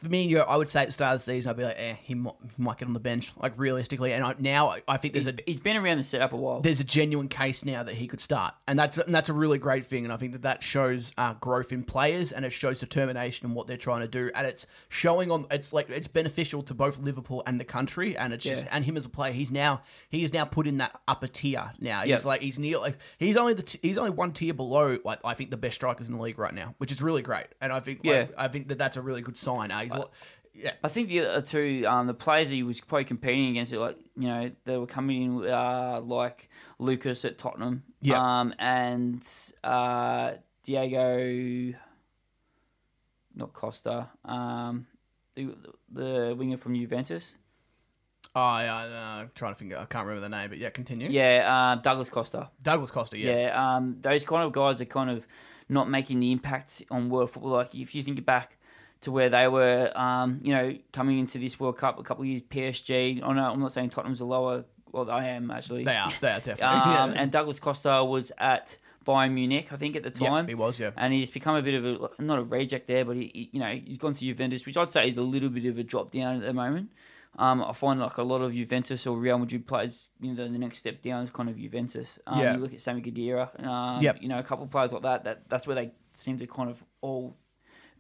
For 0.07 0.11
me, 0.13 0.23
you 0.23 0.37
know, 0.39 0.45
I 0.45 0.57
would 0.57 0.69
say 0.69 0.83
at 0.83 0.87
the 0.87 0.93
start 0.93 1.15
of 1.17 1.21
the 1.21 1.25
season, 1.25 1.51
I'd 1.51 1.57
be 1.57 1.65
like, 1.65 1.75
eh, 1.79 1.95
he 2.01 2.15
might, 2.15 2.35
he 2.57 2.63
might 2.63 2.79
get 2.79 2.87
on 2.87 2.93
the 2.93 3.01
bench, 3.01 3.33
like 3.43 3.55
realistically. 3.57 4.13
And 4.13 4.23
I, 4.25 4.37
now 4.39 4.69
I- 4.69 4.83
I 4.87 4.99
think 4.99 5.15
there's 5.15 5.27
he's, 5.27 5.35
a 5.35 5.43
he's 5.47 5.59
been 5.61 5.77
around 5.77 5.97
the 5.97 6.05
setup 6.05 6.33
a 6.33 6.37
while. 6.37 6.61
there's 6.61 6.79
a 6.79 6.85
genuine 6.85 7.27
case 7.29 7.65
now 7.65 7.83
that 7.83 7.95
he 7.97 8.07
could 8.07 8.21
start, 8.21 8.55
and 8.69 8.79
that's 8.79 8.99
and 8.99 9.13
that's 9.13 9.29
a 9.29 9.33
really 9.33 9.59
great 9.59 9.85
thing. 9.85 10.05
And 10.05 10.13
I 10.13 10.17
think 10.17 10.31
that 10.33 10.43
that 10.43 10.63
shows 10.63 11.11
uh, 11.19 11.35
growth 11.35 11.73
in 11.73 11.83
players, 11.83 12.31
and 12.31 12.45
it 12.45 12.51
shows 12.51 12.79
determination 12.79 13.49
in 13.49 13.55
what 13.55 13.67
they're 13.67 13.77
trying 13.77 14.03
to 14.03 14.09
do, 14.09 14.31
and 14.37 14.47
it's 14.47 14.69
showing 14.91 15.33
on. 15.33 15.47
It's 15.51 15.73
like 15.73 15.91
it's 15.91 16.07
beneficial 16.09 16.63
to 16.63 16.75
both 16.75 17.01
Liverpool 17.01 17.43
and 17.47 17.59
the 17.59 17.65
country, 17.65 18.17
and 18.17 18.33
it's 18.33 18.45
just 18.45 18.65
and 18.71 18.85
him 18.85 18.97
as 18.97 19.07
a 19.07 19.09
player. 19.09 19.33
He's 19.33 19.51
now 19.51 19.83
he 20.09 20.23
is 20.23 20.33
now 20.33 20.45
put 20.45 20.69
in 20.69 20.77
that 20.79 21.01
upper 21.09 21.27
tier. 21.27 21.73
Now 21.81 22.03
he's 22.03 22.11
Yeah. 22.11 22.19
like 22.25 22.43
he's 22.43 22.61
near 22.61 22.79
like 22.79 22.99
he's 23.19 23.37
only 23.37 23.55
the 23.55 23.63
t- 23.65 23.81
he's 23.83 23.99
only 23.99 24.11
one 24.13 24.31
tier 24.33 24.55
below. 24.55 24.99
Like 25.05 25.19
I 25.25 25.35
think 25.35 25.51
the 25.51 25.57
best 25.57 25.75
strikers 25.75 26.09
in 26.09 26.15
the 26.17 26.23
league 26.23 26.39
right 26.39 26.55
now, 26.55 26.77
which 26.79 26.93
is 26.93 27.03
really 27.03 27.23
great, 27.23 27.47
and 27.61 27.73
I 27.73 27.81
think 27.81 27.99
like, 28.05 28.07
Yeah. 28.07 28.27
I 28.39 28.47
think 28.47 28.69
that 28.69 28.79
that's 28.79 28.97
a 28.97 29.03
really 29.03 29.23
good 29.23 29.37
sign. 29.37 29.73
Uh, 29.73 29.81
he's 29.81 29.96
like, 29.99 30.09
yeah. 30.55 30.73
I 30.83 30.89
think 30.89 31.09
the 31.09 31.21
other 31.27 31.43
two, 31.43 31.85
um, 31.87 32.07
the 32.07 32.15
players 32.15 32.49
he 32.49 32.63
was 32.63 32.81
probably 32.81 33.05
competing 33.05 33.49
against, 33.51 33.73
it 33.73 33.79
like 33.81 33.97
you 34.17 34.29
know, 34.29 34.51
they 34.65 34.77
were 34.79 34.87
coming 34.87 35.23
in 35.23 35.47
uh, 35.51 36.01
like 36.03 36.49
Lucas 36.79 37.25
at 37.25 37.37
Tottenham, 37.39 37.83
Yeah. 38.01 38.41
um, 38.41 38.55
and 38.59 39.23
uh, 39.63 40.33
Diego, 40.63 41.75
not 43.35 43.53
Costa, 43.53 44.09
um, 44.25 44.87
the 45.35 45.55
the 45.91 46.35
winger 46.39 46.57
from 46.57 46.75
Juventus. 46.75 47.37
Oh, 48.39 48.59
yeah, 48.59 48.77
uh, 48.77 49.21
I'm 49.23 49.31
trying 49.35 49.55
to 49.55 49.59
think. 49.59 49.73
I 49.73 49.87
can't 49.87 50.07
remember 50.07 50.29
the 50.29 50.35
name, 50.37 50.51
but 50.51 50.59
yeah, 50.59 50.69
continue. 50.69 51.09
Yeah, 51.09 51.47
uh, 51.51 51.81
Douglas 51.81 52.11
Costa. 52.11 52.51
Douglas 52.63 52.91
Costa. 52.91 53.17
Yes. 53.19 53.39
Yeah, 53.49 53.77
um, 53.77 53.97
those 54.01 54.27
kind 54.27 54.43
of 54.43 54.53
guys 54.53 54.79
are 54.83 54.85
kind 54.85 55.09
of 55.09 55.27
not 55.71 55.89
making 55.89 56.21
the 56.21 56.33
impact 56.33 56.83
on 56.91 57.09
world 57.09 57.31
football. 57.31 57.53
Like 57.53 57.75
if 57.75 57.95
you 57.95 58.03
think 58.03 58.23
back 58.27 58.56
to 59.03 59.13
where 59.13 59.29
they 59.29 59.47
were, 59.49 59.93
um, 59.95 60.41
you 60.43 60.55
know, 60.55 60.77
coming 60.93 61.19
into 61.19 61.39
this 61.39 61.61
World 61.61 61.77
Cup 61.79 61.99
a 61.99 62.03
couple 62.03 62.23
of 62.23 62.29
years, 62.29 62.43
PSG. 62.43 63.23
I 63.23 63.33
know 63.35 63.51
I'm 63.53 63.61
not 63.61 63.73
saying 63.73 63.91
Tottenham's 63.91 64.21
a 64.21 64.25
lower. 64.25 64.65
Well, 64.93 65.11
I 65.11 65.27
am 65.29 65.51
actually. 65.51 65.85
They 65.85 65.97
are. 65.97 66.11
They 66.21 66.29
are 66.29 66.41
definitely. 66.41 66.63
Um, 66.65 67.13
yeah. 67.13 67.21
And 67.23 67.31
Douglas 67.31 67.61
Costa 67.61 68.03
was 68.05 68.33
at 68.39 68.79
Bayern 69.05 69.33
Munich, 69.33 69.73
I 69.73 69.77
think, 69.77 69.95
at 69.97 70.03
the 70.03 70.11
time. 70.11 70.49
he 70.49 70.55
was, 70.55 70.81
yeah. 70.81 70.91
And 70.97 71.13
he's 71.13 71.31
become 71.31 71.55
a 71.57 71.63
bit 71.63 71.75
of 71.75 71.85
a 72.19 72.23
not 72.23 72.39
a 72.39 72.43
reject 72.43 72.87
there, 72.87 73.05
but 73.05 73.17
he, 73.17 73.31
he- 73.35 73.51
you 73.53 73.61
know, 73.61 73.79
he's 73.85 73.99
gone 73.99 74.15
to 74.15 74.21
Juventus, 74.21 74.65
which 74.65 74.77
I'd 74.77 74.89
say 74.89 75.07
is 75.07 75.19
a 75.19 75.23
little 75.23 75.51
bit 75.51 75.67
of 75.67 75.77
a 75.79 75.83
drop 75.85 76.11
down 76.11 76.37
at 76.37 76.43
the 76.43 76.55
moment. 76.55 76.91
Um, 77.39 77.63
I 77.63 77.75
find 77.75 78.01
like 78.01 78.17
a 78.17 78.23
lot 78.23 78.41
of 78.41 78.55
Juventus 78.55 79.07
or 79.07 79.19
Real 79.19 79.37
Madrid 79.39 79.67
players, 79.67 80.11
you 80.23 80.33
know, 80.33 80.49
the 80.49 80.59
next 80.59 80.79
step 80.79 81.03
down 81.03 81.23
is 81.25 81.31
kind 81.31 81.51
of 81.51 81.59
Juventus. 81.59 82.19
Um, 82.27 82.41
Yeah. 82.41 82.55
You 82.55 82.61
look 82.61 82.73
at 82.73 82.81
Sami 82.81 83.03
Khedira, 83.03 83.63
um, 83.67 84.01
Yep. 84.03 84.23
you 84.23 84.29
know, 84.29 84.39
a 84.39 84.43
couple 84.43 84.65
of 84.65 84.71
players 84.71 84.93
like 84.95 85.03
that, 85.03 85.25
that. 85.25 85.49
That's 85.51 85.67
where 85.67 85.77
they 85.77 85.91
seem 86.15 86.39
to 86.39 86.47
kind 86.47 86.71
of 86.71 86.83
all 87.03 87.37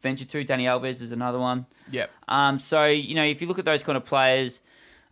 venture 0.08 0.24
to. 0.32 0.44
Dani 0.44 0.64
Alves 0.72 1.02
is 1.06 1.12
another 1.12 1.40
one. 1.50 1.66
yeah. 1.90 2.06
Um, 2.28 2.58
so 2.58 2.80
you 3.08 3.14
know, 3.18 3.24
if 3.24 3.40
you 3.40 3.48
look 3.48 3.58
at 3.58 3.64
those 3.72 3.82
kind 3.82 3.96
of 3.96 4.04
players, 4.04 4.60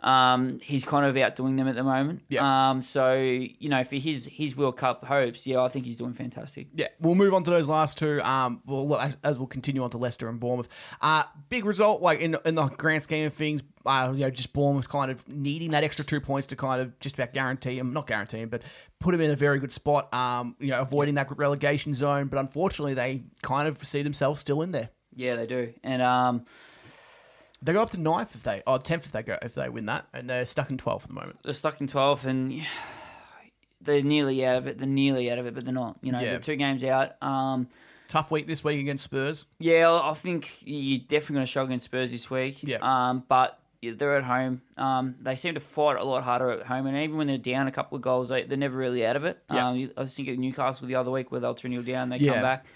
um, 0.04 0.60
he's 0.60 0.84
kind 0.84 1.06
of 1.06 1.16
outdoing 1.16 1.56
them 1.56 1.66
at 1.66 1.76
the 1.76 1.82
moment. 1.82 2.22
Yeah. 2.28 2.70
Um, 2.70 2.82
so 2.82 3.14
you 3.14 3.70
know, 3.70 3.82
for 3.84 3.96
his 3.96 4.26
his 4.26 4.54
World 4.54 4.76
Cup 4.76 5.04
hopes, 5.04 5.46
yeah, 5.46 5.62
I 5.62 5.68
think 5.68 5.86
he's 5.86 5.96
doing 5.96 6.12
fantastic. 6.12 6.68
Yeah, 6.74 6.88
we'll 7.00 7.14
move 7.14 7.32
on 7.32 7.42
to 7.44 7.50
those 7.50 7.68
last 7.68 7.96
two. 7.96 8.20
Um, 8.22 8.60
well, 8.66 8.98
as, 8.98 9.16
as 9.24 9.38
we'll 9.38 9.48
continue 9.48 9.82
on 9.82 9.90
to 9.90 9.98
Leicester 9.98 10.28
and 10.28 10.38
Bournemouth. 10.38 10.68
Uh, 11.00 11.24
big 11.48 11.64
result, 11.64 12.02
like 12.02 12.20
in 12.20 12.36
in 12.44 12.54
the 12.54 12.66
grand 12.66 13.02
scheme 13.02 13.26
of 13.26 13.32
things. 13.32 13.62
Uh, 13.86 14.12
you 14.14 14.20
know, 14.20 14.30
just 14.30 14.52
Bournemouth 14.52 14.88
kind 14.88 15.10
of 15.10 15.26
needing 15.26 15.70
that 15.70 15.84
extra 15.84 16.04
two 16.04 16.20
points 16.20 16.46
to 16.48 16.56
kind 16.56 16.82
of 16.82 16.98
just 17.00 17.14
about 17.14 17.32
guarantee 17.32 17.78
him, 17.78 17.94
not 17.94 18.06
guarantee 18.06 18.38
him, 18.38 18.50
but 18.50 18.62
put 19.00 19.14
him 19.14 19.22
in 19.22 19.30
a 19.30 19.36
very 19.36 19.58
good 19.58 19.72
spot. 19.72 20.12
Um, 20.12 20.54
you 20.58 20.68
know, 20.68 20.80
avoiding 20.82 21.14
that 21.14 21.34
relegation 21.36 21.94
zone. 21.94 22.28
But 22.28 22.38
unfortunately, 22.40 22.92
they 22.92 23.24
kind 23.42 23.68
of 23.68 23.82
see 23.82 24.02
themselves 24.02 24.38
still 24.38 24.60
in 24.60 24.70
there. 24.70 24.90
Yeah, 25.16 25.36
they 25.36 25.46
do. 25.46 25.72
And 25.82 26.02
um, 26.02 26.44
They 27.64 27.72
go 27.72 27.80
up 27.82 27.90
to 27.92 28.00
ninth 28.00 28.34
if 28.34 28.42
they, 28.42 28.62
or 28.66 28.78
tenth 28.78 29.06
if 29.06 29.12
they 29.12 29.22
go 29.22 29.38
if 29.42 29.54
they 29.54 29.68
win 29.70 29.86
that, 29.86 30.06
and 30.12 30.28
they're 30.28 30.44
stuck 30.46 30.70
in 30.70 30.76
twelfth 30.78 31.04
at 31.04 31.08
the 31.08 31.14
moment. 31.14 31.38
they're 31.42 31.52
stuck 31.54 31.80
in 31.80 31.86
twelfth, 31.86 32.26
and 32.26 32.62
they're 33.80 34.02
nearly 34.02 34.44
out 34.46 34.56
of 34.58 34.66
it. 34.66 34.78
They're 34.78 34.86
nearly 34.86 35.30
out 35.30 35.38
of 35.38 35.46
it, 35.46 35.54
but 35.54 35.64
they're 35.64 35.74
not. 35.74 35.96
You 36.02 36.12
know, 36.12 36.20
Yeah. 36.20 36.30
they're 36.30 36.38
two 36.40 36.56
games 36.56 36.84
out. 36.84 37.20
Um, 37.22 37.68
Tough 38.08 38.30
week 38.30 38.46
this 38.46 38.62
week 38.62 38.78
against 38.80 39.04
Spurs. 39.04 39.46
yeah, 39.58 39.90
I 40.02 40.12
think 40.14 40.58
you're 40.64 40.98
definitely 41.00 41.34
going 41.34 41.46
to 41.46 41.50
struggle 41.50 41.70
against 41.70 41.86
Spurs 41.86 42.12
this 42.12 42.30
week. 42.30 42.62
Yeah. 42.62 42.78
Um, 42.82 43.24
but 43.28 43.58
they're 43.82 44.16
at 44.16 44.24
home. 44.24 44.62
Um, 44.78 45.16
they 45.20 45.36
seem 45.36 45.54
to 45.54 45.60
fight 45.60 45.96
a 45.96 46.04
lot 46.04 46.22
harder 46.22 46.50
at 46.50 46.66
home, 46.66 46.86
and 46.86 46.96
even 46.98 47.16
when 47.16 47.26
they're 47.26 47.38
down 47.38 47.66
a 47.66 47.72
couple 47.72 47.96
of 47.96 48.02
goals, 48.02 48.28
they, 48.28 48.42
they're 48.44 48.56
never 48.58 48.76
really 48.76 49.04
out 49.06 49.16
of 49.16 49.24
it. 49.24 49.42
Yeah. 49.50 49.68
Um, 49.68 49.90
I 49.96 50.02
was 50.02 50.14
thinking 50.14 50.34
of 50.34 50.40
Newcastle 50.40 50.86
the 50.86 50.94
other 50.96 51.10
week 51.10 51.30
where 51.32 51.40
they'll 51.40 51.54
2 51.54 51.68
0 51.68 51.82
down, 51.82 52.08
they 52.10 52.18
Yeah. 52.18 52.34
come 52.34 52.42
back. 52.42 52.66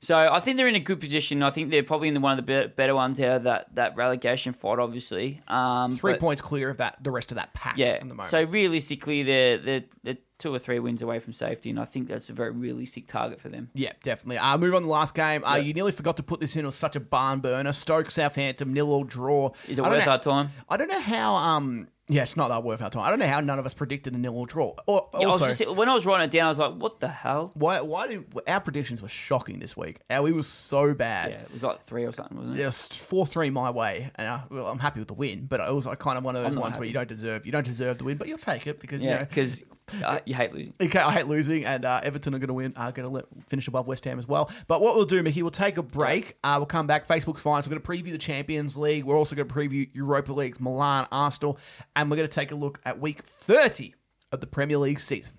So 0.00 0.16
I 0.30 0.38
think 0.40 0.58
they're 0.58 0.68
in 0.68 0.74
a 0.74 0.80
good 0.80 1.00
position. 1.00 1.42
I 1.42 1.48
think 1.50 1.70
they're 1.70 1.82
probably 1.82 2.08
in 2.08 2.14
the, 2.14 2.20
one 2.20 2.38
of 2.38 2.44
the 2.44 2.72
better 2.76 2.94
ones 2.94 3.18
out 3.20 3.36
of 3.38 3.42
that, 3.44 3.74
that 3.74 3.96
relegation 3.96 4.52
fight, 4.52 4.78
obviously. 4.78 5.40
Um, 5.48 5.92
Three 5.96 6.12
but- 6.12 6.20
points 6.20 6.42
clear 6.42 6.68
of 6.68 6.76
that. 6.76 7.02
The 7.02 7.10
rest 7.10 7.32
of 7.32 7.36
that 7.36 7.54
pack. 7.54 7.78
yeah. 7.78 7.86
At 7.86 8.00
the 8.00 8.06
moment. 8.06 8.28
So 8.28 8.44
realistically, 8.44 9.22
they're, 9.22 9.56
they're 9.58 9.84
they're 10.02 10.16
two 10.38 10.52
or 10.52 10.58
three 10.58 10.78
wins 10.78 11.00
away 11.00 11.20
from 11.20 11.32
safety, 11.32 11.70
and 11.70 11.80
I 11.80 11.84
think 11.84 12.08
that's 12.08 12.28
a 12.28 12.32
very 12.34 12.50
realistic 12.50 13.06
target 13.06 13.40
for 13.40 13.48
them. 13.48 13.70
Yeah, 13.72 13.92
definitely. 14.02 14.38
Uh, 14.38 14.58
move 14.58 14.74
on 14.74 14.82
to 14.82 14.86
the 14.86 14.92
last 14.92 15.14
game. 15.14 15.42
Uh, 15.44 15.54
You 15.56 15.72
nearly 15.72 15.92
forgot 15.92 16.16
to 16.18 16.22
put 16.22 16.40
this 16.40 16.54
in. 16.56 16.64
It 16.64 16.66
was 16.66 16.74
such 16.74 16.96
a 16.96 17.00
barn 17.00 17.40
burner. 17.40 17.72
Stoke 17.72 18.10
Southampton 18.10 18.72
nil 18.74 18.90
all 18.90 19.04
draw. 19.04 19.52
Is 19.68 19.78
it 19.78 19.82
worth 19.82 20.04
know- 20.04 20.12
our 20.12 20.18
time? 20.18 20.50
I 20.68 20.76
don't 20.76 20.88
know 20.88 21.00
how. 21.00 21.34
Um, 21.34 21.88
yeah, 22.08 22.22
it's 22.22 22.36
not 22.36 22.48
that 22.48 22.62
worth 22.62 22.82
our 22.82 22.90
time. 22.90 23.02
I 23.02 23.08
don't 23.08 23.18
know 23.18 23.26
how 23.26 23.40
none 23.40 23.58
of 23.58 23.64
us 23.64 23.72
predicted 23.72 24.14
a 24.14 24.18
nil 24.18 24.34
all 24.34 24.44
draw. 24.44 24.74
Or, 24.86 25.08
Yeah, 25.14 25.20
I 25.20 25.26
was 25.26 25.58
just, 25.58 25.74
when 25.74 25.88
I 25.88 25.94
was 25.94 26.04
writing 26.04 26.26
it 26.26 26.30
down, 26.30 26.46
I 26.46 26.48
was 26.50 26.58
like, 26.58 26.74
"What 26.74 27.00
the 27.00 27.08
hell?" 27.08 27.50
why? 27.54 27.80
Why 27.80 28.06
did 28.06 28.24
our 28.46 28.60
predictions 28.60 29.00
were 29.00 29.08
shocking 29.08 29.58
this 29.58 29.74
week? 29.74 30.00
Our 30.10 30.22
we 30.22 30.32
was 30.32 30.46
so 30.46 30.92
bad. 30.92 31.30
Yeah, 31.30 31.40
it 31.40 31.52
was 31.52 31.62
like 31.62 31.82
three 31.82 32.04
or 32.04 32.12
something, 32.12 32.36
wasn't 32.36 32.58
it? 32.58 32.62
It 32.62 32.66
was 32.66 32.88
four 32.88 33.26
three 33.26 33.48
my 33.48 33.70
way, 33.70 34.10
and 34.16 34.28
I, 34.28 34.42
well, 34.50 34.66
I'm 34.66 34.78
happy 34.78 35.00
with 35.00 35.08
the 35.08 35.14
win. 35.14 35.46
But 35.46 35.60
it 35.60 35.74
was 35.74 35.86
like 35.86 35.98
kind 35.98 36.18
of 36.18 36.24
one 36.24 36.36
of 36.36 36.44
those 36.44 36.56
ones 36.56 36.76
where 36.76 36.86
you 36.86 36.92
don't 36.92 37.08
deserve 37.08 37.46
you 37.46 37.52
don't 37.52 37.64
deserve 37.66 37.96
the 37.98 38.04
win, 38.04 38.18
but 38.18 38.28
you'll 38.28 38.38
take 38.38 38.66
it 38.66 38.80
because 38.80 39.00
Yeah, 39.00 39.12
you 39.12 39.18
know 39.20 39.24
because 39.24 39.64
uh, 40.04 40.18
you 40.26 40.34
hate 40.34 40.52
losing. 40.52 40.74
Okay, 40.80 40.98
I 40.98 41.12
hate 41.12 41.26
losing, 41.26 41.64
and 41.64 41.84
uh, 41.84 42.00
Everton 42.02 42.34
are 42.34 42.38
going 42.38 42.48
to 42.48 42.54
win. 42.54 42.74
Are 42.76 42.92
going 42.92 43.10
to 43.10 43.26
finish 43.48 43.68
above 43.68 43.86
West 43.86 44.04
Ham 44.04 44.18
as 44.18 44.26
well. 44.28 44.50
But 44.66 44.80
what 44.80 44.94
we'll 44.96 45.04
do, 45.04 45.22
Mickey, 45.22 45.42
we'll 45.42 45.50
take 45.50 45.76
a 45.78 45.82
break. 45.82 46.36
Uh, 46.44 46.56
we'll 46.58 46.66
come 46.66 46.86
back. 46.86 47.06
Facebook's 47.06 47.40
fine. 47.40 47.62
So 47.62 47.70
we're 47.70 47.78
going 47.78 48.02
to 48.02 48.04
preview 48.04 48.12
the 48.12 48.18
Champions 48.18 48.76
League. 48.76 49.04
We're 49.04 49.16
also 49.16 49.36
going 49.36 49.48
to 49.48 49.54
preview 49.54 49.88
Europa 49.94 50.32
League's 50.32 50.60
Milan, 50.60 51.06
Arsenal, 51.12 51.58
and 51.96 52.10
we're 52.10 52.16
going 52.16 52.28
to 52.28 52.34
take 52.34 52.50
a 52.50 52.56
look 52.56 52.80
at 52.84 53.00
Week 53.00 53.22
30 53.22 53.94
of 54.32 54.40
the 54.40 54.46
Premier 54.46 54.78
League 54.78 55.00
season. 55.00 55.34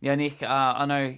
Yeah, 0.00 0.16
Nick, 0.16 0.42
uh, 0.42 0.74
I 0.76 0.84
know 0.84 1.16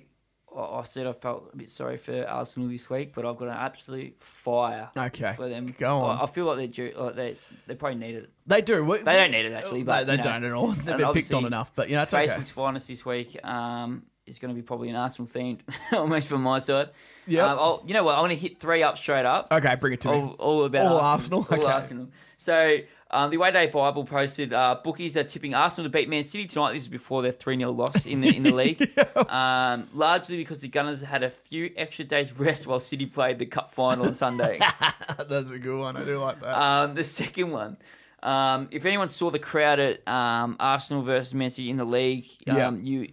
I 0.57 0.83
said 0.83 1.07
I 1.07 1.13
felt 1.13 1.51
a 1.53 1.57
bit 1.57 1.71
sorry 1.71 1.97
for 1.97 2.27
Arsenal 2.27 2.69
this 2.69 2.89
week, 2.89 3.13
but 3.15 3.27
I've 3.27 3.37
got 3.37 3.49
an 3.49 3.55
absolute 3.59 4.23
fire 4.23 4.91
Okay, 4.97 5.33
for 5.37 5.49
them. 5.49 5.75
go 5.79 5.99
on. 5.99 6.19
I, 6.19 6.23
I 6.23 6.27
feel 6.27 6.47
like 6.47 6.57
they're 6.57 6.67
due, 6.67 6.93
like 6.97 7.15
they 7.15 7.37
they 7.67 7.75
probably 7.75 7.99
need 7.99 8.15
it. 8.15 8.31
They 8.47 8.63
do. 8.63 8.85
We- 8.85 8.99
They 8.99 9.17
don't 9.17 9.31
need 9.33 9.45
it 9.47 9.53
actually, 9.53 9.83
but 9.83 10.07
they 10.07 10.13
you 10.13 10.19
know, 10.19 10.25
don't 10.25 10.45
at 10.45 10.53
all. 10.53 10.69
They've 10.73 10.97
been 10.99 11.13
picked 11.13 11.35
on 11.35 11.45
enough, 11.45 11.73
but 11.75 11.89
you 11.91 11.97
know 11.97 12.03
it's 12.03 12.15
okay. 12.15 12.27
Facebook's 12.27 12.51
finest 12.51 12.89
this 12.89 13.05
week 13.05 13.37
um, 13.45 14.05
is 14.27 14.39
going 14.39 14.53
to 14.53 14.55
be 14.55 14.63
probably 14.63 14.89
an 14.89 14.97
Arsenal 14.97 15.29
themed, 15.29 15.61
almost 15.93 16.29
from 16.29 16.43
my 16.43 16.59
side. 16.59 16.91
Yeah. 17.27 17.53
Um, 17.53 17.81
you 17.87 17.95
know 17.95 18.03
what? 18.05 18.15
I'm 18.15 18.21
going 18.23 18.31
to 18.31 18.37
hit 18.37 18.59
three 18.59 18.83
up 18.83 18.99
straight 18.99 19.25
up. 19.25 19.49
Okay, 19.53 19.75
bring 19.77 19.93
it 19.95 20.01
to 20.03 20.11
all, 20.11 20.23
me. 20.27 20.35
all 20.39 20.65
about 20.65 20.87
All 20.87 20.99
Arsenal. 20.99 21.41
Arsenal? 21.41 21.59
All 21.61 21.65
Okay. 21.65 21.73
Arsenal. 21.75 22.09
So 22.37 22.79
um, 23.13 23.31
the 23.31 23.39
Way 23.39 23.51
Day 23.53 23.67
Bible 23.67 24.05
posted 24.05 24.53
uh, 24.53 24.79
bookies 24.83 25.17
are 25.17 25.23
tipping 25.25 25.55
Arsenal 25.55 25.91
to 25.91 25.97
beat 25.97 26.09
Man 26.09 26.23
City 26.23 26.47
tonight. 26.47 26.73
This 26.75 26.83
is 26.83 26.89
before 26.89 27.23
their 27.23 27.33
3 27.33 27.57
0 27.57 27.71
loss 27.71 28.05
in 28.07 28.21
the 28.21 28.37
in 28.37 28.43
the 28.43 28.53
league. 28.55 28.91
um, 29.31 29.89
largely 29.95 30.37
because 30.37 30.61
the 30.61 30.69
Gunners 30.69 31.01
had 31.03 31.23
a 31.23 31.31
few 31.31 31.71
extra 31.77 32.05
days 32.05 32.39
rest 32.39 32.67
while 32.67 32.81
City 32.81 33.07
played 33.07 33.39
the 33.39 33.47
cup 33.47 33.71
final 33.71 34.07
on 34.07 34.15
Sunday. 34.15 34.59
That's 35.29 35.51
a 35.51 35.59
good 35.59 35.79
one. 35.79 35.97
I 35.97 36.05
do 36.05 36.19
like 36.19 36.41
that. 36.41 36.59
um, 36.61 36.95
the 36.95 37.05
second 37.05 37.51
one. 37.53 37.77
Um, 38.23 38.67
if 38.73 38.85
anyone 38.87 39.07
saw 39.09 39.31
the 39.31 39.39
crowd 39.39 39.79
at 39.79 40.07
um, 40.09 40.57
Arsenal 40.59 41.03
versus 41.03 41.33
Man 41.33 41.49
City 41.51 41.71
in 41.71 41.77
the 41.77 41.85
league, 41.85 42.27
um, 42.49 42.57
Yeah. 42.57 42.71
you 42.73 43.09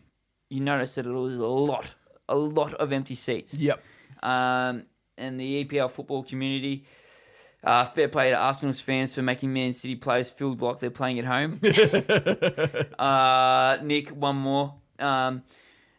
you 0.53 0.61
notice 0.61 0.95
that 0.95 1.05
it 1.05 1.11
was 1.11 1.37
a 1.37 1.47
lot, 1.47 1.93
a 2.29 2.35
lot 2.35 2.73
of 2.75 2.93
empty 2.93 3.15
seats 3.15 3.57
yep. 3.57 3.81
um, 4.21 4.83
and 5.17 5.39
the 5.39 5.65
EPL 5.65 5.89
football 5.89 6.23
community. 6.23 6.85
Uh, 7.63 7.85
fair 7.85 8.09
play 8.09 8.29
to 8.29 8.37
Arsenal's 8.37 8.81
fans 8.81 9.15
for 9.15 9.21
making 9.21 9.53
Man 9.53 9.71
City 9.71 9.95
players 9.95 10.29
feel 10.29 10.53
like 10.53 10.79
they're 10.79 10.89
playing 10.89 11.19
at 11.19 11.25
home. 11.25 11.61
uh, 12.99 13.77
Nick, 13.81 14.09
one 14.09 14.35
more. 14.35 14.75
Um, 14.99 15.43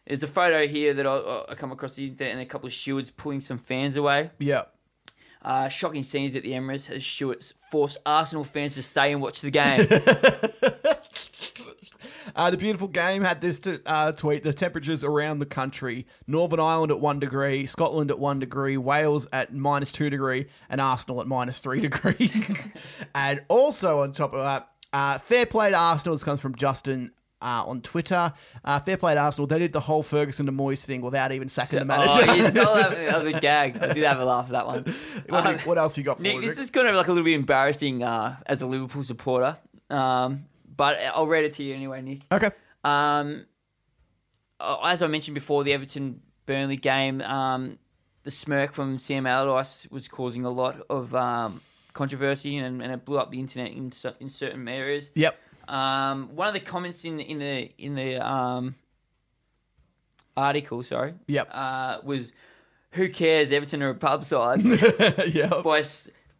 there's 0.05 0.21
a 0.21 0.27
photo 0.27 0.67
here 0.67 0.93
that 0.93 1.07
I, 1.07 1.45
I 1.49 1.55
come 1.55 1.71
across 1.71 1.95
the 1.95 2.05
internet 2.05 2.33
and 2.33 2.41
a 2.41 2.45
couple 2.45 2.67
of 2.67 2.73
stewards 2.73 3.09
pulling 3.09 3.39
some 3.39 3.57
fans 3.57 3.95
away. 3.95 4.29
Yep. 4.37 4.71
Uh, 5.41 5.67
shocking 5.69 6.03
scenes 6.03 6.35
at 6.35 6.43
the 6.43 6.51
Emirates 6.51 6.89
as 6.89 7.05
stewards 7.05 7.53
forced 7.71 7.97
Arsenal 8.05 8.43
fans 8.43 8.75
to 8.75 8.83
stay 8.83 9.11
and 9.11 9.21
watch 9.21 9.41
the 9.41 9.51
game. 9.51 9.87
Uh, 12.35 12.51
the 12.51 12.57
beautiful 12.57 12.87
game 12.89 13.23
had 13.23 13.39
this 13.39 13.59
to, 13.61 13.81
uh, 13.85 14.11
tweet: 14.11 14.43
the 14.43 14.53
temperatures 14.53 15.03
around 15.03 15.39
the 15.39 15.45
country: 15.45 16.05
Northern 16.27 16.59
Ireland 16.59 16.91
at 16.91 16.99
one 16.99 17.19
degree, 17.19 17.65
Scotland 17.65 18.11
at 18.11 18.19
one 18.19 18.39
degree, 18.39 18.75
Wales 18.77 19.27
at 19.31 19.53
minus 19.53 19.91
two 19.91 20.09
degree, 20.09 20.47
and 20.69 20.81
Arsenal 20.81 21.21
at 21.21 21.27
minus 21.27 21.59
three 21.59 21.79
degree. 21.87 22.29
and 23.15 23.41
also 23.47 24.01
on 24.01 24.11
top 24.11 24.33
of 24.33 24.39
that, 24.43 24.69
uh, 24.91 25.17
fair 25.19 25.45
play 25.45 25.69
to 25.69 25.77
Arsenal. 25.77 26.13
This 26.15 26.23
comes 26.23 26.39
from 26.41 26.55
Justin. 26.55 27.11
Uh, 27.41 27.63
on 27.67 27.79
Twitter, 27.81 28.33
uh, 28.63 28.79
fair 28.79 28.97
play 28.97 29.13
to 29.13 29.19
Arsenal. 29.19 29.45
They 29.45 29.59
did 29.59 29.71
the 29.71 29.79
whole 29.81 30.01
Ferguson 30.01 30.47
to 30.47 30.51
Moyes 30.51 30.83
thing 30.83 31.01
without 31.01 31.31
even 31.31 31.47
sacking 31.47 31.77
the 31.79 31.85
manager. 31.85 32.25
oh, 32.27 32.33
you 32.33 32.43
stole 32.43 32.73
that. 32.75 32.91
That 32.97 33.17
was 33.23 33.27
a 33.27 33.39
gag. 33.39 33.77
I 33.77 33.93
did 33.93 34.03
have 34.03 34.19
a 34.19 34.25
laugh 34.25 34.45
at 34.45 34.51
that 34.53 34.65
one. 34.65 34.95
what, 35.29 35.45
Um, 35.45 35.57
what 35.59 35.77
else 35.77 35.95
you 35.95 36.03
got 36.03 36.17
for 36.17 36.23
Nick, 36.23 36.37
this 36.41 36.51
Rick? 36.51 36.59
is 36.63 36.69
kind 36.71 36.87
of 36.87 36.95
like 36.95 37.05
a 37.07 37.11
little 37.11 37.25
bit 37.25 37.35
embarrassing 37.35 38.01
uh, 38.01 38.37
as 38.47 38.63
a 38.63 38.65
Liverpool 38.65 39.03
supporter, 39.03 39.57
um, 39.91 40.45
but 40.77 40.97
I'll 41.13 41.27
read 41.27 41.45
it 41.45 41.53
to 41.53 41.63
you 41.63 41.73
anyway, 41.75 42.01
Nick. 42.01 42.21
Okay. 42.31 42.51
Um, 42.83 43.45
uh, 44.59 44.77
as 44.83 45.01
I 45.01 45.07
mentioned 45.07 45.35
before, 45.35 45.63
the 45.63 45.73
Everton 45.73 46.21
Burnley 46.45 46.77
game, 46.77 47.21
um, 47.21 47.77
the 48.23 48.31
smirk 48.31 48.73
from 48.73 48.97
Sam 48.97 49.27
Allardyce 49.27 49.87
was 49.91 50.07
causing 50.07 50.45
a 50.45 50.49
lot 50.49 50.75
of 50.89 51.13
um, 51.15 51.61
controversy 51.93 52.57
and, 52.57 52.81
and 52.81 52.91
it 52.91 53.05
blew 53.05 53.17
up 53.17 53.31
the 53.31 53.39
internet 53.39 53.71
in, 53.71 53.91
in 54.19 54.29
certain 54.29 54.67
areas. 54.67 55.11
Yep. 55.15 55.37
Um, 55.67 56.29
one 56.35 56.47
of 56.47 56.53
the 56.53 56.59
comments 56.59 57.05
in 57.05 57.17
the 57.17 57.23
in 57.23 57.39
the 57.39 57.71
in 57.79 57.95
the 57.95 58.17
um, 58.25 58.75
article, 60.37 60.83
sorry, 60.83 61.13
Yep. 61.27 61.49
uh, 61.51 61.97
was, 62.03 62.33
"Who 62.91 63.09
cares? 63.09 63.51
Everton 63.51 63.81
are 63.81 63.89
a 63.89 63.95
pub 63.95 64.23
side." 64.23 64.61
yep. 65.33 65.63
by 65.63 65.81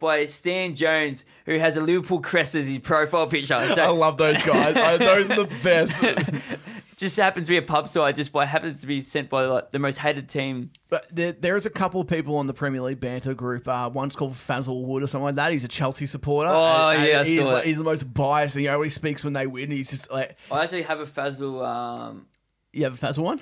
by 0.06 0.26
Stan 0.26 0.76
Jones, 0.76 1.26
who 1.46 1.58
has 1.58 1.76
a 1.78 1.82
Liverpool 1.82 2.22
crest 2.22 2.56
as 2.56 2.68
his 2.68 2.78
profile 2.80 3.28
picture. 3.28 3.56
I 3.56 3.88
love 3.88 4.18
those 4.18 4.42
guys. 4.44 4.76
I, 4.76 4.98
those 4.98 5.32
are 5.32 5.44
the 5.44 5.56
best. 5.64 6.60
just 6.98 7.18
happens 7.18 7.48
to 7.48 7.50
be 7.52 7.58
a 7.58 7.62
pub 7.62 7.88
side, 7.88 8.16
just 8.16 8.32
by 8.32 8.46
happens 8.46 8.82
to 8.82 8.88
be 8.88 9.02
sent 9.02 9.30
by 9.30 9.46
like 9.46 9.72
the 9.72 9.80
most 9.80 9.98
hated 9.98 10.30
team. 10.30 10.70
But 10.90 11.08
there, 11.12 11.32
there 11.34 11.56
is 11.56 11.66
a 11.66 11.70
couple 11.70 12.00
of 12.02 12.08
people 12.08 12.38
on 12.38 12.46
the 12.46 12.54
Premier 12.54 12.82
League 12.82 13.00
banter 13.00 13.34
group. 13.34 13.68
Uh, 13.68 13.90
one's 13.92 14.16
called 14.16 14.34
Fazal 14.34 14.86
Wood 14.86 15.04
or 15.04 15.08
something 15.08 15.26
like 15.26 15.36
that. 15.36 15.52
He's 15.52 15.64
a 15.64 15.68
Chelsea 15.68 16.06
supporter. 16.06 16.52
Oh, 16.54 16.90
and- 16.90 17.00
and 17.02 17.10
yeah, 17.10 17.20
I 17.22 17.24
he's, 17.24 17.40
saw 17.40 17.48
like, 17.48 17.66
he's 17.66 17.78
the 17.78 17.84
most 17.84 18.14
biased. 18.14 18.56
And 18.56 18.62
he 18.62 18.70
only 18.70 18.92
speaks 18.92 19.24
when 19.24 19.34
they 19.34 19.48
win. 19.48 19.72
He's 19.72 19.90
just 19.90 20.12
like, 20.12 20.38
I 20.52 20.62
actually 20.64 20.84
have 20.84 21.00
a 21.00 21.06
Fazal, 21.06 21.66
um, 21.66 22.28
you 22.72 22.84
have 22.84 23.02
a 23.02 23.08
Fazal 23.08 23.24
one 23.24 23.42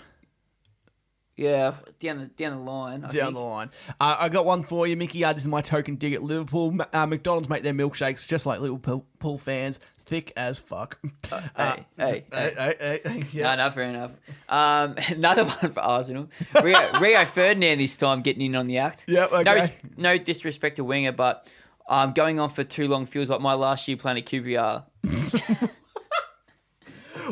yeah, 1.36 1.74
down 2.00 2.20
the 2.20 2.28
down 2.28 2.52
the 2.52 2.58
line. 2.60 3.04
I 3.04 3.10
down 3.10 3.12
think. 3.12 3.34
the 3.36 3.42
line. 3.42 3.70
Uh, 4.00 4.18
I 4.20 4.30
got 4.30 4.46
one 4.46 4.64
for 4.64 4.86
you, 4.86 4.96
Mickey. 4.96 5.24
Uh, 5.24 5.34
this 5.34 5.44
is 5.44 5.48
my 5.48 5.62
token 5.62 5.96
dig 5.96 6.14
at 6.14 6.22
Liverpool. 6.22 6.78
Uh, 6.92 7.06
McDonald's 7.08 7.50
make 7.50 7.64
their 7.64 7.74
milkshakes 7.74 8.28
just 8.28 8.46
like 8.46 8.60
Liverpool 8.60 9.38
fans, 9.40 9.80
thick 10.06 10.32
as 10.38 10.60
fuck. 10.60 11.00
Uh, 11.32 11.42
hey, 11.98 12.26
hey, 12.32 12.54
hey, 12.56 12.76
hey, 12.80 13.00
hey, 13.04 13.24
yeah. 13.32 13.56
No, 13.56 13.66
no, 13.66 13.70
fair 13.72 13.86
enough. 13.86 14.12
Um, 14.48 14.96
another 15.10 15.46
one 15.46 15.72
for 15.72 15.80
Arsenal. 15.80 16.30
Rio, 16.62 17.00
Rio 17.00 17.26
Ferdinand 17.26 17.80
this 17.80 17.98
time 17.98 18.22
getting 18.22 18.44
in 18.44 18.56
on 18.56 18.68
the 18.68 18.78
act. 18.78 19.06
Yep, 19.08 19.32
okay. 19.32 19.56
res- 19.56 19.72
no 19.98 20.18
disrespect 20.20 20.76
to 20.76 20.84
Wenger, 20.84 21.14
but 21.14 21.50
um, 21.88 22.14
going 22.14 22.40
on 22.40 22.50
for 22.50 22.64
too 22.64 22.88
long 22.88 23.08
feels 23.08 23.30
like 23.30 23.42
my 23.42 23.56
last 23.56 23.88
year 23.88 23.98
playing 23.98 24.20
at 24.20 24.26
QPR. 24.26 24.84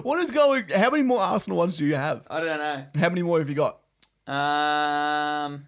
What 0.03 0.19
is 0.19 0.31
going? 0.31 0.69
How 0.69 0.89
many 0.89 1.03
more 1.03 1.19
Arsenal 1.19 1.57
ones 1.57 1.75
do 1.75 1.85
you 1.85 1.95
have? 1.95 2.25
I 2.29 2.39
don't 2.39 2.57
know. 2.57 2.85
How 2.95 3.09
many 3.09 3.21
more 3.23 3.39
have 3.39 3.49
you 3.49 3.55
got? 3.55 3.80
Um, 4.31 5.65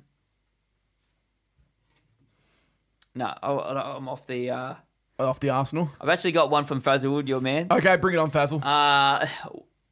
no, 3.16 3.26
I, 3.44 3.96
I'm 3.98 4.08
off 4.08 4.26
the. 4.28 4.50
Uh, 4.50 4.76
Off 5.20 5.40
the 5.40 5.50
Arsenal. 5.52 5.90
I've 6.02 6.10
actually 6.10 6.32
got 6.32 6.50
one 6.50 6.66
from 6.66 6.82
Fazalwood, 6.82 7.28
your 7.28 7.40
man. 7.40 7.68
Okay, 7.70 7.96
bring 7.98 8.16
it 8.16 8.18
on, 8.18 8.32
Fazal. 8.32 8.62
Uh, 8.64 9.26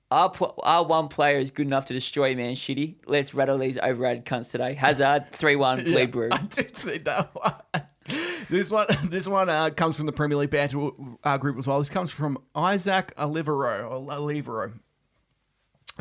our, 0.10 0.34
our 0.64 0.84
one 0.86 1.08
player 1.10 1.38
is 1.38 1.52
good 1.52 1.68
enough 1.68 1.86
to 1.86 1.94
destroy 1.94 2.36
man 2.36 2.56
shitty. 2.56 2.96
Let's 3.06 3.34
rattle 3.34 3.58
these 3.60 3.78
overrated 3.78 4.26
cunts 4.26 4.52
today. 4.52 4.74
Hazard, 4.74 5.28
3 5.32 5.56
1, 5.56 5.78
Yeah, 5.80 5.84
bleed 5.86 6.12
brew. 6.12 6.30
I 6.32 6.38
did 6.38 6.76
see 6.76 6.98
that 7.00 7.34
one. 7.36 7.54
This 8.50 8.70
one, 8.70 8.88
this 9.06 9.28
one 9.30 9.48
uh, 9.48 9.70
comes 9.70 9.96
from 9.96 10.08
the 10.08 10.12
Premier 10.12 10.38
League 10.38 10.50
banter 10.50 10.90
uh, 11.24 11.38
group 11.38 11.58
as 11.58 11.68
well. 11.68 11.78
This 11.80 11.88
comes 11.88 12.12
from 12.12 12.38
Isaac 12.54 13.14
Olivero 13.16 13.90
Olivero. 14.10 14.74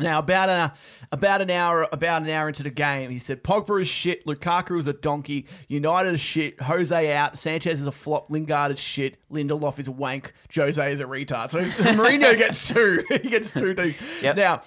Now, 0.01 0.19
about 0.19 0.49
a, 0.49 0.73
about 1.11 1.41
an 1.41 1.49
hour, 1.49 1.87
about 1.91 2.21
an 2.21 2.29
hour 2.29 2.47
into 2.47 2.63
the 2.63 2.69
game, 2.69 3.09
he 3.09 3.19
said 3.19 3.43
Pogba 3.43 3.81
is 3.81 3.87
shit, 3.87 4.25
Lukaku 4.25 4.79
is 4.79 4.87
a 4.87 4.93
donkey, 4.93 5.47
United 5.67 6.13
is 6.13 6.21
shit, 6.21 6.59
Jose 6.61 7.13
out, 7.13 7.37
Sanchez 7.37 7.79
is 7.79 7.87
a 7.87 7.91
flop, 7.91 8.29
Lingard 8.29 8.71
is 8.71 8.79
shit, 8.79 9.17
Lindelof 9.31 9.79
is 9.79 9.87
a 9.87 9.91
wank, 9.91 10.33
Jose 10.55 10.91
is 10.91 11.01
a 11.01 11.05
retard. 11.05 11.51
So 11.51 11.59
Mourinho 11.93 12.37
gets 12.37 12.69
two. 12.69 13.03
he 13.09 13.29
gets 13.29 13.51
two. 13.51 13.73
two. 13.73 13.93
Yep. 14.21 14.35
Now. 14.35 14.63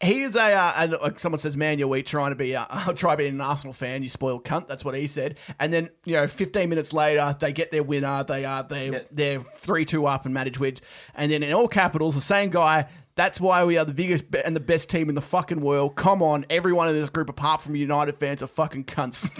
He 0.00 0.22
is 0.22 0.36
a, 0.36 0.52
uh, 0.52 0.72
and 0.76 0.92
like 1.02 1.18
someone 1.18 1.40
says, 1.40 1.56
man, 1.56 1.80
you're 1.80 1.88
weak 1.88 2.06
trying 2.06 2.30
to 2.30 2.36
be, 2.36 2.54
uh, 2.54 2.92
try 2.96 3.16
being 3.16 3.34
an 3.34 3.40
Arsenal 3.40 3.72
fan, 3.72 4.04
you 4.04 4.08
spoiled 4.08 4.44
cunt. 4.44 4.68
That's 4.68 4.84
what 4.84 4.94
he 4.94 5.08
said. 5.08 5.38
And 5.58 5.72
then, 5.72 5.90
you 6.04 6.14
know, 6.14 6.28
15 6.28 6.68
minutes 6.68 6.92
later, 6.92 7.36
they 7.40 7.52
get 7.52 7.72
their 7.72 7.82
winner. 7.82 8.22
They 8.22 8.44
are, 8.44 8.62
they, 8.62 9.04
they're 9.10 9.40
3 9.40 9.84
2 9.84 10.06
up 10.06 10.24
and 10.24 10.32
manage 10.32 10.60
wins. 10.60 10.82
And 11.16 11.32
then 11.32 11.42
in 11.42 11.52
all 11.52 11.66
capitals, 11.66 12.14
the 12.14 12.20
same 12.20 12.50
guy, 12.50 12.86
that's 13.18 13.40
why 13.40 13.64
we 13.64 13.76
are 13.76 13.84
the 13.84 13.92
biggest 13.92 14.24
and 14.44 14.54
the 14.54 14.60
best 14.60 14.88
team 14.88 15.08
in 15.08 15.16
the 15.16 15.20
fucking 15.20 15.60
world. 15.60 15.96
Come 15.96 16.22
on, 16.22 16.46
everyone 16.48 16.88
in 16.88 16.94
this 16.94 17.10
group, 17.10 17.28
apart 17.28 17.60
from 17.60 17.74
United 17.74 18.14
fans, 18.14 18.42
are 18.42 18.46
fucking 18.46 18.84
cunts. 18.84 19.28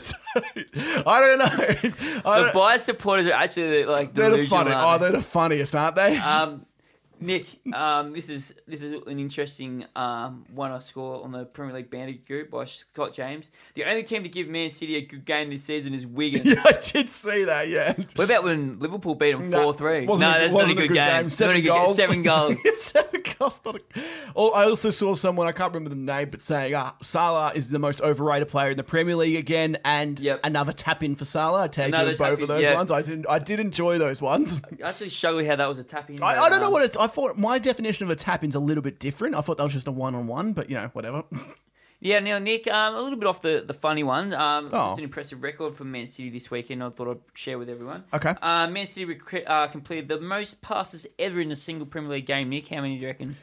so, 0.00 0.14
I 1.06 1.20
don't 1.20 1.38
know. 1.38 1.44
I 2.24 2.38
The 2.38 2.44
don't, 2.46 2.54
bias 2.54 2.84
supporters 2.84 3.26
are 3.26 3.32
actually 3.32 3.84
like 3.84 4.12
they're 4.12 4.30
the 4.30 4.46
funny. 4.46 4.72
Oh, 4.74 4.98
they're 4.98 5.12
the 5.12 5.22
funniest, 5.22 5.76
aren't 5.76 5.94
they? 5.96 6.14
they? 6.14 6.18
um, 6.18 6.66
Nick, 7.20 7.46
um, 7.74 8.12
this 8.12 8.28
is 8.28 8.54
this 8.66 8.82
is 8.82 9.02
an 9.06 9.18
interesting 9.18 9.84
um, 9.96 10.44
one 10.52 10.70
I 10.70 10.78
score 10.78 11.22
on 11.24 11.32
the 11.32 11.44
Premier 11.44 11.74
League 11.74 11.90
Bandit 11.90 12.26
group 12.26 12.50
by 12.50 12.64
Scott 12.66 13.12
James. 13.14 13.50
The 13.74 13.84
only 13.84 14.02
team 14.02 14.22
to 14.22 14.28
give 14.28 14.48
Man 14.48 14.70
City 14.70 14.96
a 14.96 15.00
good 15.00 15.24
game 15.24 15.50
this 15.50 15.64
season 15.64 15.94
is 15.94 16.06
Wigan. 16.06 16.42
yeah, 16.44 16.62
I 16.64 16.72
did 16.72 17.08
see 17.08 17.44
that. 17.44 17.68
Yeah. 17.68 17.94
What 17.94 18.24
about 18.24 18.44
when 18.44 18.78
Liverpool 18.78 19.14
beat 19.14 19.32
them 19.32 19.50
four 19.50 19.72
three? 19.72 20.04
No, 20.06 20.16
that's 20.16 20.52
not 20.52 20.62
a 20.62 20.66
wasn't 20.66 20.78
good, 20.78 20.92
game. 20.92 21.22
Not 21.24 21.32
Seven 21.32 21.56
a 21.56 21.60
good 21.60 21.66
game. 21.68 21.74
goals. 21.74 21.96
Seven 21.96 22.22
goals. 22.22 22.56
Seven 22.78 23.22
goals. 23.38 23.62
Not 23.64 23.76
a... 23.76 23.80
Oh, 24.34 24.50
I 24.50 24.64
also 24.64 24.90
saw 24.90 25.14
someone 25.14 25.46
I 25.46 25.52
can't 25.52 25.72
remember 25.72 25.90
the 25.90 26.00
name, 26.00 26.30
but 26.30 26.42
saying 26.42 26.74
uh, 26.74 26.92
Salah 27.00 27.52
is 27.54 27.70
the 27.70 27.78
most 27.78 28.00
overrated 28.02 28.48
player 28.48 28.70
in 28.70 28.76
the 28.76 28.84
Premier 28.84 29.16
League 29.16 29.36
again, 29.36 29.78
and 29.84 30.20
Yep. 30.20 30.40
another 30.44 30.72
tap 30.72 31.02
in 31.02 31.16
for 31.16 31.24
Salah. 31.24 31.70
I 31.76 31.82
Another 31.82 32.16
both 32.16 32.40
of 32.40 32.48
those 32.48 32.62
yeah. 32.62 32.74
ones. 32.74 32.90
I 32.90 33.02
did. 33.02 33.26
I 33.26 33.38
did 33.38 33.60
enjoy 33.60 33.98
those 33.98 34.20
ones. 34.20 34.60
I 34.82 34.88
actually 34.88 35.10
struggled 35.10 35.46
how 35.46 35.56
that 35.56 35.68
was 35.68 35.78
a 35.78 35.84
tap 35.84 36.10
in. 36.10 36.22
I, 36.22 36.44
I 36.44 36.48
don't 36.50 36.60
know 36.60 36.70
what 36.70 36.82
it's. 36.82 36.96
I 37.06 37.08
thought 37.08 37.38
my 37.38 37.58
definition 37.58 38.04
of 38.04 38.10
a 38.10 38.16
tap 38.16 38.42
in's 38.42 38.54
a 38.56 38.60
little 38.60 38.82
bit 38.82 38.98
different. 38.98 39.34
I 39.36 39.40
thought 39.40 39.58
that 39.58 39.62
was 39.62 39.72
just 39.72 39.86
a 39.86 39.92
one 39.92 40.14
on 40.16 40.26
one, 40.26 40.52
but 40.52 40.68
you 40.68 40.76
know, 40.76 40.90
whatever. 40.92 41.22
Yeah, 41.98 42.18
now 42.20 42.38
Nick, 42.38 42.68
um, 42.70 42.94
a 42.94 43.00
little 43.00 43.18
bit 43.18 43.26
off 43.26 43.40
the, 43.40 43.64
the 43.66 43.72
funny 43.72 44.02
ones. 44.02 44.34
Um, 44.34 44.66
Oh. 44.70 44.88
Just 44.88 44.98
an 44.98 45.04
impressive 45.04 45.42
record 45.42 45.74
for 45.74 45.84
Man 45.84 46.06
City 46.06 46.28
this 46.28 46.50
weekend. 46.50 46.84
I 46.84 46.90
thought 46.90 47.08
I'd 47.08 47.20
share 47.38 47.58
with 47.58 47.70
everyone. 47.70 48.04
Okay. 48.12 48.34
Uh, 48.42 48.68
Man 48.68 48.84
City 48.86 49.06
rec- 49.06 49.44
uh, 49.48 49.66
completed 49.68 50.06
the 50.06 50.20
most 50.20 50.60
passes 50.60 51.06
ever 51.18 51.40
in 51.40 51.50
a 51.52 51.56
single 51.56 51.86
Premier 51.86 52.10
League 52.10 52.26
game. 52.26 52.50
Nick, 52.50 52.68
how 52.68 52.82
many 52.82 52.96
do 52.96 53.00
you 53.00 53.06
reckon? 53.06 53.36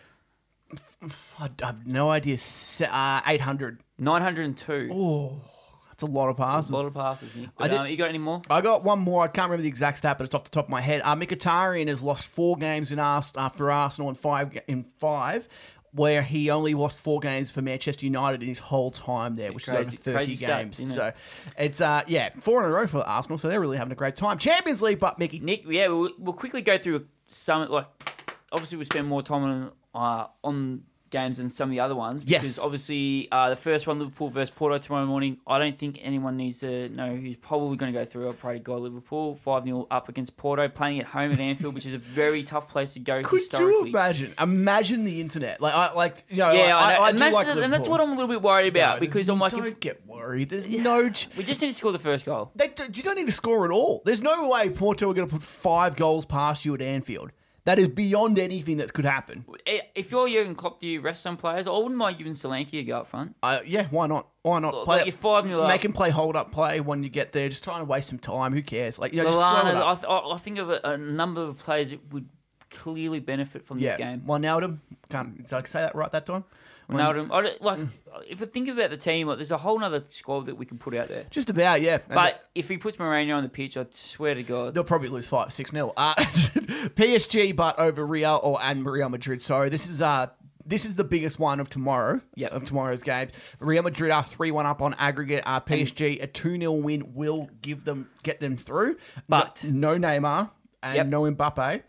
I, 1.39 1.49
have 1.61 1.87
no 1.87 2.11
idea. 2.11 2.37
Uh, 2.87 3.21
Eight 3.25 3.41
hundred. 3.41 3.79
Nine 3.97 4.21
hundred 4.21 4.45
and 4.45 4.55
two. 4.55 4.89
Oh, 4.93 5.41
that's 5.93 6.03
a 6.03 6.07
lot 6.07 6.29
of 6.29 6.37
passes. 6.37 6.71
A 6.71 6.75
lot 6.75 6.85
of 6.85 6.93
passes, 6.93 7.35
Nick. 7.35 7.47
I 7.49 7.51
But, 7.57 7.67
did- 7.71 7.79
um, 7.79 7.87
you 7.87 7.97
got 7.97 8.09
any 8.09 8.17
more? 8.17 8.41
I 8.49 8.61
got 8.61 8.83
one 8.83 8.99
more. 8.99 9.23
I 9.23 9.27
can't 9.27 9.45
remember 9.49 9.61
the 9.63 9.69
exact 9.69 9.97
stat, 9.99 10.17
but 10.17 10.25
it's 10.25 10.35
off 10.35 10.43
the 10.43 10.49
top 10.49 10.65
of 10.65 10.69
my 10.69 10.81
head. 10.81 11.01
Uh, 11.03 11.15
Mkhitaryan 11.15 11.87
has 11.87 12.01
lost 12.01 12.25
four 12.25 12.55
games 12.57 12.91
in 12.91 12.99
Ars- 12.99 13.31
uh, 13.35 13.49
for 13.49 13.71
Arsenal 13.71 14.09
in 14.09 14.15
five 14.15 14.57
in 14.67 14.85
five, 14.99 15.47
where 15.91 16.23
he 16.23 16.49
only 16.49 16.73
lost 16.73 16.97
four 16.97 17.19
games 17.19 17.51
for 17.51 17.61
Manchester 17.61 18.05
United 18.05 18.41
in 18.41 18.49
his 18.49 18.57
whole 18.59 18.89
time 18.89 19.35
there, 19.35 19.51
which 19.53 19.65
Crazy- 19.65 19.81
is 19.81 19.87
over 19.93 19.97
thirty 19.97 20.25
crazy 20.25 20.45
games. 20.45 20.79
isn't 20.79 20.91
it? 20.91 20.95
so 20.95 21.13
it's 21.57 21.81
uh 21.81 22.01
yeah 22.07 22.29
four 22.41 22.63
in 22.63 22.69
a 22.69 22.73
row 22.73 22.87
for 22.87 22.99
Arsenal. 23.07 23.37
So 23.37 23.47
they're 23.47 23.59
really 23.61 23.77
having 23.77 23.91
a 23.91 23.95
great 23.95 24.15
time. 24.15 24.37
Champions 24.39 24.81
League, 24.81 24.99
but 24.99 25.19
Mickey. 25.19 25.39
Nick, 25.39 25.63
yeah, 25.67 25.87
we'll, 25.89 26.09
we'll 26.17 26.33
quickly 26.33 26.61
go 26.63 26.77
through 26.79 27.05
some. 27.27 27.69
Like, 27.69 27.85
obviously, 28.51 28.77
we 28.79 28.85
spend 28.85 29.07
more 29.07 29.21
time 29.21 29.43
on 29.43 29.71
uh, 29.93 30.27
on 30.43 30.81
games 31.13 31.37
than 31.37 31.47
some 31.47 31.69
of 31.69 31.71
the 31.71 31.79
other 31.79 31.95
ones. 31.95 32.25
Yes. 32.27 32.41
Because 32.41 32.59
obviously, 32.59 33.29
uh, 33.31 33.49
the 33.49 33.55
first 33.55 33.87
one, 33.87 33.99
Liverpool 33.99 34.29
versus 34.29 34.49
Porto 34.49 34.77
tomorrow 34.77 35.05
morning. 35.05 35.37
I 35.47 35.59
don't 35.59 35.75
think 35.75 35.99
anyone 36.01 36.35
needs 36.35 36.59
to 36.59 36.89
know 36.89 37.15
who's 37.15 37.37
probably 37.37 37.77
going 37.77 37.93
to 37.93 37.97
go 37.97 38.03
through. 38.03 38.29
I 38.29 38.33
pray 38.33 38.53
to 38.55 38.59
God, 38.59 38.81
Liverpool 38.81 39.35
five 39.35 39.63
0 39.63 39.87
up 39.89 40.09
against 40.09 40.35
Porto, 40.35 40.67
playing 40.67 40.99
at 40.99 41.05
home 41.05 41.31
at 41.31 41.39
Anfield, 41.39 41.73
which 41.73 41.85
is 41.85 41.93
a 41.93 41.99
very 41.99 42.43
tough 42.43 42.69
place 42.69 42.93
to 42.95 42.99
go 42.99 43.21
Could 43.23 43.39
historically. 43.39 43.91
you 43.91 43.95
imagine? 43.95 44.33
Imagine 44.41 45.05
the 45.05 45.21
internet, 45.21 45.61
like 45.61 45.73
I 45.73 45.93
like 45.93 46.25
you 46.29 46.37
know. 46.37 46.51
Yeah, 46.51 46.75
I, 46.75 46.93
I. 46.93 46.93
I, 46.93 47.09
and, 47.09 47.17
do 47.17 47.23
that's, 47.23 47.35
like 47.35 47.47
and 47.47 47.71
that's 47.71 47.87
what 47.87 48.01
I'm 48.01 48.09
a 48.09 48.13
little 48.13 48.27
bit 48.27 48.41
worried 48.41 48.75
about 48.75 48.95
No, 48.95 48.99
because 48.99 49.29
I'm 49.29 49.39
like, 49.39 49.51
don't 49.53 49.65
if, 49.65 49.79
get 49.79 50.05
worried. 50.05 50.49
There's 50.49 50.67
no. 50.67 51.09
ch- 51.09 51.29
we 51.37 51.43
just 51.43 51.61
need 51.61 51.69
to 51.69 51.73
score 51.73 51.91
the 51.91 51.99
first 51.99 52.25
goal. 52.25 52.51
They, 52.55 52.71
you 52.93 53.03
don't 53.03 53.15
need 53.15 53.27
to 53.27 53.31
score 53.31 53.65
at 53.65 53.71
all. 53.71 54.01
There's 54.05 54.21
no 54.21 54.49
way 54.49 54.69
Porto 54.69 55.09
are 55.09 55.13
going 55.13 55.27
to 55.27 55.33
put 55.33 55.43
five 55.43 55.95
goals 55.95 56.25
past 56.25 56.65
you 56.65 56.73
at 56.73 56.81
Anfield. 56.81 57.31
That 57.65 57.79
is 57.79 57.87
beyond 57.87 58.39
anything 58.39 58.77
that 58.77 58.91
could 58.91 59.05
happen. 59.05 59.45
If 59.65 60.11
you're 60.11 60.27
Jurgen 60.27 60.53
Klopp, 60.53 60.81
do 60.81 60.87
you 60.87 60.99
rest 60.99 61.21
some 61.21 61.37
players? 61.37 61.65
I 61.65 61.71
wouldn't 61.71 61.95
mind 61.95 62.17
giving 62.17 62.33
Solanke 62.33 62.79
a 62.79 62.83
go 62.83 62.97
up 62.97 63.07
front. 63.07 63.35
Uh, 63.41 63.59
yeah, 63.65 63.87
why 63.89 64.07
not? 64.07 64.27
Why 64.41 64.59
not? 64.59 64.73
Look, 64.73 64.85
Play 64.85 64.97
like 64.97 65.07
it- 65.07 65.13
you're 65.23 65.43
5-0 65.43 65.61
up. 65.61 65.67
Make 65.69 65.85
him 65.85 65.93
play 65.93 66.09
hold 66.09 66.35
up 66.35 66.51
play 66.51 66.81
when 66.81 67.03
you 67.03 67.09
get 67.09 67.31
there. 67.31 67.47
Just 67.47 67.63
trying 67.63 67.79
to 67.79 67.85
waste 67.85 68.09
some 68.09 68.19
time. 68.19 68.53
Who 68.53 68.61
cares? 68.61 68.99
Like 68.99 69.13
you 69.13 69.19
know, 69.19 69.29
just 69.29 69.37
slow 69.37 69.47
it 69.47 69.63
Lallana, 69.63 69.75
up. 69.75 69.87
I, 69.87 69.95
th- 69.95 70.05
I 70.09 70.33
I 70.33 70.37
think 70.37 70.57
of 70.57 70.69
a, 70.69 70.81
a 70.83 70.97
number 70.97 71.41
of 71.41 71.57
players 71.57 71.91
that 71.91 72.13
would 72.13 72.27
clearly 72.69 73.21
benefit 73.21 73.63
from 73.63 73.79
yeah, 73.79 73.89
this 73.89 73.97
game. 73.97 74.21
Wijnaldum. 74.27 74.79
Can't 75.09 75.37
did 75.37 75.53
I 75.53 75.63
say 75.63 75.79
that 75.79 75.95
right 75.95 76.11
that 76.11 76.25
time? 76.25 76.43
Ronaldo, 76.93 77.31
I 77.31 77.41
don't- 77.41 77.61
like 77.61 77.79
if 78.27 78.41
I 78.41 78.45
think 78.45 78.69
about 78.69 78.89
the 78.91 78.97
team, 78.97 79.27
like, 79.27 79.37
there's 79.37 79.51
a 79.51 79.57
whole 79.57 79.83
other 79.83 80.03
squad 80.05 80.45
that 80.45 80.55
we 80.55 80.65
can 80.65 80.77
put 80.77 80.93
out 80.95 81.07
there. 81.07 81.25
Just 81.31 81.49
about, 81.49 81.81
yeah. 81.81 81.95
And 81.95 82.13
But 82.15 82.47
if 82.55 82.69
he 82.69 82.77
puts 82.77 82.99
Moreno 82.99 83.35
on 83.37 83.43
the 83.43 83.49
pitch, 83.49 83.75
I 83.75 83.85
swear 83.89 84.35
to 84.35 84.43
God, 84.43 84.73
They'll 84.75 84.83
probably 84.83 85.09
lose 85.09 85.25
five, 85.27 85.51
six 85.51 85.73
nil. 85.73 85.93
Uh, 85.97 86.13
PSG, 86.95 87.55
but 87.55 87.77
over 87.79 88.05
Real 88.05 88.39
or 88.43 88.61
and 88.61 88.85
Real 88.85 89.09
Madrid. 89.09 89.41
Sorry, 89.41 89.69
this 89.69 89.87
is 89.89 90.01
uh 90.01 90.27
this 90.65 90.85
is 90.85 90.95
the 90.95 91.03
biggest 91.03 91.39
one 91.39 91.59
of 91.59 91.69
tomorrow. 91.69 92.21
Yeah, 92.35 92.47
of 92.47 92.63
tomorrow's 92.63 93.03
games. 93.03 93.31
Real 93.59 93.83
Madrid 93.83 94.11
are 94.11 94.23
three 94.23 94.51
one 94.51 94.65
up 94.65 94.81
on 94.81 94.93
aggregate. 94.93 95.43
Uh, 95.45 95.59
PSG 95.59 96.21
a 96.23 96.27
two 96.27 96.57
0 96.57 96.71
win 96.73 97.13
will 97.13 97.49
give 97.61 97.83
them 97.83 98.09
get 98.23 98.39
them 98.39 98.55
through. 98.57 98.97
But- 99.27 99.63
no, 99.65 99.97
no 99.97 100.07
Neymar 100.07 100.51
and 100.81 100.95
Yep. 100.95 101.07
no 101.07 101.21
Mbappe. 101.23 101.81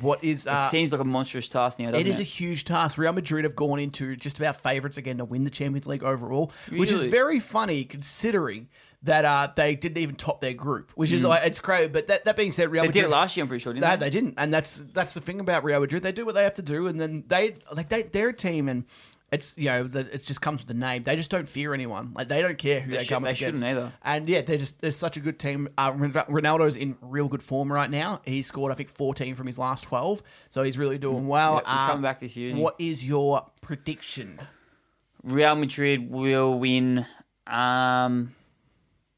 What 0.00 0.22
is 0.22 0.46
uh, 0.46 0.62
it 0.64 0.70
seems 0.70 0.92
like 0.92 1.00
a 1.00 1.04
monstrous 1.04 1.48
task 1.48 1.78
now, 1.78 1.90
doesn't 1.90 2.06
it 2.06 2.08
it? 2.08 2.10
is 2.10 2.20
a 2.20 2.24
huge 2.24 2.64
task. 2.64 2.98
Real 2.98 3.12
Madrid 3.12 3.44
have 3.44 3.56
gone 3.56 3.78
into 3.78 4.16
just 4.16 4.38
about 4.38 4.60
favourites 4.62 4.96
again 4.98 5.18
to 5.18 5.24
win 5.24 5.44
the 5.44 5.50
Champions 5.50 5.86
League 5.86 6.02
overall, 6.02 6.52
which 6.70 6.92
is 6.92 7.04
very 7.04 7.40
funny 7.40 7.84
considering 7.84 8.68
that 9.04 9.24
uh, 9.24 9.48
they 9.54 9.74
didn't 9.76 9.98
even 9.98 10.14
top 10.16 10.40
their 10.40 10.52
group, 10.54 10.90
which 10.94 11.12
is 11.12 11.22
like 11.22 11.46
it's 11.46 11.60
crazy. 11.60 11.88
But 11.88 12.08
that, 12.08 12.24
that 12.24 12.36
being 12.36 12.52
said, 12.52 12.70
Real 12.70 12.82
Mm. 12.82 12.86
they 12.86 12.88
Madrid 12.88 13.02
did 13.02 13.08
it 13.08 13.10
last 13.10 13.36
year, 13.36 13.44
I'm 13.44 13.48
pretty 13.48 13.62
sure, 13.62 13.72
didn't 13.72 13.88
no, 13.88 13.96
they? 13.96 14.06
they 14.06 14.10
didn't, 14.10 14.34
and 14.38 14.52
that's 14.52 14.82
that's 14.92 15.14
the 15.14 15.20
thing 15.20 15.40
about 15.40 15.64
Real 15.64 15.80
Madrid. 15.80 16.02
They 16.02 16.12
do 16.12 16.26
what 16.26 16.34
they 16.34 16.42
have 16.44 16.56
to 16.56 16.62
do, 16.62 16.86
and 16.86 17.00
then 17.00 17.24
they 17.26 17.54
like 17.72 17.88
they 17.88 18.02
they're 18.02 18.28
a 18.30 18.32
team, 18.34 18.68
and 18.68 18.84
it's 19.30 19.56
you 19.58 19.66
know 19.66 19.90
it 19.92 20.22
just 20.24 20.40
comes 20.40 20.60
with 20.60 20.68
the 20.68 20.74
name. 20.74 21.02
They 21.02 21.14
just 21.16 21.30
don't 21.30 21.48
fear 21.48 21.74
anyone. 21.74 22.12
Like 22.14 22.28
they 22.28 22.40
don't 22.40 22.56
care 22.58 22.80
who 22.80 22.90
They 22.92 22.96
they, 22.98 23.04
should- 23.04 23.12
come 23.14 23.22
they 23.24 23.28
against. 23.30 23.42
shouldn't 23.42 23.64
either. 23.64 23.92
And 24.02 24.28
yeah, 24.28 24.40
they're 24.42 24.56
just 24.58 24.80
they're 24.80 24.90
such 24.90 25.16
a 25.16 25.20
good 25.20 25.38
team. 25.38 25.68
Uh, 25.76 25.92
Ronaldo's 25.92 26.76
in 26.76 26.96
real 27.02 27.28
good 27.28 27.42
form 27.42 27.70
right 27.72 27.90
now. 27.90 28.20
He 28.24 28.40
scored 28.42 28.72
I 28.72 28.74
think 28.74 28.88
14 28.88 29.34
from 29.34 29.46
his 29.46 29.58
last 29.58 29.84
12, 29.84 30.22
so 30.50 30.62
he's 30.62 30.78
really 30.78 30.98
doing 30.98 31.26
well. 31.28 31.54
Yep, 31.56 31.66
he's 31.66 31.80
Uh, 31.80 31.86
coming 31.86 32.02
back 32.02 32.18
this 32.20 32.36
year. 32.36 32.56
What 32.56 32.74
is 32.78 33.06
your 33.06 33.44
prediction? 33.60 34.40
Real 35.22 35.56
Madrid 35.56 36.10
will 36.10 36.58
win 36.58 37.04
um, 37.46 38.34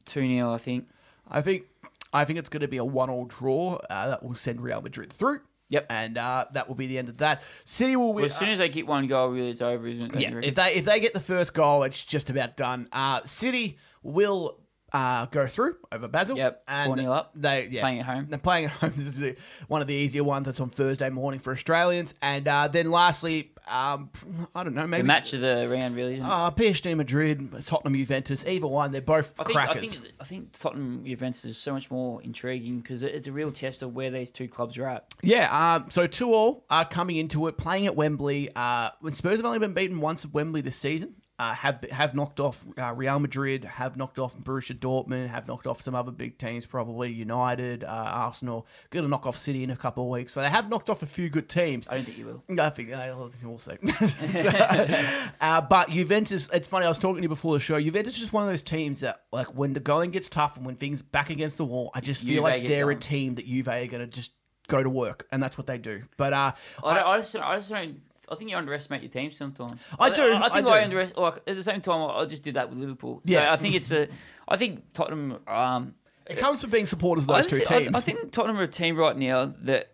2 0.06 0.20
0, 0.20 0.50
I 0.52 0.58
think. 0.58 0.88
I 1.28 1.40
think 1.42 1.64
I 2.12 2.24
think 2.24 2.38
it's 2.40 2.48
going 2.48 2.62
to 2.62 2.68
be 2.68 2.78
a 2.78 2.84
one-all 2.84 3.26
draw 3.26 3.74
uh, 3.88 4.08
that 4.08 4.22
will 4.24 4.34
send 4.34 4.60
Real 4.60 4.80
Madrid 4.80 5.12
through. 5.12 5.40
Yep. 5.70 5.86
and 5.88 6.18
uh, 6.18 6.44
that 6.52 6.68
will 6.68 6.74
be 6.74 6.86
the 6.86 6.98
end 6.98 7.08
of 7.08 7.16
that. 7.18 7.42
City 7.64 7.96
will 7.96 8.08
win. 8.08 8.16
Well, 8.16 8.24
as 8.26 8.36
soon 8.36 8.50
as 8.50 8.58
they 8.58 8.68
get 8.68 8.86
one 8.86 9.06
goal, 9.06 9.28
really, 9.30 9.50
it's 9.50 9.62
over, 9.62 9.86
isn't 9.86 10.14
it? 10.14 10.20
Yeah, 10.20 10.40
if 10.42 10.54
they 10.56 10.74
if 10.74 10.84
they 10.84 11.00
get 11.00 11.14
the 11.14 11.20
first 11.20 11.54
goal, 11.54 11.84
it's 11.84 12.04
just 12.04 12.28
about 12.28 12.56
done. 12.56 12.88
Uh, 12.92 13.20
City 13.24 13.78
will 14.02 14.58
uh, 14.92 15.26
go 15.26 15.46
through 15.46 15.76
over 15.92 16.08
Basel. 16.08 16.36
Yep, 16.36 16.64
and 16.68 16.92
4-0 16.92 17.10
up, 17.10 17.32
They 17.34 17.68
yeah, 17.70 17.80
playing 17.80 18.00
at 18.00 18.06
home. 18.06 18.26
They're 18.28 18.38
playing 18.38 18.66
at 18.66 18.72
home. 18.72 18.92
This 19.00 19.16
is 19.16 19.36
one 19.68 19.80
of 19.80 19.86
the 19.86 19.94
easier 19.94 20.24
ones. 20.24 20.46
That's 20.46 20.60
on 20.60 20.70
Thursday 20.70 21.10
morning 21.10 21.40
for 21.40 21.52
Australians. 21.52 22.14
And 22.20 22.46
uh, 22.46 22.68
then 22.68 22.90
lastly, 22.90 23.52
um, 23.68 24.10
I 24.54 24.64
don't 24.64 24.74
know, 24.74 24.86
maybe 24.86 25.02
the 25.02 25.06
match 25.06 25.32
of 25.32 25.40
the 25.40 25.68
round, 25.70 25.94
really. 25.94 26.14
Isn't? 26.14 26.26
Uh, 26.26 26.50
PSG 26.50 26.96
Madrid, 26.96 27.50
Tottenham 27.64 27.94
Juventus, 27.94 28.44
either 28.46 28.66
one. 28.66 28.90
They're 28.90 29.00
both 29.00 29.32
I 29.38 29.44
think, 29.44 29.56
crackers. 29.56 29.76
I 29.76 29.86
think 29.86 30.12
I 30.20 30.24
think 30.24 30.52
Tottenham 30.52 31.04
Juventus 31.04 31.44
is 31.44 31.56
so 31.56 31.72
much 31.72 31.90
more 31.90 32.20
intriguing 32.22 32.80
because 32.80 33.02
it's 33.02 33.26
a 33.26 33.32
real 33.32 33.52
test 33.52 33.82
of 33.82 33.94
where 33.94 34.10
these 34.10 34.32
two 34.32 34.48
clubs 34.48 34.76
are 34.78 34.86
at. 34.86 35.14
Yeah, 35.22 35.74
um, 35.76 35.90
so 35.90 36.06
two 36.06 36.34
all 36.34 36.64
are 36.68 36.84
coming 36.84 37.16
into 37.16 37.46
it, 37.46 37.56
playing 37.56 37.86
at 37.86 37.94
Wembley. 37.94 38.50
Uh, 38.54 38.90
when 39.00 39.12
Spurs 39.12 39.38
have 39.38 39.46
only 39.46 39.58
been 39.58 39.74
beaten 39.74 40.00
once 40.00 40.24
at 40.24 40.32
Wembley 40.32 40.60
this 40.60 40.76
season, 40.76 41.14
uh, 41.40 41.54
have 41.54 41.82
have 41.90 42.14
knocked 42.14 42.38
off 42.38 42.66
uh, 42.76 42.92
Real 42.92 43.18
Madrid, 43.18 43.64
have 43.64 43.96
knocked 43.96 44.18
off 44.18 44.36
Borussia 44.36 44.78
Dortmund, 44.78 45.28
have 45.28 45.48
knocked 45.48 45.66
off 45.66 45.80
some 45.80 45.94
other 45.94 46.12
big 46.12 46.36
teams, 46.36 46.66
probably 46.66 47.10
United, 47.10 47.82
uh, 47.82 47.86
Arsenal. 47.86 48.66
Going 48.90 49.06
to 49.06 49.08
knock 49.08 49.26
off 49.26 49.38
City 49.38 49.64
in 49.64 49.70
a 49.70 49.76
couple 49.76 50.04
of 50.04 50.10
weeks, 50.10 50.34
so 50.34 50.42
they 50.42 50.50
have 50.50 50.68
knocked 50.68 50.90
off 50.90 51.02
a 51.02 51.06
few 51.06 51.30
good 51.30 51.48
teams. 51.48 51.88
I 51.88 51.94
don't 51.94 52.04
think 52.04 52.18
you 52.18 52.26
will. 52.26 52.60
I 52.60 52.68
think 52.68 52.92
uh, 52.92 53.14
we'll 53.42 53.58
see. 53.58 53.72
uh, 55.40 55.62
but 55.62 55.88
Juventus, 55.88 56.50
it's 56.52 56.68
funny. 56.68 56.84
I 56.84 56.90
was 56.90 56.98
talking 56.98 57.16
to 57.16 57.22
you 57.22 57.28
before 57.30 57.54
the 57.54 57.60
show. 57.60 57.80
Juventus 57.80 58.16
is 58.16 58.20
just 58.20 58.34
one 58.34 58.42
of 58.42 58.50
those 58.50 58.62
teams 58.62 59.00
that, 59.00 59.22
like, 59.32 59.54
when 59.54 59.72
the 59.72 59.80
going 59.80 60.10
gets 60.10 60.28
tough 60.28 60.58
and 60.58 60.66
when 60.66 60.76
things 60.76 61.00
back 61.00 61.30
against 61.30 61.56
the 61.56 61.64
wall, 61.64 61.90
I 61.94 62.00
just 62.00 62.20
feel 62.20 62.34
Juve 62.34 62.42
like 62.42 62.68
they're 62.68 62.90
a 62.90 62.94
team 62.94 63.36
that 63.36 63.46
Juve 63.46 63.66
are 63.66 63.86
going 63.86 64.02
to 64.02 64.06
just 64.06 64.32
go 64.68 64.82
to 64.82 64.90
work, 64.90 65.26
and 65.32 65.42
that's 65.42 65.56
what 65.56 65.66
they 65.66 65.78
do. 65.78 66.02
But 66.18 66.34
uh, 66.34 66.52
I, 66.84 66.94
don't, 66.94 67.06
I 67.06 67.16
just 67.16 67.36
I 67.36 67.56
just 67.56 67.70
don't 67.70 67.98
I 68.30 68.34
think 68.36 68.50
you 68.50 68.56
underestimate 68.56 69.02
your 69.02 69.10
team 69.10 69.30
sometimes. 69.30 69.80
I 69.98 70.10
do, 70.10 70.22
I, 70.22 70.42
I 70.46 70.48
think 70.50 70.66
do. 70.66 70.72
I, 70.72 70.84
underestimate. 70.84 71.18
Like 71.18 71.36
at 71.46 71.56
the 71.56 71.62
same 71.62 71.80
time, 71.80 72.00
I, 72.00 72.20
I 72.20 72.24
just 72.26 72.42
did 72.44 72.54
that 72.54 72.68
with 72.70 72.78
Liverpool. 72.78 73.20
So 73.24 73.32
Yeah. 73.32 73.52
I 73.52 73.56
think 73.56 73.74
it's 73.74 73.90
a. 73.92 74.08
I 74.48 74.56
think 74.56 74.92
Tottenham. 74.92 75.38
Um, 75.46 75.94
It 76.28 76.38
comes 76.38 76.60
from 76.60 76.70
being 76.70 76.86
supporters 76.86 77.24
of 77.24 77.30
I 77.30 77.42
those 77.42 77.50
two 77.50 77.56
think- 77.58 77.70
I- 77.72 77.78
teams. 77.84 77.96
I, 77.96 78.00
think 78.00 78.30
Tottenham 78.30 78.58
are 78.58 78.62
a 78.64 78.68
team 78.68 78.96
right 78.96 79.16
now 79.16 79.52
that 79.62 79.90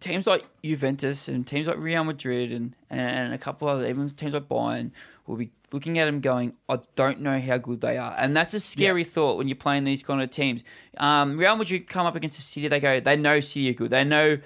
teams 0.00 0.26
like 0.26 0.44
Juventus 0.64 1.28
and 1.28 1.46
teams 1.46 1.66
like 1.66 1.78
Real 1.78 2.04
Madrid 2.04 2.52
and, 2.52 2.74
and 2.90 3.32
a 3.34 3.38
couple 3.38 3.68
of 3.68 3.78
other, 3.78 3.88
even 3.88 4.06
teams 4.08 4.32
like 4.34 4.48
Bayern 4.48 4.90
will 5.26 5.36
be 5.36 5.50
looking 5.72 5.98
at 5.98 6.06
them 6.06 6.20
going, 6.20 6.54
I 6.68 6.78
don't 6.96 7.20
know 7.20 7.38
how 7.38 7.58
good 7.58 7.80
they 7.80 7.98
are. 7.98 8.14
And 8.16 8.36
that's 8.36 8.54
a 8.54 8.60
scary 8.60 9.04
thought 9.04 9.36
when 9.38 9.48
you're 9.48 9.56
playing 9.56 9.84
these 9.84 10.02
kind 10.02 10.22
of 10.22 10.30
teams. 10.30 10.64
Um, 10.96 11.36
Real 11.36 11.56
Madrid 11.56 11.86
come 11.88 12.06
up 12.06 12.14
against 12.16 12.38
a 12.38 12.42
City, 12.42 12.68
they 12.68 12.80
go, 12.80 13.00
they 13.00 13.16
know 13.16 13.40
City 13.40 13.70
are 13.70 13.74
good. 13.74 13.90
They 13.90 14.04
know, 14.04 14.38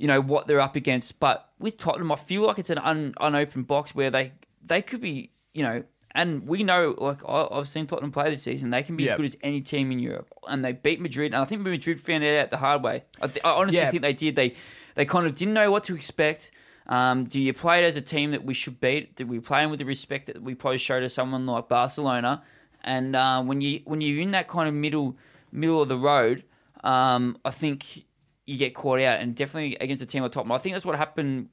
you 0.00 0.06
know, 0.06 0.20
what 0.20 0.46
they're 0.46 0.60
up 0.60 0.76
against. 0.76 1.20
But 1.20 1.48
with 1.58 1.76
Tottenham, 1.76 2.10
I 2.10 2.16
feel 2.16 2.42
like 2.46 2.58
it's 2.58 2.70
an 2.70 2.78
un, 2.78 3.14
unopened 3.20 3.66
box 3.66 3.94
where 3.94 4.10
they, 4.10 4.32
they 4.62 4.80
could 4.82 5.00
be, 5.02 5.30
you 5.52 5.62
know, 5.62 5.84
and 6.12 6.46
we 6.48 6.64
know, 6.64 6.94
like 6.98 7.20
I- 7.28 7.48
I've 7.52 7.68
seen 7.68 7.86
Tottenham 7.86 8.10
play 8.10 8.30
this 8.30 8.42
season, 8.42 8.70
they 8.70 8.82
can 8.82 8.96
be 8.96 9.04
Yeah. 9.04 9.12
as 9.12 9.16
good 9.18 9.26
as 9.26 9.36
any 9.42 9.60
team 9.60 9.92
in 9.92 9.98
Europe, 9.98 10.28
and 10.48 10.64
they 10.64 10.72
beat 10.72 11.00
Madrid. 11.00 11.34
And 11.34 11.42
I 11.42 11.44
think 11.44 11.60
Madrid 11.62 12.00
found 12.00 12.24
it 12.24 12.40
out 12.40 12.48
the 12.50 12.56
hard 12.56 12.82
way. 12.82 13.04
I, 13.22 13.26
th- 13.26 13.44
I 13.44 13.50
honestly 13.50 13.78
Yeah. 13.80 13.90
think 13.90 14.02
they 14.02 14.14
did. 14.14 14.34
They 14.36 14.54
they 14.96 15.04
kind 15.04 15.26
of 15.26 15.36
didn't 15.36 15.54
know 15.54 15.70
what 15.70 15.84
to 15.84 15.94
expect. 15.94 16.50
Um, 16.88 17.22
do 17.24 17.40
you 17.40 17.52
play 17.52 17.84
it 17.84 17.86
as 17.86 17.94
a 17.94 18.00
team 18.00 18.32
that 18.32 18.44
we 18.44 18.54
should 18.54 18.80
beat? 18.80 19.14
Did 19.14 19.28
we 19.28 19.38
play 19.38 19.60
them 19.62 19.70
with 19.70 19.78
the 19.78 19.84
respect 19.84 20.26
that 20.26 20.42
we 20.42 20.54
probably 20.56 20.78
show 20.78 20.98
to 20.98 21.08
someone 21.08 21.46
like 21.46 21.68
Barcelona? 21.68 22.42
And 22.82 23.14
uh, 23.14 23.42
when 23.44 23.60
you 23.60 23.80
when 23.84 24.00
you're 24.00 24.20
in 24.20 24.32
that 24.32 24.48
kind 24.48 24.66
of 24.68 24.74
middle 24.74 25.16
middle 25.52 25.80
of 25.82 25.88
the 25.88 25.96
road, 25.98 26.42
um, 26.82 27.36
I 27.44 27.50
think 27.50 28.04
you 28.50 28.58
get 28.58 28.74
caught 28.74 29.00
out, 29.00 29.20
and 29.20 29.34
definitely 29.34 29.76
against 29.80 30.02
a 30.02 30.06
team 30.06 30.22
like 30.22 30.32
Tottenham. 30.32 30.52
I 30.52 30.58
think 30.58 30.74
that's 30.74 30.84
what 30.84 30.96
happened 30.96 31.48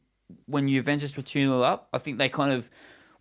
when 0.48 0.68
Juventus 0.68 1.16
were 1.16 1.24
2 1.24 1.40
0 1.48 1.62
up. 1.62 1.90
I 1.94 2.00
think 2.00 2.18
they 2.18 2.28
kind 2.30 2.52
of 2.52 2.70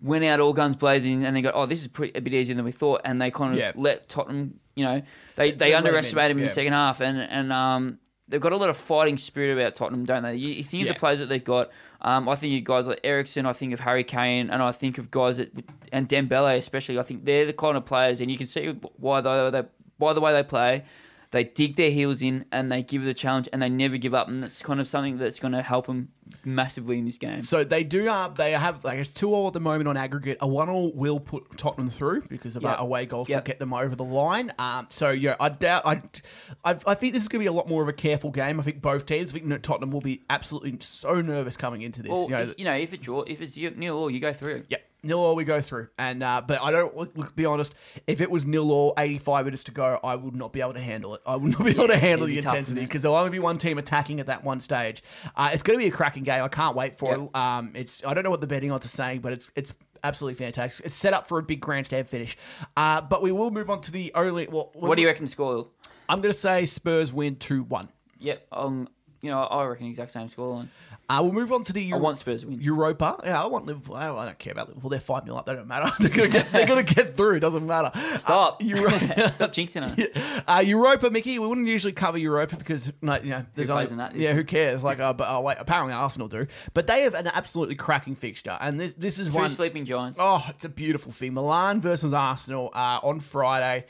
went 0.00 0.24
out 0.24 0.40
all 0.40 0.52
guns 0.52 0.76
blazing 0.76 1.24
and 1.24 1.34
they 1.36 1.40
go, 1.42 1.50
oh, 1.54 1.66
this 1.66 1.80
is 1.80 1.88
pretty, 1.88 2.16
a 2.18 2.20
bit 2.20 2.34
easier 2.34 2.54
than 2.54 2.64
we 2.64 2.72
thought. 2.72 3.00
And 3.04 3.20
they 3.20 3.30
kind 3.30 3.52
of 3.52 3.58
Yeah. 3.58 3.72
let 3.76 4.08
Tottenham, 4.08 4.60
you 4.74 4.84
know, 4.84 5.02
they, 5.36 5.52
They 5.52 5.56
they 5.56 5.70
let 5.70 5.78
'em 5.78 5.84
in, 5.84 5.86
underestimated 5.88 6.30
them 6.32 6.38
in 6.38 6.44
yeah. 6.44 6.48
the 6.48 6.54
second 6.54 6.72
half. 6.74 7.00
And, 7.00 7.18
and 7.18 7.52
um, 7.52 7.98
they've 8.28 8.40
got 8.40 8.52
a 8.52 8.56
lot 8.56 8.68
of 8.68 8.76
fighting 8.76 9.16
spirit 9.16 9.52
about 9.58 9.74
Tottenham, 9.74 10.04
don't 10.04 10.22
they? 10.22 10.34
You, 10.36 10.48
you 10.50 10.64
think 10.64 10.82
of 10.82 10.88
the 10.88 10.98
players 10.98 11.20
that 11.20 11.28
they've 11.28 11.42
got. 11.42 11.70
Um, 12.02 12.28
I 12.28 12.34
think 12.34 12.58
of 12.58 12.64
guys 12.64 12.86
like 12.88 13.00
Eriksen, 13.04 13.46
I 13.46 13.52
think 13.52 13.72
of 13.72 13.80
Harry 13.80 14.04
Kane, 14.04 14.50
and 14.50 14.62
I 14.62 14.72
think 14.72 14.98
of 14.98 15.10
guys 15.10 15.38
that, 15.38 15.50
and 15.92 16.08
Dembele 16.08 16.56
especially. 16.58 16.98
I 16.98 17.02
think 17.02 17.24
they're 17.24 17.46
the 17.46 17.52
kind 17.52 17.76
of 17.76 17.86
players, 17.86 18.20
and 18.20 18.30
you 18.30 18.36
can 18.36 18.46
see 18.46 18.68
why 18.96 19.20
they, 19.20 19.50
they 19.50 19.62
by 19.98 20.12
the 20.12 20.20
way 20.20 20.32
they 20.32 20.42
play. 20.42 20.84
They 21.36 21.44
dig 21.44 21.76
their 21.76 21.90
heels 21.90 22.22
in 22.22 22.46
and 22.50 22.72
they 22.72 22.82
give 22.82 23.06
it 23.06 23.10
a 23.10 23.14
challenge 23.14 23.46
and 23.52 23.60
they 23.60 23.68
never 23.68 23.98
give 23.98 24.14
up, 24.14 24.26
and 24.28 24.42
that's 24.42 24.62
kind 24.62 24.80
of 24.80 24.88
something 24.88 25.18
that's 25.18 25.38
going 25.38 25.52
to 25.52 25.60
help 25.60 25.86
them 25.86 26.08
massively 26.46 26.98
in 26.98 27.04
this 27.04 27.18
game. 27.18 27.42
So 27.42 27.62
they 27.62 27.84
do. 27.84 28.08
Uh, 28.08 28.28
they 28.28 28.52
have 28.52 28.82
like 28.84 28.98
it's 28.98 29.10
two 29.10 29.34
all 29.34 29.46
at 29.48 29.52
the 29.52 29.60
moment 29.60 29.86
on 29.86 29.98
aggregate. 29.98 30.38
A 30.40 30.46
one 30.46 30.70
all 30.70 30.90
will 30.94 31.20
put 31.20 31.58
Tottenham 31.58 31.90
through 31.90 32.22
because 32.28 32.56
of 32.56 32.62
Yep. 32.62 32.78
uh, 32.78 32.82
away 32.82 33.04
goals 33.04 33.28
will 33.28 33.40
get 33.42 33.58
them 33.58 33.74
over 33.74 33.94
the 33.94 34.02
line. 34.04 34.50
Um, 34.58 34.86
so 34.88 35.10
yeah, 35.10 35.36
I 35.38 35.50
doubt. 35.50 35.82
I, 35.84 36.00
I, 36.64 36.78
I 36.86 36.94
think 36.94 37.12
this 37.12 37.20
is 37.22 37.28
going 37.28 37.40
to 37.40 37.44
be 37.44 37.46
a 37.48 37.52
lot 37.52 37.68
more 37.68 37.82
of 37.82 37.88
a 37.88 37.92
careful 37.92 38.30
game. 38.30 38.58
I 38.58 38.62
think 38.62 38.80
both 38.80 39.04
teams. 39.04 39.30
I 39.30 39.38
think 39.38 39.62
Tottenham 39.62 39.90
will 39.90 40.00
be 40.00 40.22
absolutely 40.30 40.78
so 40.80 41.20
nervous 41.20 41.58
coming 41.58 41.82
into 41.82 42.00
this. 42.02 42.10
Well, 42.10 42.24
you 42.24 42.30
know, 42.30 42.36
it's- 42.38 42.54
you 42.56 42.64
know, 42.64 42.74
if 42.74 42.94
it 42.94 43.02
draw, 43.02 43.20
if 43.26 43.42
it's 43.42 43.58
nil 43.58 43.96
all, 43.98 44.10
you 44.10 44.20
go 44.20 44.32
through. 44.32 44.64
yeah, 44.70 44.78
nil 45.06 45.18
all 45.20 45.34
we 45.36 45.44
go 45.44 45.60
through. 45.60 45.88
And 45.98 46.22
uh, 46.22 46.42
but 46.46 46.60
I 46.60 46.70
don't 46.70 46.96
look, 46.96 47.16
look, 47.16 47.34
be 47.36 47.44
honest. 47.46 47.74
If 48.06 48.20
it 48.20 48.30
was 48.30 48.44
nil 48.44 48.70
all, 48.70 48.94
eighty 48.98 49.18
five 49.18 49.44
minutes 49.44 49.64
to 49.64 49.70
go, 49.72 49.98
I 50.04 50.16
would 50.16 50.34
not 50.36 50.52
be 50.52 50.60
able 50.60 50.74
to 50.74 50.80
handle 50.80 51.14
it. 51.14 51.22
I 51.26 51.36
would 51.36 51.52
not 51.52 51.64
be 51.64 51.70
able 51.70 51.88
to 51.88 51.96
handle 51.98 52.26
the 52.26 52.36
intensity 52.38 52.80
because 52.82 53.02
there'll 53.02 53.16
only 53.16 53.30
be 53.30 53.38
one 53.38 53.58
team 53.58 53.78
attacking 53.78 54.20
at 54.20 54.26
that 54.26 54.44
one 54.44 54.60
stage. 54.60 55.02
Uh, 55.34 55.50
it's 55.52 55.62
going 55.62 55.78
to 55.78 55.82
be 55.82 55.88
a 55.88 55.92
cracking 55.92 56.24
game. 56.24 56.42
I 56.42 56.48
can't 56.48 56.76
wait 56.76 56.98
for 56.98 57.10
Yep. 57.10 57.20
it. 57.20 57.36
Um, 57.36 57.72
it's 57.74 58.04
I 58.04 58.14
don't 58.14 58.24
know 58.24 58.30
what 58.30 58.40
the 58.40 58.46
betting 58.46 58.70
odds 58.72 58.84
are 58.84 58.88
saying, 58.88 59.20
but 59.20 59.32
it's 59.32 59.50
it's 59.56 59.72
absolutely 60.04 60.36
fantastic. 60.44 60.86
It's 60.86 60.96
set 60.96 61.14
up 61.14 61.26
for 61.28 61.38
a 61.38 61.42
big 61.42 61.60
grandstand 61.60 62.08
finish. 62.08 62.36
Uh, 62.76 63.00
but 63.00 63.22
we 63.22 63.32
will 63.32 63.50
move 63.50 63.70
on 63.70 63.80
to 63.82 63.90
the 63.92 64.12
only. 64.14 64.46
Well, 64.46 64.70
What 64.74 64.96
do 64.96 65.02
you 65.02 65.08
reckon 65.08 65.26
score? 65.26 65.68
I'm 66.08 66.20
going 66.20 66.32
to 66.32 66.38
say 66.38 66.66
Spurs 66.66 67.12
win 67.12 67.36
two 67.36 67.62
one. 67.64 67.88
Yep, 68.18 68.46
um, 68.52 68.88
you 69.22 69.30
know, 69.30 69.40
I 69.42 69.64
reckon 69.64 69.86
exact 69.86 70.10
same 70.12 70.26
scoreline. 70.28 70.68
Uh, 71.08 71.20
we'll 71.22 71.32
move 71.32 71.52
on 71.52 71.62
to 71.62 71.72
the. 71.72 71.92
I 71.92 71.96
want 71.96 72.18
Spurs 72.18 72.40
to 72.42 72.48
win. 72.48 72.60
Europa. 72.60 73.16
Yeah, 73.24 73.40
I 73.40 73.46
want 73.46 73.64
Liverpool. 73.66 73.94
I 73.94 74.06
don't 74.24 74.38
care 74.40 74.52
about 74.52 74.68
Liverpool. 74.68 74.90
They're 74.90 74.98
five 74.98 75.22
0 75.24 75.36
up. 75.36 75.46
They 75.46 75.54
don't 75.54 75.68
matter. 75.68 75.92
They're 76.00 76.08
gonna 76.10 76.28
get. 76.28 76.50
They're 76.50 76.66
gonna 76.66 76.82
get 76.82 77.16
through. 77.16 77.36
It 77.36 77.40
doesn't 77.40 77.64
matter. 77.64 77.92
Stop. 78.18 78.60
Uh, 78.60 78.64
Euro- 78.64 78.90
Stop 78.98 79.52
jinxing 79.52 79.96
it. 79.98 80.16
uh, 80.48 80.62
Europa, 80.66 81.08
Mickey. 81.10 81.38
We 81.38 81.46
wouldn't 81.46 81.68
usually 81.68 81.92
cover 81.92 82.18
Europa 82.18 82.56
because, 82.56 82.92
like, 83.02 83.22
you 83.22 83.30
know, 83.30 83.46
there's 83.54 83.68
plays 83.68 83.92
only- 83.92 84.04
in 84.04 84.10
that 84.10 84.16
Yeah, 84.16 84.32
who 84.32 84.42
cares? 84.42 84.82
Like, 84.82 84.98
uh, 84.98 85.12
but 85.12 85.28
oh 85.30 85.42
wait, 85.42 85.58
apparently 85.60 85.92
Arsenal 85.94 86.26
do. 86.26 86.46
But 86.74 86.88
they 86.88 87.02
have 87.02 87.14
an 87.14 87.28
absolutely 87.28 87.76
cracking 87.76 88.16
fixture, 88.16 88.58
and 88.60 88.80
this 88.80 88.94
this 88.94 89.18
is 89.20 89.28
Two 89.32 89.38
one. 89.40 89.48
sleeping 89.48 89.84
giants. 89.84 90.18
Oh, 90.20 90.44
it's 90.48 90.64
a 90.64 90.68
beautiful 90.68 91.12
thing. 91.12 91.34
Milan 91.34 91.80
versus 91.80 92.12
Arsenal 92.12 92.70
uh, 92.74 92.98
on 93.02 93.20
Friday. 93.20 93.86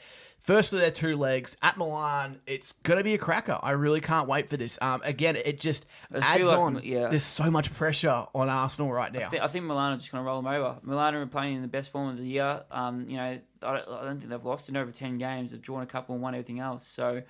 First 0.46 0.72
of 0.72 0.78
their 0.78 0.92
two 0.92 1.16
legs 1.16 1.56
at 1.60 1.76
Milan. 1.76 2.40
It's 2.46 2.70
gonna 2.84 3.02
be 3.02 3.14
a 3.14 3.18
cracker. 3.18 3.58
I 3.60 3.72
really 3.72 4.00
can't 4.00 4.28
wait 4.28 4.48
for 4.48 4.56
this. 4.56 4.78
Um, 4.80 5.02
again, 5.04 5.34
it 5.34 5.58
just 5.58 5.86
I 6.14 6.18
adds 6.18 6.44
like- 6.44 6.56
on. 6.58 6.80
yeah. 6.84 7.08
There's 7.08 7.24
so 7.24 7.50
much 7.50 7.74
pressure 7.74 8.26
on 8.32 8.48
Arsenal 8.48 8.92
right 8.92 9.12
now. 9.12 9.26
I 9.26 9.28
think, 9.28 9.42
I 9.42 9.48
think 9.48 9.64
Milan 9.64 9.94
are 9.94 9.96
just 9.96 10.12
going 10.12 10.22
to 10.22 10.26
roll 10.26 10.40
them 10.40 10.52
over. 10.54 10.78
Milan 10.82 11.16
are 11.16 11.26
playing 11.26 11.56
in 11.56 11.62
the 11.62 11.68
best 11.68 11.90
form 11.90 12.10
of 12.10 12.16
the 12.16 12.22
year. 12.24 12.62
Um, 12.70 13.08
you 13.10 13.16
know, 13.16 13.24
I 13.24 13.40
don't, 13.60 13.88
I 13.88 14.04
don't 14.04 14.18
think 14.20 14.30
they've 14.30 14.44
lost 14.44 14.68
in 14.68 14.76
over 14.76 14.92
ten 14.92 15.18
games. 15.18 15.50
They've 15.50 15.60
drawn 15.60 15.82
a 15.82 15.86
couple 15.86 16.14
and 16.14 16.22
won 16.22 16.34
everything 16.34 16.60
else. 16.60 16.86
So, 16.86 17.22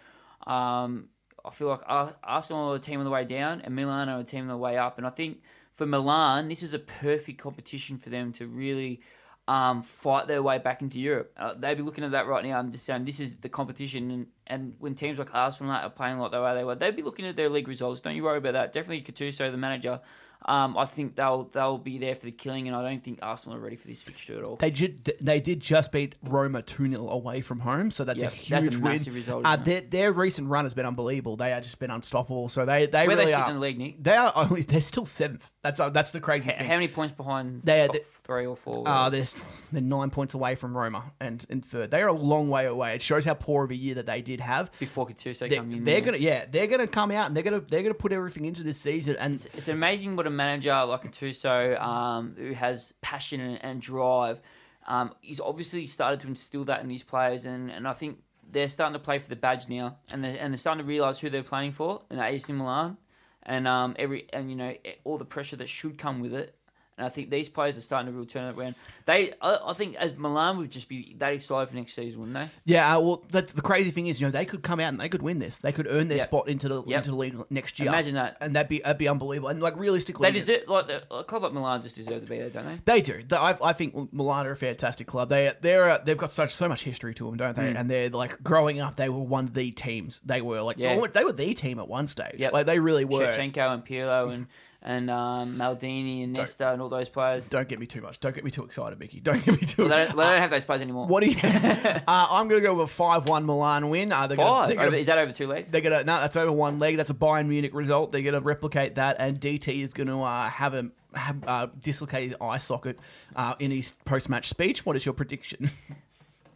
um, 0.46 1.08
I 1.42 1.50
feel 1.50 1.68
like 1.68 1.80
Ar- 1.86 2.16
Arsenal 2.22 2.72
are 2.72 2.76
a 2.76 2.78
team 2.78 2.98
on 2.98 3.04
the 3.06 3.10
way 3.10 3.24
down, 3.24 3.62
and 3.62 3.74
Milan 3.74 4.10
are 4.10 4.18
a 4.18 4.24
team 4.24 4.42
on 4.42 4.48
the 4.48 4.56
way 4.58 4.76
up. 4.76 4.98
And 4.98 5.06
I 5.06 5.10
think 5.10 5.40
for 5.72 5.86
Milan, 5.86 6.48
this 6.48 6.62
is 6.62 6.74
a 6.74 6.78
perfect 6.78 7.38
competition 7.38 7.96
for 7.98 8.10
them 8.10 8.32
to 8.32 8.46
really 8.46 9.00
um, 9.48 9.82
fight 9.82 10.26
their 10.26 10.42
way 10.42 10.58
back 10.58 10.82
into 10.82 10.98
Europe. 10.98 11.32
Uh, 11.36 11.54
they'd 11.54 11.76
be 11.76 11.82
looking 11.82 12.04
at 12.04 12.10
that 12.10 12.26
right 12.26 12.44
now 12.44 12.58
and 12.58 12.72
just 12.72 12.84
saying 12.84 13.04
this 13.04 13.20
is 13.20 13.36
the 13.36 13.48
competition. 13.48 14.10
And, 14.10 14.26
and 14.46 14.74
when 14.78 14.94
teams 14.94 15.18
like 15.18 15.34
Arsenal 15.34 15.72
are 15.72 15.90
playing 15.90 16.18
like 16.18 16.32
the 16.32 16.42
way 16.42 16.54
they 16.54 16.64
were, 16.64 16.74
they'd 16.74 16.96
be 16.96 17.02
looking 17.02 17.26
at 17.26 17.36
their 17.36 17.48
league 17.48 17.68
results. 17.68 18.00
Don't 18.00 18.16
you 18.16 18.24
worry 18.24 18.38
about 18.38 18.54
that. 18.54 18.72
Definitely 18.72 19.02
Gattuso, 19.02 19.50
the 19.50 19.56
manager. 19.56 20.00
Um, 20.46 20.78
I 20.78 20.84
think 20.84 21.16
they'll 21.16 21.42
they'll 21.44 21.76
be 21.78 21.98
there 21.98 22.14
for 22.14 22.24
the 22.26 22.30
killing, 22.32 22.68
and 22.68 22.76
I 22.76 22.82
don't 22.82 23.02
think 23.02 23.18
Arsenal 23.22 23.58
are 23.58 23.60
ready 23.60 23.76
for 23.76 23.88
this 23.88 24.02
fixture 24.02 24.38
at 24.38 24.44
all. 24.44 24.56
They 24.56 24.70
did. 24.70 25.12
They 25.20 25.40
did 25.40 25.60
just 25.60 25.90
beat 25.92 26.14
Roma 26.22 26.62
two 26.62 26.88
0 26.88 27.08
away 27.08 27.40
from 27.40 27.58
home, 27.60 27.90
so 27.90 28.04
that's 28.04 28.20
Yeah, 28.22 28.28
a 28.28 28.30
huge 28.30 28.48
that's 28.48 28.66
a 28.68 28.78
win. 28.78 28.82
massive 28.92 29.14
result, 29.14 29.42
Uh, 29.44 29.56
their, 29.56 29.80
their 29.80 30.12
recent 30.12 30.48
run 30.48 30.64
has 30.64 30.72
been 30.74 30.86
unbelievable. 30.86 31.36
They 31.36 31.50
have 31.50 31.64
just 31.64 31.78
been 31.78 31.90
unstoppable. 31.90 32.48
So 32.48 32.64
they 32.64 32.86
they 32.86 33.06
Where 33.06 33.16
really 33.16 33.24
they 33.26 33.32
sit 33.32 33.40
are. 33.40 33.48
in 33.48 33.54
the 33.56 33.60
league, 33.60 33.78
Nick? 33.78 34.02
They 34.02 34.14
are 34.16 34.32
only. 34.36 34.62
They're 34.66 34.80
still 34.80 35.04
seventh. 35.04 35.50
That's 35.62 35.80
uh, 35.80 35.90
that's 35.90 36.12
the 36.12 36.20
crazy 36.20 36.48
H- 36.50 36.58
thing. 36.58 36.66
How 36.68 36.74
many 36.74 36.88
points 36.88 37.14
behind 37.16 37.60
They 37.62 37.80
are 37.82 37.86
top 37.88 37.96
the- 37.96 38.00
three 38.02 38.46
or 38.46 38.56
four? 38.56 38.84
Uh, 38.86 39.10
they're, 39.10 39.24
they're 39.72 39.82
nine 39.82 40.10
points 40.10 40.34
away 40.34 40.54
from 40.54 40.76
Roma 40.76 41.12
and, 41.20 41.44
and 41.50 41.64
third. 41.64 41.90
They 41.90 42.02
are 42.02 42.08
a 42.08 42.12
long 42.12 42.48
way 42.50 42.66
away. 42.66 42.94
It 42.94 43.02
shows 43.02 43.24
how 43.24 43.34
poor 43.34 43.64
of 43.64 43.70
a 43.70 43.74
year 43.74 43.94
that 43.96 44.06
they 44.06 44.20
did 44.22 44.40
have. 44.40 44.70
before 44.78 45.06
Gattuso 45.06 45.48
They're, 45.48 45.58
come 45.58 45.72
in. 45.72 45.84
they're 45.84 45.96
there. 45.96 46.04
gonna 46.12 46.16
yeah 46.18 46.44
they're 46.50 46.66
gonna 46.68 46.86
come 46.86 47.10
out 47.10 47.26
and 47.26 47.36
they're 47.36 47.42
gonna 47.42 47.60
they're 47.68 47.82
gonna 47.82 47.94
put 47.94 48.12
everything 48.12 48.44
into 48.44 48.62
this 48.62 48.78
season 48.78 49.16
and 49.16 49.34
It's, 49.34 49.46
it's 49.54 49.68
amazing 49.68 50.14
what 50.16 50.26
a 50.26 50.30
manager 50.36 50.84
like 50.84 51.02
Gattuso, 51.02 51.80
um, 51.80 52.34
who 52.36 52.52
has 52.52 52.92
passion 53.00 53.40
and, 53.40 53.64
and 53.64 53.80
drive, 53.80 54.40
um, 54.86 55.12
he's 55.20 55.40
obviously 55.40 55.86
started 55.86 56.20
to 56.20 56.28
instill 56.28 56.64
that 56.64 56.82
in 56.82 56.90
his 56.90 57.02
players, 57.02 57.44
and, 57.44 57.70
and 57.70 57.88
I 57.88 57.92
think 57.92 58.22
they're 58.50 58.68
starting 58.68 58.92
to 58.92 59.00
play 59.00 59.18
for 59.18 59.28
the 59.28 59.36
badge 59.36 59.68
now, 59.68 59.98
and 60.10 60.22
they're, 60.22 60.36
and 60.38 60.52
they're 60.52 60.58
starting 60.58 60.82
to 60.82 60.88
realise 60.88 61.18
who 61.18 61.28
they're 61.28 61.42
playing 61.42 61.72
for, 61.72 62.02
and 62.10 62.20
AC 62.20 62.52
Milan, 62.52 62.96
and 63.42 63.66
um, 63.66 63.96
every 63.98 64.26
and 64.32 64.50
you 64.50 64.56
know 64.56 64.74
all 65.04 65.18
the 65.18 65.24
pressure 65.24 65.56
that 65.56 65.68
should 65.68 65.98
come 65.98 66.20
with 66.20 66.34
it. 66.34 66.54
And 66.98 67.04
I 67.04 67.10
think 67.10 67.28
these 67.30 67.48
players 67.50 67.76
are 67.76 67.82
starting 67.82 68.06
to 68.06 68.12
really 68.12 68.26
turn 68.26 68.48
it 68.54 68.58
around. 68.58 68.74
They, 69.04 69.32
I, 69.42 69.58
I 69.66 69.72
think, 69.74 69.96
as 69.96 70.16
Milan 70.16 70.56
would 70.56 70.70
just 70.72 70.88
be 70.88 71.14
that 71.18 71.32
excited 71.34 71.68
for 71.68 71.76
next 71.76 71.92
season, 71.92 72.20
wouldn't 72.20 72.34
they? 72.36 72.48
yeah 72.64 72.96
uh, 72.96 73.00
well 73.00 73.24
the, 73.30 73.42
the 73.42 73.60
crazy 73.60 73.90
thing 73.90 74.06
is 74.06 74.18
you 74.20 74.26
know 74.26 74.30
they 74.30 74.44
could 74.46 74.62
come 74.62 74.80
out 74.80 74.88
and 74.88 75.00
they 75.00 75.08
could 75.08 75.20
win 75.22 75.38
this 75.38 75.58
they 75.58 75.72
could 75.72 75.86
earn 75.90 76.08
their 76.08 76.18
Yep. 76.18 76.26
spot 76.28 76.48
into 76.48 76.68
the 76.68 76.82
Yep. 76.84 76.98
into 76.98 77.10
the 77.10 77.16
league 77.16 77.36
next 77.50 77.78
year 77.78 77.88
Imagine 77.88 78.14
that. 78.14 78.38
and 78.40 78.56
that'd 78.56 78.68
be 78.70 78.78
that'd 78.78 78.96
be 78.98 79.08
unbelievable 79.08 79.48
and 79.50 79.60
like 79.60 79.76
realistically 79.76 80.26
They 80.28 80.32
deserve, 80.38 80.68
like 80.68 80.86
the, 80.88 81.02
a 81.14 81.22
club 81.22 81.42
like 81.42 81.52
Milan 81.52 81.82
just 81.82 81.96
deserve 81.96 82.22
to 82.22 82.26
be 82.26 82.38
there, 82.38 82.48
don't 82.50 82.64
they? 82.66 82.94
They 82.94 83.00
do. 83.02 83.22
They- 83.22 83.36
I, 83.36 83.56
I 83.62 83.72
think 83.74 84.12
Milan 84.12 84.46
are 84.46 84.52
a 84.52 84.56
fantastic 84.56 85.06
club. 85.06 85.28
They 85.28 85.52
they're 85.60 85.90
uh, 85.90 85.98
they've 86.04 86.16
got 86.16 86.32
such 86.32 86.54
so 86.54 86.66
much 86.68 86.82
history 86.84 87.12
to 87.14 87.26
them, 87.26 87.36
don't 87.36 87.54
they? 87.54 87.74
And 87.74 87.90
they're 87.90 88.08
like 88.08 88.42
growing 88.42 88.80
up, 88.80 88.96
they 88.96 89.08
were 89.10 89.20
one 89.20 89.44
of 89.44 89.54
the 89.54 89.70
teams. 89.70 90.20
They 90.24 90.40
were 90.40 90.62
like 90.62 90.78
Yeah. 90.78 90.98
they 91.12 91.24
were 91.24 91.32
the 91.32 91.52
team 91.54 91.78
at 91.78 91.88
one 91.88 92.08
stage. 92.08 92.36
Yep. 92.38 92.52
Like 92.54 92.66
they 92.66 92.78
really 92.78 93.04
were. 93.04 93.20
Shevchenko 93.20 93.74
and 93.74 93.84
Pirlo 93.84 94.32
and 94.32 94.46
and 94.86 95.10
um, 95.10 95.56
Maldini 95.56 96.22
and 96.22 96.32
Nesta 96.32 96.70
and 96.72 96.80
all 96.80 96.88
those 96.88 97.08
players. 97.08 97.48
Don't 97.50 97.68
get 97.68 97.80
me 97.80 97.86
too 97.86 98.00
much. 98.00 98.20
Don't 98.20 98.34
get 98.34 98.44
me 98.44 98.52
too 98.52 98.62
excited, 98.64 98.98
Mickey. 99.00 99.18
Don't 99.18 99.44
get 99.44 99.60
me 99.60 99.66
too. 99.66 99.82
Well, 99.82 99.88
they, 99.90 100.04
don't, 100.06 100.16
well, 100.16 100.26
they 100.28 100.32
don't 100.34 100.42
have 100.42 100.50
those 100.50 100.64
players 100.64 100.80
anymore. 100.80 101.08
what 101.08 101.22
do 101.24 101.28
you? 101.28 101.36
uh, 101.44 102.00
I'm 102.06 102.46
gonna 102.46 102.60
go 102.60 102.74
with 102.74 102.84
a 102.88 102.92
five-one 102.92 103.44
Milan 103.44 103.90
win. 103.90 104.12
Uh, 104.12 104.28
they're 104.28 104.36
Gonna, 104.36 104.48
Five? 104.48 104.68
they're 104.68 104.76
gonna, 104.76 104.88
Over- 104.88 104.96
is 104.96 105.06
that 105.06 105.18
over 105.18 105.32
two 105.32 105.48
legs? 105.48 105.70
they're 105.72 105.80
gonna 105.80 106.04
no, 106.04 106.20
that's 106.20 106.36
over 106.36 106.52
one 106.52 106.78
leg. 106.78 106.96
That's 106.96 107.10
a 107.10 107.14
Bayern 107.14 107.48
Munich 107.48 107.74
result. 107.74 108.12
They're 108.12 108.22
gonna 108.22 108.40
replicate 108.40 108.94
that, 108.94 109.16
and 109.18 109.40
DT 109.40 109.82
is 109.82 109.92
gonna 109.92 110.22
uh, 110.22 110.48
have 110.48 110.72
him 110.72 110.92
have 111.14 111.36
uh, 111.46 111.66
dislocate 111.82 112.22
his 112.24 112.36
eye 112.40 112.58
socket 112.58 112.98
uh, 113.34 113.54
in 113.58 113.70
his 113.72 113.92
post-match 114.04 114.48
speech. 114.48 114.86
What 114.86 114.94
is 114.96 115.04
your 115.04 115.14
prediction? 115.14 115.70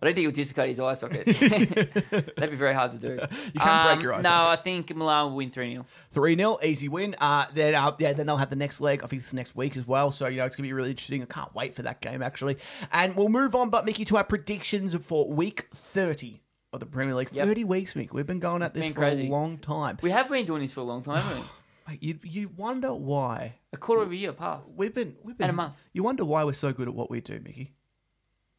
I 0.02 0.06
don't 0.06 0.14
think 0.14 0.24
he'll 0.24 0.44
dislocate 0.44 0.68
his 0.68 0.80
eye 0.80 0.94
socket. 0.94 1.26
That'd 2.36 2.50
be 2.50 2.56
very 2.56 2.72
hard 2.74 2.92
to 2.92 2.98
do. 2.98 3.20
You 3.52 3.60
can't 3.60 3.90
break 3.98 4.02
your 4.02 4.14
eye 4.14 4.18
No, 4.18 4.22
socket. 4.22 4.48
I 4.48 4.56
think 4.56 4.96
Milan 4.96 5.26
will 5.26 5.36
win 5.36 5.50
3 5.50 5.72
0. 5.72 5.86
3 6.12 6.36
0, 6.36 6.58
easy 6.62 6.88
win. 6.88 7.14
Uh, 7.18 7.46
then, 7.54 7.74
uh, 7.74 7.94
yeah, 7.98 8.12
then 8.14 8.26
they'll 8.26 8.36
have 8.38 8.50
the 8.50 8.56
next 8.56 8.80
leg. 8.80 9.02
I 9.04 9.06
think 9.06 9.22
it's 9.22 9.32
next 9.32 9.54
week 9.54 9.76
as 9.76 9.86
well. 9.86 10.10
So, 10.10 10.26
you 10.26 10.38
know, 10.38 10.46
it's 10.46 10.56
going 10.56 10.64
to 10.64 10.68
be 10.68 10.72
really 10.72 10.90
interesting. 10.90 11.22
I 11.22 11.26
can't 11.26 11.54
wait 11.54 11.74
for 11.74 11.82
that 11.82 12.00
game, 12.00 12.22
actually. 12.22 12.56
And 12.92 13.14
we'll 13.14 13.28
move 13.28 13.54
on, 13.54 13.68
but 13.68 13.84
Mickey, 13.84 14.04
to 14.06 14.16
our 14.16 14.24
predictions 14.24 14.94
for 14.94 15.28
week 15.28 15.68
30 15.74 16.40
of 16.72 16.80
the 16.80 16.86
Premier 16.86 17.14
League. 17.14 17.28
Yep. 17.32 17.46
30 17.46 17.64
weeks, 17.64 17.94
Mick. 17.94 18.12
We've 18.12 18.26
been 18.26 18.38
going 18.38 18.62
at 18.62 18.72
this 18.74 18.88
for 18.88 18.94
crazy. 18.94 19.26
a 19.28 19.30
long 19.30 19.58
time. 19.58 19.98
We 20.02 20.10
have 20.10 20.28
been 20.30 20.44
doing 20.46 20.62
this 20.62 20.72
for 20.72 20.80
a 20.80 20.84
long 20.84 21.02
time, 21.02 21.22
haven't 21.22 21.42
we? 21.42 21.46
You, 22.00 22.20
you 22.22 22.50
wonder 22.56 22.94
why. 22.94 23.56
A 23.72 23.76
quarter 23.76 24.02
of 24.02 24.12
a 24.12 24.14
year 24.14 24.32
past. 24.32 24.72
We've 24.76 24.94
been, 24.94 25.16
we've 25.24 25.36
been 25.36 25.46
And 25.48 25.50
a 25.50 25.56
month. 25.56 25.76
You 25.92 26.04
wonder 26.04 26.24
why 26.24 26.44
we're 26.44 26.52
so 26.52 26.72
good 26.72 26.86
at 26.86 26.94
what 26.94 27.10
we 27.10 27.20
do, 27.20 27.40
Mickey. 27.42 27.72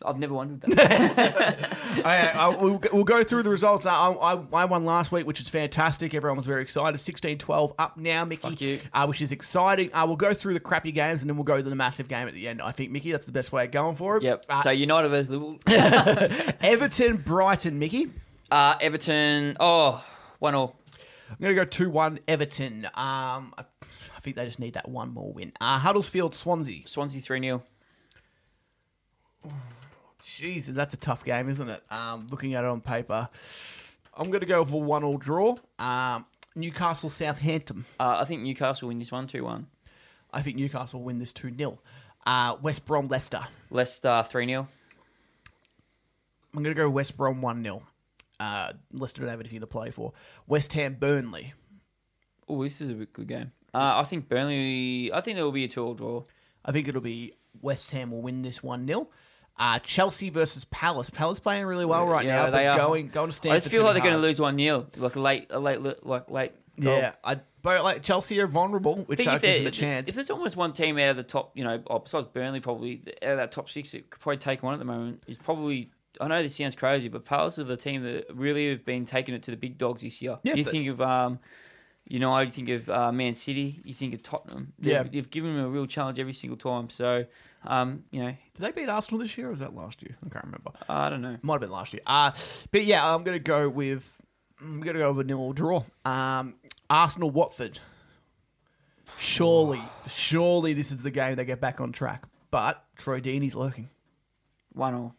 I've 0.06 0.18
never 0.18 0.34
wondered 0.34 0.62
that. 0.62 1.78
I, 2.06 2.28
I, 2.30 2.48
we'll, 2.56 2.82
we'll 2.92 3.04
go 3.04 3.24
through 3.24 3.44
the 3.44 3.50
results. 3.50 3.86
I, 3.86 3.94
I, 3.94 4.34
I 4.54 4.66
won 4.66 4.86
last 4.86 5.12
week, 5.12 5.26
which 5.26 5.42
is 5.42 5.50
fantastic. 5.50 6.14
Everyone 6.14 6.38
was 6.38 6.46
very 6.46 6.62
excited. 6.62 6.98
16 7.00 7.38
12 7.38 7.74
up 7.80 7.98
now, 7.98 8.26
Mickey. 8.26 8.82
Uh, 8.94 9.06
which 9.06 9.22
is 9.22 9.32
exciting. 9.32 9.90
Uh, 9.94 10.06
we'll 10.08 10.16
go 10.16 10.34
through 10.34 10.54
the 10.54 10.60
crappy 10.60 10.92
games 10.92 11.22
and 11.22 11.30
then 11.30 11.38
we'll 11.38 11.44
go 11.44 11.58
to 11.58 11.70
the 11.70 11.76
massive 11.76 12.08
game 12.08 12.28
at 12.28 12.34
the 12.34 12.48
end. 12.48 12.62
I 12.62 12.72
think, 12.72 12.92
Mickey, 12.92 13.12
that's 13.12 13.26
the 13.26 13.32
best 13.32 13.52
way 13.52 13.66
of 13.66 13.72
going 13.72 13.96
for 13.96 14.18
it. 14.18 14.24
yep. 14.24 14.46
Uh, 14.50 14.62
so 14.62 14.70
United 14.72 15.10
versus 15.10 15.30
Liverpool. 15.30 15.60
Everton, 16.62 17.18
Brighton, 17.18 17.80
Mickey. 17.80 18.12
Uh, 18.50 18.76
Everton. 18.82 19.56
Oh, 19.60 20.04
one 20.40 20.56
all. 20.56 20.78
I'm 21.30 21.38
going 21.40 21.56
to 21.56 21.62
go 21.62 21.66
2 21.66 21.90
1 21.90 22.20
Everton. 22.28 22.86
Um, 22.86 23.54
I, 23.58 23.64
I 24.18 24.20
think 24.22 24.36
they 24.36 24.46
just 24.46 24.60
need 24.60 24.74
that 24.74 24.90
one 24.90 25.14
more 25.14 25.32
win. 25.32 25.54
Uh, 25.62 25.80
Huddersfield, 25.80 26.36
Swansea. 26.36 26.88
Swansea 26.88 27.22
3 27.22 27.42
0. 27.42 27.64
Jesus, 30.24 30.76
that's 30.76 30.94
a 30.94 30.98
tough 30.98 31.24
game, 31.24 31.50
isn't 31.50 31.70
it? 31.70 31.84
Um, 31.90 32.28
looking 32.30 32.54
at 32.54 32.64
it 32.64 32.68
on 32.68 32.82
paper. 32.82 33.30
I'm 34.14 34.28
going 34.28 34.42
to 34.42 34.46
go 34.46 34.64
for 34.66 34.82
1 34.82 35.04
all 35.04 35.18
draw. 35.18 35.56
Um, 35.80 36.26
Newcastle, 36.56 37.10
Southampton. 37.10 37.86
Uh, 38.00 38.18
I 38.20 38.26
think 38.26 38.42
Newcastle 38.42 38.88
will 38.88 38.90
win 38.90 39.00
this 39.00 39.12
one 39.12 39.28
2 39.28 39.44
1. 39.44 39.68
I 40.34 40.42
think 40.42 40.58
Newcastle 40.58 41.00
will 41.00 41.06
win 41.06 41.20
this 41.20 41.34
2 41.34 41.56
0. 41.58 41.80
Uh, 42.26 42.56
West 42.62 42.86
Brom, 42.86 43.08
Leicester. 43.08 43.44
Leicester 43.70 44.24
3 44.28 44.48
0. 44.48 44.68
I'm 46.54 46.64
going 46.64 46.76
to 46.76 46.82
go 46.82 46.90
West 46.90 47.16
Brom 47.16 47.42
1 47.42 47.64
0. 47.64 47.82
Uh, 48.40 48.74
Leicester 48.92 49.22
don't 49.22 49.30
have 49.30 49.40
anything 49.40 49.62
to 49.62 49.68
play 49.68 49.92
for. 49.92 50.14
West 50.48 50.74
Ham, 50.74 50.98
Burnley. 51.00 51.54
Oh, 52.50 52.64
this 52.64 52.82
is 52.82 52.90
a 52.90 52.94
good 52.94 53.28
game. 53.28 53.52
Uh, 53.74 54.00
I 54.00 54.04
think 54.04 54.28
Burnley. 54.28 55.12
I 55.14 55.22
think 55.22 55.36
there 55.36 55.46
will 55.46 55.52
be 55.52 55.64
a 55.64 55.70
2 55.70 55.84
all 55.84 55.94
draw. 55.94 56.24
I 56.66 56.72
think 56.72 56.88
it'll 56.88 57.02
be 57.02 57.34
West 57.62 57.92
Ham 57.92 58.12
will 58.12 58.22
win 58.22 58.42
this 58.42 58.62
1 58.62 58.86
0. 58.88 59.08
Uh, 59.58 59.78
Chelsea 59.80 60.30
versus 60.30 60.66
Palace. 60.66 61.10
Palace 61.10 61.40
playing 61.40 61.66
really 61.66 61.86
well 61.86 62.08
right 62.08 62.26
Yeah, 62.26 62.46
now. 62.46 62.50
They 62.50 62.68
are 62.68 62.78
Going, 62.78 63.10
going 63.10 63.30
to 63.30 63.36
stand. 63.36 63.54
I 63.54 63.58
just 63.58 63.70
feel 63.70 63.84
like 63.84 63.94
they're 63.94 64.02
going 64.02 64.16
to 64.16 64.20
lose 64.22 64.40
1 64.42 64.58
0. 64.58 64.88
Like 64.98 65.16
a 65.16 65.20
late, 65.20 65.48
a 65.52 65.60
late, 65.60 65.80
like 66.06 66.30
late. 66.32 66.52
goal. 66.80 66.98
Yeah, 66.98 67.12
I, 67.24 67.40
but 67.62 67.84
like 67.84 68.02
Chelsea 68.02 68.40
are 68.40 68.48
vulnerable, 68.48 68.98
which 69.06 69.18
think 69.18 69.30
I 69.30 69.36
if, 69.36 69.42
gives 69.42 69.66
a 69.66 69.72
chance. 69.72 70.10
if 70.10 70.16
there's 70.16 70.32
almost 70.32 70.58
one 70.58 70.74
team 70.74 70.98
out 70.98 71.12
of 71.12 71.18
the 71.18 71.24
top, 71.24 71.52
you 71.56 71.64
know, 71.64 71.78
besides 71.78 72.28
Burnley, 72.34 72.60
probably 72.60 73.04
out 73.22 73.34
of 73.34 73.38
that 73.38 73.52
top 73.52 73.70
six 73.70 73.94
it 73.94 74.10
could 74.10 74.20
probably 74.20 74.38
take 74.38 74.64
one 74.64 74.74
at 74.74 74.80
the 74.80 74.86
moment 74.86 75.24
is 75.28 75.38
probably. 75.38 75.92
I 76.20 76.28
know 76.28 76.42
this 76.44 76.56
sounds 76.56 76.76
crazy, 76.76 77.08
but 77.08 77.24
Palace 77.24 77.58
are 77.58 77.64
the 77.64 77.78
team 77.78 78.04
that 78.04 78.26
really 78.34 78.70
have 78.70 78.84
been 78.84 79.06
taking 79.06 79.34
it 79.34 79.44
to 79.44 79.52
the 79.52 79.58
big 79.58 79.78
dogs 79.78 80.02
this 80.02 80.22
year. 80.22 80.40
Yeah, 80.44 80.56
you 80.56 80.64
think 80.64 80.88
of 80.88 81.00
um, 81.02 81.40
United, 82.08 82.48
I 82.48 82.50
think 82.52 82.70
of 82.70 82.90
uh, 82.90 83.12
Man 83.12 83.34
City, 83.34 83.80
you 83.86 83.94
think 83.94 84.14
of 84.14 84.22
Tottenham. 84.24 84.74
They've, 84.80 84.92
Yeah. 84.94 85.04
they've 85.04 85.30
given 85.30 85.56
them 85.56 85.66
a 85.66 85.70
real 85.70 85.86
challenge 85.88 86.20
every 86.20 86.34
single 86.34 86.58
time. 86.58 86.90
So, 86.90 87.26
um, 87.66 88.04
you 88.12 88.22
know, 88.22 88.30
Did 88.30 88.60
they 88.60 88.72
beat 88.72 88.90
Arsenal 88.90 89.22
this 89.22 89.38
year 89.38 89.48
or 89.48 89.52
was 89.52 89.60
that 89.60 89.74
last 89.76 90.02
year? 90.02 90.18
I 90.26 90.30
can't 90.30 90.44
remember. 90.46 90.72
I 90.90 91.10
don't 91.10 91.22
know. 91.22 91.38
Might 91.42 91.54
have 91.56 91.62
been 91.62 91.72
last 91.72 91.94
year. 91.94 92.02
Uh, 92.06 92.32
but 92.72 92.84
yeah, 92.86 93.14
I'm 93.14 93.24
going 93.24 93.36
to 93.36 93.44
go 93.44 93.70
with 93.70 94.10
I'm 94.60 94.82
going 94.82 94.94
to 94.94 95.00
go 95.00 95.12
with 95.14 95.26
a 95.26 95.28
nil 95.28 95.54
draw. 95.54 95.84
Um, 96.06 96.56
Arsenal 96.90 97.30
Watford. 97.32 97.80
Surely, 99.18 99.82
surely 100.08 100.74
this 100.74 100.92
is 100.92 101.00
the 101.00 101.12
game 101.12 101.36
they 101.36 101.46
get 101.46 101.60
back 101.60 101.82
on 101.82 101.92
track. 101.92 102.26
But 102.50 102.84
Troy 102.98 103.20
Deeney's 103.22 103.56
lurking. 103.56 103.90
One 104.74 104.94
all. 104.94 105.16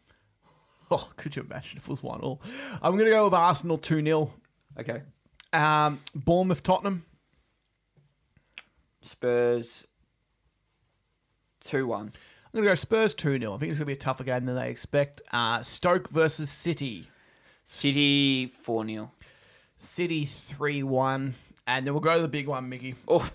Oh, 0.91 1.09
could 1.17 1.35
you 1.37 1.43
imagine 1.43 1.79
if 1.79 1.85
it 1.85 1.89
was 1.89 2.03
one 2.03 2.21
all? 2.21 2.41
I'm 2.83 2.93
going 2.93 3.07
to 3.07 3.11
go 3.11 3.25
with 3.25 3.35
Arsenal 3.35 3.79
2 3.79 4.03
0. 4.05 4.31
Okay. 4.79 5.03
Um, 5.53 6.01
Bournemouth 6.15 6.63
Tottenham. 6.63 7.05
Spurs. 9.03 9.87
Two 11.61 11.87
one. 11.87 12.13
I'm 12.55 12.59
going 12.59 12.65
to 12.65 12.71
go 12.71 12.75
Spurs 12.75 13.15
2 13.15 13.39
0. 13.39 13.55
I 13.55 13.57
think 13.57 13.71
it's 13.71 13.79
going 13.79 13.85
to 13.85 13.87
be 13.87 13.93
a 13.95 13.97
tougher 13.97 14.25
game 14.25 14.45
than 14.45 14.57
they 14.57 14.69
expect. 14.69 15.23
Uh, 15.33 15.63
Stoke 15.63 16.11
versus 16.11 16.51
City. 16.51 17.07
City 17.65 18.47
four 18.47 18.87
0 18.87 19.11
City 19.79 20.27
3 20.27 20.83
1. 20.83 21.35
And 21.67 21.87
then 21.87 21.95
we'll 21.95 22.03
go 22.03 22.17
to 22.17 22.23
the 22.23 22.29
big 22.29 22.49
one, 22.49 22.69
Mickey. 22.69 22.95
Oh, 23.09 23.27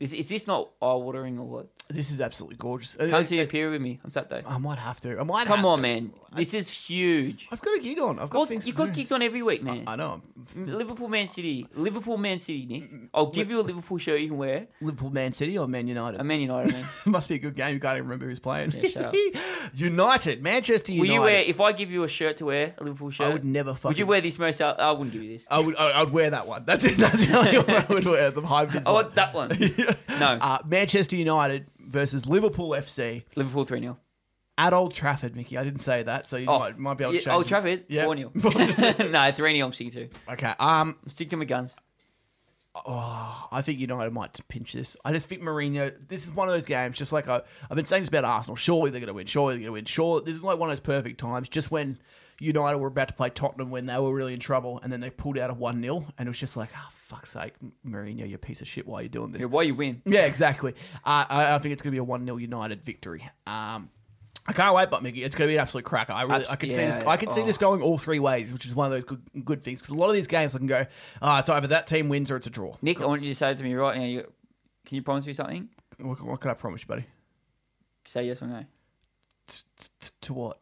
is, 0.00 0.14
is 0.14 0.28
this 0.28 0.46
not 0.46 0.68
eye 0.80 0.92
watering 0.94 1.38
or 1.38 1.46
what? 1.46 1.66
This 1.90 2.10
is 2.10 2.20
absolutely 2.20 2.56
gorgeous. 2.56 2.96
Uh, 3.00 3.06
Come 3.08 3.22
uh, 3.22 3.26
to 3.26 3.38
appear 3.40 3.68
uh, 3.68 3.70
with 3.72 3.80
me 3.80 3.98
on 4.04 4.10
Saturday. 4.10 4.42
I 4.46 4.58
might 4.58 4.78
have 4.78 5.00
to. 5.00 5.18
I 5.18 5.22
might 5.22 5.46
Come 5.46 5.58
have 5.60 5.66
on, 5.66 5.78
to. 5.78 5.82
man. 5.82 6.12
This 6.36 6.52
is 6.52 6.68
huge. 6.70 7.48
I've 7.50 7.62
got 7.62 7.78
a 7.78 7.80
gig 7.80 7.98
on. 7.98 8.18
I've 8.18 8.28
got 8.28 8.38
Well, 8.40 8.46
things 8.46 8.66
you've 8.66 8.76
got 8.76 8.92
gigs 8.92 9.10
on 9.12 9.22
every 9.22 9.42
week, 9.42 9.62
man. 9.62 9.84
I 9.86 9.96
know. 9.96 10.20
Liverpool, 10.54 11.08
Man 11.08 11.26
City. 11.26 11.66
Liverpool, 11.74 12.18
Man 12.18 12.38
City, 12.38 12.66
Nick. 12.66 12.90
I'll 13.14 13.26
give 13.30 13.50
you 13.50 13.60
a 13.60 13.62
Liverpool 13.62 13.96
shirt 13.96 14.20
you 14.20 14.28
can 14.28 14.36
wear. 14.36 14.66
Liverpool, 14.82 15.08
Man 15.08 15.32
City, 15.32 15.56
or 15.56 15.66
Man 15.66 15.88
United? 15.88 16.20
A 16.20 16.24
Man 16.24 16.40
United, 16.42 16.74
man. 16.74 16.84
Must 17.06 17.28
be 17.30 17.36
a 17.36 17.38
good 17.38 17.54
game. 17.56 17.72
You 17.72 17.80
can't 17.80 17.96
even 17.96 18.04
remember 18.04 18.26
who's 18.26 18.38
playing. 18.38 18.72
Yeah. 18.72 19.10
United, 19.74 20.42
Manchester 20.42 20.92
Will 20.92 20.98
United. 21.06 21.14
you 21.14 21.20
wear, 21.22 21.42
if 21.46 21.60
I 21.62 21.72
give 21.72 21.90
you 21.90 22.02
a 22.04 22.08
shirt 22.08 22.36
to 22.38 22.46
wear, 22.46 22.74
a 22.76 22.84
Liverpool 22.84 23.08
shirt? 23.10 23.28
I 23.28 23.32
would 23.32 23.44
never 23.46 23.72
fucking. 23.72 23.88
Would 23.88 23.98
you 23.98 24.06
wear 24.06 24.20
this 24.20 24.38
most? 24.38 24.60
I 24.60 24.92
wouldn't 24.92 25.12
give 25.12 25.22
you 25.22 25.30
this. 25.30 25.46
I 25.50 25.60
would. 25.60 25.76
I 25.76 26.02
would 26.02 26.12
wear 26.12 26.28
that 26.30 26.46
one. 26.46 26.64
That's 26.66 26.84
it. 26.84 26.98
That's 26.98 27.26
the 27.26 27.38
only 27.38 27.58
one 27.58 27.70
I 27.70 27.86
would 27.88 28.04
wear. 28.04 28.30
The 28.30 28.42
hybrid. 28.42 28.86
I 28.86 28.92
want 28.92 29.14
that 29.14 29.32
one. 29.34 29.48
No. 30.20 30.26
Uh, 30.40 30.58
Manchester 30.66 31.16
United 31.16 31.66
versus 31.80 32.26
Liverpool 32.26 32.70
FC 32.70 33.24
Liverpool 33.36 33.64
3 33.64 33.80
0. 33.80 33.98
at 34.58 34.72
Old 34.72 34.92
Trafford, 34.94 35.36
Mickey. 35.36 35.56
I 35.56 35.64
didn't 35.64 35.80
say 35.80 36.02
that, 36.02 36.26
so 36.28 36.36
you 36.36 36.46
Oh, 36.48 36.58
might, 36.58 36.78
might 36.78 36.94
be 36.98 37.04
able 37.04 37.12
to 37.12 37.18
yeah, 37.18 37.24
change. 37.24 37.34
Old. 37.36 37.46
Trafford, 37.46 37.84
Yeah. 37.88 38.04
4 38.04 38.16
0. 38.16 38.32
no, 39.10 39.30
3 39.34 39.54
0 39.56 39.66
I'm 39.66 39.72
sticking 39.72 39.92
to. 39.92 40.08
Okay. 40.32 40.54
Um, 40.58 40.96
Stick 41.06 41.30
to 41.30 41.36
my 41.36 41.44
guns. 41.44 41.76
Oh, 42.86 43.48
I 43.50 43.60
think 43.62 43.80
United 43.80 44.12
might 44.12 44.38
pinch 44.48 44.72
this. 44.72 44.96
I 45.04 45.12
just 45.12 45.26
think 45.26 45.42
Mourinho. 45.42 45.92
This 46.06 46.24
is 46.24 46.30
one 46.30 46.48
of 46.48 46.54
those 46.54 46.64
games, 46.64 46.96
just 46.96 47.10
like 47.12 47.26
I, 47.28 47.40
I've 47.68 47.76
been 47.76 47.86
saying 47.86 48.02
this 48.02 48.08
about 48.08 48.24
Arsenal. 48.24 48.54
Surely 48.56 48.90
they're 48.90 49.00
going 49.00 49.08
to 49.08 49.14
win. 49.14 49.26
Surely 49.26 49.54
they're 49.54 49.60
going 49.62 49.66
to 49.68 49.72
win. 49.72 49.84
Sure, 49.84 50.20
this 50.20 50.36
is 50.36 50.42
like 50.44 50.58
one 50.58 50.68
of 50.70 50.76
those 50.76 50.80
perfect 50.84 51.18
times. 51.18 51.48
Just 51.48 51.70
when 51.72 51.98
United 52.40 52.78
were 52.78 52.88
about 52.88 53.08
to 53.08 53.14
play 53.14 53.30
Tottenham 53.30 53.70
when 53.70 53.86
they 53.86 53.96
were 53.98 54.14
really 54.14 54.34
in 54.34 54.40
trouble, 54.40 54.80
and 54.82 54.92
then 54.92 55.00
they 55.00 55.10
pulled 55.10 55.38
out 55.38 55.50
a 55.50 55.54
one 55.54 55.80
0 55.80 56.06
and 56.16 56.26
it 56.26 56.30
was 56.30 56.38
just 56.38 56.56
like, 56.56 56.70
oh 56.76 56.88
fuck's 56.90 57.32
sake, 57.32 57.54
Mourinho, 57.86 58.28
you 58.28 58.38
piece 58.38 58.60
of 58.60 58.68
shit. 58.68 58.86
Why 58.86 59.00
are 59.00 59.02
you 59.02 59.08
doing 59.08 59.32
this? 59.32 59.40
Yeah, 59.40 59.46
why 59.46 59.62
you 59.62 59.74
win? 59.74 60.02
Yeah, 60.04 60.26
exactly. 60.26 60.74
Uh, 61.04 61.26
I, 61.28 61.54
I 61.54 61.58
think 61.58 61.72
it's 61.72 61.82
going 61.82 61.90
to 61.90 61.96
be 61.96 61.98
a 61.98 62.04
one 62.04 62.24
0 62.24 62.36
United 62.36 62.84
victory. 62.84 63.28
Um, 63.46 63.90
I 64.48 64.52
can't 64.54 64.74
wait, 64.74 64.88
but 64.88 65.02
Mickey, 65.02 65.22
it's 65.22 65.36
going 65.36 65.46
to 65.46 65.52
be 65.52 65.56
an 65.56 65.60
absolute 65.60 65.84
cracker. 65.84 66.14
I 66.14 66.22
really, 66.22 66.46
I 66.50 66.56
can 66.56 66.70
see 66.70 66.76
this. 66.76 66.96
I 67.06 67.18
can 67.18 67.30
see 67.32 67.42
oh. 67.42 67.46
this 67.46 67.58
going 67.58 67.82
all 67.82 67.98
three 67.98 68.18
ways, 68.18 68.50
which 68.50 68.64
is 68.64 68.74
one 68.74 68.86
of 68.86 68.92
those 68.92 69.04
good, 69.04 69.20
good 69.44 69.62
things. 69.62 69.80
Because 69.80 69.94
a 69.94 69.98
lot 69.98 70.08
of 70.08 70.14
these 70.14 70.26
games, 70.26 70.54
I 70.54 70.58
can 70.58 70.66
go, 70.66 70.86
oh, 71.20 71.36
it's 71.36 71.50
either 71.50 71.66
that 71.66 71.86
team 71.86 72.08
wins 72.08 72.30
or 72.30 72.36
it's 72.36 72.46
a 72.46 72.50
draw. 72.50 72.74
Nick, 72.80 73.02
I 73.02 73.06
want 73.06 73.22
you 73.22 73.28
to 73.28 73.34
say 73.34 73.52
to 73.52 73.62
me 73.62 73.74
right 73.74 73.98
now. 73.98 74.04
You, 74.04 74.32
can 74.86 74.96
you 74.96 75.02
promise 75.02 75.26
me 75.26 75.34
something? 75.34 75.68
What, 75.98 76.22
what 76.22 76.40
can 76.40 76.50
I 76.50 76.54
promise 76.54 76.80
you, 76.80 76.86
buddy? 76.86 77.04
Say 78.06 78.26
yes 78.26 78.42
or 78.42 78.46
no. 78.46 78.64
T- 79.46 79.62
t- 80.00 80.10
to 80.22 80.32
what? 80.32 80.58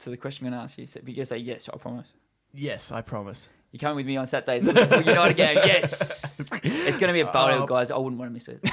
To 0.00 0.10
the 0.10 0.16
question 0.16 0.46
I'm 0.46 0.52
going 0.52 0.60
to 0.60 0.64
ask 0.64 0.78
you. 0.78 0.86
So 0.86 1.00
if 1.00 1.08
you 1.08 1.14
just 1.14 1.28
say 1.30 1.38
yes, 1.38 1.68
I 1.72 1.76
promise. 1.76 2.12
Yes, 2.52 2.90
I 2.92 3.00
promise. 3.00 3.48
You're 3.72 3.78
coming 3.80 3.96
with 3.96 4.06
me 4.06 4.16
on 4.16 4.26
Saturday. 4.26 4.60
The 4.60 5.02
United 5.06 5.36
game. 5.36 5.58
Yes. 5.64 6.40
It's 6.62 6.98
going 6.98 7.08
to 7.08 7.12
be 7.12 7.20
a 7.20 7.30
battle, 7.32 7.62
Oh. 7.62 7.66
guys. 7.66 7.90
I 7.90 7.96
wouldn't 7.96 8.18
want 8.18 8.28
to 8.30 8.32
miss 8.32 8.48
it. 8.48 8.64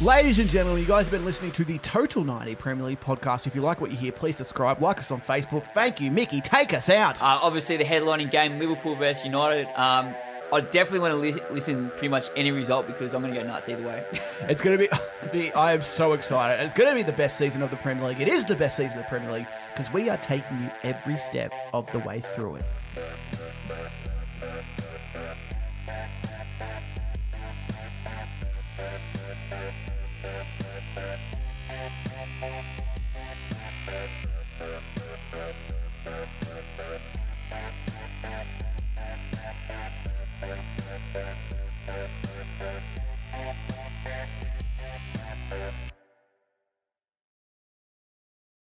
Ladies 0.00 0.40
and 0.40 0.50
gentlemen, 0.50 0.80
you 0.80 0.86
guys 0.88 1.06
have 1.06 1.12
been 1.12 1.24
listening 1.24 1.52
to 1.52 1.64
the 1.64 1.78
Total 1.78 2.24
90 2.24 2.56
Premier 2.56 2.84
League 2.86 3.00
podcast. 3.00 3.46
If 3.46 3.54
you 3.54 3.60
like 3.60 3.80
what 3.80 3.92
you 3.92 3.96
hear, 3.96 4.10
please 4.10 4.36
subscribe, 4.36 4.82
like 4.82 4.98
us 4.98 5.12
on 5.12 5.20
Facebook. 5.20 5.64
Thank 5.74 6.00
you, 6.00 6.10
Mickey. 6.10 6.40
Take 6.40 6.74
us 6.74 6.88
out. 6.88 7.22
Uh, 7.22 7.38
obviously, 7.40 7.76
the 7.76 7.84
headlining 7.84 8.28
game, 8.32 8.58
Liverpool 8.58 8.96
versus 8.96 9.24
United. 9.24 9.68
Um, 9.80 10.12
I 10.52 10.60
definitely 10.60 10.98
want 10.98 11.14
to 11.14 11.18
li- 11.18 11.42
listen 11.50 11.88
pretty 11.90 12.08
much 12.08 12.28
any 12.36 12.50
result 12.50 12.86
because 12.86 13.14
I'm 13.14 13.22
going 13.22 13.32
to 13.32 13.40
go 13.40 13.46
nuts 13.46 13.70
either 13.70 13.86
way. 13.86 14.04
It's 14.42 14.60
going 14.60 14.76
to 14.76 14.88
be, 14.88 15.30
be. 15.32 15.52
I 15.52 15.72
am 15.72 15.82
so 15.82 16.12
excited. 16.12 16.62
It's 16.62 16.74
going 16.74 16.90
to 16.90 16.94
be 16.94 17.02
the 17.02 17.16
best 17.16 17.38
season 17.38 17.62
of 17.62 17.70
the 17.70 17.76
Premier 17.76 18.06
League. 18.06 18.20
It 18.20 18.28
is 18.28 18.44
the 18.44 18.56
best 18.56 18.76
season 18.76 18.98
of 18.98 19.04
the 19.04 19.08
Premier 19.08 19.32
League 19.32 19.46
because 19.72 19.90
we 19.92 20.10
are 20.10 20.18
taking 20.18 20.60
you 20.60 20.70
every 20.82 21.16
step 21.16 21.54
of 21.72 21.90
the 21.92 22.00
way 22.00 22.20
through 22.20 22.56
it. 22.56 22.64